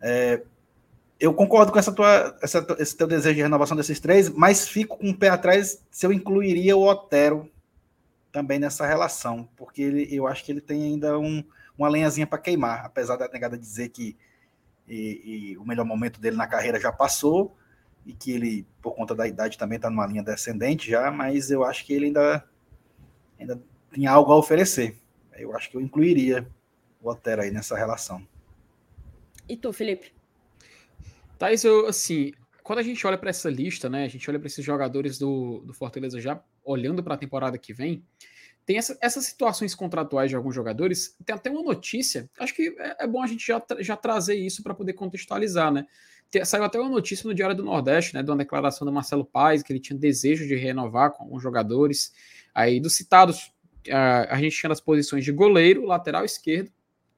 É, 0.00 0.42
eu 1.20 1.32
concordo 1.32 1.70
com 1.70 1.78
essa 1.78 1.92
tua, 1.92 2.36
essa, 2.42 2.66
esse 2.80 2.96
teu 2.96 3.06
desejo 3.06 3.36
de 3.36 3.42
renovação 3.42 3.76
desses 3.76 4.00
três, 4.00 4.28
mas 4.30 4.66
fico 4.66 4.98
com 4.98 5.10
o 5.10 5.16
pé 5.16 5.28
atrás 5.28 5.80
se 5.88 6.04
eu 6.04 6.12
incluiria 6.12 6.76
o 6.76 6.88
Otero 6.88 7.48
também 8.32 8.58
nessa 8.58 8.84
relação, 8.84 9.48
porque 9.56 9.80
ele, 9.80 10.08
eu 10.10 10.26
acho 10.26 10.44
que 10.44 10.50
ele 10.50 10.60
tem 10.60 10.82
ainda 10.82 11.16
um, 11.16 11.44
uma 11.78 11.88
lenhazinha 11.88 12.26
para 12.26 12.36
queimar, 12.36 12.84
apesar 12.84 13.14
da 13.14 13.28
negada 13.28 13.56
dizer 13.56 13.90
que 13.90 14.16
e, 14.88 15.52
e 15.52 15.56
o 15.56 15.64
melhor 15.64 15.84
momento 15.84 16.20
dele 16.20 16.36
na 16.36 16.48
carreira 16.48 16.80
já 16.80 16.90
passou 16.90 17.56
e 18.06 18.12
que 18.12 18.30
ele, 18.30 18.64
por 18.80 18.94
conta 18.94 19.14
da 19.14 19.26
idade, 19.26 19.58
também 19.58 19.76
está 19.76 19.90
numa 19.90 20.06
linha 20.06 20.22
descendente 20.22 20.88
já, 20.88 21.10
mas 21.10 21.50
eu 21.50 21.64
acho 21.64 21.84
que 21.84 21.92
ele 21.92 22.06
ainda, 22.06 22.48
ainda 23.38 23.60
tem 23.90 24.06
algo 24.06 24.32
a 24.32 24.36
oferecer. 24.36 24.96
Eu 25.32 25.54
acho 25.54 25.68
que 25.68 25.76
eu 25.76 25.80
incluiria 25.80 26.46
o 27.02 27.10
Otero 27.10 27.42
aí 27.42 27.50
nessa 27.50 27.76
relação. 27.76 28.26
E 29.48 29.56
tu, 29.56 29.72
Felipe? 29.72 30.12
Thaís, 31.36 31.64
eu, 31.64 31.86
assim, 31.86 32.32
quando 32.62 32.78
a 32.78 32.82
gente 32.82 33.04
olha 33.06 33.18
para 33.18 33.30
essa 33.30 33.50
lista, 33.50 33.90
né, 33.90 34.04
a 34.04 34.08
gente 34.08 34.28
olha 34.30 34.38
para 34.38 34.46
esses 34.46 34.64
jogadores 34.64 35.18
do, 35.18 35.60
do 35.66 35.74
Fortaleza 35.74 36.20
já 36.20 36.40
olhando 36.64 37.02
para 37.02 37.14
a 37.14 37.18
temporada 37.18 37.58
que 37.58 37.72
vem, 37.72 38.04
tem 38.64 38.78
essa, 38.78 38.96
essas 39.00 39.26
situações 39.26 39.74
contratuais 39.74 40.30
de 40.30 40.36
alguns 40.36 40.54
jogadores. 40.54 41.16
Tem 41.24 41.34
até 41.34 41.48
uma 41.48 41.62
notícia, 41.62 42.28
acho 42.38 42.54
que 42.54 42.74
é, 42.78 43.04
é 43.04 43.06
bom 43.06 43.22
a 43.22 43.26
gente 43.26 43.46
já, 43.46 43.62
já 43.78 43.96
trazer 43.96 44.34
isso 44.34 44.62
para 44.62 44.74
poder 44.74 44.94
contextualizar, 44.94 45.72
né? 45.72 45.86
Saiu 46.44 46.64
até 46.64 46.78
uma 46.78 46.90
notícia 46.90 47.26
no 47.26 47.34
Diário 47.34 47.56
do 47.56 47.62
Nordeste, 47.62 48.14
né, 48.14 48.22
de 48.22 48.30
uma 48.30 48.36
declaração 48.36 48.84
do 48.84 48.92
Marcelo 48.92 49.24
Paes, 49.24 49.62
que 49.62 49.72
ele 49.72 49.80
tinha 49.80 49.98
desejo 49.98 50.46
de 50.46 50.54
renovar 50.54 51.12
com 51.12 51.24
alguns 51.24 51.42
jogadores. 51.42 52.12
Aí, 52.54 52.80
dos 52.80 52.94
citados, 52.96 53.52
a, 53.90 54.34
a 54.34 54.38
gente 54.38 54.56
tinha 54.56 54.72
as 54.72 54.80
posições 54.80 55.24
de 55.24 55.32
goleiro, 55.32 55.84
lateral 55.86 56.24
esquerdo, 56.24 56.70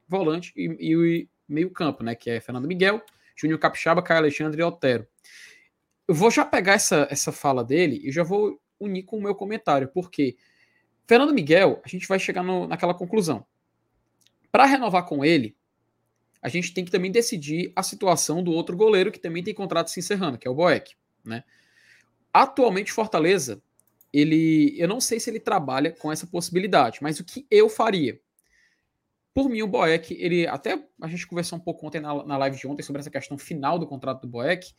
volante 0.07 0.53
e, 0.55 0.65
e 0.79 1.29
meio-campo, 1.47 2.03
né? 2.03 2.15
Que 2.15 2.29
é 2.29 2.39
Fernando 2.39 2.67
Miguel, 2.67 3.01
Júnior 3.35 3.59
Capixaba, 3.59 4.01
Caio 4.01 4.19
Alexandre 4.19 4.61
e 4.61 4.63
Otero. 4.63 5.07
Eu 6.07 6.15
vou 6.15 6.31
já 6.31 6.45
pegar 6.45 6.73
essa, 6.73 7.07
essa 7.09 7.31
fala 7.31 7.63
dele 7.63 8.01
e 8.03 8.11
já 8.11 8.23
vou 8.23 8.59
unir 8.79 9.03
com 9.03 9.17
o 9.17 9.21
meu 9.21 9.35
comentário, 9.35 9.89
porque 9.89 10.37
Fernando 11.07 11.33
Miguel, 11.33 11.81
a 11.83 11.87
gente 11.87 12.07
vai 12.07 12.19
chegar 12.19 12.43
no, 12.43 12.67
naquela 12.67 12.93
conclusão. 12.93 13.45
Para 14.51 14.65
renovar 14.65 15.05
com 15.05 15.23
ele, 15.25 15.55
a 16.41 16.49
gente 16.49 16.73
tem 16.73 16.85
que 16.85 16.91
também 16.91 17.11
decidir 17.11 17.71
a 17.75 17.83
situação 17.83 18.41
do 18.43 18.51
outro 18.51 18.75
goleiro 18.75 19.11
que 19.11 19.19
também 19.19 19.43
tem 19.43 19.53
contrato 19.53 19.89
se 19.89 19.99
encerrando, 19.99 20.37
que 20.37 20.47
é 20.47 20.51
o 20.51 20.55
Boeck. 20.55 20.95
Né? 21.23 21.43
Atualmente, 22.33 22.91
Fortaleza, 22.91 23.61
ele, 24.11 24.73
eu 24.77 24.87
não 24.87 25.01
sei 25.01 25.19
se 25.19 25.29
ele 25.29 25.39
trabalha 25.39 25.91
com 25.91 26.11
essa 26.11 26.25
possibilidade, 26.25 26.99
mas 27.01 27.19
o 27.19 27.25
que 27.25 27.45
eu 27.51 27.69
faria? 27.69 28.19
Por 29.33 29.49
mim, 29.49 29.61
o 29.61 29.67
Boeck, 29.67 30.13
ele 30.13 30.47
até 30.47 30.81
a 31.01 31.07
gente 31.07 31.27
conversou 31.27 31.57
um 31.57 31.61
pouco 31.61 31.85
ontem 31.85 31.99
na, 31.99 32.23
na 32.25 32.37
live 32.37 32.57
de 32.57 32.67
ontem 32.67 32.83
sobre 32.83 33.01
essa 33.01 33.11
questão 33.11 33.37
final 33.37 33.77
do 33.77 33.87
contrato 33.87 34.21
do 34.21 34.27
Boeck. 34.27 34.73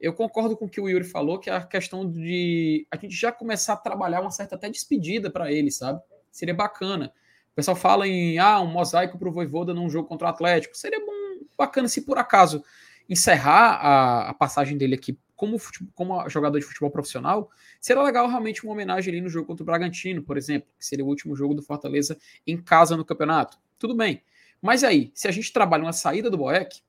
Eu 0.00 0.12
concordo 0.12 0.56
com 0.56 0.64
o 0.64 0.68
que 0.68 0.80
o 0.80 0.88
Yuri 0.88 1.04
falou, 1.04 1.38
que 1.38 1.48
é 1.48 1.54
a 1.54 1.62
questão 1.62 2.10
de 2.10 2.86
a 2.90 2.96
gente 2.96 3.14
já 3.14 3.30
começar 3.30 3.74
a 3.74 3.76
trabalhar 3.76 4.20
uma 4.20 4.30
certa 4.30 4.56
até 4.56 4.68
despedida 4.68 5.30
para 5.30 5.52
ele, 5.52 5.70
sabe? 5.70 6.02
Seria 6.30 6.54
bacana. 6.54 7.12
O 7.54 7.56
pessoal 7.56 7.76
fala 7.76 8.08
em 8.08 8.36
ah, 8.36 8.60
um 8.60 8.66
mosaico 8.66 9.16
para 9.16 9.28
o 9.28 9.32
Voivoda 9.32 9.72
num 9.72 9.88
jogo 9.88 10.08
contra 10.08 10.26
o 10.26 10.30
Atlético. 10.30 10.76
Seria 10.76 10.98
bom, 10.98 11.46
bacana 11.56 11.86
se 11.86 12.02
por 12.02 12.18
acaso 12.18 12.64
encerrar 13.08 13.74
a, 13.76 14.30
a 14.30 14.34
passagem 14.34 14.76
dele 14.76 14.96
aqui 14.96 15.16
como, 15.36 15.56
como 15.94 16.28
jogador 16.28 16.58
de 16.58 16.64
futebol 16.64 16.90
profissional, 16.90 17.48
seria 17.80 18.02
legal 18.02 18.26
realmente 18.26 18.64
uma 18.64 18.72
homenagem 18.72 19.12
ali 19.12 19.20
no 19.20 19.28
jogo 19.28 19.46
contra 19.46 19.62
o 19.62 19.66
Bragantino, 19.66 20.20
por 20.20 20.36
exemplo, 20.36 20.68
que 20.76 20.84
seria 20.84 21.04
o 21.04 21.08
último 21.08 21.36
jogo 21.36 21.54
do 21.54 21.62
Fortaleza 21.62 22.18
em 22.44 22.60
casa 22.60 22.96
no 22.96 23.04
campeonato. 23.04 23.56
Tudo 23.78 23.94
bem. 23.94 24.20
Mas 24.60 24.82
aí, 24.82 25.12
se 25.14 25.28
a 25.28 25.30
gente 25.30 25.52
trabalha 25.52 25.84
uma 25.84 25.92
saída 25.92 26.28
do 26.28 26.38
Boeck, 26.38 26.80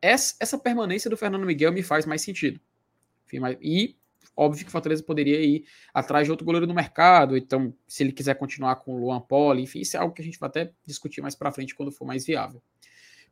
essa, 0.00 0.34
essa 0.40 0.56
permanência 0.56 1.10
do 1.10 1.16
Fernando 1.16 1.44
Miguel 1.44 1.72
me 1.72 1.82
faz 1.82 2.06
mais 2.06 2.22
sentido. 2.22 2.58
E 3.60 3.96
óbvio 4.36 4.64
que 4.64 4.68
o 4.68 4.72
Fortaleza 4.72 5.02
poderia 5.02 5.40
ir 5.40 5.64
atrás 5.94 6.26
de 6.26 6.30
outro 6.30 6.44
goleiro 6.44 6.66
no 6.66 6.74
mercado, 6.74 7.36
então 7.36 7.74
se 7.88 8.02
ele 8.02 8.12
quiser 8.12 8.34
continuar 8.34 8.76
com 8.76 8.94
o 8.94 8.98
Luan 8.98 9.20
Poli, 9.20 9.62
enfim, 9.62 9.80
isso 9.80 9.96
é 9.96 10.00
algo 10.00 10.14
que 10.14 10.20
a 10.20 10.24
gente 10.24 10.38
vai 10.38 10.48
até 10.48 10.72
discutir 10.84 11.22
mais 11.22 11.34
para 11.34 11.50
frente 11.50 11.74
quando 11.74 11.90
for 11.90 12.04
mais 12.04 12.26
viável. 12.26 12.62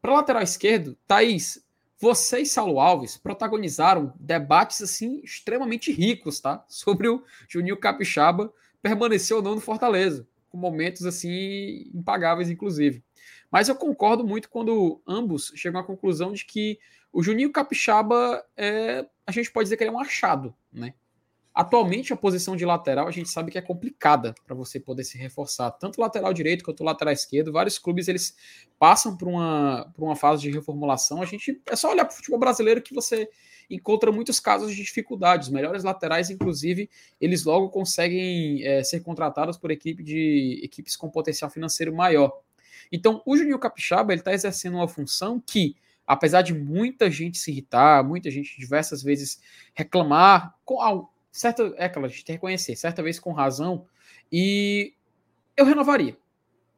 Para 0.01 0.15
lateral 0.15 0.43
esquerdo, 0.43 0.97
Thaís, 1.07 1.65
você 1.99 2.41
e 2.41 2.47
Saulo 2.47 2.81
Alves 2.81 3.17
protagonizaram 3.17 4.13
debates 4.19 4.83
assim 4.83 5.21
extremamente 5.23 5.93
ricos, 5.93 6.41
tá? 6.41 6.65
Sobre 6.69 7.09
o 7.09 7.23
Juninho 7.49 7.77
Capixaba 7.77 8.53
permanecer 8.83 9.35
ou 9.35 9.43
não 9.43 9.55
no 9.55 9.61
Fortaleza, 9.63 10.29
com 10.51 10.59
momentos 10.59 11.07
assim 11.07 11.91
impagáveis, 11.95 12.51
inclusive. 12.51 13.03
Mas 13.51 13.69
eu 13.69 13.75
concordo 13.77 14.27
muito 14.27 14.51
quando 14.51 15.01
ambos 15.07 15.53
chegam 15.55 15.81
à 15.81 15.85
conclusão 15.85 16.33
de 16.33 16.45
que 16.45 16.79
o 17.15 17.23
Juninho 17.23 17.53
Capixaba 17.53 18.45
é, 18.57 19.07
a 19.25 19.31
gente 19.31 19.51
pode 19.53 19.67
dizer 19.67 19.77
que 19.77 19.85
ele 19.85 19.91
é 19.91 19.93
um 19.93 20.01
achado, 20.01 20.53
né? 20.73 20.93
Atualmente, 21.55 22.13
a 22.13 22.17
posição 22.17 22.57
de 22.57 22.65
lateral 22.67 23.07
a 23.07 23.13
gente 23.13 23.29
sabe 23.29 23.53
que 23.53 23.57
é 23.57 23.63
complicada 23.63 24.35
para 24.45 24.57
você 24.57 24.81
poder 24.81 25.05
se 25.05 25.17
reforçar. 25.17 25.71
Tanto 25.71 26.01
lateral 26.01 26.35
direito 26.35 26.65
quanto 26.65 26.83
lateral 26.83 27.15
esquerdo. 27.15 27.53
Vários 27.53 27.79
clubes 27.79 28.09
eles 28.09 28.35
passam 28.77 29.17
por 29.17 29.29
uma, 29.29 29.89
por 29.95 30.03
uma 30.03 30.17
fase 30.17 30.43
de 30.43 30.51
reformulação. 30.51 31.23
A 31.23 31.25
gente 31.25 31.63
é 31.67 31.77
só 31.77 31.93
olhar 31.93 32.05
para 32.05 32.13
o 32.13 32.17
futebol 32.17 32.41
brasileiro 32.41 32.83
que 32.83 32.93
você 32.93 33.31
encontra 33.71 34.11
muitos 34.11 34.41
casos 34.41 34.75
de 34.75 34.83
dificuldade. 34.83 35.45
Os 35.45 35.51
melhores 35.51 35.85
laterais, 35.85 36.29
inclusive, 36.29 36.91
eles 37.21 37.45
logo 37.45 37.71
conseguem 37.71 38.67
é, 38.67 38.83
ser 38.83 38.99
contratados 39.05 39.57
por 39.57 39.71
equipe 39.71 40.03
de 40.03 40.61
equipes 40.65 40.97
com 40.97 41.09
potencial 41.09 41.49
financeiro 41.49 41.95
maior. 41.95 42.37
Então, 42.91 43.23
o 43.25 43.37
Juninho 43.37 43.61
Capixaba 43.61 44.13
ele 44.13 44.23
está 44.23 44.35
exercendo 44.35 44.75
uma 44.75 44.89
função 44.89 45.41
que 45.41 45.77
apesar 46.07 46.43
de 46.43 46.55
muita 46.55 47.11
gente 47.11 47.39
se 47.39 47.51
irritar, 47.51 48.05
muita 48.05 48.31
gente 48.31 48.59
diversas 48.59 49.03
vezes 49.03 49.41
reclamar, 49.75 50.57
com 50.65 51.09
certa, 51.31 51.75
é 51.77 51.87
aquela, 51.87 52.07
a 52.07 52.09
gente 52.09 52.25
tem 52.25 52.35
que 52.35 52.39
reconhecer, 52.39 52.77
certa 52.77 53.03
vez 53.03 53.19
com 53.19 53.33
razão, 53.33 53.87
e 54.31 54.95
eu 55.57 55.65
renovaria. 55.65 56.17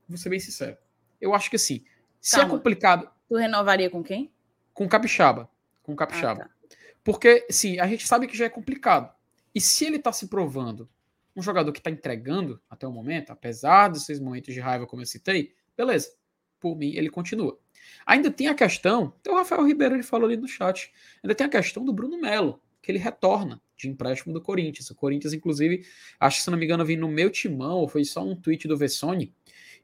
Vou 0.09 0.17
ser 0.17 0.29
bem 0.29 0.41
sincero. 0.41 0.77
Eu 1.21 1.35
acho 1.35 1.51
que 1.51 1.57
assim, 1.57 1.85
se 2.21 2.37
é 2.37 2.41
Calma. 2.41 2.55
é 2.55 2.57
complicado. 2.57 3.11
Tu 3.29 3.37
renovaria 3.37 3.91
com 3.91 4.03
quem? 4.03 4.33
Com 4.73 4.89
Capixaba. 4.89 5.51
Com 5.83 5.97
Capixaba. 5.97 6.43
Ah, 6.43 6.47
tá. 6.47 6.77
Porque, 7.03 7.47
sim, 7.51 7.79
a 7.79 7.87
gente 7.87 8.07
sabe 8.07 8.27
que 8.27 8.37
já 8.37 8.47
é 8.47 8.49
complicado. 8.49 9.15
E 9.55 9.61
se 9.61 9.85
ele 9.85 9.99
tá 9.99 10.13
se 10.13 10.27
provando 10.27 10.89
um 11.37 11.43
jogador 11.43 11.71
que 11.73 11.81
tá 11.81 11.91
entregando 11.91 12.61
até 12.69 12.87
o 12.87 12.93
momento, 12.93 13.31
apesar 13.31 13.89
desses 13.89 14.19
momentos 14.19 14.53
de 14.53 14.61
raiva, 14.61 14.87
como 14.87 15.03
eu 15.03 15.07
citei, 15.07 15.55
beleza. 15.77 16.13
Por 16.59 16.77
mim, 16.77 16.95
ele 16.95 17.11
continua. 17.11 17.59
Ainda 18.07 18.31
tem 18.31 18.49
a 18.49 18.55
questão, 18.55 19.15
então 19.21 19.35
o 19.35 19.37
Rafael 19.37 19.67
Ribeiro 19.67 19.95
ele 19.95 20.03
falou 20.03 20.27
ali 20.27 20.37
no 20.37 20.47
chat, 20.47 20.93
ainda 21.23 21.35
tem 21.35 21.47
a 21.47 21.51
questão 21.51 21.85
do 21.85 21.93
Bruno 21.93 22.21
Melo, 22.21 22.61
que 22.83 22.91
ele 22.91 22.99
retorna 22.99 23.61
de 23.77 23.89
empréstimo 23.89 24.33
do 24.33 24.41
Corinthians. 24.41 24.89
O 24.91 24.95
Corinthians, 24.95 25.33
inclusive, 25.33 25.85
acho 26.21 26.39
que 26.39 26.45
se 26.45 26.51
não 26.51 26.59
me 26.59 26.65
engano, 26.65 26.85
vi 26.85 26.97
no 26.97 27.09
meu 27.09 27.31
timão, 27.31 27.79
ou 27.79 27.89
foi 27.89 28.05
só 28.05 28.25
um 28.25 28.35
tweet 28.35 28.69
do 28.69 28.77
Vessone, 28.77 29.35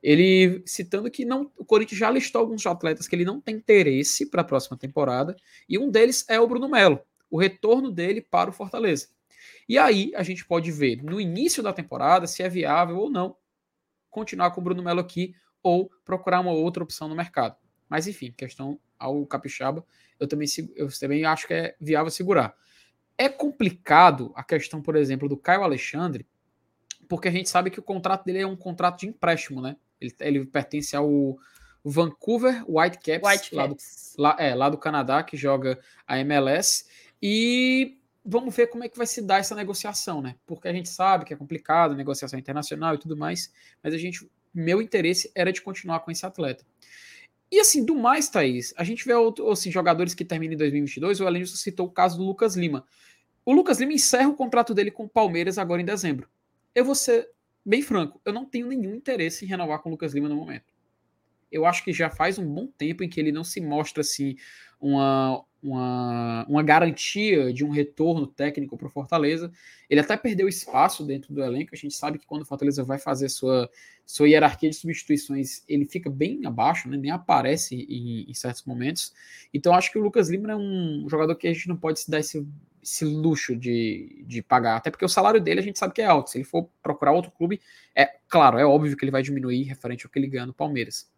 ele 0.03 0.63
citando 0.67 1.11
que 1.11 1.25
não, 1.25 1.51
o 1.57 1.65
Corinthians 1.65 1.99
já 1.99 2.11
listou 2.11 2.41
alguns 2.41 2.67
atletas 2.67 3.07
que 3.07 3.15
ele 3.15 3.25
não 3.25 3.41
tem 3.41 3.57
interesse 3.57 4.29
para 4.29 4.43
a 4.43 4.45
próxima 4.45 4.77
temporada, 4.77 5.37
e 5.69 5.79
um 5.79 5.91
deles 5.91 6.25
é 6.29 6.41
o 6.41 6.47
Bruno 6.47 6.69
Melo, 6.69 7.01
o 7.31 7.39
retorno 7.39 7.91
dele 7.91 8.21
para 8.21 8.51
o 8.51 8.53
Fortaleza. 8.53 9.09
E 9.69 9.79
aí 9.79 10.13
a 10.15 10.23
gente 10.23 10.45
pode 10.45 10.71
ver 10.73 11.03
no 11.03 11.21
início 11.21 11.63
da 11.63 11.73
temporada 11.73 12.27
se 12.27 12.43
é 12.43 12.49
viável 12.49 12.97
ou 12.97 13.11
não 13.11 13.37
continuar 14.11 14.51
com 14.51 14.61
o 14.61 14.65
Bruno 14.65 14.83
Melo 14.83 15.01
aqui 15.01 15.35
ou 15.63 15.91
procurar 16.05 16.41
uma 16.41 16.51
outra 16.53 16.83
opção 16.83 17.09
no 17.09 17.15
mercado. 17.15 17.57
Mas 17.93 18.07
enfim, 18.07 18.33
questão 18.35 18.81
ao 18.99 19.27
Capixaba, 19.27 19.85
eu 20.19 20.27
também, 20.27 20.49
eu 20.75 20.89
também 20.99 21.27
acho 21.27 21.47
que 21.47 21.53
é 21.53 21.77
viável 21.79 22.11
segurar. 22.11 22.57
É 23.19 23.29
complicado 23.29 24.33
a 24.35 24.43
questão, 24.43 24.81
por 24.81 24.97
exemplo, 24.97 25.29
do 25.29 25.37
Caio 25.37 25.63
Alexandre, 25.63 26.27
porque 27.07 27.29
a 27.29 27.31
gente 27.31 27.51
sabe 27.51 27.71
que 27.71 27.79
o 27.79 27.83
contrato 27.83 28.25
dele 28.25 28.39
é 28.39 28.47
um 28.47 28.57
contrato 28.57 29.01
de 29.01 29.09
empréstimo, 29.09 29.61
né? 29.61 29.77
Ele, 30.01 30.15
ele 30.21 30.47
pertence 30.47 30.97
ao 30.97 31.37
Vancouver 31.85 32.65
Whitecaps, 32.67 33.31
White 33.31 33.55
lá, 33.55 33.67
do, 33.67 33.77
lá, 34.17 34.37
é, 34.39 34.55
lá 34.55 34.71
do 34.71 34.79
Canadá, 34.79 35.23
que 35.23 35.37
joga 35.37 35.79
a 36.07 36.19
MLS. 36.21 36.87
E 37.21 37.99
vamos 38.25 38.57
ver 38.57 38.69
como 38.69 38.85
é 38.85 38.89
que 38.89 38.97
vai 38.97 39.07
se 39.07 39.21
dar 39.21 39.37
essa 39.37 39.55
negociação, 39.55 40.23
né? 40.23 40.37
Porque 40.47 40.67
a 40.67 40.73
gente 40.73 40.89
sabe 40.89 41.27
que 41.27 41.35
é 41.35 41.37
complicado, 41.37 41.95
negociação 41.95 42.39
internacional 42.39 42.95
e 42.95 42.99
tudo 42.99 43.19
mais, 43.19 43.53
mas 43.83 43.93
a 43.93 43.99
gente, 43.99 44.27
meu 44.55 44.81
interesse 44.81 45.31
era 45.35 45.53
de 45.53 45.61
continuar 45.61 46.01
com 46.01 46.11
esse 46.11 46.25
atleta. 46.25 46.65
E 47.53 47.61
assim, 47.61 47.85
do 47.85 47.95
mais, 47.95 48.31
Thaís, 48.31 48.73
a 48.79 48.83
gente 48.83 49.05
vê 49.05 49.13
outro, 49.13 49.51
assim, 49.51 49.71
jogadores 49.71 50.15
que 50.15 50.25
terminam 50.25 50.55
em 50.55 50.57
2022, 50.57 51.21
o 51.21 51.29
Elenilson 51.29 51.57
citou 51.57 51.87
o 51.87 51.91
caso 51.91 52.17
do 52.17 52.25
Lucas 52.25 52.57
Lima. 52.57 52.83
O 53.45 53.53
Lucas 53.53 53.79
Lima 53.79 53.93
encerra 53.93 54.31
o 54.31 54.35
contrato 54.35 54.73
dele 54.73 54.91
com 54.91 55.05
o 55.05 55.09
Palmeiras 55.09 55.59
agora 55.59 55.83
em 55.83 55.85
dezembro. 55.85 56.31
Eu 56.75 56.83
vou 56.83 56.95
ser 56.95 57.29
bem 57.63 57.83
franco, 57.83 58.19
eu 58.25 58.33
não 58.33 58.47
tenho 58.47 58.69
nenhum 58.69 58.95
interesse 58.95 59.45
em 59.45 59.49
renovar 59.49 59.81
com 59.81 59.91
o 59.91 59.93
Lucas 59.93 60.15
Lima 60.15 60.31
no 60.31 60.37
momento. 60.37 60.73
Eu 61.51 61.67
acho 61.67 61.85
que 61.85 61.93
já 61.93 62.09
faz 62.09 62.39
um 62.39 62.47
bom 62.47 62.67
tempo 62.67 63.05
em 63.05 63.09
que 63.09 63.21
ele 63.21 63.31
não 63.31 63.45
se 63.45 63.61
mostra 63.61 64.01
assim 64.01 64.35
uma, 64.81 65.45
uma, 65.63 66.45
uma 66.49 66.63
garantia 66.63 67.53
de 67.53 67.65
um 67.65 67.71
retorno 67.71 68.27
técnico 68.27 68.77
para 68.77 68.89
o 68.89 68.91
Fortaleza. 68.91 69.53
Ele 69.89 70.01
até 70.01 70.17
perdeu 70.17 70.49
espaço 70.49 71.05
dentro 71.05 71.33
do 71.33 71.43
elenco. 71.43 71.71
A 71.73 71.77
gente 71.77 71.95
sabe 71.95 72.19
que 72.19 72.27
quando 72.27 72.43
o 72.43 72.45
Fortaleza 72.45 72.83
vai 72.83 72.99
fazer 72.99 73.29
sua, 73.29 73.71
sua 74.05 74.29
hierarquia 74.29 74.69
de 74.69 74.77
substituições, 74.77 75.63
ele 75.69 75.85
fica 75.85 76.11
bem 76.11 76.45
abaixo, 76.45 76.89
né? 76.89 76.97
nem 76.97 77.11
aparece 77.11 77.77
em, 77.77 78.29
em, 78.29 78.35
certos 78.35 78.65
momentos. 78.65 79.13
Então 79.55 79.75
acho 79.75 79.93
que 79.93 79.99
o 79.99 80.03
Lucas 80.03 80.29
Lima 80.29 80.51
é 80.51 80.57
um 80.57 81.07
jogador 81.09 81.35
que 81.37 81.47
a 81.47 81.53
gente 81.53 81.69
não 81.69 81.77
pode 81.77 82.01
se 82.01 82.11
dar 82.11 82.19
esse, 82.19 82.45
esse 82.83 83.05
luxo 83.05 83.55
de, 83.55 84.25
de 84.27 84.43
pagar, 84.43 84.77
até 84.77 84.91
porque 84.91 85.05
o 85.05 85.09
salário 85.09 85.41
dele 85.41 85.61
a 85.61 85.63
gente 85.63 85.79
sabe 85.79 85.95
que 85.95 86.03
é 86.03 86.07
alto. 86.07 86.31
Se 86.31 86.39
ele 86.39 86.45
for 86.45 86.69
procurar 86.83 87.13
outro 87.13 87.31
clube, 87.31 87.61
é 87.95 88.07
claro, 88.29 88.59
é 88.59 88.67
óbvio 88.67 88.97
que 88.97 89.05
ele 89.05 89.13
vai 89.13 89.23
diminuir 89.23 89.63
referente 89.63 90.05
ao 90.05 90.11
que 90.11 90.19
ele 90.19 90.27
ganha 90.27 90.47
no 90.47 90.55
Palmeiras. 90.55 91.09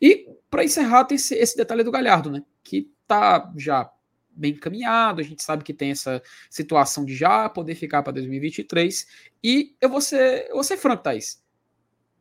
E 0.00 0.28
para 0.50 0.64
encerrar, 0.64 1.04
tem 1.04 1.16
esse, 1.16 1.34
esse 1.34 1.56
detalhe 1.56 1.84
do 1.84 1.90
Galhardo, 1.90 2.30
né? 2.30 2.42
Que 2.72 2.90
está 3.02 3.52
já 3.54 3.92
bem 4.30 4.52
encaminhado, 4.52 5.20
a 5.20 5.24
gente 5.24 5.42
sabe 5.42 5.62
que 5.62 5.74
tem 5.74 5.90
essa 5.90 6.22
situação 6.48 7.04
de 7.04 7.14
já 7.14 7.50
poder 7.50 7.74
ficar 7.74 8.02
para 8.02 8.14
2023. 8.14 9.06
E 9.44 9.76
eu 9.78 9.90
vou 9.90 10.00
ser, 10.00 10.46
eu 10.48 10.54
vou 10.54 10.64
ser 10.64 10.78
franco, 10.78 11.02
Thaís. 11.02 11.44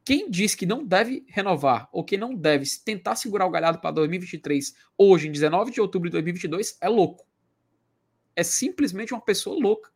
Quem 0.04 0.30
diz 0.30 0.54
que 0.54 0.66
não 0.66 0.86
deve 0.86 1.24
renovar 1.30 1.88
ou 1.90 2.04
que 2.04 2.18
não 2.18 2.36
deve 2.36 2.66
tentar 2.84 3.16
segurar 3.16 3.46
o 3.46 3.50
galhado 3.50 3.80
para 3.80 3.92
2023 3.92 4.76
hoje, 4.98 5.30
em 5.30 5.32
19 5.32 5.72
de 5.72 5.80
outubro 5.80 6.10
de 6.10 6.14
2022, 6.16 6.78
é 6.82 6.90
louco. 6.90 7.26
É 8.36 8.44
simplesmente 8.44 9.14
uma 9.14 9.22
pessoa 9.22 9.58
louca, 9.58 9.90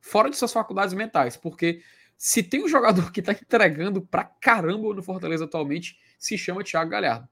fora 0.00 0.28
de 0.28 0.36
suas 0.36 0.52
faculdades 0.52 0.92
mentais, 0.92 1.36
porque 1.36 1.84
se 2.16 2.42
tem 2.42 2.64
um 2.64 2.68
jogador 2.68 3.12
que 3.12 3.20
está 3.20 3.30
entregando 3.30 4.02
pra 4.02 4.24
caramba 4.24 4.92
no 4.92 5.04
Fortaleza 5.04 5.44
atualmente, 5.44 6.00
se 6.18 6.36
chama 6.36 6.64
Thiago 6.64 6.90
Galhardo. 6.90 7.28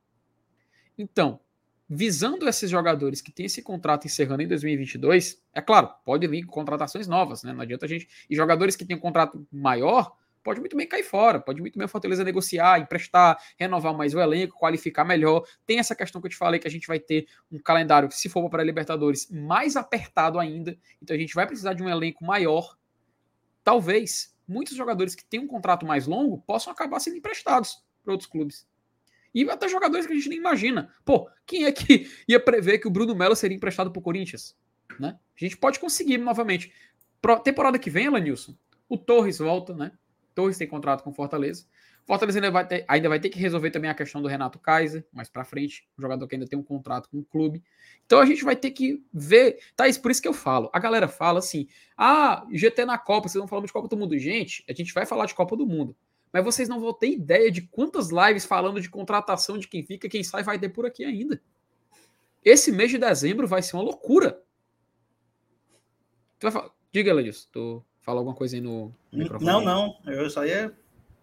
Então, 0.96 1.40
visando 1.88 2.46
esses 2.48 2.70
jogadores 2.70 3.22
que 3.22 3.32
têm 3.32 3.46
esse 3.46 3.62
contrato 3.62 4.06
encerrando 4.06 4.42
em 4.42 4.48
2022, 4.48 5.42
é 5.54 5.60
claro, 5.62 5.90
pode 6.04 6.26
vir 6.26 6.44
contratações 6.44 7.06
novas, 7.06 7.42
né? 7.42 7.52
Não 7.52 7.62
adianta 7.62 7.86
a 7.86 7.88
gente. 7.88 8.08
E 8.28 8.36
jogadores 8.36 8.76
que 8.76 8.84
têm 8.84 8.96
um 8.96 9.00
contrato 9.00 9.46
maior, 9.50 10.14
pode 10.44 10.60
muito 10.60 10.76
bem 10.76 10.86
cair 10.86 11.02
fora, 11.02 11.40
pode 11.40 11.60
muito 11.60 11.78
bem 11.78 11.86
a 11.86 11.88
Fortaleza 11.88 12.22
negociar, 12.22 12.78
emprestar, 12.78 13.38
renovar 13.58 13.94
mais 13.96 14.14
o 14.14 14.20
elenco, 14.20 14.58
qualificar 14.58 15.04
melhor. 15.04 15.44
Tem 15.66 15.78
essa 15.78 15.94
questão 15.94 16.20
que 16.20 16.26
eu 16.26 16.30
te 16.30 16.36
falei 16.36 16.60
que 16.60 16.68
a 16.68 16.70
gente 16.70 16.86
vai 16.86 17.00
ter 17.00 17.26
um 17.50 17.58
calendário, 17.58 18.10
se 18.12 18.28
for 18.28 18.48
para 18.50 18.62
a 18.62 18.64
Libertadores, 18.64 19.28
mais 19.30 19.74
apertado 19.74 20.38
ainda. 20.38 20.76
Então 21.02 21.16
a 21.16 21.18
gente 21.18 21.34
vai 21.34 21.46
precisar 21.46 21.72
de 21.72 21.82
um 21.82 21.88
elenco 21.88 22.24
maior. 22.24 22.76
Talvez 23.64 24.34
muitos 24.46 24.76
jogadores 24.76 25.14
que 25.14 25.24
têm 25.24 25.40
um 25.40 25.46
contrato 25.46 25.86
mais 25.86 26.06
longo 26.06 26.38
possam 26.46 26.72
acabar 26.72 27.00
sendo 27.00 27.16
emprestados 27.16 27.82
para 28.02 28.12
outros 28.12 28.28
clubes. 28.28 28.66
E 29.34 29.48
até 29.50 29.68
jogadores 29.68 30.06
que 30.06 30.12
a 30.12 30.16
gente 30.16 30.28
nem 30.28 30.38
imagina. 30.38 30.92
Pô, 31.04 31.28
quem 31.46 31.64
é 31.64 31.72
que 31.72 32.08
ia 32.26 32.40
prever 32.40 32.78
que 32.78 32.88
o 32.88 32.90
Bruno 32.90 33.14
Melo 33.14 33.36
seria 33.36 33.56
emprestado 33.56 33.90
para 33.90 34.00
o 34.00 34.02
Corinthians? 34.02 34.56
Né? 34.98 35.18
A 35.36 35.44
gente 35.44 35.56
pode 35.56 35.78
conseguir 35.78 36.18
novamente. 36.18 36.72
Pro, 37.20 37.38
temporada 37.40 37.78
que 37.78 37.90
vem, 37.90 38.06
Elanilson, 38.06 38.56
o 38.88 38.96
Torres 38.96 39.38
volta, 39.38 39.74
né? 39.74 39.92
Torres 40.34 40.56
tem 40.56 40.68
contrato 40.68 41.02
com 41.02 41.12
Fortaleza. 41.12 41.66
Fortaleza 42.06 42.38
ainda 42.38 42.50
vai, 42.50 42.66
ter, 42.66 42.84
ainda 42.88 43.08
vai 43.08 43.20
ter 43.20 43.28
que 43.28 43.38
resolver 43.38 43.70
também 43.70 43.90
a 43.90 43.94
questão 43.94 44.22
do 44.22 44.28
Renato 44.28 44.58
Kaiser, 44.58 45.04
mais 45.12 45.28
para 45.28 45.44
frente, 45.44 45.86
um 45.98 46.00
jogador 46.00 46.26
que 46.26 46.36
ainda 46.36 46.46
tem 46.46 46.58
um 46.58 46.62
contrato 46.62 47.08
com 47.10 47.18
o 47.18 47.24
clube. 47.24 47.62
Então 48.06 48.18
a 48.18 48.24
gente 48.24 48.44
vai 48.44 48.56
ter 48.56 48.70
que 48.70 49.04
ver. 49.12 49.58
Isso 49.86 50.00
por 50.00 50.10
isso 50.10 50.22
que 50.22 50.28
eu 50.28 50.32
falo. 50.32 50.70
A 50.72 50.78
galera 50.78 51.06
fala 51.06 51.40
assim: 51.40 51.68
ah, 51.96 52.46
GT 52.50 52.86
na 52.86 52.96
Copa, 52.96 53.28
vocês 53.28 53.38
vão 53.38 53.48
falar 53.48 53.66
de 53.66 53.72
Copa 53.72 53.88
do 53.88 53.96
Mundo. 53.96 54.16
Gente, 54.16 54.64
a 54.68 54.72
gente 54.72 54.94
vai 54.94 55.04
falar 55.04 55.26
de 55.26 55.34
Copa 55.34 55.54
do 55.54 55.66
Mundo 55.66 55.94
mas 56.32 56.44
vocês 56.44 56.68
não 56.68 56.80
vão 56.80 56.92
ter 56.92 57.10
ideia 57.10 57.50
de 57.50 57.62
quantas 57.62 58.10
lives 58.10 58.44
falando 58.44 58.80
de 58.80 58.90
contratação 58.90 59.58
de 59.58 59.68
quem 59.68 59.82
fica, 59.82 60.08
quem 60.08 60.22
sai, 60.22 60.42
vai 60.42 60.58
ter 60.58 60.68
por 60.68 60.86
aqui 60.86 61.04
ainda. 61.04 61.40
Esse 62.44 62.70
mês 62.70 62.90
de 62.90 62.98
dezembro 62.98 63.46
vai 63.46 63.62
ser 63.62 63.76
uma 63.76 63.82
loucura. 63.82 64.40
Tu 66.38 66.50
falar... 66.50 66.70
Diga, 66.92 67.12
Ledis, 67.12 67.46
tu 67.52 67.84
fala 68.00 68.20
alguma 68.20 68.34
coisa 68.34 68.56
aí 68.56 68.60
no 68.60 68.94
microfone? 69.12 69.50
Não, 69.50 69.60
não, 69.62 69.98
eu 70.06 70.30
só 70.30 70.44
ia, 70.44 70.72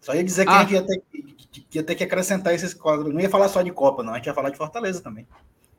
só 0.00 0.14
ia 0.14 0.22
dizer 0.22 0.44
que 0.44 0.52
ah. 0.52 0.60
a 0.60 0.62
gente 0.62 0.74
ia 0.74 0.82
ter, 0.82 1.02
ia 1.74 1.82
ter 1.82 1.94
que 1.94 2.04
acrescentar 2.04 2.54
esses 2.54 2.72
quadros. 2.72 3.12
Não 3.12 3.20
ia 3.20 3.28
falar 3.28 3.48
só 3.48 3.62
de 3.62 3.72
Copa, 3.72 4.02
não, 4.02 4.12
a 4.12 4.16
gente 4.16 4.26
ia 4.26 4.34
falar 4.34 4.50
de 4.50 4.56
Fortaleza 4.56 5.02
também. 5.02 5.26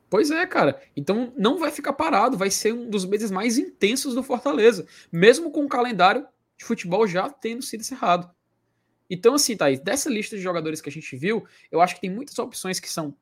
Pois 0.09 0.31
é, 0.31 0.45
cara. 0.45 0.81
Então 0.95 1.33
não 1.37 1.57
vai 1.57 1.71
ficar 1.71 1.93
parado, 1.93 2.37
vai 2.37 2.49
ser 2.49 2.73
um 2.73 2.89
dos 2.89 3.05
meses 3.05 3.31
mais 3.31 3.57
intensos 3.57 4.15
do 4.15 4.23
Fortaleza, 4.23 4.85
mesmo 5.11 5.51
com 5.51 5.65
o 5.65 5.69
calendário 5.69 6.25
de 6.57 6.65
futebol 6.65 7.07
já 7.07 7.29
tendo 7.29 7.61
sido 7.61 7.81
encerrado. 7.81 8.29
Então, 9.09 9.35
assim, 9.35 9.55
Thaís, 9.55 9.79
dessa 9.79 10.09
lista 10.09 10.35
de 10.35 10.41
jogadores 10.41 10.81
que 10.81 10.89
a 10.89 10.91
gente 10.91 11.15
viu, 11.15 11.45
eu 11.71 11.81
acho 11.81 11.95
que 11.95 12.01
tem 12.01 12.09
muitas 12.09 12.37
opções 12.39 12.79
que 12.79 12.89
são 12.89 13.15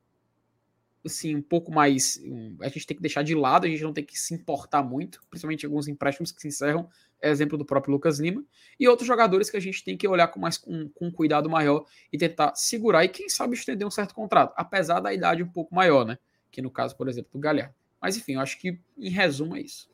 assim, 1.06 1.36
um 1.36 1.42
pouco 1.42 1.72
mais. 1.72 2.20
A 2.60 2.68
gente 2.68 2.86
tem 2.86 2.96
que 2.96 3.02
deixar 3.02 3.22
de 3.22 3.34
lado, 3.34 3.64
a 3.64 3.68
gente 3.68 3.82
não 3.82 3.92
tem 3.92 4.04
que 4.04 4.18
se 4.18 4.34
importar 4.34 4.82
muito, 4.82 5.22
principalmente 5.30 5.64
alguns 5.64 5.88
empréstimos 5.88 6.32
que 6.32 6.40
se 6.40 6.48
encerram, 6.48 6.88
exemplo 7.22 7.56
do 7.56 7.64
próprio 7.64 7.92
Lucas 7.92 8.18
Lima, 8.18 8.44
e 8.78 8.88
outros 8.88 9.06
jogadores 9.06 9.48
que 9.48 9.56
a 9.56 9.60
gente 9.60 9.82
tem 9.82 9.96
que 9.96 10.06
olhar 10.06 10.28
com 10.28 10.40
mais 10.40 10.58
com, 10.58 10.88
com 10.90 11.10
cuidado 11.10 11.48
maior 11.48 11.86
e 12.12 12.18
tentar 12.18 12.54
segurar 12.54 13.04
e, 13.04 13.08
quem 13.08 13.28
sabe, 13.28 13.54
estender 13.54 13.86
um 13.86 13.90
certo 13.90 14.14
contrato, 14.14 14.52
apesar 14.56 15.00
da 15.00 15.14
idade 15.14 15.42
um 15.42 15.48
pouco 15.48 15.74
maior, 15.74 16.04
né? 16.04 16.18
Que 16.50 16.60
no 16.60 16.70
caso, 16.70 16.96
por 16.96 17.08
exemplo, 17.08 17.30
do 17.32 17.38
Galhardo. 17.38 17.74
Mas 18.00 18.16
enfim, 18.16 18.34
eu 18.34 18.40
acho 18.40 18.58
que 18.58 18.78
em 18.98 19.10
resumo 19.10 19.56
é 19.56 19.60
isso. 19.60 19.88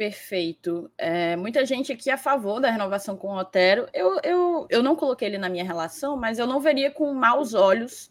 Perfeito. 0.00 0.90
É, 0.96 1.36
muita 1.36 1.66
gente 1.66 1.92
aqui 1.92 2.08
é 2.08 2.14
a 2.14 2.16
favor 2.16 2.58
da 2.58 2.70
renovação 2.70 3.18
com 3.18 3.28
o 3.28 3.36
Otero. 3.38 3.86
Eu, 3.92 4.18
eu, 4.24 4.66
eu 4.70 4.82
não 4.82 4.96
coloquei 4.96 5.28
ele 5.28 5.36
na 5.36 5.50
minha 5.50 5.62
relação, 5.62 6.16
mas 6.16 6.38
eu 6.38 6.46
não 6.46 6.58
veria 6.58 6.90
com 6.90 7.12
maus 7.12 7.52
olhos 7.52 8.08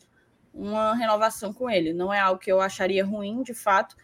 uma 0.53 0.93
renovação 0.93 1.51
com 1.51 1.67
ele. 1.67 1.91
Não 1.91 2.13
é 2.13 2.19
algo 2.19 2.39
que 2.39 2.51
eu 2.51 2.61
acharia 2.61 3.03
ruim, 3.03 3.41
de 3.41 3.55
fato. 3.55 3.95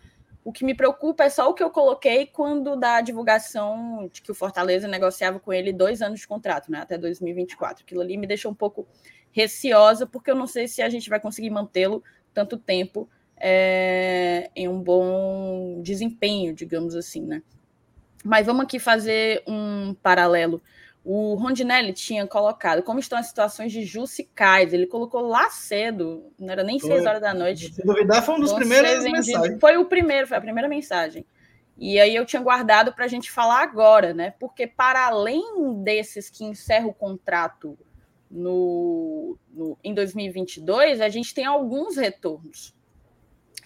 O 0.43 0.51
que 0.51 0.65
me 0.65 0.73
preocupa 0.73 1.25
é 1.25 1.29
só 1.29 1.47
o 1.47 1.53
que 1.53 1.61
eu 1.61 1.69
coloquei 1.69 2.25
quando 2.25 2.75
da 2.75 3.01
divulgação 3.01 4.09
de 4.11 4.19
que 4.19 4.31
o 4.31 4.35
Fortaleza 4.35 4.87
negociava 4.87 5.39
com 5.39 5.53
ele 5.53 5.71
dois 5.71 6.01
anos 6.01 6.21
de 6.21 6.27
contrato, 6.27 6.71
né, 6.71 6.79
até 6.79 6.97
2024. 6.97 7.83
Aquilo 7.83 8.01
ali 8.01 8.17
me 8.17 8.25
deixa 8.25 8.49
um 8.49 8.55
pouco 8.55 8.87
receosa, 9.31 10.07
porque 10.07 10.31
eu 10.31 10.35
não 10.35 10.47
sei 10.47 10.67
se 10.67 10.81
a 10.81 10.89
gente 10.89 11.07
vai 11.07 11.19
conseguir 11.19 11.51
mantê-lo 11.51 12.03
tanto 12.33 12.57
tempo 12.57 13.07
é, 13.37 14.49
em 14.55 14.67
um 14.67 14.81
bom 14.81 15.83
desempenho, 15.83 16.51
digamos 16.51 16.95
assim, 16.95 17.21
né? 17.21 17.43
Mas 18.25 18.47
vamos 18.47 18.63
aqui 18.63 18.79
fazer 18.79 19.43
um 19.45 19.93
paralelo. 20.01 20.59
O 21.03 21.35
Rondinelli 21.35 21.93
tinha 21.93 22.25
colocado 22.25 22.81
como 22.81 22.99
estão 22.99 23.19
as 23.19 23.27
situações 23.27 23.71
de 23.71 23.85
Jussi 23.85 24.23
Kaiser. 24.33 24.79
Ele 24.79 24.87
colocou 24.87 25.21
lá 25.21 25.47
cedo, 25.51 26.33
não 26.39 26.51
era 26.51 26.63
nem 26.63 26.79
seis 26.79 27.05
horas 27.05 27.21
da 27.21 27.31
noite. 27.31 27.71
Se 27.71 27.85
duvidar, 27.85 28.23
foi 28.23 28.33
um 28.33 28.39
dos 28.39 28.51
primeiros 28.51 29.03
mensagens. 29.03 29.59
Foi 29.61 29.77
o 29.77 29.85
primeiro, 29.85 30.25
foi 30.25 30.37
a 30.37 30.41
primeira 30.41 30.67
mensagem. 30.67 31.23
E 31.77 31.99
aí 31.99 32.15
eu 32.15 32.25
tinha 32.25 32.41
guardado 32.41 32.91
para 32.93 33.05
a 33.05 33.07
gente 33.07 33.31
falar 33.31 33.61
agora, 33.61 34.11
né? 34.11 34.33
Porque 34.39 34.65
para 34.65 35.05
além 35.05 35.83
desses 35.83 36.27
que 36.27 36.43
encerram 36.43 36.89
o 36.89 36.93
contrato 36.93 37.77
no, 38.31 39.37
no, 39.53 39.77
em 39.83 39.93
2022, 39.93 40.99
a 40.99 41.09
gente 41.09 41.31
tem 41.31 41.45
alguns 41.45 41.97
retornos. 41.97 42.73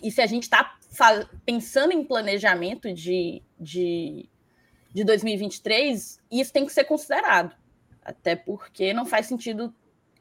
E 0.03 0.11
se 0.11 0.21
a 0.21 0.25
gente 0.25 0.43
está 0.43 0.75
pensando 1.45 1.93
em 1.93 2.03
planejamento 2.03 2.93
de, 2.93 3.41
de 3.57 4.27
de 4.93 5.03
2023, 5.03 6.19
isso 6.31 6.53
tem 6.53 6.65
que 6.65 6.73
ser 6.73 6.83
considerado. 6.83 7.55
Até 8.03 8.35
porque 8.35 8.93
não 8.93 9.05
faz 9.05 9.27
sentido 9.27 9.73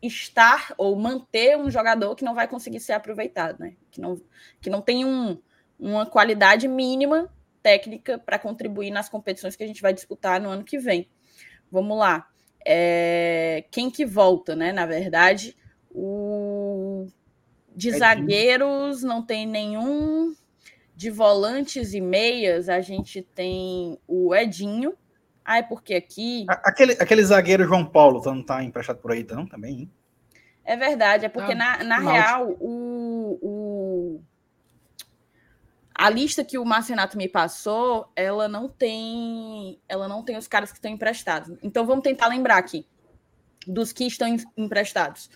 estar 0.02 0.74
ou 0.76 0.94
manter 0.96 1.56
um 1.56 1.70
jogador 1.70 2.14
que 2.14 2.24
não 2.24 2.34
vai 2.34 2.46
conseguir 2.46 2.80
ser 2.80 2.92
aproveitado, 2.92 3.58
né? 3.58 3.74
Que 3.90 4.00
não, 4.00 4.20
que 4.60 4.70
não 4.70 4.80
tem 4.80 5.04
um, 5.04 5.38
uma 5.78 6.06
qualidade 6.06 6.68
mínima 6.68 7.32
técnica 7.62 8.18
para 8.18 8.38
contribuir 8.38 8.90
nas 8.90 9.08
competições 9.08 9.56
que 9.56 9.64
a 9.64 9.66
gente 9.66 9.82
vai 9.82 9.92
disputar 9.92 10.40
no 10.40 10.50
ano 10.50 10.64
que 10.64 10.78
vem. 10.78 11.08
Vamos 11.70 11.98
lá. 11.98 12.28
É, 12.64 13.64
quem 13.70 13.90
que 13.90 14.04
volta, 14.04 14.54
né? 14.54 14.72
Na 14.72 14.86
verdade, 14.86 15.56
o 15.90 17.06
de 17.74 17.92
zagueiros 17.92 19.02
não 19.02 19.24
tem 19.24 19.46
nenhum 19.46 20.34
de 20.98 21.10
volantes 21.10 21.94
e 21.94 22.00
meias, 22.00 22.68
a 22.68 22.80
gente 22.80 23.22
tem 23.22 23.96
o 24.04 24.34
Edinho. 24.34 24.94
Ah, 25.44 25.58
é 25.58 25.62
porque 25.62 25.94
aqui. 25.94 26.44
Aquele, 26.48 26.94
aquele 26.94 27.22
zagueiro 27.24 27.64
João 27.64 27.86
Paulo 27.86 28.20
não 28.24 28.42
tá 28.42 28.64
emprestado 28.64 28.98
por 28.98 29.12
aí, 29.12 29.24
não? 29.30 29.46
Também, 29.46 29.82
hein? 29.82 29.92
É 30.64 30.76
verdade, 30.76 31.24
é 31.24 31.28
porque 31.28 31.52
ah, 31.52 31.54
na, 31.54 31.84
na 31.84 31.98
real, 32.00 32.50
o, 32.58 33.38
o, 33.40 34.20
a 35.94 36.10
lista 36.10 36.44
que 36.44 36.58
o 36.58 36.64
Marcenato 36.64 37.16
me 37.16 37.28
passou, 37.28 38.10
ela 38.16 38.48
não 38.48 38.68
tem. 38.68 39.80
Ela 39.88 40.08
não 40.08 40.24
tem 40.24 40.36
os 40.36 40.48
caras 40.48 40.72
que 40.72 40.78
estão 40.78 40.90
emprestados. 40.90 41.56
Então 41.62 41.86
vamos 41.86 42.02
tentar 42.02 42.26
lembrar 42.26 42.56
aqui 42.56 42.84
dos 43.68 43.92
que 43.92 44.04
estão 44.04 44.26
emprestados. 44.56 45.30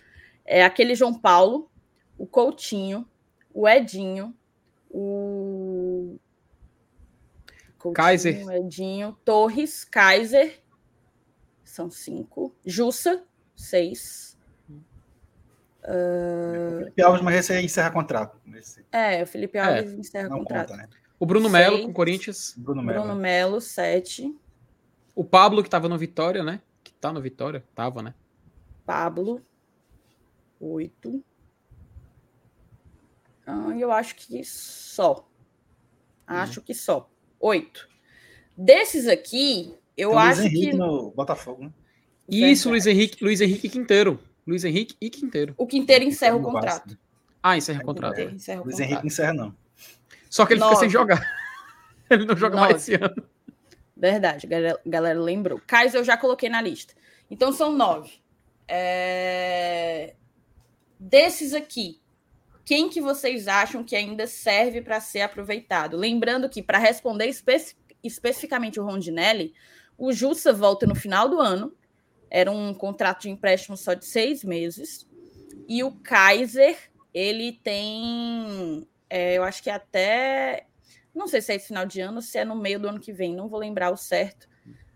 É 0.44 0.64
aquele 0.64 0.96
João 0.96 1.14
Paulo, 1.14 1.70
o 2.18 2.26
Coutinho, 2.26 3.08
o 3.54 3.68
Edinho, 3.68 4.34
o 4.92 6.18
Coutinho, 7.78 7.94
Kaiser, 7.94 8.48
Edinho, 8.50 9.18
Torres, 9.24 9.84
Kaiser, 9.84 10.60
são 11.64 11.90
cinco, 11.90 12.54
Jussa, 12.64 13.24
seis. 13.56 14.38
Uh... 15.82 16.78
Felipe 16.78 17.02
Alves, 17.02 17.22
mas 17.22 17.36
esse 17.36 17.52
aí 17.52 17.64
encerra 17.64 17.90
contrato. 17.90 18.38
Esse... 18.54 18.84
É, 18.92 19.22
o 19.22 19.26
Felipe 19.26 19.58
é, 19.58 19.60
Alves 19.62 19.92
é, 19.92 19.96
encerra 19.96 20.28
contrato. 20.28 20.68
Conta, 20.68 20.82
né? 20.82 20.88
O 21.18 21.26
Bruno 21.26 21.48
Melo 21.48 21.82
com 21.82 21.92
Corinthians. 21.92 22.54
Bruno 22.56 22.82
Melo. 22.82 23.04
Bruno 23.04 23.20
Melo, 23.20 23.60
sete. 23.60 24.36
O 25.14 25.24
Pablo, 25.24 25.62
que 25.62 25.70
tava 25.70 25.88
no 25.88 25.98
Vitória, 25.98 26.44
né? 26.44 26.60
Que 26.84 26.92
tá 26.92 27.12
no 27.12 27.20
Vitória, 27.20 27.64
tava, 27.74 28.02
né? 28.02 28.14
Pablo, 28.84 29.40
oito. 30.60 31.24
Ah, 33.46 33.74
eu 33.76 33.90
acho 33.90 34.14
que 34.14 34.44
só. 34.44 35.28
Acho 36.26 36.60
uhum. 36.60 36.66
que 36.66 36.74
só. 36.74 37.10
Oito. 37.40 37.88
Desses 38.56 39.06
aqui, 39.06 39.74
eu 39.96 40.10
Tem 40.10 40.18
acho 40.18 40.40
Luiz 40.42 40.52
que. 40.52 40.72
no 40.72 41.10
Botafogo, 41.10 41.64
né? 41.64 41.72
Isso, 42.28 42.70
Luiz 42.70 42.86
Henrique, 42.86 43.22
Luiz 43.22 43.40
Henrique 43.40 43.68
Quinteiro. 43.68 44.18
Luiz 44.46 44.64
Henrique 44.64 44.96
e 45.00 45.10
Quinteiro. 45.10 45.54
O 45.56 45.66
Quinteiro 45.66 46.04
encerra 46.04 46.36
o 46.36 46.42
contrato. 46.42 46.98
Ah, 47.42 47.56
encerra 47.56 47.82
o 47.82 47.84
contrato. 47.84 48.20
Encerra 48.20 48.60
o 48.60 48.64
Luiz 48.64 48.76
contrato. 48.76 48.90
Henrique 48.90 49.06
encerra, 49.06 49.32
não. 49.32 49.54
Só 50.30 50.46
que 50.46 50.54
ele 50.54 50.60
Nove. 50.60 50.74
fica 50.74 50.80
sem 50.80 50.90
jogar. 50.90 51.20
ele 52.10 52.24
não 52.24 52.36
joga 52.36 52.56
Nove. 52.56 52.72
mais 52.72 52.82
esse 52.82 52.94
ano. 52.94 53.22
Verdade, 53.96 54.46
galera, 54.46 54.80
galera 54.84 55.20
lembrou. 55.20 55.60
Kaiser 55.64 56.00
eu 56.00 56.04
já 56.04 56.16
coloquei 56.16 56.48
na 56.48 56.60
lista. 56.60 56.94
Então 57.30 57.52
são 57.52 57.72
nove. 57.72 58.10
É... 58.66 60.14
Desses 60.98 61.54
aqui, 61.54 62.01
quem 62.64 62.88
que 62.88 63.00
vocês 63.00 63.48
acham 63.48 63.82
que 63.82 63.96
ainda 63.96 64.26
serve 64.26 64.80
para 64.80 65.00
ser 65.00 65.22
aproveitado? 65.22 65.96
Lembrando 65.96 66.48
que, 66.48 66.62
para 66.62 66.78
responder 66.78 67.26
espe 67.26 67.56
especificamente 68.02 68.80
o 68.80 68.84
Rondinelli, 68.84 69.54
o 69.96 70.12
Jussa 70.12 70.52
volta 70.52 70.86
no 70.86 70.94
final 70.94 71.28
do 71.28 71.40
ano, 71.40 71.72
era 72.28 72.50
um 72.50 72.74
contrato 72.74 73.22
de 73.22 73.30
empréstimo 73.30 73.76
só 73.76 73.94
de 73.94 74.04
seis 74.04 74.42
meses, 74.42 75.06
e 75.68 75.84
o 75.84 75.92
Kaiser, 75.92 76.76
ele 77.14 77.52
tem, 77.62 78.86
é, 79.08 79.38
eu 79.38 79.44
acho 79.44 79.62
que 79.62 79.70
até, 79.70 80.66
não 81.14 81.28
sei 81.28 81.40
se 81.40 81.52
é 81.52 81.56
esse 81.56 81.68
final 81.68 81.86
de 81.86 82.00
ano, 82.00 82.20
se 82.20 82.38
é 82.38 82.44
no 82.44 82.56
meio 82.56 82.80
do 82.80 82.88
ano 82.88 82.98
que 82.98 83.12
vem, 83.12 83.34
não 83.34 83.48
vou 83.48 83.60
lembrar 83.60 83.90
o 83.90 83.96
certo, 83.96 84.48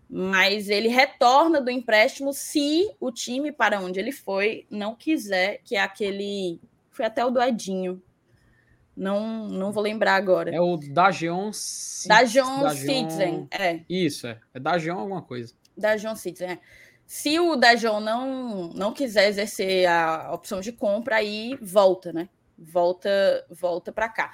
mas 0.09 0.69
ele 0.69 0.87
retorna 0.87 1.61
do 1.61 1.69
empréstimo 1.69 2.33
se 2.33 2.89
o 2.99 3.11
time 3.11 3.51
para 3.51 3.79
onde 3.79 3.99
ele 3.99 4.11
foi 4.11 4.65
não 4.69 4.95
quiser, 4.95 5.59
que 5.63 5.75
é 5.75 5.81
aquele 5.81 6.59
foi 6.97 7.05
até 7.05 7.23
o 7.23 7.29
do 7.29 7.41
Edinho. 7.41 8.01
Não, 8.95 9.47
não 9.47 9.71
vou 9.71 9.83
lembrar 9.83 10.15
agora. 10.15 10.53
É 10.53 10.59
o 10.59 10.75
Dajon 10.75 11.51
Dajon 12.07 12.69
Citizen, 12.71 13.47
é. 13.51 13.81
Isso, 13.87 14.25
é. 14.25 14.39
É 14.55 14.59
Dajon 14.59 14.97
alguma 14.97 15.21
coisa. 15.21 15.53
Dajon 15.77 16.15
Citizen, 16.15 16.53
é. 16.53 16.59
Se 17.05 17.39
o 17.39 17.55
Dajon 17.55 17.99
não, 17.99 18.69
não 18.69 18.91
quiser 18.91 19.29
exercer 19.29 19.87
a 19.87 20.33
opção 20.33 20.59
de 20.59 20.71
compra, 20.71 21.17
aí 21.17 21.55
volta, 21.61 22.11
né? 22.11 22.27
Volta, 22.57 23.45
volta 23.51 23.91
para 23.91 24.09
cá. 24.09 24.33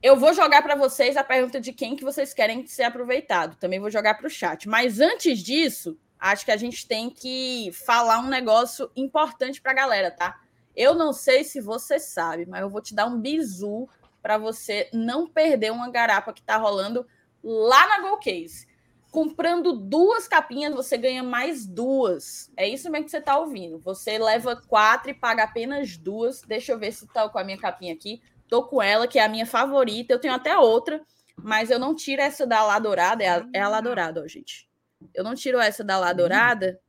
Eu 0.00 0.16
vou 0.16 0.32
jogar 0.32 0.62
para 0.62 0.76
vocês 0.76 1.16
a 1.16 1.24
pergunta 1.24 1.60
de 1.60 1.72
quem 1.72 1.96
que 1.96 2.04
vocês 2.04 2.32
querem 2.32 2.64
ser 2.66 2.84
aproveitado. 2.84 3.56
Também 3.56 3.80
vou 3.80 3.90
jogar 3.90 4.14
para 4.14 4.28
o 4.28 4.30
chat. 4.30 4.68
Mas 4.68 5.00
antes 5.00 5.40
disso, 5.40 5.98
acho 6.20 6.44
que 6.44 6.52
a 6.52 6.56
gente 6.56 6.86
tem 6.86 7.10
que 7.10 7.70
falar 7.72 8.20
um 8.20 8.28
negócio 8.28 8.88
importante 8.94 9.60
para 9.60 9.72
a 9.72 9.74
galera, 9.74 10.10
tá? 10.12 10.40
Eu 10.76 10.94
não 10.94 11.12
sei 11.12 11.42
se 11.42 11.60
você 11.60 11.98
sabe, 11.98 12.44
mas 12.46 12.60
eu 12.60 12.68
vou 12.68 12.82
te 12.82 12.94
dar 12.94 13.06
um 13.06 13.18
bizu 13.18 13.88
para 14.22 14.36
você 14.36 14.90
não 14.92 15.26
perder 15.26 15.72
uma 15.72 15.88
garapa 15.88 16.32
que 16.32 16.40
está 16.40 16.56
rolando 16.56 17.06
lá 17.42 17.86
na 17.88 18.00
Golcase. 18.00 18.66
Comprando 19.10 19.72
duas 19.72 20.28
capinhas, 20.28 20.74
você 20.74 20.98
ganha 20.98 21.22
mais 21.22 21.64
duas. 21.64 22.52
É 22.56 22.68
isso 22.68 22.90
mesmo 22.90 23.06
que 23.06 23.10
você 23.12 23.18
está 23.18 23.38
ouvindo. 23.38 23.78
Você 23.78 24.18
leva 24.18 24.56
quatro 24.56 25.10
e 25.10 25.14
paga 25.14 25.44
apenas 25.44 25.96
duas. 25.96 26.42
Deixa 26.42 26.72
eu 26.72 26.78
ver 26.78 26.92
se 26.92 27.06
tá 27.06 27.26
com 27.28 27.38
a 27.38 27.44
minha 27.44 27.56
capinha 27.56 27.94
aqui. 27.94 28.20
Tô 28.48 28.64
com 28.64 28.82
ela, 28.82 29.06
que 29.06 29.18
é 29.18 29.24
a 29.24 29.28
minha 29.28 29.46
favorita. 29.46 30.12
Eu 30.12 30.18
tenho 30.18 30.34
até 30.34 30.58
outra, 30.58 31.00
mas 31.36 31.70
eu 31.70 31.78
não 31.78 31.94
tiro 31.94 32.20
essa 32.20 32.46
da 32.46 32.62
lá 32.64 32.78
dourada. 32.78 33.24
É 33.24 33.28
a, 33.28 33.46
é 33.54 33.60
a 33.60 33.68
lá 33.68 33.80
dourada, 33.80 34.22
ó, 34.22 34.26
gente. 34.26 34.68
Eu 35.14 35.24
não 35.24 35.34
tiro 35.34 35.60
essa 35.60 35.82
da 35.84 35.98
lá 35.98 36.12
dourada, 36.12 36.80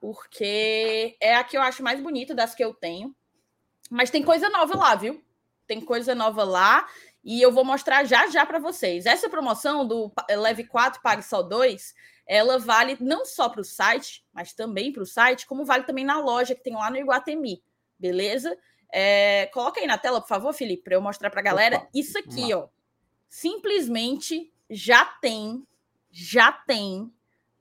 porque 0.00 1.16
é 1.20 1.36
a 1.36 1.44
que 1.44 1.56
eu 1.56 1.62
acho 1.62 1.82
mais 1.82 2.00
bonita 2.00 2.34
das 2.34 2.54
que 2.54 2.64
eu 2.64 2.74
tenho. 2.74 3.14
Mas 3.90 4.08
tem 4.08 4.22
coisa 4.22 4.48
nova 4.48 4.76
lá, 4.76 4.94
viu? 4.94 5.22
Tem 5.66 5.80
coisa 5.80 6.14
nova 6.14 6.44
lá 6.44 6.88
e 7.22 7.42
eu 7.42 7.52
vou 7.52 7.64
mostrar 7.64 8.04
já 8.04 8.28
já 8.28 8.46
para 8.46 8.58
vocês. 8.58 9.04
Essa 9.04 9.28
promoção 9.28 9.86
do 9.86 10.12
Leve 10.30 10.64
4 10.64 11.02
Pague 11.02 11.22
Só 11.22 11.42
2, 11.42 11.94
ela 12.26 12.58
vale 12.58 12.96
não 13.00 13.26
só 13.26 13.48
para 13.48 13.60
o 13.60 13.64
site, 13.64 14.24
mas 14.32 14.52
também 14.52 14.92
para 14.92 15.02
o 15.02 15.06
site, 15.06 15.46
como 15.46 15.64
vale 15.64 15.84
também 15.84 16.04
na 16.04 16.20
loja 16.20 16.54
que 16.54 16.62
tem 16.62 16.74
lá 16.74 16.88
no 16.90 16.96
Iguatemi, 16.96 17.62
beleza? 17.98 18.56
É, 18.92 19.46
coloca 19.52 19.80
aí 19.80 19.86
na 19.86 19.98
tela, 19.98 20.20
por 20.20 20.28
favor, 20.28 20.52
Felipe, 20.52 20.84
para 20.84 20.94
eu 20.94 21.02
mostrar 21.02 21.30
para 21.30 21.40
a 21.40 21.44
galera. 21.44 21.76
Opa, 21.78 21.88
Isso 21.92 22.18
aqui, 22.18 22.54
ó, 22.54 22.68
simplesmente 23.28 24.52
já 24.68 25.04
tem, 25.04 25.66
já 26.10 26.52
tem 26.52 27.12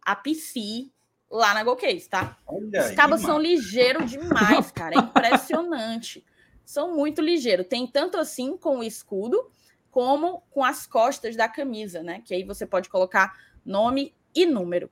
a 0.02 0.16
PC 0.16 0.90
lá 1.30 1.54
na 1.54 1.64
GoCase, 1.64 2.10
tá? 2.10 2.38
Olha 2.48 2.86
Os 2.86 2.92
cabos 2.92 3.22
são 3.22 3.38
ligeiros 3.40 4.10
demais, 4.10 4.72
cara. 4.72 4.96
É 4.96 4.98
impressionante. 4.98 6.26
são 6.66 6.96
muito 6.96 7.22
ligeiros. 7.22 7.68
Tem 7.68 7.86
tanto 7.86 8.18
assim 8.18 8.58
com 8.58 8.80
o 8.80 8.84
escudo, 8.84 9.52
como 9.92 10.44
com 10.50 10.64
as 10.64 10.88
costas 10.88 11.36
da 11.36 11.48
camisa, 11.48 12.02
né? 12.02 12.22
Que 12.26 12.34
aí 12.34 12.44
você 12.44 12.66
pode 12.66 12.90
colocar 12.90 13.38
nome 13.66 14.16
e 14.36 14.46
número. 14.46 14.90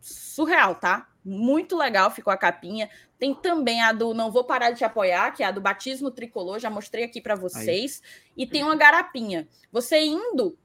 Surreal, 0.00 0.74
tá? 0.74 1.08
Muito 1.24 1.76
legal 1.76 2.10
ficou 2.10 2.32
a 2.32 2.36
capinha. 2.36 2.90
Tem 3.18 3.34
também 3.34 3.80
a 3.80 3.92
do 3.92 4.12
Não 4.12 4.30
Vou 4.30 4.44
Parar 4.44 4.70
de 4.70 4.78
Te 4.78 4.84
Apoiar, 4.84 5.32
que 5.32 5.42
é 5.42 5.46
a 5.46 5.50
do 5.50 5.60
Batismo 5.60 6.10
Tricolor, 6.10 6.58
já 6.58 6.68
mostrei 6.68 7.04
aqui 7.04 7.20
para 7.20 7.34
vocês. 7.34 8.02
Aí. 8.04 8.32
E 8.36 8.46
tem 8.46 8.62
uma 8.62 8.76
garapinha. 8.76 9.48
Você 9.72 9.98
indo 10.00 10.58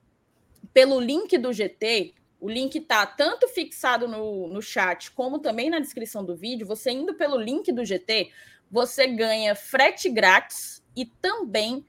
pelo 0.73 0.99
link 0.99 1.37
do 1.37 1.53
GT, 1.53 2.13
o 2.39 2.49
link 2.49 2.79
tá 2.81 3.05
tanto 3.05 3.47
fixado 3.47 4.07
no, 4.07 4.47
no 4.47 4.61
chat 4.61 5.11
como 5.11 5.39
também 5.39 5.69
na 5.69 5.79
descrição 5.79 6.23
do 6.23 6.35
vídeo. 6.35 6.65
Você 6.67 6.91
indo 6.91 7.13
pelo 7.13 7.37
link 7.37 7.71
do 7.71 7.83
GT, 7.83 8.31
você 8.71 9.07
ganha 9.07 9.55
frete 9.55 10.09
grátis 10.09 10.83
e 10.95 11.05
também 11.05 11.85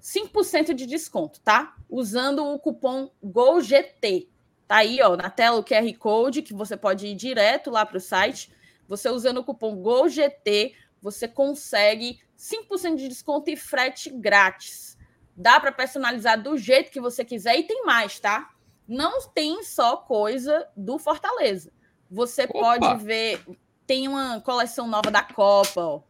5% 0.00 0.72
de 0.74 0.86
desconto, 0.86 1.40
tá? 1.40 1.76
Usando 1.88 2.44
o 2.44 2.58
cupom 2.58 3.10
GOLGT. 3.22 4.28
Tá 4.66 4.76
aí, 4.76 5.00
ó, 5.02 5.16
na 5.16 5.28
tela 5.28 5.58
o 5.58 5.64
QR 5.64 5.92
Code 5.98 6.42
que 6.42 6.54
você 6.54 6.76
pode 6.76 7.06
ir 7.06 7.14
direto 7.14 7.70
lá 7.70 7.84
para 7.84 7.98
o 7.98 8.00
site. 8.00 8.52
Você 8.86 9.08
usando 9.10 9.38
o 9.38 9.44
cupom 9.44 9.76
GOLGT, 9.76 10.74
você 11.02 11.26
consegue 11.26 12.20
5% 12.38 12.94
de 12.94 13.08
desconto 13.08 13.50
e 13.50 13.56
frete 13.56 14.10
grátis. 14.10 14.96
Dá 15.36 15.58
para 15.58 15.72
personalizar 15.72 16.40
do 16.40 16.56
jeito 16.56 16.90
que 16.90 17.00
você 17.00 17.24
quiser 17.24 17.58
e 17.58 17.64
tem 17.64 17.84
mais, 17.84 18.20
tá? 18.20 18.50
Não 18.90 19.28
tem 19.28 19.62
só 19.62 19.96
coisa 19.96 20.68
do 20.76 20.98
Fortaleza. 20.98 21.72
Você 22.10 22.42
Opa. 22.44 22.52
pode 22.52 23.04
ver, 23.04 23.40
tem 23.86 24.08
uma 24.08 24.40
coleção 24.40 24.86
nova 24.88 25.10
da 25.10 25.22
Copa, 25.22 25.80
ó, 25.80 26.02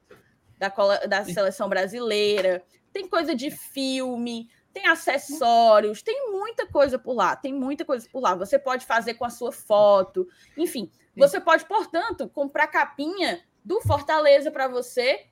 da, 0.59 0.69
da 1.07 1.25
seleção 1.25 1.69
brasileira 1.69 2.65
tem 2.93 3.09
coisa 3.09 3.35
de 3.35 3.51
filme, 3.51 4.49
tem 4.73 4.87
acessórios, 4.87 6.03
tem 6.03 6.31
muita 6.31 6.67
coisa 6.67 6.99
por 6.99 7.15
lá, 7.15 7.35
tem 7.37 7.53
muita 7.53 7.85
coisa 7.85 8.09
por 8.11 8.21
lá. 8.21 8.35
Você 8.35 8.59
pode 8.59 8.87
fazer 8.87 9.15
com 9.15 9.25
a 9.25 9.31
sua 9.31 9.53
foto, 9.53 10.29
enfim. 10.57 10.91
Você 11.17 11.41
pode, 11.41 11.65
portanto, 11.67 12.29
comprar 12.29 12.69
capinha 12.69 13.43
do 13.65 13.81
Fortaleza 13.83 14.51
para 14.51 14.69
você 14.69 15.27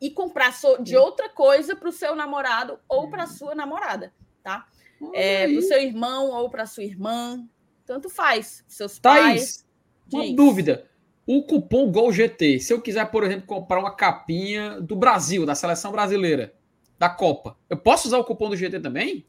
e 0.00 0.10
comprar 0.10 0.52
de 0.80 0.96
outra 0.96 1.28
coisa 1.28 1.74
para 1.74 1.88
o 1.88 1.92
seu 1.92 2.14
namorado 2.14 2.78
ou 2.88 3.08
para 3.08 3.24
a 3.24 3.26
sua 3.26 3.54
namorada, 3.54 4.12
tá? 4.42 4.66
É, 5.12 5.46
para 5.48 5.58
o 5.58 5.62
seu 5.62 5.80
irmão 5.80 6.30
ou 6.30 6.48
para 6.48 6.66
sua 6.66 6.84
irmã, 6.84 7.44
tanto 7.84 8.08
faz. 8.08 8.64
Seus 8.66 8.98
Thaís, 8.98 9.24
pais. 9.24 9.66
Uma 10.12 10.24
diz. 10.24 10.36
dúvida. 10.36 10.90
O 11.26 11.42
cupom 11.42 11.90
GOLGT, 11.90 12.60
se 12.60 12.72
eu 12.72 12.80
quiser, 12.80 13.10
por 13.10 13.24
exemplo, 13.24 13.46
comprar 13.46 13.78
uma 13.78 13.94
capinha 13.94 14.80
do 14.80 14.94
Brasil, 14.94 15.46
da 15.46 15.54
seleção 15.54 15.90
brasileira, 15.90 16.54
da 16.98 17.08
Copa, 17.08 17.56
eu 17.68 17.76
posso 17.76 18.08
usar 18.08 18.18
o 18.18 18.24
cupom 18.24 18.50
do 18.50 18.56
GT 18.56 18.80
também? 18.80 19.26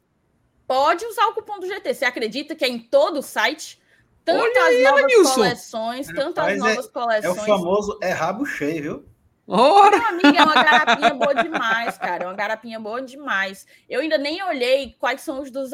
Pode 0.67 1.05
usar 1.05 1.27
o 1.27 1.33
cupom 1.33 1.59
do 1.59 1.67
GT. 1.67 1.93
Você 1.93 2.05
acredita 2.05 2.55
que 2.55 2.65
é 2.65 2.67
em 2.67 2.79
todo 2.79 3.19
o 3.19 3.23
site? 3.23 3.79
Tanto 4.25 4.41
Olha 4.41 4.61
as 4.61 4.67
aí, 4.67 4.83
novas 4.83 5.33
coleções, 5.35 6.07
tanto 6.07 6.41
as 6.41 6.57
novas 6.57 6.85
é, 6.85 6.89
coleções. 6.89 7.37
É 7.37 7.41
o 7.41 7.45
famoso 7.45 7.99
é 8.01 8.11
rabo 8.11 8.45
cheio, 8.45 8.81
viu? 8.81 9.05
Ora! 9.47 9.97
Meu 9.97 10.07
amigo, 10.07 10.37
é 10.37 10.43
uma 10.43 10.55
garapinha 10.55 11.13
boa 11.13 11.35
demais, 11.35 11.97
cara. 11.99 12.23
É 12.23 12.27
uma 12.27 12.33
garapinha 12.33 12.79
boa 12.79 13.01
demais. 13.01 13.67
Eu 13.87 14.01
ainda 14.01 14.17
nem 14.17 14.41
olhei 14.43 14.95
quais 14.99 15.21
são 15.21 15.39
os, 15.41 15.51
dos, 15.51 15.71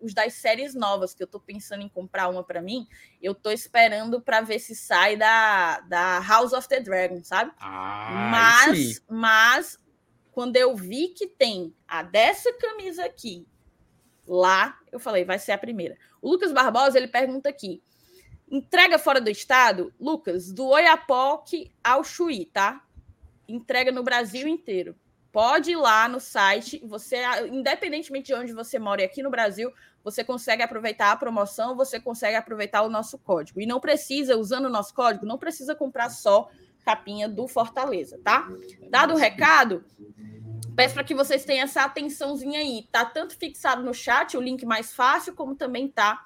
os 0.00 0.12
das 0.12 0.34
séries 0.34 0.74
novas, 0.74 1.14
que 1.14 1.22
eu 1.22 1.26
tô 1.26 1.40
pensando 1.40 1.82
em 1.82 1.88
comprar 1.88 2.28
uma 2.28 2.44
para 2.44 2.60
mim. 2.60 2.86
Eu 3.22 3.34
tô 3.34 3.50
esperando 3.50 4.20
para 4.20 4.42
ver 4.42 4.58
se 4.58 4.74
sai 4.74 5.16
da, 5.16 5.80
da 5.80 6.20
House 6.20 6.52
of 6.52 6.68
the 6.68 6.80
Dragon, 6.80 7.24
sabe? 7.24 7.52
Ah, 7.58 8.28
mas, 8.30 9.02
mas, 9.08 9.80
quando 10.30 10.56
eu 10.56 10.76
vi 10.76 11.08
que 11.08 11.26
tem 11.26 11.74
a 11.88 12.02
dessa 12.02 12.52
camisa 12.52 13.04
aqui 13.06 13.46
lá, 14.26 14.78
eu 14.92 15.00
falei, 15.00 15.24
vai 15.24 15.38
ser 15.38 15.52
a 15.52 15.58
primeira. 15.58 15.96
O 16.20 16.30
Lucas 16.30 16.52
Barbosa, 16.52 16.98
ele 16.98 17.08
pergunta 17.08 17.48
aqui. 17.48 17.82
Entrega 18.54 19.00
fora 19.00 19.20
do 19.20 19.28
estado, 19.28 19.92
Lucas, 19.98 20.52
do 20.52 20.68
Oiapoque 20.68 21.72
ao 21.82 22.04
Chuí, 22.04 22.46
tá? 22.46 22.84
Entrega 23.48 23.90
no 23.90 24.04
Brasil 24.04 24.46
inteiro. 24.46 24.94
Pode 25.32 25.72
ir 25.72 25.76
lá 25.76 26.08
no 26.08 26.20
site, 26.20 26.80
você, 26.86 27.16
independentemente 27.50 28.26
de 28.26 28.34
onde 28.34 28.52
você 28.52 28.78
mora 28.78 29.02
e 29.02 29.04
aqui 29.04 29.24
no 29.24 29.28
Brasil, 29.28 29.72
você 30.04 30.22
consegue 30.22 30.62
aproveitar 30.62 31.10
a 31.10 31.16
promoção, 31.16 31.74
você 31.74 31.98
consegue 31.98 32.36
aproveitar 32.36 32.82
o 32.82 32.88
nosso 32.88 33.18
código. 33.18 33.60
E 33.60 33.66
não 33.66 33.80
precisa, 33.80 34.36
usando 34.36 34.66
o 34.66 34.70
nosso 34.70 34.94
código, 34.94 35.26
não 35.26 35.36
precisa 35.36 35.74
comprar 35.74 36.08
só 36.08 36.48
capinha 36.84 37.28
do 37.28 37.48
Fortaleza, 37.48 38.20
tá? 38.22 38.48
Dado 38.88 39.14
o 39.14 39.16
recado, 39.16 39.84
peço 40.76 40.94
para 40.94 41.02
que 41.02 41.12
vocês 41.12 41.44
tenham 41.44 41.64
essa 41.64 41.82
atençãozinha 41.82 42.60
aí. 42.60 42.86
Tá 42.92 43.04
tanto 43.04 43.36
fixado 43.36 43.82
no 43.82 43.92
chat, 43.92 44.36
o 44.36 44.40
link 44.40 44.64
mais 44.64 44.92
fácil, 44.94 45.34
como 45.34 45.56
também 45.56 45.88
tá 45.88 46.24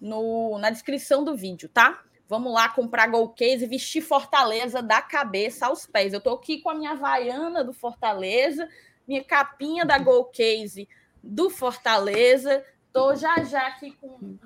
no, 0.00 0.58
na 0.58 0.70
descrição 0.70 1.24
do 1.24 1.36
vídeo, 1.36 1.68
tá? 1.68 2.02
Vamos 2.28 2.52
lá 2.52 2.68
comprar 2.68 3.06
Gol 3.06 3.30
Case 3.30 3.64
e 3.64 3.68
vestir 3.68 4.02
Fortaleza 4.02 4.82
da 4.82 5.00
cabeça 5.00 5.66
aos 5.66 5.86
pés. 5.86 6.12
Eu 6.12 6.20
tô 6.20 6.30
aqui 6.34 6.60
com 6.60 6.68
a 6.68 6.74
minha 6.74 6.94
vaiana 6.94 7.64
do 7.64 7.72
Fortaleza, 7.72 8.68
minha 9.06 9.24
capinha 9.24 9.84
da 9.84 9.98
Gol 9.98 10.26
Case 10.26 10.86
do 11.22 11.48
Fortaleza. 11.48 12.62
Tô 12.92 13.14
já 13.14 13.42
já 13.44 13.66
aqui 13.66 13.92
com 13.92 14.08
um 14.08 14.38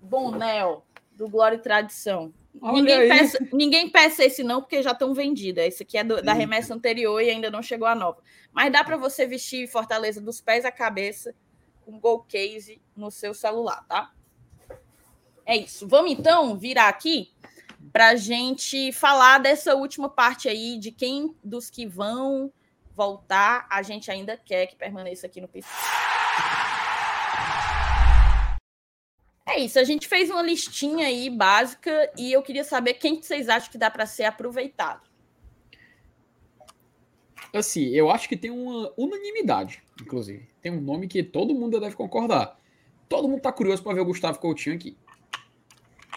boné 0.00 0.62
do 1.12 1.28
Glória 1.28 1.56
e 1.56 1.60
Tradição. 1.60 2.34
ninguém 2.52 3.08
peça, 3.08 3.48
ninguém 3.52 3.88
peça 3.88 4.24
esse 4.24 4.42
não, 4.42 4.60
porque 4.60 4.82
já 4.82 4.90
estão 4.90 5.14
vendidas. 5.14 5.66
Esse 5.66 5.84
aqui 5.84 5.96
é 5.96 6.02
do, 6.02 6.20
da 6.20 6.32
remessa 6.32 6.74
anterior 6.74 7.20
e 7.22 7.30
ainda 7.30 7.48
não 7.48 7.62
chegou 7.62 7.86
a 7.86 7.94
nova. 7.94 8.20
Mas 8.52 8.72
dá 8.72 8.82
para 8.82 8.96
você 8.96 9.24
vestir 9.24 9.68
Fortaleza 9.68 10.20
dos 10.20 10.40
pés 10.40 10.64
à 10.64 10.72
cabeça 10.72 11.32
com 11.84 12.00
Gol 12.00 12.24
Case 12.24 12.82
no 12.96 13.10
seu 13.10 13.32
celular, 13.32 13.84
tá? 13.88 14.12
É 15.44 15.56
isso. 15.56 15.86
Vamos 15.88 16.12
então 16.12 16.56
virar 16.56 16.88
aqui 16.88 17.30
para 17.92 18.08
a 18.08 18.16
gente 18.16 18.92
falar 18.92 19.38
dessa 19.38 19.74
última 19.74 20.08
parte 20.08 20.48
aí 20.48 20.78
de 20.78 20.92
quem 20.92 21.34
dos 21.42 21.68
que 21.68 21.86
vão 21.86 22.52
voltar 22.94 23.66
a 23.70 23.82
gente 23.82 24.10
ainda 24.10 24.36
quer 24.36 24.66
que 24.66 24.76
permaneça 24.76 25.26
aqui 25.26 25.40
no 25.40 25.48
PC. 25.48 25.68
É 29.44 29.58
isso, 29.58 29.78
a 29.78 29.84
gente 29.84 30.06
fez 30.06 30.30
uma 30.30 30.40
listinha 30.40 31.06
aí 31.06 31.28
básica 31.28 32.10
e 32.16 32.32
eu 32.32 32.42
queria 32.42 32.64
saber 32.64 32.94
quem 32.94 33.16
que 33.16 33.26
vocês 33.26 33.48
acham 33.48 33.70
que 33.70 33.76
dá 33.76 33.90
para 33.90 34.06
ser 34.06 34.24
aproveitado. 34.24 35.10
Assim, 37.52 37.88
eu 37.88 38.10
acho 38.10 38.28
que 38.28 38.36
tem 38.36 38.50
uma 38.50 38.90
unanimidade, 38.96 39.82
inclusive. 40.00 40.48
Tem 40.62 40.72
um 40.72 40.80
nome 40.80 41.06
que 41.06 41.22
todo 41.22 41.54
mundo 41.54 41.78
deve 41.78 41.94
concordar. 41.94 42.58
Todo 43.08 43.28
mundo 43.28 43.42
tá 43.42 43.52
curioso 43.52 43.82
para 43.82 43.92
ver 43.92 44.00
o 44.00 44.06
Gustavo 44.06 44.38
Coutinho 44.38 44.76
aqui 44.76 44.96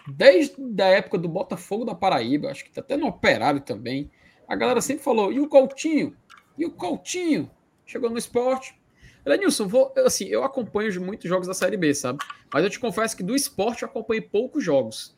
desde 0.07 0.81
a 0.81 0.87
época 0.87 1.17
do 1.17 1.27
Botafogo 1.27 1.85
da 1.85 1.95
Paraíba, 1.95 2.49
acho 2.49 2.63
que 2.63 2.71
tá 2.71 2.81
até 2.81 2.97
no 2.97 3.07
Operário 3.07 3.61
também, 3.61 4.11
a 4.47 4.55
galera 4.55 4.81
sempre 4.81 5.03
falou, 5.03 5.31
e 5.31 5.39
o 5.39 5.47
Coutinho? 5.47 6.15
E 6.57 6.65
o 6.65 6.71
Coutinho? 6.71 7.49
Chegou 7.85 8.09
no 8.09 8.17
esporte. 8.17 8.79
Lenilson, 9.25 9.67
vou, 9.67 9.91
assim, 9.97 10.25
eu 10.25 10.43
acompanho 10.43 11.01
muitos 11.01 11.27
jogos 11.27 11.47
da 11.47 11.53
Série 11.53 11.77
B, 11.77 11.93
sabe? 11.95 12.19
Mas 12.53 12.63
eu 12.63 12.69
te 12.69 12.79
confesso 12.79 13.17
que 13.17 13.23
do 13.23 13.35
esporte 13.35 13.81
eu 13.81 13.89
acompanhei 13.89 14.21
poucos 14.21 14.63
jogos. 14.63 15.15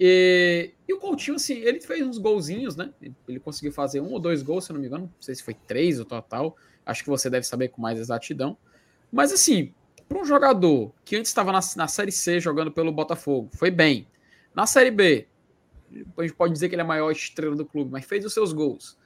E, 0.00 0.72
e, 0.88 0.94
o 0.94 0.98
Coutinho, 0.98 1.36
assim, 1.36 1.54
ele 1.54 1.80
fez 1.80 2.06
uns 2.06 2.18
golzinhos, 2.18 2.74
né? 2.74 2.90
Ele 3.28 3.38
conseguiu 3.38 3.72
fazer 3.72 4.00
um 4.00 4.12
ou 4.12 4.18
dois 4.18 4.42
gols, 4.42 4.64
se 4.64 4.72
eu 4.72 4.74
não 4.74 4.80
me 4.80 4.86
engano. 4.86 5.04
Não 5.04 5.22
sei 5.22 5.34
se 5.34 5.42
foi 5.42 5.54
três 5.54 6.00
o 6.00 6.04
total. 6.04 6.56
Acho 6.84 7.04
que 7.04 7.10
você 7.10 7.28
deve 7.28 7.46
saber 7.46 7.68
com 7.68 7.82
mais 7.82 7.98
exatidão. 7.98 8.56
Mas, 9.12 9.30
assim, 9.30 9.72
para 10.08 10.18
um 10.18 10.24
jogador 10.24 10.92
que 11.04 11.16
antes 11.16 11.30
estava 11.30 11.52
na, 11.52 11.60
na 11.76 11.86
Série 11.86 12.12
C 12.12 12.40
jogando 12.40 12.72
pelo 12.72 12.90
Botafogo, 12.90 13.50
foi 13.52 13.70
bem. 13.70 14.06
Na 14.54 14.66
Série 14.66 14.90
B, 14.90 15.26
a 16.16 16.22
gente 16.22 16.34
pode 16.34 16.52
dizer 16.52 16.68
que 16.68 16.74
ele 16.74 16.82
é 16.82 16.84
a 16.84 16.88
maior 16.88 17.10
estrela 17.10 17.56
do 17.56 17.66
clube, 17.66 17.90
mas 17.90 18.04
fez 18.04 18.24
os 18.24 18.32
seus 18.32 18.52
gols. 18.52 18.96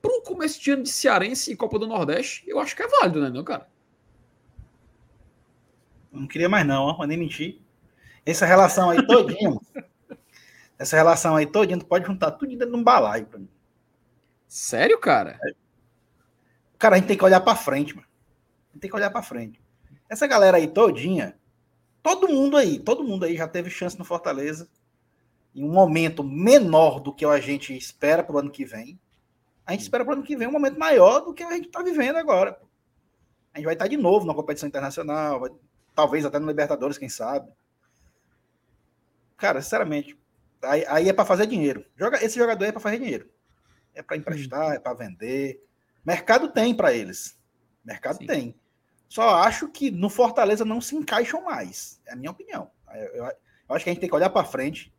Para 0.00 0.12
um 0.12 0.22
começo 0.22 0.60
de 0.60 0.70
ano 0.70 0.82
de 0.82 0.90
Cearense 0.90 1.52
e 1.52 1.56
Copa 1.56 1.78
do 1.78 1.86
Nordeste, 1.86 2.44
eu 2.46 2.58
acho 2.60 2.76
que 2.76 2.82
é 2.82 2.88
válido, 2.88 3.20
né, 3.20 3.30
não, 3.30 3.42
cara? 3.42 3.68
Não 6.12 6.26
queria 6.26 6.48
mais 6.48 6.66
não, 6.66 6.84
ó, 6.84 7.04
nem 7.04 7.18
mentir. 7.18 7.60
Essa 8.24 8.46
relação 8.46 8.90
aí 8.90 9.04
todinha, 9.06 9.58
essa 10.78 10.96
relação 10.96 11.36
aí 11.36 11.46
todinha, 11.46 11.78
tu 11.78 11.86
pode 11.86 12.06
juntar 12.06 12.32
tudo 12.32 12.50
dentro 12.50 12.70
de 12.70 12.76
um 12.76 12.82
balaio 12.84 13.26
pra 13.26 13.38
mim. 13.38 13.48
Sério, 14.48 14.98
cara? 14.98 15.38
Cara, 16.78 16.96
a 16.96 16.98
gente 16.98 17.08
tem 17.08 17.16
que 17.16 17.24
olhar 17.24 17.40
para 17.40 17.56
frente, 17.56 17.94
mano. 17.94 18.06
A 18.70 18.72
gente 18.72 18.82
tem 18.82 18.90
que 18.90 18.96
olhar 18.96 19.10
para 19.10 19.22
frente. 19.22 19.60
Essa 20.08 20.26
galera 20.26 20.56
aí 20.56 20.68
todinha, 20.68 21.36
todo 22.02 22.28
mundo 22.28 22.56
aí, 22.56 22.78
todo 22.78 23.02
mundo 23.02 23.24
aí 23.24 23.36
já 23.36 23.48
teve 23.48 23.70
chance 23.70 23.98
no 23.98 24.04
Fortaleza 24.04 24.68
em 25.56 25.64
um 25.64 25.72
momento 25.72 26.22
menor 26.22 27.00
do 27.00 27.14
que 27.14 27.24
a 27.24 27.40
gente 27.40 27.74
espera 27.74 28.22
para 28.22 28.36
o 28.36 28.38
ano 28.38 28.50
que 28.50 28.62
vem. 28.62 29.00
A 29.64 29.72
gente 29.72 29.80
espera 29.80 30.04
para 30.04 30.12
o 30.12 30.16
ano 30.16 30.22
que 30.22 30.36
vem 30.36 30.46
um 30.46 30.52
momento 30.52 30.78
maior 30.78 31.20
do 31.20 31.32
que 31.32 31.42
a 31.42 31.52
gente 31.52 31.68
está 31.68 31.82
vivendo 31.82 32.16
agora. 32.16 32.60
A 33.54 33.58
gente 33.58 33.64
vai 33.64 33.72
estar 33.72 33.88
de 33.88 33.96
novo 33.96 34.26
na 34.26 34.34
competição 34.34 34.68
internacional, 34.68 35.40
vai, 35.40 35.50
talvez 35.94 36.26
até 36.26 36.38
no 36.38 36.46
Libertadores, 36.46 36.98
quem 36.98 37.08
sabe. 37.08 37.50
Cara, 39.38 39.62
sinceramente, 39.62 40.18
aí, 40.62 40.84
aí 40.88 41.08
é 41.08 41.12
para 41.14 41.24
fazer 41.24 41.46
dinheiro. 41.46 41.86
Joga, 41.96 42.22
esse 42.22 42.36
jogador 42.38 42.66
é 42.66 42.72
para 42.72 42.80
fazer 42.80 42.98
dinheiro. 42.98 43.30
É 43.94 44.02
para 44.02 44.18
emprestar, 44.18 44.74
é 44.74 44.78
para 44.78 44.92
vender. 44.92 45.64
Mercado 46.04 46.48
tem 46.48 46.74
para 46.74 46.92
eles. 46.92 47.38
Mercado 47.82 48.18
Sim. 48.18 48.26
tem. 48.26 48.54
Só 49.08 49.36
acho 49.36 49.68
que 49.68 49.90
no 49.90 50.10
Fortaleza 50.10 50.66
não 50.66 50.82
se 50.82 50.94
encaixam 50.94 51.42
mais. 51.42 51.98
É 52.04 52.12
a 52.12 52.16
minha 52.16 52.30
opinião. 52.30 52.70
Eu, 52.94 53.06
eu, 53.06 53.24
eu 53.24 53.74
acho 53.74 53.84
que 53.84 53.90
a 53.90 53.92
gente 53.94 54.00
tem 54.00 54.08
que 54.08 54.14
olhar 54.14 54.28
para 54.28 54.44
frente. 54.44 54.94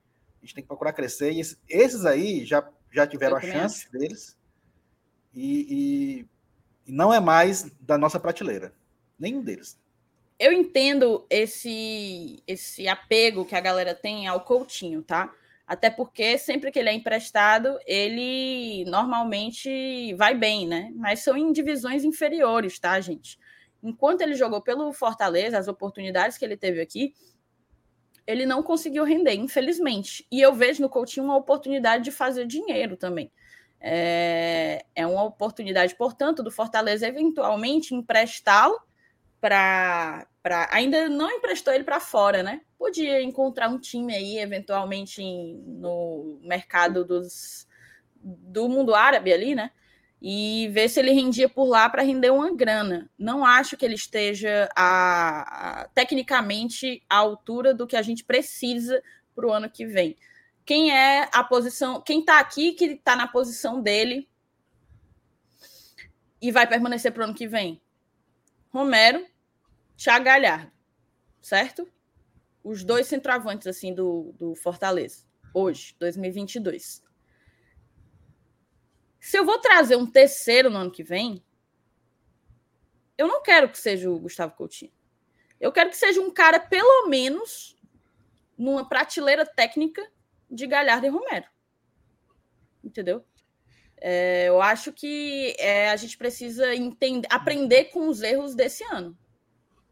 A 0.47 0.49
gente 0.49 0.55
tem 0.55 0.63
que 0.63 0.67
procurar 0.67 0.93
crescer. 0.93 1.31
E 1.31 1.41
esses, 1.41 1.59
esses 1.67 2.05
aí 2.05 2.45
já, 2.45 2.67
já 2.91 3.05
tiveram 3.05 3.37
a 3.37 3.41
chance 3.41 3.91
deles. 3.91 4.37
E, 5.33 6.25
e, 6.85 6.89
e 6.89 6.91
não 6.91 7.13
é 7.13 7.19
mais 7.19 7.69
da 7.81 7.97
nossa 7.97 8.19
prateleira. 8.19 8.73
Nenhum 9.19 9.43
deles 9.43 9.77
eu 10.39 10.51
entendo 10.51 11.25
esse 11.29 12.41
esse 12.45 12.87
apego 12.87 13.45
que 13.45 13.55
a 13.55 13.59
galera 13.59 13.95
tem 13.95 14.27
ao 14.27 14.41
Coutinho, 14.41 15.01
tá? 15.01 15.33
Até 15.65 15.89
porque 15.89 16.37
sempre 16.37 16.71
que 16.71 16.79
ele 16.79 16.89
é 16.89 16.93
emprestado, 16.93 17.77
ele 17.85 18.85
normalmente 18.85 20.13
vai 20.13 20.33
bem, 20.33 20.67
né? 20.67 20.91
Mas 20.95 21.19
são 21.21 21.35
em 21.35 21.51
divisões 21.51 22.05
inferiores, 22.05 22.79
tá, 22.79 22.99
gente? 23.01 23.37
Enquanto 23.83 24.21
ele 24.21 24.35
jogou 24.35 24.61
pelo 24.61 24.93
Fortaleza, 24.93 25.57
as 25.57 25.67
oportunidades 25.67 26.37
que 26.37 26.45
ele 26.45 26.55
teve 26.55 26.79
aqui, 26.79 27.13
ele 28.27 28.45
não 28.45 28.61
conseguiu 28.61 29.05
render, 29.05 29.33
infelizmente. 29.35 30.27
E 30.29 30.41
eu 30.41 30.53
vejo 30.53 30.81
no 30.81 30.89
Coutinho 30.89 31.25
uma 31.25 31.37
oportunidade 31.37 32.03
de 32.03 32.11
fazer 32.11 32.45
dinheiro 32.45 32.97
também. 32.97 33.31
É, 33.79 34.85
é 34.93 35.07
uma 35.07 35.23
oportunidade, 35.23 35.95
portanto, 35.95 36.43
do 36.43 36.51
Fortaleza 36.51 37.07
eventualmente 37.07 37.95
emprestá-lo 37.95 38.77
para. 39.39 40.27
Ainda 40.71 41.07
não 41.07 41.31
emprestou 41.31 41.73
ele 41.73 41.85
para 41.85 41.99
fora, 41.99 42.43
né? 42.43 42.61
Podia 42.77 43.21
encontrar 43.21 43.69
um 43.69 43.79
time 43.79 44.13
aí, 44.13 44.39
eventualmente, 44.39 45.21
no 45.65 46.39
mercado 46.43 47.05
dos, 47.05 47.67
do 48.15 48.67
mundo 48.67 48.93
árabe 48.93 49.31
ali, 49.31 49.55
né? 49.55 49.71
E 50.21 50.67
ver 50.69 50.89
se 50.89 50.99
ele 50.99 51.11
rendia 51.11 51.47
por 51.47 51.65
lá 51.65 51.87
para 51.89 52.01
render 52.01 52.31
uma 52.31 52.55
grana. 52.55 53.09
Não 53.17 53.45
acho 53.45 53.77
que 53.77 53.85
ele 53.85 53.93
esteja 53.93 54.67
a, 54.75 55.81
a, 55.81 55.87
tecnicamente 55.89 57.03
à 57.09 57.17
altura 57.17 57.73
do 57.73 57.85
que 57.85 57.95
a 57.95 58.01
gente 58.01 58.23
precisa 58.23 59.01
para 59.35 59.47
o 59.47 59.51
ano 59.51 59.69
que 59.69 59.85
vem. 59.85 60.17
Quem 60.65 60.91
é 60.91 61.29
a 61.31 61.43
posição, 61.43 62.01
quem 62.01 62.21
está 62.21 62.39
aqui 62.39 62.73
que 62.73 62.85
está 62.85 63.15
na 63.15 63.27
posição 63.27 63.81
dele 63.81 64.27
e 66.41 66.51
vai 66.51 66.67
permanecer 66.67 67.11
para 67.11 67.21
o 67.21 67.23
ano 67.25 67.35
que 67.35 67.47
vem? 67.47 67.81
Romero, 68.69 69.25
Thiago 69.95 70.25
Galhardo, 70.25 70.71
certo? 71.41 71.87
Os 72.63 72.83
dois 72.83 73.07
centroavantes 73.07 73.65
assim 73.65 73.93
do, 73.93 74.33
do 74.37 74.55
Fortaleza, 74.55 75.23
hoje, 75.53 75.95
2022. 75.99 77.06
Se 79.27 79.37
eu 79.37 79.43
vou 79.43 79.59
trazer 79.59 79.97
um 79.97 80.09
terceiro 80.09 80.69
no 80.69 80.77
ano 80.77 80.89
que 80.89 81.03
vem, 81.03 81.43
eu 83.17 83.27
não 83.27 83.43
quero 83.43 83.67
que 83.67 83.77
seja 83.77 84.09
o 84.09 84.17
Gustavo 84.17 84.55
Coutinho. 84.55 84.93
Eu 85.59 85.69
quero 85.69 85.89
que 85.89 85.97
seja 85.97 86.21
um 86.21 86.31
cara, 86.31 86.61
pelo 86.61 87.09
menos, 87.09 87.75
numa 88.57 88.87
prateleira 88.87 89.45
técnica 89.45 90.01
de 90.49 90.65
Galhardo 90.65 91.07
e 91.07 91.09
Romero. 91.09 91.45
Entendeu? 92.81 93.21
É, 93.97 94.47
eu 94.47 94.61
acho 94.61 94.93
que 94.93 95.57
é, 95.59 95.89
a 95.89 95.97
gente 95.97 96.17
precisa 96.17 96.73
entender, 96.73 97.27
aprender 97.29 97.85
com 97.91 98.07
os 98.07 98.21
erros 98.21 98.55
desse 98.55 98.85
ano. 98.85 99.17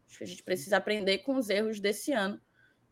Acho 0.08 0.16
que 0.16 0.24
a 0.24 0.28
gente 0.28 0.42
precisa 0.42 0.78
aprender 0.78 1.18
com 1.18 1.36
os 1.36 1.50
erros 1.50 1.78
desse 1.78 2.10
ano 2.10 2.40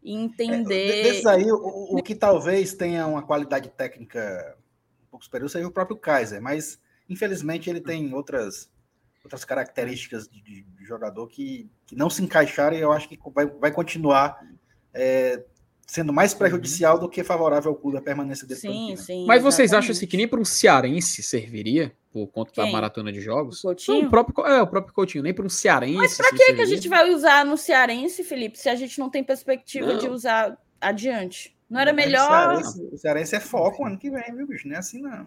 e 0.02 0.14
entender. 0.14 1.24
É, 1.24 1.28
aí, 1.30 1.50
o, 1.50 1.96
o, 1.96 2.02
que 2.02 2.14
talvez 2.14 2.74
tenha 2.74 3.06
uma 3.06 3.22
qualidade 3.22 3.70
técnica 3.70 4.58
um 5.14 5.18
pouco 5.18 5.24
superior 5.24 5.48
seja 5.48 5.66
o 5.66 5.70
próprio 5.70 5.96
Kaiser, 5.96 6.42
mas 6.42 6.80
infelizmente 7.08 7.70
ele 7.70 7.80
tem 7.80 8.12
outras, 8.12 8.68
outras 9.22 9.44
características 9.44 10.28
de, 10.28 10.40
de 10.42 10.84
jogador 10.84 11.28
que, 11.28 11.70
que 11.86 11.94
não 11.94 12.10
se 12.10 12.22
encaixaram 12.22 12.76
e 12.76 12.80
eu 12.80 12.92
acho 12.92 13.08
que 13.08 13.18
vai, 13.32 13.46
vai 13.46 13.70
continuar 13.70 14.40
é, 14.92 15.44
sendo 15.86 16.12
mais 16.12 16.32
uhum. 16.32 16.38
prejudicial 16.38 16.98
do 16.98 17.08
que 17.08 17.22
favorável 17.22 17.70
ao 17.70 17.76
clube 17.76 17.96
a 17.98 18.02
permanência 18.02 18.46
dele. 18.46 18.60
Sim, 18.60 18.96
sim. 18.96 19.26
Mas 19.26 19.42
vocês 19.42 19.72
acham 19.72 19.92
assim, 19.92 20.06
que 20.06 20.16
nem 20.16 20.26
para 20.26 20.40
um 20.40 20.44
cearense 20.44 21.22
serviria 21.22 21.94
por 22.10 22.26
conta 22.28 22.52
Quem? 22.52 22.64
da 22.64 22.72
maratona 22.72 23.12
de 23.12 23.20
jogos? 23.20 23.58
O 23.60 23.68
Coutinho? 23.68 24.00
Não, 24.00 24.08
o 24.08 24.10
próprio, 24.10 24.46
é, 24.46 24.62
o 24.62 24.66
próprio 24.66 24.94
Coutinho, 24.94 25.22
nem 25.22 25.34
para 25.34 25.44
um 25.44 25.48
cearense. 25.48 25.96
Mas 25.96 26.16
para 26.16 26.30
que, 26.30 26.54
que 26.54 26.62
a 26.62 26.66
gente 26.66 26.88
vai 26.88 27.08
usar 27.10 27.44
no 27.44 27.56
cearense, 27.56 28.24
Felipe, 28.24 28.58
se 28.58 28.68
a 28.68 28.74
gente 28.74 28.98
não 28.98 29.10
tem 29.10 29.22
perspectiva 29.22 29.92
não. 29.92 29.98
de 29.98 30.08
usar 30.08 30.58
adiante? 30.80 31.53
Não 31.68 31.80
era 31.80 31.92
melhor. 31.92 32.54
O 32.54 32.56
cearense, 32.56 32.88
o 32.92 32.98
cearense 32.98 33.36
é 33.36 33.40
foco 33.40 33.84
ano 33.84 33.98
que 33.98 34.10
vem, 34.10 34.34
viu, 34.34 34.46
bicho? 34.46 34.68
Não 34.68 34.76
é 34.76 34.78
assim, 34.78 35.00
não. 35.00 35.26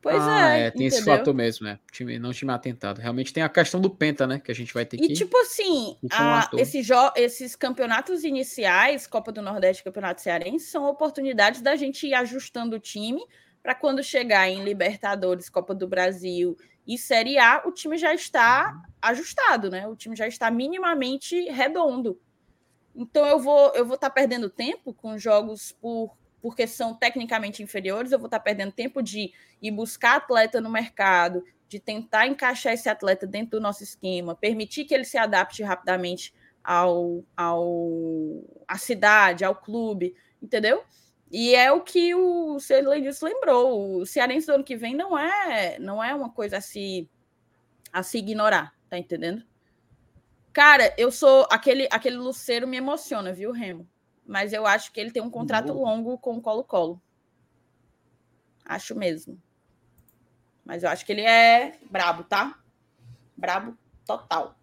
Pois 0.00 0.22
ah, 0.22 0.56
é. 0.56 0.66
é. 0.66 0.70
Tem 0.70 0.86
entendeu? 0.86 0.98
esse 0.98 1.04
fator 1.04 1.34
mesmo, 1.34 1.66
né? 1.66 1.80
Time, 1.90 2.18
não 2.18 2.32
time 2.32 2.52
atentado. 2.52 3.00
Realmente 3.00 3.32
tem 3.32 3.42
a 3.42 3.48
questão 3.48 3.80
do 3.80 3.90
Penta, 3.90 4.26
né? 4.26 4.38
Que 4.38 4.52
a 4.52 4.54
gente 4.54 4.72
vai 4.72 4.84
ter 4.86 4.96
que. 4.96 5.06
E 5.06 5.14
tipo 5.14 5.36
assim, 5.38 5.96
a, 6.12 6.48
esse 6.56 6.80
esses 7.16 7.56
campeonatos 7.56 8.22
iniciais, 8.22 9.06
Copa 9.06 9.32
do 9.32 9.42
Nordeste 9.42 9.82
Campeonato 9.82 10.20
Cearense, 10.22 10.66
são 10.66 10.84
oportunidades 10.84 11.60
da 11.60 11.74
gente 11.74 12.06
ir 12.06 12.14
ajustando 12.14 12.76
o 12.76 12.80
time 12.80 13.20
para 13.62 13.74
quando 13.74 14.00
chegar 14.00 14.48
em 14.48 14.62
Libertadores, 14.62 15.48
Copa 15.48 15.74
do 15.74 15.88
Brasil 15.88 16.56
e 16.86 16.96
Série 16.96 17.36
A, 17.36 17.62
o 17.66 17.72
time 17.72 17.98
já 17.98 18.14
está 18.14 18.80
ajustado, 19.02 19.68
né? 19.68 19.88
O 19.88 19.96
time 19.96 20.14
já 20.14 20.28
está 20.28 20.52
minimamente 20.52 21.50
redondo. 21.50 22.16
Então 22.96 23.26
eu 23.26 23.38
vou 23.38 23.72
eu 23.74 23.84
vou 23.84 23.94
estar 23.94 24.08
tá 24.08 24.14
perdendo 24.14 24.48
tempo 24.48 24.92
com 24.94 25.18
jogos 25.18 25.72
por 25.72 26.16
porque 26.40 26.66
são 26.66 26.94
tecnicamente 26.94 27.62
inferiores, 27.62 28.12
eu 28.12 28.18
vou 28.18 28.26
estar 28.26 28.38
perdendo 28.38 28.70
tempo 28.70 29.02
de 29.02 29.32
ir 29.60 29.70
buscar 29.72 30.16
atleta 30.16 30.60
no 30.60 30.70
mercado, 30.70 31.42
de 31.68 31.80
tentar 31.80 32.28
encaixar 32.28 32.72
esse 32.72 32.88
atleta 32.88 33.26
dentro 33.26 33.58
do 33.58 33.60
nosso 33.60 33.82
esquema, 33.82 34.34
permitir 34.34 34.84
que 34.84 34.94
ele 34.94 35.04
se 35.04 35.18
adapte 35.18 35.64
rapidamente 35.64 36.32
ao, 36.62 37.24
ao 37.36 38.44
à 38.68 38.78
cidade, 38.78 39.44
ao 39.44 39.56
clube, 39.56 40.14
entendeu? 40.40 40.84
E 41.30 41.54
é 41.54 41.72
o 41.72 41.80
que 41.80 42.14
o 42.14 42.60
Celenilson 42.60 43.26
lembrou. 43.26 43.96
O 43.98 44.06
Cearense 44.06 44.46
do 44.46 44.52
ano 44.54 44.64
que 44.64 44.76
vem 44.76 44.94
não 44.94 45.18
é, 45.18 45.78
não 45.78 46.02
é 46.02 46.14
uma 46.14 46.30
coisa 46.30 46.58
a 46.58 46.60
se, 46.60 47.08
a 47.92 48.02
se 48.02 48.18
ignorar, 48.18 48.72
tá 48.88 48.96
entendendo? 48.96 49.42
Cara, 50.56 50.94
eu 50.96 51.12
sou 51.12 51.46
aquele 51.50 51.86
aquele 51.90 52.16
Luceiro 52.16 52.66
me 52.66 52.78
emociona, 52.78 53.30
viu, 53.30 53.52
Remo? 53.52 53.86
mas 54.26 54.54
eu 54.54 54.66
acho 54.66 54.90
que 54.90 54.98
ele 54.98 55.10
tem 55.10 55.22
um 55.22 55.30
contrato 55.30 55.70
longo 55.74 56.18
com 56.18 56.38
o 56.38 56.40
Colo-Colo. 56.40 56.98
Acho 58.64 58.94
mesmo. 58.96 59.38
Mas 60.64 60.82
eu 60.82 60.88
acho 60.88 61.04
que 61.04 61.12
ele 61.12 61.20
é 61.20 61.78
brabo, 61.90 62.24
tá? 62.24 62.58
Brabo 63.36 63.76
total. 64.06 64.58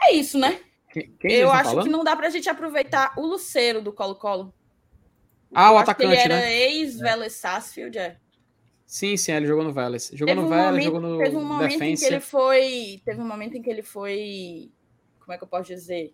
É 0.00 0.14
isso, 0.14 0.38
né? 0.38 0.60
Quem, 0.90 1.12
quem 1.20 1.32
eu 1.32 1.52
acho 1.52 1.70
falando? 1.70 1.84
que 1.84 1.90
não 1.90 2.02
dá 2.02 2.16
pra 2.16 2.30
gente 2.30 2.48
aproveitar 2.48 3.12
o 3.18 3.24
Luceiro 3.24 3.82
do 3.82 3.92
Colo-Colo. 3.92 4.52
Ah, 5.54 5.72
o 5.72 5.78
atacante, 5.78 6.12
ele 6.12 6.20
era 6.20 6.36
né? 6.36 6.52
ex-Vélez 6.52 7.34
Sarsfield, 7.34 7.98
é. 7.98 8.18
Sim, 8.90 9.16
sim, 9.16 9.30
ele 9.30 9.46
jogou 9.46 9.62
no 9.62 9.72
Vélez. 9.72 10.10
Jogou 10.12 10.34
teve 10.34 10.40
no 10.40 10.46
um 10.46 10.50
Vélez, 10.50 10.66
momento, 10.66 10.84
jogou 10.84 11.00
no 11.00 11.18
Teve 11.18 11.36
um 11.36 11.44
momento 11.44 11.70
Defensa. 11.70 12.04
em 12.04 12.08
que 12.08 12.14
ele 12.14 12.20
foi... 12.20 13.02
Teve 13.04 13.20
um 13.20 13.28
momento 13.28 13.56
em 13.56 13.62
que 13.62 13.70
ele 13.70 13.82
foi... 13.82 14.70
Como 15.20 15.32
é 15.32 15.38
que 15.38 15.44
eu 15.44 15.48
posso 15.48 15.68
dizer? 15.68 16.12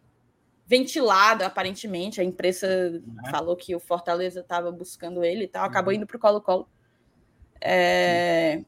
ventilado, 0.66 1.44
aparentemente. 1.44 2.20
A 2.20 2.24
imprensa 2.24 2.66
uhum. 2.66 3.31
falou 3.31 3.57
que 3.57 3.74
o 3.74 3.81
Fortaleza 3.81 4.40
estava 4.40 4.70
buscando 4.70 5.24
ele 5.24 5.44
e 5.44 5.48
tal, 5.48 5.65
acabou 5.65 5.93
uhum. 5.93 5.98
indo 5.98 6.07
para 6.07 6.16
o 6.16 6.20
Colo-Colo. 6.20 6.69
É... 7.61 8.62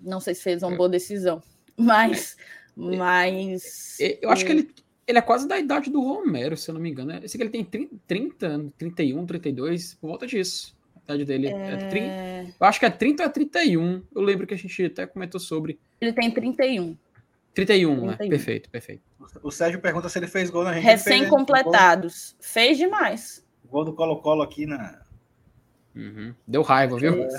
Não 0.00 0.20
sei 0.20 0.34
se 0.34 0.42
fez 0.42 0.62
uma 0.62 0.76
boa 0.76 0.88
decisão, 0.88 1.42
mas. 1.78 2.36
É. 2.76 2.96
mas 2.96 3.96
eu 4.20 4.28
acho 4.28 4.44
que 4.44 4.52
ele, 4.52 4.74
ele 5.06 5.18
é 5.18 5.22
quase 5.22 5.48
da 5.48 5.58
idade 5.58 5.88
do 5.88 6.02
Romero, 6.02 6.56
se 6.56 6.68
eu 6.68 6.74
não 6.74 6.80
me 6.80 6.90
engano. 6.90 7.12
Eu 7.12 7.28
sei 7.28 7.38
que 7.38 7.44
ele 7.44 7.64
tem 7.64 7.64
30, 8.06 8.72
31, 8.76 9.24
32, 9.24 9.94
por 9.94 10.08
volta 10.08 10.26
disso. 10.26 10.76
A 11.06 11.14
idade 11.14 11.24
dele 11.24 11.48
é... 11.48 11.72
é 11.72 11.88
30, 11.88 12.56
eu 12.58 12.66
acho 12.66 12.80
que 12.80 12.86
é 12.86 12.90
30 12.90 13.24
a 13.24 13.28
31. 13.28 14.02
Eu 14.14 14.22
lembro 14.22 14.46
que 14.46 14.54
a 14.54 14.56
gente 14.56 14.84
até 14.84 15.06
comentou 15.06 15.38
sobre. 15.38 15.78
Ele 16.00 16.12
tem 16.12 16.30
31. 16.30 16.96
31, 17.54 17.94
31. 17.94 18.06
né? 18.06 18.16
Perfeito, 18.16 18.70
perfeito. 18.70 19.02
O 19.42 19.50
Sérgio 19.50 19.80
pergunta 19.80 20.08
se 20.08 20.18
ele 20.18 20.26
fez 20.26 20.50
gol 20.50 20.64
na 20.64 20.72
gente. 20.72 20.82
Recém-completados. 20.82 22.36
Fez 22.40 22.76
demais. 22.78 23.44
Gol 23.70 23.84
do 23.84 23.92
Colo-Colo 23.92 24.42
aqui 24.42 24.66
na. 24.66 25.02
Uhum. 25.94 26.34
Deu 26.46 26.62
raiva, 26.62 26.96
viu? 26.98 27.14
Fez. 27.14 27.38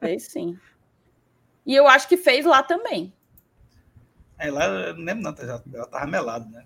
fez 0.00 0.22
sim. 0.24 0.58
E 1.66 1.74
eu 1.74 1.86
acho 1.86 2.08
que 2.08 2.16
fez 2.16 2.46
lá 2.46 2.62
também. 2.62 3.12
É, 4.38 4.50
lá 4.50 4.66
eu 4.66 4.94
não 4.94 5.04
lembro, 5.04 5.22
não. 5.24 5.34
Ela 5.38 5.58
tá, 5.58 5.86
tava 5.86 6.06
melado, 6.06 6.48
né? 6.50 6.64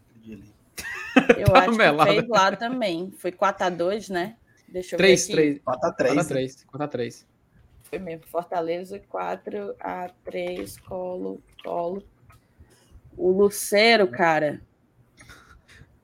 Eu 1.37 1.55
acho 1.57 1.73
melado. 1.73 2.09
que 2.09 2.17
fez 2.17 2.29
lá 2.29 2.55
também. 2.55 3.11
Foi 3.19 3.33
4x2, 3.33 4.11
né? 4.11 4.37
Deixa 4.73 4.95
eu 4.95 4.99
3, 4.99 5.27
ver. 5.27 5.33
3. 5.33 5.61
4x3. 5.61 6.15
4x3. 6.15 6.67
4x3. 6.67 7.25
Foi 7.83 7.99
mesmo. 7.99 8.27
Fortaleza 8.27 8.99
4 9.07 9.75
a 9.79 10.11
3 10.25 10.79
Colo, 10.79 11.43
Colo. 11.63 12.03
O 13.17 13.31
Lucero, 13.31 14.09
cara. 14.09 14.63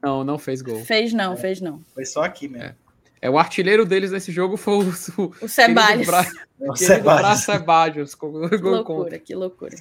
Não, 0.02 0.22
não 0.22 0.38
fez 0.38 0.60
gol. 0.60 0.84
Fez 0.84 1.14
não, 1.14 1.32
é. 1.32 1.36
fez 1.36 1.62
não. 1.62 1.80
Foi 1.94 2.04
só 2.04 2.22
aqui 2.22 2.46
mesmo. 2.46 2.68
É. 2.68 2.76
é. 3.22 3.30
o 3.30 3.38
artilheiro 3.38 3.86
deles 3.86 4.12
nesse 4.12 4.30
jogo 4.30 4.58
foi 4.58 4.74
o, 4.74 4.80
o, 5.16 5.34
o 5.40 5.48
Ceballos. 5.48 6.06
Bra... 6.06 6.26
O 6.60 6.76
Ceballos. 6.76 7.40
Ceballos. 7.40 8.14
Que 8.14 8.26
loucura, 8.26 8.82
contra. 8.84 9.18
que 9.18 9.34
loucura. 9.34 9.76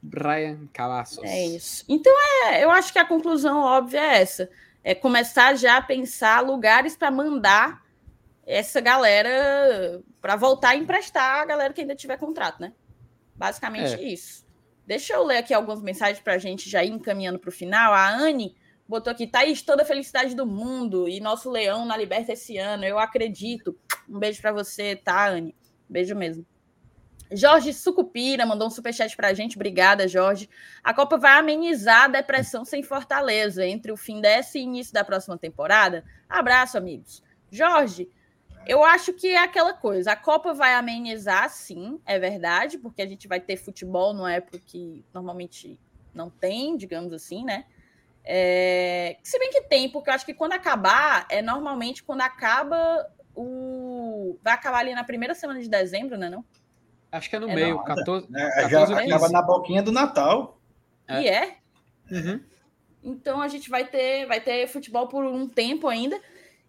Brian 0.00 0.68
Cavassos. 0.72 1.24
É 1.24 1.44
isso. 1.44 1.84
Então, 1.88 2.12
é, 2.44 2.62
eu 2.62 2.70
acho 2.70 2.92
que 2.92 3.00
a 3.00 3.04
conclusão 3.04 3.58
óbvia 3.58 3.98
é 3.98 4.22
essa. 4.22 4.48
É 4.84 4.94
começar 4.94 5.56
já 5.56 5.78
a 5.78 5.82
pensar 5.82 6.40
lugares 6.40 6.96
para 6.96 7.10
mandar 7.10 7.84
essa 8.46 8.80
galera 8.80 10.00
para 10.20 10.36
voltar 10.36 10.70
a 10.70 10.76
emprestar 10.76 11.40
a 11.40 11.44
galera 11.44 11.74
que 11.74 11.80
ainda 11.80 11.96
tiver 11.96 12.16
contrato, 12.16 12.60
né? 12.60 12.72
Basicamente 13.34 13.94
é. 13.94 14.02
isso. 14.02 14.46
Deixa 14.86 15.14
eu 15.14 15.24
ler 15.24 15.38
aqui 15.38 15.52
algumas 15.52 15.82
mensagens 15.82 16.20
para 16.20 16.34
a 16.34 16.38
gente 16.38 16.70
já 16.70 16.84
ir 16.84 16.90
encaminhando 16.90 17.40
para 17.40 17.48
o 17.48 17.52
final. 17.52 17.92
A 17.92 18.08
Anne 18.08 18.54
botou 18.88 19.10
aqui, 19.10 19.26
Thaís, 19.26 19.60
toda 19.62 19.82
a 19.82 19.86
felicidade 19.86 20.34
do 20.34 20.46
mundo 20.46 21.08
e 21.08 21.18
nosso 21.18 21.50
leão 21.50 21.84
na 21.84 21.96
Liberta 21.96 22.32
esse 22.32 22.56
ano, 22.56 22.84
eu 22.84 22.98
acredito. 22.98 23.76
Um 24.08 24.20
beijo 24.20 24.40
para 24.40 24.52
você, 24.52 24.94
tá, 24.94 25.28
Anne? 25.28 25.56
Beijo 25.88 26.14
mesmo. 26.14 26.46
Jorge 27.32 27.72
Sucupira 27.72 28.46
mandou 28.46 28.68
um 28.68 28.70
superchat 28.70 29.16
para 29.16 29.28
a 29.28 29.34
gente. 29.34 29.56
Obrigada, 29.56 30.06
Jorge. 30.06 30.48
A 30.84 30.94
Copa 30.94 31.18
vai 31.18 31.36
amenizar 31.36 32.04
a 32.04 32.08
depressão 32.08 32.64
sem 32.64 32.84
Fortaleza 32.84 33.66
entre 33.66 33.90
o 33.90 33.96
fim 33.96 34.20
dessa 34.20 34.56
e 34.56 34.62
início 34.62 34.94
da 34.94 35.02
próxima 35.02 35.36
temporada? 35.36 36.04
Abraço, 36.28 36.78
amigos. 36.78 37.24
Jorge, 37.50 38.08
eu 38.66 38.84
acho 38.84 39.12
que 39.12 39.28
é 39.28 39.38
aquela 39.38 39.72
coisa. 39.72 40.12
A 40.12 40.16
Copa 40.16 40.52
vai 40.54 40.74
amenizar, 40.74 41.48
sim, 41.50 42.00
é 42.04 42.18
verdade, 42.18 42.78
porque 42.78 43.02
a 43.02 43.06
gente 43.06 43.26
vai 43.28 43.40
ter 43.40 43.56
futebol 43.56 44.12
numa 44.12 44.32
época 44.32 44.58
que 44.64 45.04
normalmente 45.12 45.78
não 46.14 46.30
tem, 46.30 46.76
digamos 46.76 47.12
assim, 47.12 47.44
né? 47.44 47.64
É... 48.24 49.16
Se 49.22 49.38
bem 49.38 49.50
que 49.50 49.62
tem, 49.62 49.88
porque 49.88 50.10
eu 50.10 50.14
acho 50.14 50.26
que 50.26 50.34
quando 50.34 50.52
acabar, 50.52 51.26
é 51.30 51.40
normalmente 51.40 52.02
quando 52.02 52.22
acaba 52.22 53.08
o. 53.34 54.38
Vai 54.42 54.54
acabar 54.54 54.78
ali 54.78 54.94
na 54.94 55.04
primeira 55.04 55.34
semana 55.34 55.60
de 55.60 55.68
dezembro, 55.68 56.16
né? 56.16 56.28
Não? 56.28 56.44
Acho 57.12 57.30
que 57.30 57.36
é 57.36 57.38
no 57.38 57.48
é 57.48 57.54
meio, 57.54 57.78
14, 57.84 58.26
é, 58.34 58.68
14 58.68 58.92
já 58.92 59.00
acaba 59.00 59.28
na 59.28 59.42
boquinha 59.42 59.82
do 59.82 59.92
Natal. 59.92 60.58
É. 61.06 61.22
E 61.22 61.28
é? 61.28 61.56
Uhum. 62.10 62.40
Então 63.02 63.40
a 63.40 63.46
gente 63.46 63.70
vai 63.70 63.84
ter, 63.84 64.26
vai 64.26 64.40
ter 64.40 64.66
futebol 64.66 65.06
por 65.06 65.24
um 65.24 65.48
tempo 65.48 65.86
ainda. 65.86 66.20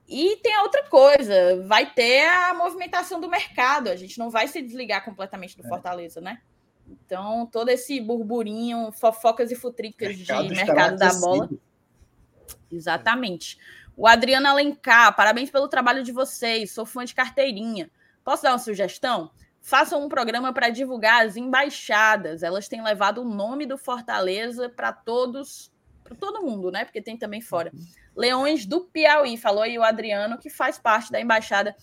E 0.07 0.38
tem 0.38 0.55
a 0.55 0.63
outra 0.63 0.84
coisa, 0.84 1.61
vai 1.65 1.91
ter 1.91 2.25
a 2.27 2.53
movimentação 2.53 3.19
do 3.19 3.29
mercado. 3.29 3.89
A 3.89 3.95
gente 3.95 4.17
não 4.17 4.29
vai 4.29 4.47
se 4.47 4.61
desligar 4.61 5.03
completamente 5.03 5.57
do 5.57 5.65
é. 5.65 5.67
Fortaleza, 5.67 6.21
né? 6.21 6.41
Então, 6.88 7.45
todo 7.45 7.67
esse 7.69 7.99
burburinho, 7.99 8.91
fofocas 8.93 9.51
e 9.51 9.55
futricas 9.55 10.15
mercado 10.15 10.47
de 10.47 10.55
mercado 10.55 10.97
da 10.97 11.13
bola. 11.13 11.49
Exatamente. 12.71 13.57
O 13.95 14.07
Adriano 14.07 14.47
Alencar, 14.47 15.13
parabéns 15.15 15.49
pelo 15.49 15.67
trabalho 15.67 16.03
de 16.03 16.13
vocês. 16.13 16.71
Sou 16.71 16.85
fã 16.85 17.03
de 17.03 17.13
carteirinha. 17.13 17.89
Posso 18.23 18.43
dar 18.43 18.51
uma 18.51 18.59
sugestão? 18.59 19.31
Façam 19.61 20.05
um 20.05 20.07
programa 20.07 20.53
para 20.53 20.69
divulgar 20.69 21.25
as 21.25 21.35
embaixadas. 21.35 22.43
Elas 22.43 22.69
têm 22.69 22.81
levado 22.81 23.21
o 23.21 23.25
nome 23.25 23.65
do 23.65 23.77
Fortaleza 23.77 24.69
para 24.69 24.93
todos, 24.93 25.69
para 26.03 26.15
todo 26.15 26.43
mundo, 26.43 26.71
né? 26.71 26.85
Porque 26.85 27.01
tem 27.01 27.17
também 27.17 27.41
fora. 27.41 27.71
Uhum. 27.73 27.85
Leões 28.18 28.65
do 28.65 28.81
Piauí, 28.81 29.38
falou 29.38 29.61
aí 29.61 29.77
o 29.77 29.84
Adriano, 29.84 30.38
que 30.38 30.49
faz 30.49 30.77
parte 30.77 31.11
da 31.11 31.22
embaixada 31.22 31.76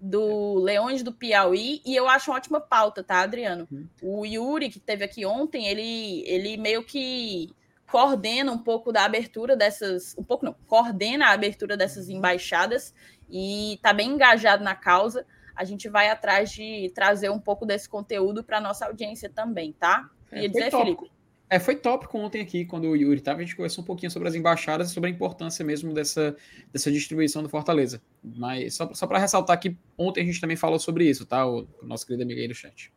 do 0.00 0.54
Leões 0.60 1.02
do 1.02 1.12
Piauí, 1.12 1.82
e 1.84 1.94
eu 1.94 2.08
acho 2.08 2.30
uma 2.30 2.36
ótima 2.36 2.60
pauta, 2.60 3.02
tá, 3.02 3.20
Adriano? 3.20 3.68
Uhum. 3.70 3.88
O 4.00 4.24
Yuri, 4.24 4.70
que 4.70 4.80
teve 4.80 5.04
aqui 5.04 5.26
ontem, 5.26 5.66
ele, 5.66 6.24
ele 6.26 6.56
meio 6.56 6.82
que 6.84 7.50
coordena 7.90 8.50
um 8.52 8.58
pouco 8.58 8.92
da 8.92 9.04
abertura 9.04 9.56
dessas, 9.56 10.16
um 10.16 10.22
pouco 10.22 10.44
não, 10.44 10.54
coordena 10.66 11.26
a 11.26 11.32
abertura 11.32 11.76
dessas 11.76 12.08
embaixadas 12.08 12.94
e 13.28 13.78
tá 13.82 13.92
bem 13.92 14.10
engajado 14.10 14.62
na 14.62 14.74
causa 14.74 15.26
a 15.60 15.64
gente 15.64 15.90
vai 15.90 16.08
atrás 16.08 16.50
de 16.50 16.90
trazer 16.94 17.28
um 17.28 17.38
pouco 17.38 17.66
desse 17.66 17.86
conteúdo 17.86 18.42
para 18.42 18.62
nossa 18.62 18.86
audiência 18.86 19.28
também, 19.28 19.74
tá? 19.74 20.08
Ia 20.32 20.46
é, 20.46 20.48
dizer, 20.48 20.70
Felipe. 20.70 21.12
É, 21.52 21.58
foi 21.58 21.74
tópico 21.74 22.16
ontem 22.16 22.40
aqui, 22.40 22.64
quando 22.64 22.84
o 22.84 22.94
Yuri 22.94 23.18
estava, 23.18 23.40
a 23.40 23.42
gente 23.42 23.56
conversou 23.56 23.82
um 23.82 23.86
pouquinho 23.86 24.08
sobre 24.08 24.28
as 24.28 24.36
embaixadas 24.36 24.88
e 24.88 24.94
sobre 24.94 25.10
a 25.10 25.12
importância 25.12 25.64
mesmo 25.64 25.92
dessa, 25.92 26.36
dessa 26.72 26.92
distribuição 26.92 27.42
do 27.42 27.48
Fortaleza. 27.48 28.00
Mas 28.22 28.74
só, 28.74 28.94
só 28.94 29.04
para 29.04 29.18
ressaltar 29.18 29.58
que 29.58 29.76
ontem 29.98 30.22
a 30.22 30.24
gente 30.24 30.40
também 30.40 30.56
falou 30.56 30.78
sobre 30.78 31.10
isso, 31.10 31.26
tá? 31.26 31.44
O, 31.44 31.66
o 31.82 31.86
nosso 31.86 32.06
querido 32.06 32.22
amigo 32.22 32.40
aí 32.40 32.46
no 32.46 32.54
chat. 32.54 32.92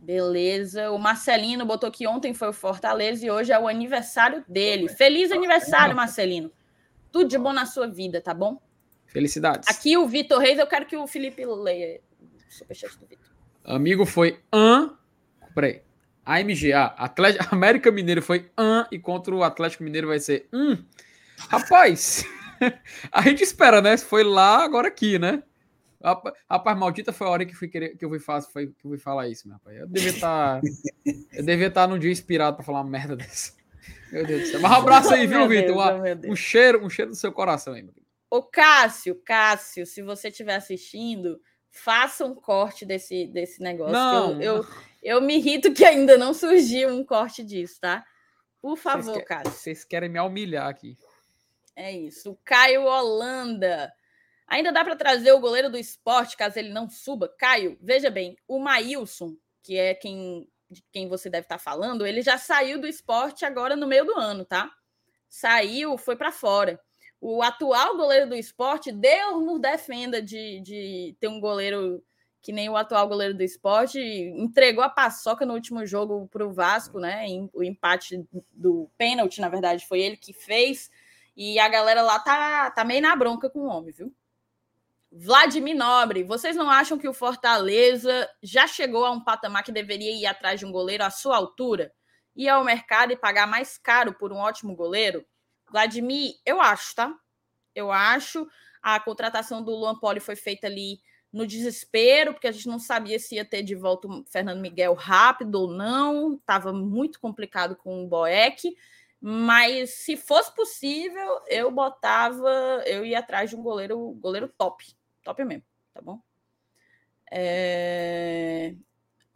Beleza. 0.00 0.90
O 0.90 0.98
Marcelino 0.98 1.66
botou 1.66 1.90
que 1.90 2.06
ontem 2.06 2.32
foi 2.32 2.48
o 2.48 2.52
Fortaleza 2.54 3.26
e 3.26 3.30
hoje 3.30 3.52
é 3.52 3.58
o 3.58 3.68
aniversário 3.68 4.42
dele. 4.48 4.88
Feliz 4.88 5.30
aniversário, 5.30 5.94
Marcelino. 5.94 6.50
Tudo 7.12 7.28
de 7.28 7.36
bom 7.36 7.52
na 7.52 7.66
sua 7.66 7.86
vida, 7.86 8.18
tá 8.22 8.32
bom? 8.32 8.58
Felicidades. 9.06 9.68
Aqui 9.68 9.98
o 9.98 10.08
Vitor 10.08 10.40
Reis, 10.40 10.58
eu 10.58 10.66
quero 10.66 10.86
que 10.86 10.96
o 10.96 11.06
Felipe 11.06 11.44
leia 11.44 12.00
o 12.18 12.50
superchat 12.50 12.98
do 12.98 13.06
Vitor. 13.06 13.30
Amigo 13.62 14.06
foi 14.06 14.40
an. 14.50 14.96
Peraí. 15.54 15.82
AMGA, 16.24 16.94
Atlético, 16.96 17.48
América 17.54 17.90
Mineiro 17.90 18.22
foi 18.22 18.50
an 18.56 18.86
e 18.90 18.98
contra 18.98 19.34
o 19.34 19.42
Atlético 19.42 19.84
Mineiro 19.84 20.08
vai 20.08 20.18
ser 20.18 20.48
um. 20.52 20.76
Rapaz, 21.48 22.24
a 23.10 23.22
gente 23.22 23.42
espera, 23.42 23.80
né? 23.80 23.96
Foi 23.96 24.22
lá, 24.22 24.62
agora 24.62 24.88
aqui, 24.88 25.18
né? 25.18 25.42
Rapaz, 26.50 26.76
maldita 26.76 27.12
foi 27.12 27.26
a 27.26 27.30
hora 27.30 27.46
que, 27.46 27.54
fui 27.54 27.68
querer, 27.68 27.96
que 27.96 28.04
eu 28.04 28.08
fui, 28.08 28.18
falar, 28.18 28.42
foi, 28.42 28.66
que 28.66 28.84
eu 28.84 28.90
fui 28.90 28.98
falar 28.98 29.28
isso, 29.28 29.46
meu 29.46 29.56
rapaz. 29.56 29.76
Eu 29.76 29.86
devia 29.86 30.10
estar. 30.10 30.60
Tá, 30.60 30.68
eu 31.32 31.44
devia 31.44 31.68
estar 31.68 31.82
tá 31.82 31.86
num 31.86 31.98
dia 31.98 32.10
inspirado 32.10 32.56
para 32.56 32.64
falar 32.64 32.80
uma 32.80 32.90
merda 32.90 33.14
dessa. 33.14 33.52
Meu 34.10 34.26
Deus 34.26 34.42
do 34.42 34.46
céu. 34.48 34.60
Mas 34.60 34.70
um 34.72 34.74
abraço 34.74 35.14
aí, 35.14 35.26
viu, 35.26 35.48
Vitor? 35.48 35.76
Um, 35.76 36.32
um, 36.32 36.36
cheiro, 36.36 36.84
um 36.84 36.90
cheiro 36.90 37.12
do 37.12 37.16
seu 37.16 37.32
coração 37.32 37.74
aí, 37.74 37.82
meu 37.82 37.94
Ô, 38.30 38.42
Cássio, 38.42 39.20
Cássio, 39.24 39.84
se 39.84 40.02
você 40.02 40.28
estiver 40.28 40.54
assistindo, 40.54 41.38
faça 41.70 42.24
um 42.24 42.34
corte 42.34 42.84
desse, 42.84 43.26
desse 43.26 43.60
negócio. 43.60 43.92
Não. 43.92 44.40
Eu, 44.40 44.56
eu, 44.56 44.66
eu, 45.02 45.20
me 45.20 45.36
irrito 45.36 45.72
que 45.72 45.84
ainda 45.84 46.16
não 46.16 46.32
surgiu 46.32 46.90
um 46.90 47.04
corte 47.04 47.42
disso, 47.42 47.78
tá? 47.80 48.04
Por 48.60 48.76
favor, 48.76 49.14
vocês 49.14 49.24
Cássio. 49.24 49.52
Vocês 49.52 49.84
querem 49.84 50.08
me 50.08 50.20
humilhar 50.20 50.68
aqui. 50.68 50.96
É 51.74 51.90
isso. 51.90 52.32
O 52.32 52.38
Caio 52.44 52.84
Holanda. 52.84 53.92
Ainda 54.46 54.70
dá 54.70 54.84
para 54.84 54.96
trazer 54.96 55.32
o 55.32 55.40
goleiro 55.40 55.70
do 55.70 55.78
esporte, 55.78 56.36
caso 56.36 56.58
ele 56.58 56.68
não 56.68 56.88
suba. 56.88 57.32
Caio, 57.38 57.78
veja 57.80 58.10
bem, 58.10 58.36
o 58.46 58.58
Maílson, 58.58 59.36
que 59.62 59.78
é 59.78 59.94
quem, 59.94 60.48
de 60.70 60.84
quem 60.92 61.08
você 61.08 61.30
deve 61.30 61.46
estar 61.46 61.58
falando, 61.58 62.06
ele 62.06 62.20
já 62.20 62.36
saiu 62.36 62.78
do 62.78 62.86
esporte 62.86 63.44
agora 63.44 63.74
no 63.74 63.86
meio 63.86 64.04
do 64.04 64.18
ano, 64.18 64.44
tá? 64.44 64.70
Saiu, 65.28 65.96
foi 65.96 66.16
para 66.16 66.30
fora 66.30 66.78
o 67.22 67.40
atual 67.40 67.96
goleiro 67.96 68.28
do 68.28 68.34
esporte, 68.34 68.90
Deus 68.90 69.44
nos 69.44 69.60
defenda 69.60 70.20
de, 70.20 70.60
de 70.60 71.16
ter 71.20 71.28
um 71.28 71.38
goleiro 71.38 72.04
que 72.42 72.52
nem 72.52 72.68
o 72.68 72.76
atual 72.76 73.06
goleiro 73.08 73.34
do 73.34 73.42
esporte, 73.44 74.00
entregou 74.00 74.82
a 74.82 74.90
paçoca 74.90 75.46
no 75.46 75.54
último 75.54 75.86
jogo 75.86 76.26
para 76.26 76.44
o 76.44 76.52
Vasco, 76.52 76.98
né? 76.98 77.24
O 77.52 77.62
empate 77.62 78.26
do 78.52 78.90
pênalti, 78.98 79.40
na 79.40 79.48
verdade, 79.48 79.86
foi 79.86 80.00
ele 80.00 80.16
que 80.16 80.32
fez. 80.32 80.90
E 81.36 81.60
a 81.60 81.68
galera 81.68 82.02
lá 82.02 82.18
tá, 82.18 82.68
tá 82.72 82.84
meio 82.84 83.00
na 83.00 83.14
bronca 83.14 83.48
com 83.48 83.60
o 83.60 83.66
homem, 83.66 83.92
viu? 83.92 84.12
Vladimir 85.10 85.76
Nobre, 85.76 86.24
vocês 86.24 86.56
não 86.56 86.68
acham 86.68 86.98
que 86.98 87.06
o 87.06 87.14
Fortaleza 87.14 88.28
já 88.42 88.66
chegou 88.66 89.04
a 89.04 89.12
um 89.12 89.22
patamar 89.22 89.62
que 89.62 89.70
deveria 89.70 90.10
ir 90.10 90.26
atrás 90.26 90.58
de 90.58 90.66
um 90.66 90.72
goleiro 90.72 91.04
à 91.04 91.10
sua 91.10 91.36
altura? 91.36 91.92
Ir 92.34 92.48
ao 92.48 92.64
mercado 92.64 93.12
e 93.12 93.16
pagar 93.16 93.46
mais 93.46 93.78
caro 93.78 94.14
por 94.14 94.32
um 94.32 94.38
ótimo 94.38 94.74
goleiro? 94.74 95.24
Vladimir, 95.70 96.34
eu 96.44 96.60
acho, 96.60 96.94
tá? 96.96 97.14
Eu 97.72 97.92
acho. 97.92 98.48
A 98.82 98.98
contratação 98.98 99.62
do 99.62 99.70
Luan 99.70 99.96
Poli 99.96 100.18
foi 100.18 100.34
feita 100.34 100.66
ali 100.66 100.98
no 101.32 101.46
desespero, 101.46 102.34
porque 102.34 102.46
a 102.46 102.52
gente 102.52 102.68
não 102.68 102.78
sabia 102.78 103.18
se 103.18 103.36
ia 103.36 103.44
ter 103.44 103.62
de 103.62 103.74
volta 103.74 104.06
o 104.06 104.24
Fernando 104.26 104.60
Miguel 104.60 104.94
rápido 104.94 105.54
ou 105.62 105.72
não. 105.72 106.34
Estava 106.34 106.72
muito 106.72 107.18
complicado 107.18 107.74
com 107.74 108.04
o 108.04 108.06
Boeck. 108.06 108.76
Mas 109.20 109.90
se 109.90 110.16
fosse 110.16 110.52
possível, 110.54 111.40
eu 111.46 111.70
botava, 111.70 112.82
eu 112.86 113.06
ia 113.06 113.20
atrás 113.20 113.48
de 113.48 113.56
um 113.56 113.62
goleiro, 113.62 114.10
goleiro 114.20 114.48
top, 114.48 114.84
top 115.22 115.44
mesmo, 115.44 115.64
tá 115.94 116.00
bom? 116.00 116.20
É... 117.30 118.74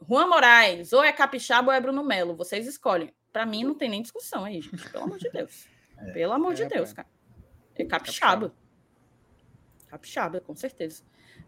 Juan 0.07 0.27
Moraes, 0.27 0.93
ou 0.93 1.05
é 1.05 1.13
Capixaba 1.13 1.69
ou 1.69 1.73
é 1.73 1.81
Bruno 1.81 2.05
Melo, 2.05 2.37
vocês 2.37 2.67
escolhem. 2.67 3.15
Para 3.33 3.47
mim 3.47 3.63
não 3.63 3.75
tem 3.75 3.89
nem 3.89 4.03
discussão 4.03 4.45
aí, 4.45 4.61
gente, 4.61 4.91
pelo 4.91 5.05
amor 5.05 5.19
de 5.19 5.31
Deus. 5.31 5.69
É, 5.99 6.13
Pelo 6.13 6.35
amor 6.35 6.53
é, 6.53 6.57
de 6.57 6.67
Deus, 6.67 6.93
cara. 6.93 7.09
É 7.75 7.83
capixaba. 7.83 8.55
Capixaba, 9.89 10.43
com 10.43 10.55
certeza. 10.55 11.03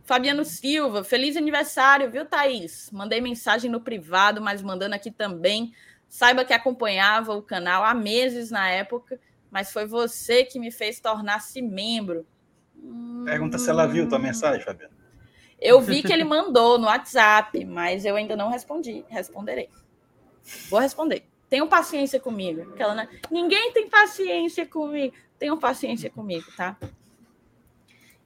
Fabiano 0.08 0.42
Silva, 0.42 1.04
feliz 1.04 1.36
aniversário, 1.36 2.10
viu, 2.10 2.24
Thaís? 2.24 2.88
Mandei 2.90 3.20
mensagem 3.20 3.70
no 3.70 3.78
privado, 3.78 4.40
mas 4.40 4.62
mandando 4.62 4.94
aqui 4.94 5.10
também. 5.10 5.74
Saiba 6.08 6.46
que 6.46 6.54
acompanhava 6.54 7.34
o 7.34 7.42
canal 7.42 7.84
há 7.84 7.92
meses 7.92 8.50
na 8.50 8.70
época, 8.70 9.20
mas 9.50 9.70
foi 9.70 9.84
você 9.84 10.44
que 10.44 10.58
me 10.58 10.70
fez 10.70 10.98
tornar-se 10.98 11.60
membro. 11.60 12.26
Pergunta 13.26 13.58
hum... 13.58 13.60
se 13.60 13.68
ela 13.68 13.86
viu 13.86 14.08
tua 14.08 14.18
mensagem, 14.18 14.64
Fabiano. 14.64 14.94
Eu 15.60 15.78
vi 15.78 16.02
que 16.02 16.10
ele 16.10 16.24
mandou 16.24 16.78
no 16.78 16.86
WhatsApp, 16.86 17.62
mas 17.66 18.06
eu 18.06 18.16
ainda 18.16 18.34
não 18.34 18.48
respondi. 18.48 19.04
Responderei. 19.08 19.68
Vou 20.70 20.80
responder. 20.80 21.24
Tenham 21.50 21.68
paciência 21.68 22.18
comigo. 22.18 22.62
Aquela, 22.72 22.94
né? 22.94 23.08
Ninguém 23.30 23.74
tem 23.74 23.90
paciência 23.90 24.64
comigo. 24.64 25.14
Tenham 25.38 25.58
paciência 25.58 26.08
comigo, 26.08 26.46
tá? 26.56 26.78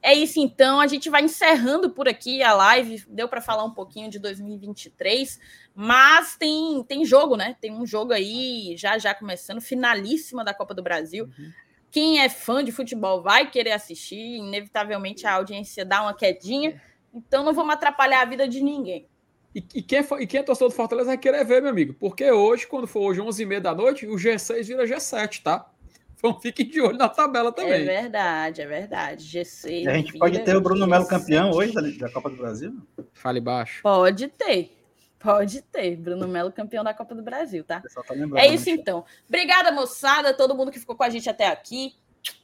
É 0.02 0.12
isso 0.12 0.40
então, 0.40 0.80
a 0.80 0.88
gente 0.88 1.08
vai 1.08 1.22
encerrando 1.22 1.90
por 1.90 2.08
aqui 2.08 2.42
a 2.42 2.52
live. 2.52 3.04
Deu 3.08 3.28
para 3.28 3.40
falar 3.40 3.64
um 3.64 3.70
pouquinho 3.70 4.10
de 4.10 4.18
2023, 4.18 5.38
mas 5.74 6.36
tem 6.36 6.82
tem 6.88 7.04
jogo, 7.04 7.36
né? 7.36 7.56
Tem 7.60 7.72
um 7.72 7.86
jogo 7.86 8.12
aí 8.12 8.74
já 8.76 8.98
já 8.98 9.14
começando, 9.14 9.60
finalíssima 9.60 10.44
da 10.44 10.52
Copa 10.52 10.74
do 10.74 10.82
Brasil. 10.82 11.26
Uhum. 11.26 11.52
Quem 11.88 12.20
é 12.20 12.28
fã 12.28 12.64
de 12.64 12.72
futebol 12.72 13.22
vai 13.22 13.48
querer 13.48 13.72
assistir, 13.72 14.16
inevitavelmente 14.16 15.24
a 15.24 15.34
audiência 15.34 15.84
dá 15.84 16.02
uma 16.02 16.14
quedinha. 16.14 16.82
Então 17.14 17.44
não 17.44 17.52
vamos 17.52 17.74
atrapalhar 17.74 18.22
a 18.22 18.24
vida 18.24 18.48
de 18.48 18.60
ninguém. 18.60 19.06
E, 19.54 19.62
e, 19.74 19.82
quem, 19.82 19.98
é, 19.98 20.06
e 20.20 20.26
quem 20.26 20.40
é 20.40 20.42
torcedor 20.42 20.70
do 20.70 20.74
Fortaleza 20.74 21.08
vai 21.08 21.18
querer 21.18 21.44
ver, 21.44 21.60
meu 21.60 21.70
amigo. 21.70 21.94
Porque 21.94 22.30
hoje, 22.30 22.66
quando 22.66 22.86
for 22.86 23.00
hoje 23.00 23.20
11h30 23.20 23.60
da 23.60 23.74
noite, 23.74 24.06
o 24.06 24.14
G6 24.14 24.64
vira 24.64 24.86
G7, 24.86 25.42
tá? 25.42 25.70
Então 26.22 26.38
fiquem 26.40 26.68
de 26.68 26.80
olho 26.80 26.96
na 26.96 27.08
tabela 27.08 27.48
é 27.48 27.52
também. 27.52 27.72
É 27.72 27.84
verdade, 27.84 28.62
é 28.62 28.66
verdade. 28.66 29.24
G6. 29.24 29.88
a 29.88 29.94
gente 29.94 30.16
pode 30.16 30.38
ter 30.38 30.56
o 30.56 30.60
Bruno 30.60 30.86
Melo 30.86 31.04
campeão 31.04 31.50
hoje 31.50 31.72
da, 31.98 32.08
Copa 32.08 32.30
do 32.30 32.36
Brasil? 32.36 32.80
Fale 33.12 33.40
baixo. 33.40 33.82
Pode 33.82 34.28
ter. 34.28 34.78
Pode 35.18 35.62
ter. 35.62 35.96
Bruno 35.96 36.28
Melo 36.28 36.52
campeão 36.52 36.84
da 36.84 36.94
Copa 36.94 37.12
do 37.16 37.22
Brasil, 37.24 37.64
tá? 37.64 37.80
tá 37.80 38.14
é 38.36 38.54
isso 38.54 38.66
né, 38.66 38.76
então. 38.76 39.04
Obrigada, 39.26 39.72
moçada, 39.72 40.32
todo 40.32 40.54
mundo 40.54 40.70
que 40.70 40.78
ficou 40.78 40.94
com 40.94 41.02
a 41.02 41.10
gente 41.10 41.28
até 41.28 41.48
aqui. 41.48 41.96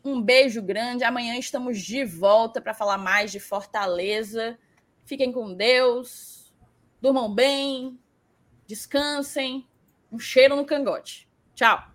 Um 0.05 0.21
beijo 0.21 0.61
grande. 0.61 1.05
Amanhã 1.05 1.39
estamos 1.39 1.79
de 1.79 2.05
volta 2.05 2.61
para 2.61 2.75
falar 2.75 2.99
mais 2.99 3.31
de 3.31 3.39
Fortaleza. 3.39 4.59
Fiquem 5.05 5.31
com 5.31 5.55
Deus. 5.55 6.53
Durmam 7.01 7.33
bem. 7.33 7.97
Descansem. 8.67 9.65
Um 10.11 10.19
cheiro 10.19 10.57
no 10.57 10.65
cangote. 10.65 11.29
Tchau. 11.55 11.93